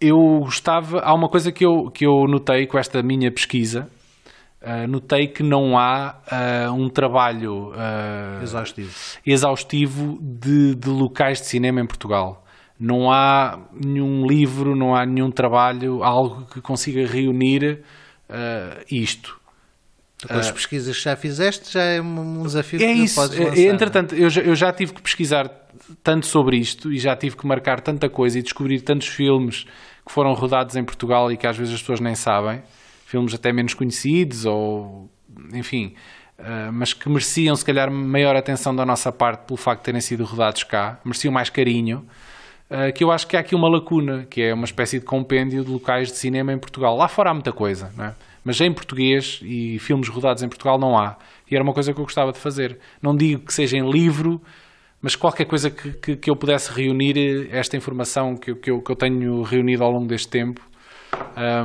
Eu 0.00 0.16
gostava. 0.40 1.00
Há 1.00 1.14
uma 1.14 1.28
coisa 1.28 1.50
que 1.50 1.64
eu, 1.64 1.90
que 1.90 2.06
eu 2.06 2.26
notei 2.28 2.66
com 2.66 2.78
esta 2.78 3.02
minha 3.02 3.30
pesquisa. 3.32 3.88
Uh, 4.62 4.88
notei 4.88 5.28
que 5.28 5.42
não 5.42 5.76
há 5.76 6.16
uh, 6.32 6.72
um 6.72 6.88
trabalho 6.88 7.68
uh, 7.68 8.42
exaustivo, 8.42 8.94
exaustivo 9.26 10.18
de, 10.22 10.74
de, 10.74 10.88
locais 10.88 11.38
de 11.38 11.46
cinema 11.46 11.82
em 11.82 11.86
Portugal. 11.86 12.42
Não 12.80 13.12
há 13.12 13.58
nenhum 13.74 14.26
livro, 14.26 14.74
não 14.74 14.94
há 14.94 15.04
nenhum 15.04 15.30
trabalho, 15.30 16.02
algo 16.02 16.46
que 16.46 16.62
consiga 16.62 17.06
reunir 17.06 17.84
isto. 18.90 19.38
Com 20.28 20.38
as 20.38 20.50
pesquisas 20.50 20.96
que 20.96 21.02
já 21.02 21.16
fizeste, 21.16 21.72
já 21.72 21.82
é 21.82 22.00
um 22.00 22.42
desafio 22.42 22.82
é 22.82 22.86
que 22.86 22.92
isso. 22.92 23.14
podes 23.14 23.38
lançar. 23.38 23.58
Entretanto, 23.58 24.14
eu 24.14 24.30
já, 24.30 24.40
eu 24.42 24.54
já 24.54 24.72
tive 24.72 24.92
que 24.92 25.02
pesquisar 25.02 25.50
tanto 26.02 26.26
sobre 26.26 26.56
isto 26.56 26.92
e 26.92 26.98
já 26.98 27.16
tive 27.16 27.36
que 27.36 27.46
marcar 27.46 27.80
tanta 27.80 28.08
coisa 28.08 28.38
e 28.38 28.42
descobrir 28.42 28.80
tantos 28.80 29.08
filmes 29.08 29.66
que 30.06 30.12
foram 30.12 30.32
rodados 30.34 30.76
em 30.76 30.84
Portugal 30.84 31.30
e 31.32 31.36
que 31.36 31.46
às 31.46 31.56
vezes 31.56 31.74
as 31.74 31.80
pessoas 31.80 32.00
nem 32.00 32.14
sabem, 32.14 32.62
filmes 33.06 33.34
até 33.34 33.52
menos 33.52 33.74
conhecidos 33.74 34.44
ou 34.44 35.10
enfim, 35.52 35.94
uh, 36.38 36.72
mas 36.72 36.92
que 36.92 37.08
mereciam 37.08 37.54
se 37.56 37.64
calhar 37.64 37.90
maior 37.90 38.36
atenção 38.36 38.74
da 38.74 38.84
nossa 38.84 39.10
parte 39.10 39.46
pelo 39.46 39.56
facto 39.56 39.80
de 39.80 39.84
terem 39.86 40.00
sido 40.00 40.24
rodados 40.24 40.62
cá, 40.62 41.00
mereciam 41.04 41.32
mais 41.32 41.50
carinho. 41.50 42.06
Uh, 42.70 42.92
que 42.94 43.04
eu 43.04 43.12
acho 43.12 43.26
que 43.26 43.36
há 43.36 43.40
aqui 43.40 43.54
uma 43.54 43.68
lacuna, 43.68 44.26
que 44.28 44.40
é 44.40 44.54
uma 44.54 44.64
espécie 44.64 44.98
de 44.98 45.04
compêndio 45.04 45.62
de 45.62 45.70
locais 45.70 46.08
de 46.08 46.16
cinema 46.16 46.52
em 46.52 46.58
Portugal. 46.58 46.96
Lá 46.96 47.08
fora 47.08 47.30
há 47.30 47.34
muita 47.34 47.52
coisa, 47.52 47.92
é? 47.98 48.12
Mas 48.44 48.60
em 48.60 48.72
português 48.72 49.40
e 49.42 49.78
filmes 49.78 50.08
rodados 50.08 50.42
em 50.42 50.48
Portugal 50.48 50.78
não 50.78 50.98
há. 50.98 51.16
E 51.50 51.54
era 51.54 51.64
uma 51.64 51.72
coisa 51.72 51.92
que 51.92 51.98
eu 52.00 52.04
gostava 52.04 52.30
de 52.30 52.38
fazer. 52.38 52.78
Não 53.00 53.16
digo 53.16 53.42
que 53.46 53.52
seja 53.52 53.76
em 53.76 53.90
livro, 53.90 54.40
mas 55.00 55.16
qualquer 55.16 55.46
coisa 55.46 55.70
que, 55.70 55.92
que, 55.92 56.16
que, 56.16 56.30
eu 56.30 56.36
pudesse 56.36 56.70
reunir 56.72 57.48
esta 57.50 57.76
informação 57.76 58.36
que, 58.36 58.54
que, 58.54 58.70
eu, 58.70 58.80
que 58.80 58.90
eu 58.90 58.96
tenho 58.96 59.42
reunido 59.42 59.82
ao 59.82 59.90
longo 59.90 60.06
deste 60.06 60.28
tempo. 60.28 60.60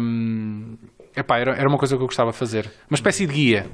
Um, 0.01 0.77
epá, 1.15 1.37
era, 1.37 1.55
era 1.55 1.67
uma 1.67 1.77
coisa 1.77 1.95
que 1.95 2.01
eu 2.01 2.07
gostava 2.07 2.31
de 2.31 2.37
fazer. 2.37 2.69
Uma 2.89 2.95
espécie 2.95 3.25
de 3.25 3.33
guia. 3.33 3.67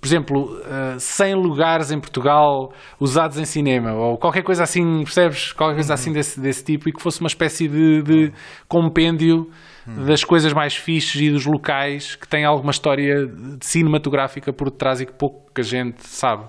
Por 0.00 0.06
exemplo, 0.06 0.60
uh, 0.62 0.98
100 0.98 1.34
lugares 1.34 1.90
em 1.90 2.00
Portugal 2.00 2.72
usados 2.98 3.38
em 3.38 3.44
cinema, 3.44 3.92
ou 3.92 4.18
qualquer 4.18 4.42
coisa 4.42 4.62
assim, 4.62 5.02
percebes? 5.04 5.52
Qualquer 5.52 5.74
coisa 5.74 5.94
assim 5.94 6.12
desse, 6.12 6.40
desse 6.40 6.64
tipo, 6.64 6.88
e 6.88 6.92
que 6.92 7.00
fosse 7.00 7.20
uma 7.20 7.28
espécie 7.28 7.68
de, 7.68 8.02
de 8.02 8.32
compêndio 8.68 9.50
das 9.86 10.24
coisas 10.24 10.52
mais 10.52 10.74
fixes 10.74 11.20
e 11.20 11.30
dos 11.30 11.46
locais 11.46 12.14
que 12.14 12.28
têm 12.28 12.44
alguma 12.44 12.70
história 12.70 13.30
cinematográfica 13.60 14.52
por 14.52 14.70
detrás 14.70 15.00
e 15.00 15.06
que 15.06 15.12
pouca 15.12 15.62
gente 15.62 16.06
sabe. 16.06 16.44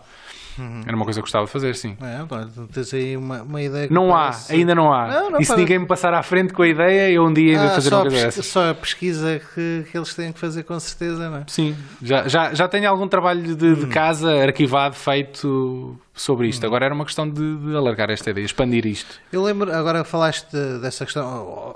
Uhum. 0.58 0.82
Era 0.86 0.96
uma 0.96 1.04
coisa 1.04 1.20
que 1.20 1.24
gostava 1.24 1.46
de 1.46 1.52
fazer, 1.52 1.76
sim. 1.76 1.98
É, 2.02 2.20
tens 2.72 2.94
aí 2.94 3.18
uma, 3.18 3.42
uma 3.42 3.62
ideia. 3.62 3.88
não 3.90 4.10
parece... 4.10 4.52
há, 4.52 4.56
ainda 4.56 4.76
não 4.76 4.94
há. 4.94 5.08
Não, 5.08 5.32
não 5.32 5.40
e 5.40 5.46
se 5.46 5.56
ninguém 5.56 5.80
me 5.80 5.88
passar 5.88 6.14
à 6.14 6.22
frente 6.22 6.54
com 6.54 6.62
a 6.62 6.68
ideia, 6.68 7.10
eu 7.12 7.24
um 7.24 7.34
dia 7.34 7.60
ainda 7.60 7.72
ah, 7.72 7.76
fazer 7.76 7.94
uma 7.94 8.02
coisa 8.02 8.26
dessas. 8.26 8.46
Só 8.46 8.70
a 8.70 8.74
pesquisa 8.76 9.42
que, 9.54 9.86
que 9.90 9.98
eles 9.98 10.14
têm 10.14 10.32
que 10.32 10.40
fazer, 10.40 10.64
com 10.64 10.80
certeza, 10.80 11.30
não 11.30 11.38
é? 11.38 11.44
Sim, 11.48 11.76
já, 12.02 12.28
já, 12.28 12.54
já 12.54 12.68
tenho 12.68 12.90
algum 12.90 13.08
trabalho 13.08 13.42
de, 13.42 13.56
de 13.56 13.86
hum. 13.86 13.90
casa 13.90 14.32
arquivado, 14.44 14.96
feito 14.96 15.98
sobre 16.14 16.48
isto. 16.48 16.64
Hum. 16.64 16.68
Agora 16.68 16.86
era 16.86 16.94
uma 16.94 17.06
questão 17.06 17.28
de, 17.28 17.56
de, 17.58 17.76
alargar 17.76 18.10
esta 18.10 18.30
ideia, 18.30 18.46
expandir 18.46 18.86
isto. 18.86 19.20
Eu 19.32 19.42
lembro, 19.42 19.74
agora 19.74 20.04
falaste 20.04 20.56
dessa 20.80 21.06
questão, 21.06 21.76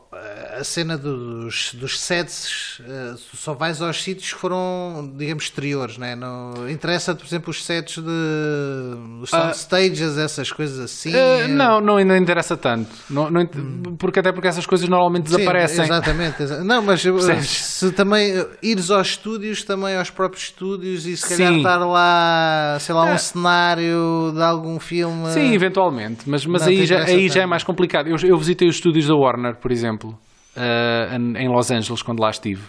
a 0.57 0.63
cena 0.63 0.97
dos, 0.97 1.73
dos 1.73 1.99
sets, 1.99 2.79
uh, 2.79 3.17
só 3.35 3.53
vais 3.53 3.81
aos 3.81 4.01
sítios 4.03 4.33
que 4.33 4.39
foram, 4.39 5.11
digamos, 5.15 5.45
exteriores, 5.45 5.97
né? 5.97 6.15
não 6.15 6.69
interessa, 6.69 7.15
por 7.15 7.25
exemplo, 7.25 7.49
os 7.49 7.63
sets 7.63 7.97
de 7.97 9.21
os 9.21 9.29
sound 9.29 9.51
uh, 9.51 9.55
stages, 9.55 10.17
essas 10.17 10.51
coisas 10.51 10.79
assim? 10.79 11.11
Uh, 11.11 11.47
não, 11.47 11.81
não, 11.81 12.03
não 12.03 12.15
interessa 12.15 12.55
tanto, 12.55 12.89
não, 13.09 13.29
não, 13.29 13.41
hum. 13.41 13.95
porque 13.97 14.19
até 14.19 14.31
porque 14.31 14.47
essas 14.47 14.65
coisas 14.65 14.87
normalmente 14.87 15.29
Sim, 15.29 15.37
desaparecem. 15.37 15.85
Exatamente, 15.85 16.43
exa 16.43 16.63
não, 16.63 16.81
mas 16.81 17.01
se 17.01 17.91
também 17.91 18.45
ires 18.61 18.91
aos 18.91 19.09
estúdios, 19.09 19.63
também 19.63 19.97
aos 19.97 20.09
próprios 20.09 20.43
estúdios 20.43 21.05
e 21.05 21.17
se 21.17 21.27
calhar 21.27 21.53
Sim. 21.53 21.57
estar 21.57 21.77
lá, 21.77 22.77
sei 22.79 22.93
lá, 22.93 23.05
um 23.05 23.17
cenário 23.17 24.26
de 24.31 24.41
algum 24.41 24.79
filme. 24.79 25.27
Sim, 25.27 25.53
eventualmente, 25.53 26.29
mas, 26.29 26.45
mas 26.45 26.67
aí, 26.67 26.85
já, 26.85 27.03
aí 27.03 27.29
já 27.29 27.43
é 27.43 27.45
mais 27.45 27.63
complicado. 27.63 28.07
Eu, 28.07 28.15
eu 28.23 28.37
visitei 28.37 28.67
os 28.67 28.75
estúdios 28.75 29.07
da 29.07 29.15
Warner, 29.15 29.55
por 29.55 29.71
exemplo 29.71 30.17
uh, 30.57 31.37
em 31.37 31.47
Los 31.47 31.71
Angeles, 31.71 32.01
quando 32.01 32.19
lá 32.19 32.29
estive. 32.29 32.63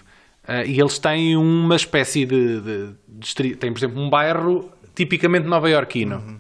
Uh, 0.46 0.66
e 0.66 0.80
eles 0.80 0.98
têm 0.98 1.36
uma 1.36 1.76
espécie 1.76 2.24
de, 2.24 2.60
de, 2.60 2.94
de, 3.08 3.56
Tem, 3.56 3.72
por 3.72 3.78
exemplo, 3.78 4.00
um 4.00 4.08
bairro 4.08 4.70
tipicamente 4.94 5.46
nova-iorquino. 5.46 6.16
Uhum. 6.16 6.38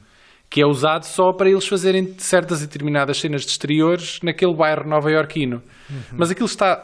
Que 0.50 0.62
é 0.62 0.66
usado 0.66 1.04
só 1.04 1.32
para 1.32 1.50
eles 1.50 1.66
fazerem 1.66 2.14
certas 2.16 2.62
e 2.62 2.66
determinadas 2.66 3.20
cenas 3.20 3.42
de 3.42 3.50
exteriores 3.50 4.18
naquele 4.22 4.54
bairro 4.54 4.88
nova-iorquino. 4.88 5.62
Uhum. 5.90 6.16
Mas 6.16 6.30
aquilo 6.30 6.46
está 6.46 6.82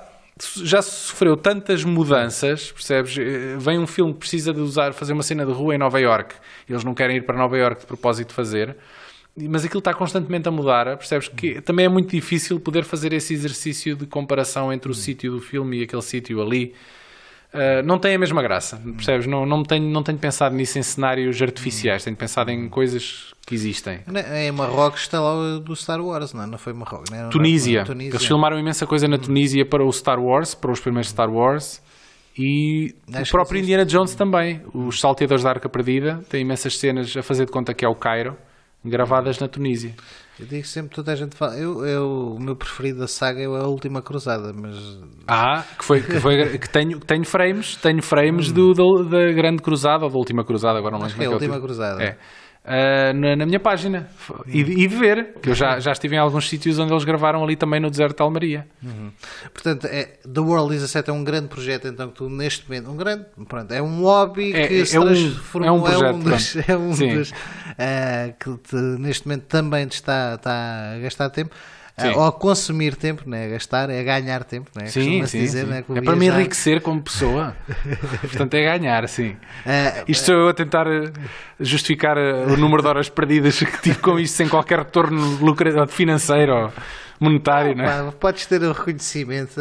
já 0.63 0.83
sofreu 0.83 1.37
tantas 1.37 1.85
mudanças, 1.85 2.73
percebes? 2.73 3.17
Eh, 3.19 3.57
vem 3.59 3.79
um 3.79 3.87
filme 3.87 4.13
que 4.13 4.21
precisa 4.21 4.53
de 4.53 4.61
usar, 4.61 4.93
fazer 4.93 5.13
uma 5.13 5.23
cena 5.23 5.47
de 5.47 5.53
rua 5.53 5.75
em 5.75 5.79
Nova 5.79 6.01
York. 6.01 6.35
Eles 6.69 6.85
não 6.85 6.95
querem 6.95 7.19
ir 7.19 7.23
para 7.23 7.37
Nova 7.37 7.57
York 7.57 7.83
de 7.83 7.87
propósito 7.87 8.33
fazer 8.33 8.77
mas 9.37 9.65
aquilo 9.65 9.81
está 9.81 9.93
constantemente 9.93 10.49
a 10.49 10.51
mudar, 10.53 10.97
percebes 10.97 11.29
que 11.29 11.61
também 11.61 11.87
é 11.87 11.89
muito 11.89 12.11
difícil 12.11 12.61
poder 12.61 12.85
fazer 12.85 13.13
esse 13.13 13.35
exercício 13.35 13.97
de 13.97 14.07
comparação 14.07 14.73
entre 14.73 14.89
o 14.89 14.93
hum. 14.93 14.95
sítio 14.95 15.33
do 15.33 15.41
filme 15.41 15.81
e 15.81 15.83
aquele 15.83 16.03
sítio 16.03 16.41
ali. 16.41 16.75
Uh, 17.55 17.87
não 17.87 18.01
tem 18.01 18.17
a 18.17 18.19
mesma 18.19 18.43
graça, 18.43 18.81
percebes? 18.97 19.29
Não, 19.29 19.47
não, 19.47 19.63
tenho, 19.63 19.89
não 19.89 20.03
tenho 20.03 20.19
pensado 20.19 20.57
nisso 20.57 20.77
em 20.77 20.83
cenários 20.83 21.41
artificiais, 21.41 22.03
tenho 22.03 22.17
pensado 22.17 22.51
em 22.51 22.69
coisas 22.69 23.33
que 23.47 23.55
existem. 23.55 24.01
Em 24.35 24.51
Marrocos 24.51 25.03
está 25.03 25.21
lá 25.21 25.61
do 25.61 25.77
Star 25.77 26.01
Wars, 26.01 26.33
não, 26.33 26.43
é? 26.43 26.47
não 26.47 26.59
foi 26.59 26.73
Marrocos? 26.73 27.11
Não 27.11 27.31
Tunísia. 27.31 27.85
Tunísia. 27.85 28.17
Eles 28.17 28.27
filmaram 28.27 28.59
imensa 28.59 28.87
coisa 28.89 29.07
na 29.07 29.19
Tunísia 29.19 29.65
para 29.65 29.85
o 29.85 29.93
Star 29.93 30.21
Wars, 30.21 30.53
para 30.53 30.73
os 30.73 30.81
primeiros 30.81 31.11
Star 31.11 31.31
Wars. 31.31 31.81
E 32.37 32.93
Acho 33.13 33.31
o 33.31 33.31
próprio 33.31 33.61
Indiana 33.61 33.85
Jones 33.85 34.17
também. 34.17 34.61
Os 34.75 34.99
Salteadores 34.99 35.45
da 35.45 35.51
Arca 35.51 35.69
Perdida 35.69 36.25
tem 36.29 36.41
imensas 36.41 36.77
cenas 36.77 37.17
a 37.17 37.23
fazer 37.23 37.47
de 37.47 37.53
conta 37.53 37.73
que 37.73 37.85
é 37.85 37.89
o 37.89 37.95
Cairo 37.95 38.37
gravadas 38.85 39.39
na 39.39 39.49
Tunísia. 39.49 39.95
Eu 40.39 40.47
digo 40.47 40.67
sempre, 40.67 40.95
toda 40.95 41.13
a 41.13 41.15
gente 41.15 41.37
fala. 41.37 41.57
Eu, 41.57 41.85
eu, 41.87 42.35
o 42.37 42.41
meu 42.41 42.57
preferido 42.57 42.99
da 42.99 43.07
saga 43.07 43.41
é 43.41 43.47
a 43.47 43.69
Última 43.69 44.03
Cruzada, 44.03 44.53
mas. 44.53 44.77
Ah, 45.29 45.65
que 45.79 45.85
foi. 45.85 46.01
Que, 46.03 46.19
foi, 46.19 46.59
que 46.59 46.69
tenho, 46.69 46.99
tenho 46.99 47.25
frames, 47.25 47.77
tenho 47.77 48.03
frames 48.03 48.51
hum. 48.51 48.55
do, 48.55 48.75
da, 48.75 49.11
da 49.11 49.33
Grande 49.33 49.63
Cruzada 49.63 50.05
ou 50.05 50.11
da 50.11 50.19
Última 50.19 50.45
Cruzada, 50.45 50.79
agora 50.79 50.99
não 50.99 51.07
lembro. 51.07 51.23
É, 51.23 51.25
é 51.25 51.29
a 51.29 51.31
Última 51.31 51.61
Cruzada. 51.61 52.03
É 52.03 52.19
uh, 52.65 53.13
na, 53.15 53.37
na, 53.37 53.47
minha 53.47 53.61
página 53.61 54.09
e, 54.47 54.61
e, 54.61 54.89
de 54.89 54.97
ver, 54.97 55.35
que 55.43 55.51
eu 55.51 55.55
já, 55.55 55.79
já 55.79 55.93
estive 55.93 56.17
em 56.17 56.19
alguns 56.19 56.49
sítios 56.49 56.79
onde 56.79 56.93
eles 56.93 57.05
gravaram 57.05 57.45
ali 57.45 57.57
também 57.57 57.81
no 57.81 57.91
deserto 57.91 58.17
de 58.17 58.23
Almeria. 58.23 58.67
Uhum. 58.83 59.11
Portanto, 59.53 59.87
é, 59.87 60.19
The 60.33 60.41
World 60.41 60.75
17 60.75 61.11
é 61.11 61.13
um 61.13 61.23
grande 61.23 61.49
projeto, 61.49 61.87
então 61.89 62.09
que 62.09 62.15
tu 62.15 62.29
neste 62.29 62.69
momento, 62.69 62.91
um 62.91 62.97
grande, 62.97 63.27
pronto, 63.49 63.73
é 63.73 63.83
um 63.83 64.03
hobby 64.03 64.53
é, 64.55 64.67
que 64.67 64.81
é, 64.81 64.85
se 64.85 64.99
transformou, 64.99 65.69
é 65.69 65.73
um, 65.73 65.83
projeto, 65.83 66.05
é 66.05 66.13
um 66.13 66.19
dos, 66.19 66.57
é 66.69 66.77
um 66.77 66.91
dos 66.91 67.31
uh, 67.31 67.35
que 68.39 68.59
te, 68.69 68.77
neste 68.77 69.27
momento 69.27 69.45
também 69.45 69.87
te 69.87 69.95
está, 69.95 70.35
está 70.35 70.95
a 70.95 70.99
gastar 70.99 71.31
tempo. 71.31 71.55
Sim. 71.97 72.09
ou 72.17 72.25
a 72.25 72.33
consumir 72.33 72.97
tempo, 72.97 73.23
né? 73.31 73.47
a 73.47 73.49
gastar, 73.51 73.89
é 73.89 74.03
ganhar 74.03 74.43
tempo, 74.43 74.69
né? 74.75 74.87
sim, 74.87 75.25
sim, 75.27 75.39
dizer, 75.39 75.65
sim. 75.65 75.71
Né? 75.71 75.85
é 75.95 76.01
para 76.01 76.17
me 76.17 76.27
enriquecer 76.27 76.81
como 76.81 77.01
pessoa. 77.01 77.57
Portanto, 78.21 78.55
é 78.55 78.65
ganhar, 78.65 79.09
sim. 79.09 79.37
Uh, 79.65 80.05
Isto 80.09 80.27
sou 80.27 80.35
eu 80.35 80.49
a 80.49 80.55
tentar 80.55 80.89
eh, 80.89 81.13
justificar 81.61 82.19
eh, 82.19 82.47
o 82.47 82.57
número 82.57 82.83
de 82.83 82.89
horas 82.89 83.09
perdidas 83.09 83.61
que 83.61 83.81
tive 83.81 83.99
com 83.99 84.19
isto 84.19 84.35
sem 84.35 84.49
qualquer 84.49 84.81
retorno 84.81 85.87
financeiro 85.87 86.73
monetário, 87.21 87.77
não, 87.77 88.09
é? 88.09 88.11
podes 88.13 88.47
ter 88.47 88.63
o 88.63 88.73
reconhecimento. 88.73 89.61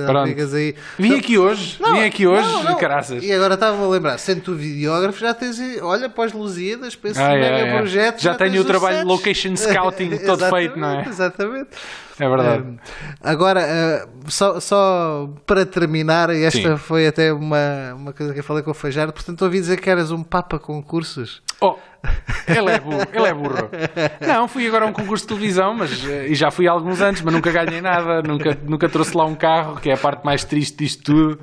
Aí. 0.53 0.75
Vim 0.97 1.15
aqui 1.15 1.37
hoje, 1.37 1.77
não, 1.79 1.93
vim 1.93 2.03
aqui 2.03 2.27
hoje, 2.27 2.47
não, 2.47 2.63
não. 2.63 2.75
caraças. 2.75 3.23
E 3.23 3.31
agora 3.31 3.53
estava 3.53 3.83
a 3.83 3.87
lembrar, 3.87 4.17
sendo 4.17 4.41
tu 4.41 4.55
videógrafo, 4.55 5.19
já 5.19 5.33
tens, 5.33 5.59
olha, 5.81 6.09
para 6.09 6.25
as 6.25 6.33
Lusíadas, 6.33 6.95
para 6.95 7.11
esse 7.11 7.21
ah, 7.21 7.29
mega 7.29 7.45
é, 7.45 7.77
projeto. 7.77 8.21
Já, 8.21 8.31
já 8.31 8.37
tenho 8.37 8.61
o 8.61 8.65
trabalho 8.65 8.99
de 8.99 9.05
location 9.05 9.55
scouting 9.55 10.17
todo 10.25 10.49
feito, 10.49 10.79
não 10.79 10.99
é? 10.99 11.07
Exatamente. 11.07 11.69
É 12.19 12.29
verdade. 12.29 12.63
Uh, 12.63 12.79
agora, 13.21 13.61
uh, 13.61 14.31
só, 14.31 14.59
só 14.59 15.29
para 15.45 15.65
terminar, 15.65 16.29
esta 16.29 16.71
Sim. 16.71 16.77
foi 16.77 17.07
até 17.07 17.33
uma, 17.33 17.93
uma 17.95 18.13
coisa 18.13 18.33
que 18.33 18.39
eu 18.39 18.43
falei 18.43 18.61
com 18.61 18.71
o 18.71 18.73
Fajardo, 18.73 19.13
portanto 19.13 19.41
ouvi 19.41 19.59
dizer 19.59 19.79
que 19.79 19.89
eras 19.89 20.11
um 20.11 20.23
papa 20.23 20.59
concursos. 20.59 21.41
Oh, 21.59 21.75
ele 22.47 22.71
é 22.71 22.79
burro, 22.79 23.07
ele 23.11 23.27
é 23.27 23.33
burro. 23.33 23.69
Não, 24.19 24.47
fui 24.47 24.67
agora 24.67 24.85
a 24.85 24.87
um 24.87 24.93
concurso 24.93 25.23
de 25.23 25.29
televisão, 25.29 25.73
mas 25.73 26.05
eh, 26.07 26.27
e 26.27 26.35
já 26.35 26.51
fui 26.51 26.67
há 26.67 26.71
alguns 26.71 27.01
anos, 27.01 27.21
mas 27.21 27.33
nunca 27.33 27.51
ganhei 27.51 27.81
nada, 27.81 28.21
nunca, 28.21 28.57
nunca 28.63 28.89
trouxe 28.89 29.15
lá 29.15 29.25
um 29.25 29.35
carro, 29.35 29.77
que 29.77 29.89
é 29.89 29.93
a 29.93 29.97
parte 29.97 30.25
mais 30.25 30.43
triste 30.43 30.77
disto 30.77 31.03
tudo. 31.03 31.39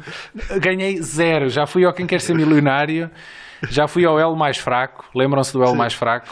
Ganhei 0.61 1.01
zero, 1.01 1.49
já 1.49 1.67
fui 1.67 1.85
ao 1.85 1.93
Quem 1.93 2.07
Quer 2.07 2.21
Ser 2.21 2.35
Milionário, 2.35 3.11
já 3.69 3.89
fui 3.89 4.05
ao 4.05 4.21
L 4.21 4.37
mais 4.37 4.59
fraco, 4.59 5.07
lembram-se 5.15 5.53
do 5.53 5.65
L 5.65 5.75
mais 5.75 5.95
fraco? 5.95 6.29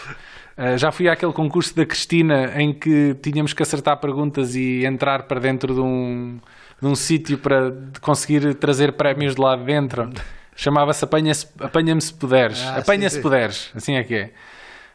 Uh, 0.59 0.76
já 0.76 0.90
fui 0.90 1.09
àquele 1.09 1.32
concurso 1.32 1.74
da 1.76 1.86
Cristina 1.86 2.61
em 2.61 2.72
que 2.72 3.14
tínhamos 3.22 3.52
que 3.52 3.62
acertar 3.62 3.96
perguntas 3.98 4.56
e 4.56 4.84
entrar 4.84 5.22
para 5.22 5.38
dentro 5.38 5.72
de 5.72 5.80
um, 5.80 6.40
de 6.82 6.88
um 6.88 6.96
sítio 6.96 7.38
para 7.38 7.72
conseguir 8.00 8.54
trazer 8.54 8.94
prémios 8.94 9.36
de 9.36 9.40
lá 9.40 9.54
de 9.54 9.62
dentro. 9.62 10.11
Chamava-se 10.56 11.04
Apanha-me 11.04 11.32
Apanha 11.61 12.00
se 12.00 12.12
puderes. 12.12 12.61
Ah, 12.66 12.78
Apanha 12.78 13.09
se 13.09 13.20
puderes, 13.20 13.70
assim 13.72 13.94
é 13.94 14.02
que 14.02 14.14
é. 14.16 14.30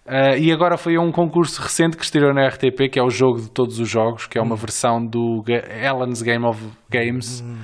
Uh, 0.06 0.38
e 0.38 0.52
agora 0.52 0.76
foi 0.76 0.98
um 0.98 1.10
concurso 1.14 1.62
recente 1.62 1.96
que 1.96 2.04
estreou 2.04 2.34
na 2.34 2.46
RTP, 2.46 2.90
que 2.92 3.00
é 3.00 3.04
o 3.04 3.10
jogo 3.10 3.40
de 3.40 3.50
todos 3.50 3.80
os 3.80 3.88
jogos, 3.88 4.28
que 4.28 4.38
é 4.38 4.42
uma 4.42 4.56
hum. 4.56 4.58
versão 4.58 5.06
do 5.06 5.46
Ellen's 5.48 6.22
Game 6.22 6.44
of 6.44 6.62
Games, 6.90 7.40
hum. 7.40 7.56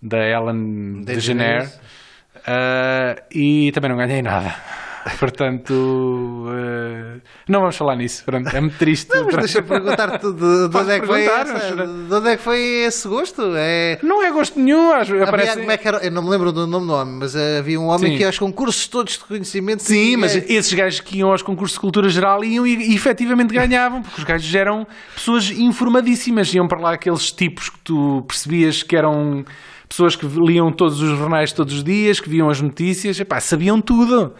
da 0.00 0.18
Ellen 0.18 1.02
DeGeneres. 1.02 1.74
Uh, 2.36 3.20
e 3.32 3.72
também 3.72 3.90
não 3.90 3.96
ganhei 3.96 4.22
nada. 4.22 4.54
Portanto, 5.18 5.72
uh, 5.72 7.20
não 7.48 7.60
vamos 7.60 7.76
falar 7.76 7.96
nisso. 7.96 8.24
Pronto, 8.24 8.48
é 8.54 8.60
muito 8.60 8.78
triste. 8.78 9.08
Não, 9.10 9.24
mas 9.24 9.36
deixa-me 9.36 9.66
perguntar-te 9.66 10.32
de, 10.32 10.68
de, 10.68 10.76
onde 10.76 10.90
é 10.92 11.00
que 11.00 11.06
foi 11.06 11.24
essa, 11.24 11.86
de 11.86 12.14
onde 12.14 12.28
é 12.28 12.36
que 12.36 12.42
foi 12.42 12.60
esse 12.60 13.08
gosto? 13.08 13.42
É... 13.56 13.98
Não 14.02 14.22
é 14.22 14.30
gosto 14.30 14.60
nenhum. 14.60 14.92
Acho, 14.92 15.20
aparece... 15.22 15.58
como 15.58 15.70
é 15.70 15.76
que 15.76 15.88
era? 15.88 15.98
Eu 15.98 16.10
não 16.12 16.22
me 16.22 16.30
lembro 16.30 16.52
do 16.52 16.66
nome 16.66 16.86
do 16.86 16.92
homem, 16.92 17.14
mas 17.14 17.34
havia 17.34 17.80
um 17.80 17.86
homem 17.86 18.12
Sim. 18.12 18.16
que 18.16 18.22
ia 18.22 18.28
aos 18.28 18.38
concursos 18.38 18.86
todos 18.86 19.14
de 19.14 19.24
conhecimento. 19.24 19.82
Sim, 19.82 20.16
mas 20.16 20.36
é... 20.36 20.44
esses 20.48 20.72
gajos 20.72 21.00
que 21.00 21.18
iam 21.18 21.30
aos 21.30 21.42
concursos 21.42 21.74
de 21.74 21.80
cultura 21.80 22.08
geral 22.08 22.44
iam 22.44 22.66
e, 22.66 22.92
e 22.92 22.94
efetivamente 22.94 23.52
ganhavam, 23.52 24.02
porque 24.02 24.20
os 24.20 24.24
gajos 24.24 24.54
eram 24.54 24.86
pessoas 25.14 25.50
informadíssimas. 25.50 26.52
Iam 26.54 26.68
para 26.68 26.80
lá 26.80 26.92
aqueles 26.92 27.32
tipos 27.32 27.68
que 27.68 27.78
tu 27.80 28.24
percebias 28.28 28.82
que 28.82 28.96
eram 28.96 29.44
pessoas 29.92 30.16
que 30.16 30.26
liam 30.26 30.72
todos 30.72 31.02
os 31.02 31.18
jornais 31.18 31.52
todos 31.52 31.74
os 31.74 31.84
dias, 31.84 32.18
que 32.18 32.28
viam 32.28 32.48
as 32.48 32.60
notícias, 32.60 33.20
epá, 33.20 33.38
sabiam 33.40 33.80
tudo. 33.80 34.34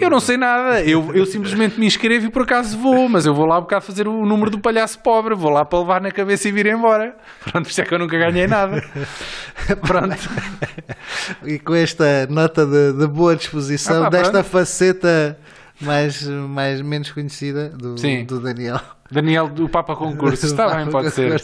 eu 0.00 0.10
não 0.10 0.18
sei 0.18 0.38
nada, 0.38 0.82
eu, 0.82 1.14
eu 1.14 1.26
simplesmente 1.26 1.78
me 1.78 1.86
inscrevo 1.86 2.26
e 2.26 2.30
por 2.30 2.42
acaso 2.42 2.78
vou, 2.78 3.06
mas 3.08 3.26
eu 3.26 3.34
vou 3.34 3.44
lá 3.44 3.58
um 3.58 3.62
bocado 3.62 3.84
fazer 3.84 4.08
o 4.08 4.24
número 4.24 4.50
do 4.50 4.58
palhaço 4.58 4.98
pobre, 5.00 5.34
vou 5.34 5.50
lá 5.50 5.64
para 5.64 5.78
levar 5.78 6.00
na 6.00 6.10
cabeça 6.10 6.48
e 6.48 6.52
vir 6.52 6.66
embora. 6.66 7.14
Pronto, 7.44 7.68
isso 7.68 7.80
é 7.80 7.84
que 7.84 7.94
eu 7.94 7.98
nunca 7.98 8.16
ganhei 8.18 8.46
nada. 8.46 8.82
Pronto. 9.86 10.16
e 11.44 11.58
com 11.58 11.74
esta 11.74 12.26
nota 12.30 12.64
de, 12.64 12.94
de 12.94 13.06
boa 13.06 13.36
disposição, 13.36 13.98
ah, 13.98 14.04
pá, 14.04 14.08
desta 14.10 14.32
pronto. 14.32 14.46
faceta 14.46 15.38
mais, 15.78 16.26
mais 16.26 16.80
menos 16.80 17.10
conhecida 17.12 17.68
do, 17.68 17.96
do 18.26 18.40
Daniel. 18.40 18.80
Daniel 19.10 19.48
do 19.48 19.68
Papa 19.68 19.94
Concurso, 19.94 20.46
está 20.46 20.74
bem, 20.74 20.90
pode 20.90 21.10
ser. 21.10 21.36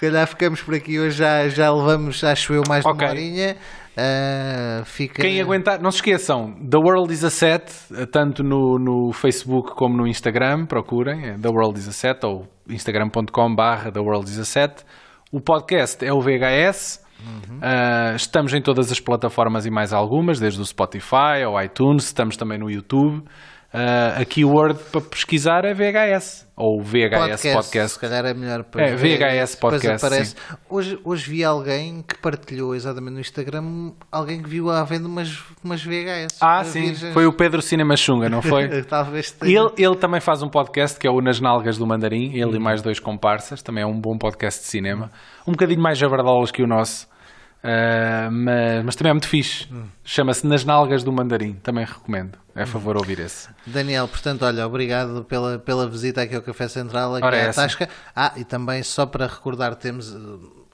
Se 0.00 0.06
calhar 0.06 0.26
ficamos 0.26 0.62
por 0.62 0.74
aqui 0.74 0.98
hoje, 0.98 1.18
já, 1.18 1.46
já 1.50 1.70
levamos, 1.70 2.24
acho 2.24 2.54
eu, 2.54 2.62
mais 2.66 2.82
de 2.82 2.90
okay. 2.90 3.06
uma 3.06 3.12
horinha. 3.12 3.56
Uh, 3.92 4.82
fica... 4.86 5.20
Quem 5.20 5.38
aguentar, 5.38 5.78
não 5.78 5.90
se 5.90 5.98
esqueçam, 5.98 6.54
The 6.54 6.78
World 6.78 7.12
is 7.12 7.22
a 7.22 7.28
Set, 7.28 7.70
tanto 8.10 8.42
no, 8.42 8.78
no 8.78 9.12
Facebook 9.12 9.74
como 9.74 9.98
no 9.98 10.06
Instagram, 10.06 10.64
procurem, 10.64 11.26
é 11.26 11.34
The 11.36 11.50
World 11.50 11.78
is 11.78 11.86
a 11.86 11.92
Set 11.92 12.24
ou 12.24 12.48
instagram.com/barra 12.66 13.92
The 13.92 14.00
World 14.00 14.30
is 14.30 14.38
a 14.38 14.44
Set. 14.46 14.86
O 15.30 15.38
podcast 15.38 16.02
é 16.02 16.10
o 16.10 16.20
VHS. 16.22 17.04
Uhum. 17.20 17.58
Uh, 17.58 18.16
estamos 18.16 18.54
em 18.54 18.62
todas 18.62 18.90
as 18.90 19.00
plataformas 19.00 19.66
e 19.66 19.70
mais 19.70 19.92
algumas, 19.92 20.40
desde 20.40 20.62
o 20.62 20.64
Spotify 20.64 21.42
ao 21.44 21.62
iTunes, 21.62 22.06
estamos 22.06 22.38
também 22.38 22.58
no 22.58 22.70
YouTube. 22.70 23.22
Uh, 23.72 24.20
a 24.20 24.24
keyword 24.24 24.80
para 24.90 25.00
pesquisar 25.00 25.64
é 25.64 25.72
VHS 25.72 26.44
ou 26.56 26.82
VHS 26.82 27.10
podcast. 27.10 27.52
podcast. 27.52 27.92
Se 27.92 27.98
calhar 28.00 28.26
é 28.26 28.34
melhor 28.34 28.64
para 28.64 28.88
é, 28.88 28.96
VHS 28.96 29.54
podcast. 29.54 30.04
Aparece. 30.04 30.34
Hoje, 30.68 30.98
hoje 31.04 31.30
vi 31.30 31.44
alguém 31.44 32.02
que 32.02 32.18
partilhou 32.18 32.74
exatamente 32.74 33.14
no 33.14 33.20
Instagram 33.20 33.92
alguém 34.10 34.42
que 34.42 34.48
viu 34.48 34.70
à 34.70 34.82
venda 34.82 35.06
umas, 35.06 35.38
umas 35.62 35.84
VHS. 35.84 36.38
Ah, 36.40 36.64
sim. 36.64 36.86
Virgens. 36.86 37.14
Foi 37.14 37.26
o 37.26 37.32
Pedro 37.32 37.62
Cinema 37.62 37.96
Xunga, 37.96 38.28
não 38.28 38.42
foi? 38.42 38.82
Talvez 38.82 39.30
tenha. 39.30 39.60
ele, 39.60 39.70
ele 39.78 39.96
também 39.96 40.20
faz 40.20 40.42
um 40.42 40.48
podcast 40.48 40.98
que 40.98 41.06
é 41.06 41.10
o 41.10 41.20
Nas 41.20 41.40
Nalgas 41.40 41.78
do 41.78 41.86
Mandarim, 41.86 42.32
ele 42.34 42.46
hum. 42.46 42.56
e 42.56 42.58
mais 42.58 42.82
dois 42.82 42.98
comparsas. 42.98 43.62
Também 43.62 43.84
é 43.84 43.86
um 43.86 44.00
bom 44.00 44.18
podcast 44.18 44.62
de 44.62 44.66
cinema. 44.66 45.12
Um 45.46 45.52
bocadinho 45.52 45.80
mais 45.80 45.96
jabardolas 45.96 46.50
que 46.50 46.60
o 46.60 46.66
nosso. 46.66 47.08
Uh, 47.62 48.30
mas, 48.30 48.84
mas, 48.84 48.96
também 48.96 49.10
é 49.10 49.12
muito 49.12 49.28
fixe. 49.28 49.68
Hum. 49.70 49.84
Chama-se 50.02 50.46
Nas 50.46 50.64
Nalgas 50.64 51.02
do 51.02 51.12
Mandarim. 51.12 51.54
Também 51.62 51.84
recomendo. 51.84 52.38
É 52.54 52.66
favor 52.66 52.96
ouvir 52.96 53.20
esse. 53.20 53.48
Daniel, 53.66 54.08
portanto, 54.08 54.44
olha, 54.44 54.66
obrigado 54.66 55.24
pela, 55.24 55.58
pela 55.58 55.88
visita 55.88 56.22
aqui 56.22 56.34
ao 56.34 56.42
Café 56.42 56.68
Central, 56.68 57.14
aqui 57.14 57.24
Ora, 57.24 57.50
à 57.50 57.52
Tasca. 57.52 57.88
Ah, 58.14 58.32
e 58.36 58.44
também 58.44 58.82
só 58.82 59.06
para 59.06 59.26
recordar, 59.26 59.76
temos 59.76 60.14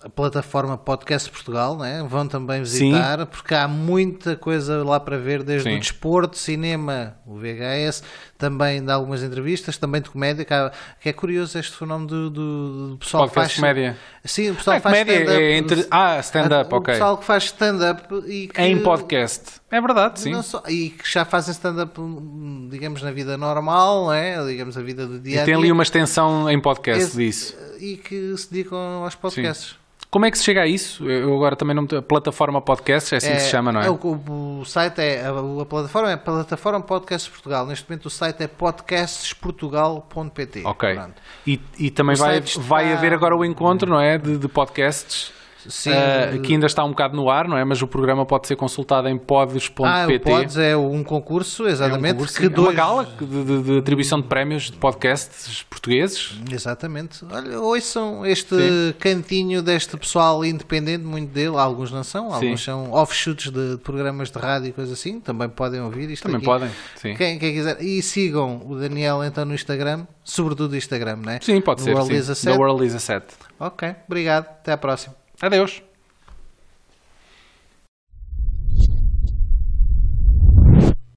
a 0.03 0.09
plataforma 0.09 0.79
Podcast 0.79 1.29
Portugal, 1.31 1.77
né? 1.77 2.05
vão 2.09 2.29
também 2.29 2.63
visitar, 2.63 3.19
Sim. 3.19 3.27
porque 3.27 3.55
há 3.55 3.67
muita 3.67 4.37
coisa 4.37 4.85
lá 4.85 5.01
para 5.01 5.19
ver, 5.19 5.43
desde 5.43 5.69
Sim. 5.69 5.77
o 5.77 5.81
desporto, 5.81 6.39
cinema, 6.39 7.17
o 7.27 7.37
VHS, 7.37 8.03
também 8.39 8.85
de 8.85 8.91
algumas 8.91 9.23
entrevistas, 9.23 9.77
também 9.77 10.01
de 10.01 10.11
comédia, 10.11 10.45
que, 10.45 10.55
que 11.01 11.09
é 11.09 11.13
curioso 11.13 11.59
este 11.59 11.77
fenómeno 11.77 12.07
do, 12.07 12.31
do, 12.31 12.89
do 12.91 12.97
pessoal 12.99 13.25
Podcast 13.25 13.55
que 13.55 13.61
faz... 13.61 13.75
comédia. 13.75 13.97
Sim, 14.25 14.51
o 14.51 14.55
pessoal 14.55 14.77
ah, 14.77 14.81
faz 14.81 14.99
stand-up. 14.99 15.31
É 15.31 15.57
entre... 15.57 15.87
Ah, 15.91 16.21
stand-up, 16.21 16.75
ok. 16.75 16.79
O 16.79 16.83
pessoal 16.83 17.19
que 17.19 17.25
faz 17.25 17.45
stand-up 17.45 18.15
e 18.27 18.49
que... 18.49 18.61
Em 18.61 18.83
podcast. 18.83 19.61
É 19.71 19.81
verdade, 19.81 20.21
sim. 20.21 20.43
Só, 20.43 20.63
e 20.69 20.91
que 20.91 21.11
já 21.11 21.25
fazem 21.25 21.53
stand-up, 21.53 21.99
digamos, 22.71 23.03
na 23.03 23.11
vida 23.11 23.37
normal, 23.37 24.13
é? 24.13 24.45
digamos, 24.47 24.77
a 24.77 24.83
vida 24.83 25.07
do 25.07 25.19
dia 25.19 25.43
a 25.43 25.43
dia. 25.43 25.43
E 25.43 25.45
tem 25.45 25.55
ali 25.55 25.73
uma 25.73 25.83
extensão 25.83 26.51
em 26.51 26.61
podcast 26.61 27.03
Esse, 27.03 27.17
disso. 27.17 27.57
E 27.79 27.97
que 27.97 28.37
se 28.37 28.51
dedicam 28.51 29.05
aos 29.05 29.15
podcasts. 29.15 29.71
Sim. 29.71 29.77
Como 30.17 30.25
é 30.25 30.31
que 30.31 30.39
se 30.39 30.45
chega 30.45 30.63
a 30.63 30.67
isso? 30.67 31.07
Eu 31.07 31.35
agora 31.35 31.55
também 31.55 31.77
não 31.77 31.87
plataforma 31.87 32.63
podcast, 32.63 33.15
é 33.15 33.19
assim 33.19 33.29
é, 33.29 33.35
que 33.35 33.43
se 33.43 33.51
chama, 33.51 33.71
não 33.71 33.83
é? 33.83 33.87
é 33.87 33.91
o, 33.91 34.61
o, 34.61 34.65
site 34.65 34.99
é 34.99 35.27
a, 35.27 35.61
a, 35.61 35.67
plataforma 35.67 36.11
é 36.11 36.17
plataforma 36.17 36.81
Podcast 36.81 37.31
Portugal. 37.31 37.67
Neste 37.67 37.87
momento 37.87 38.07
o 38.07 38.11
site 38.11 38.43
é 38.43 38.49
podcastesportugal.pt. 38.49 40.63
Ok. 40.65 40.99
E, 41.47 41.61
e, 41.79 41.91
também 41.91 42.17
vai, 42.17 42.39
está... 42.39 42.63
vai 42.63 42.95
haver 42.95 43.13
agora 43.13 43.37
o 43.37 43.45
encontro, 43.45 43.91
não 43.91 44.01
é, 44.01 44.17
de, 44.17 44.39
de 44.39 44.49
podcasts. 44.49 45.36
Uh, 45.67 46.41
que 46.41 46.53
ainda 46.53 46.67
está 46.67 46.85
um 46.85 46.91
bocado 46.91 47.17
no 47.17 47.29
ar, 47.29 47.49
não 47.49 47.57
é? 47.57 47.65
Mas 47.65 47.83
o 47.83 47.87
programa 47.87 48.25
pode 48.25 48.47
ser 48.47 48.57
consultado 48.57 49.09
em 49.09 49.19
pods.pt. 49.19 49.83
Ah, 49.85 50.07
o 50.07 50.21
Pods 50.21 50.57
é 50.57 50.77
um 50.77 51.03
concurso, 51.03 51.67
exatamente. 51.67 52.07
É, 52.07 52.13
um 52.13 52.15
concurso, 52.15 52.41
que 52.41 52.49
dois... 52.49 52.69
uma 52.69 52.75
gala 52.75 53.05
de, 53.05 53.27
de, 53.27 53.63
de, 53.63 53.79
atribuição 53.79 54.21
de 54.21 54.27
prémios 54.27 54.71
de 54.71 54.77
podcasts 54.77 55.63
portugueses. 55.65 56.39
Exatamente. 56.51 57.25
Olha, 57.31 57.61
ouçam 57.61 58.25
este 58.25 58.55
Sim. 58.55 58.95
cantinho 58.99 59.63
deste 59.63 59.97
pessoal 59.97 60.45
independente, 60.45 61.05
muito 61.05 61.33
dele. 61.33 61.57
Alguns 61.57 61.91
não 61.91 62.05
são, 62.05 62.33
alguns 62.33 62.61
Sim. 62.61 62.65
são 62.65 62.93
offshoots 62.93 63.51
de 63.51 63.79
programas 63.79 64.31
de 64.31 64.39
rádio 64.39 64.69
e 64.69 64.73
coisas 64.73 64.99
assim. 64.99 65.21
Também 65.21 65.49
podem 65.49 65.81
ouvir 65.81 66.11
isto 66.11 66.23
Também 66.23 66.39
aqui. 66.39 66.47
podem, 66.47 66.71
Sim. 66.97 67.15
Quem, 67.15 67.39
quem 67.39 67.53
quiser. 67.53 67.83
E 67.83 68.03
sigam 68.03 68.63
o 68.65 68.77
Daniel 68.77 69.25
então 69.25 69.45
no 69.45 69.55
Instagram, 69.55 70.07
sobretudo 70.25 70.71
no 70.71 70.77
Instagram, 70.77 71.17
não 71.17 71.33
é? 71.33 71.41
Sim, 71.41 71.61
pode 71.61 71.81
no 71.81 71.85
ser. 71.85 71.95
World 71.95 72.23
sim. 72.23 72.35
7. 72.35 72.59
World 72.59 73.01
7. 73.01 73.27
Ok, 73.59 73.95
obrigado. 74.07 74.47
Até 74.47 74.73
à 74.73 74.77
próxima. 74.77 75.26
Adeus. 75.41 75.83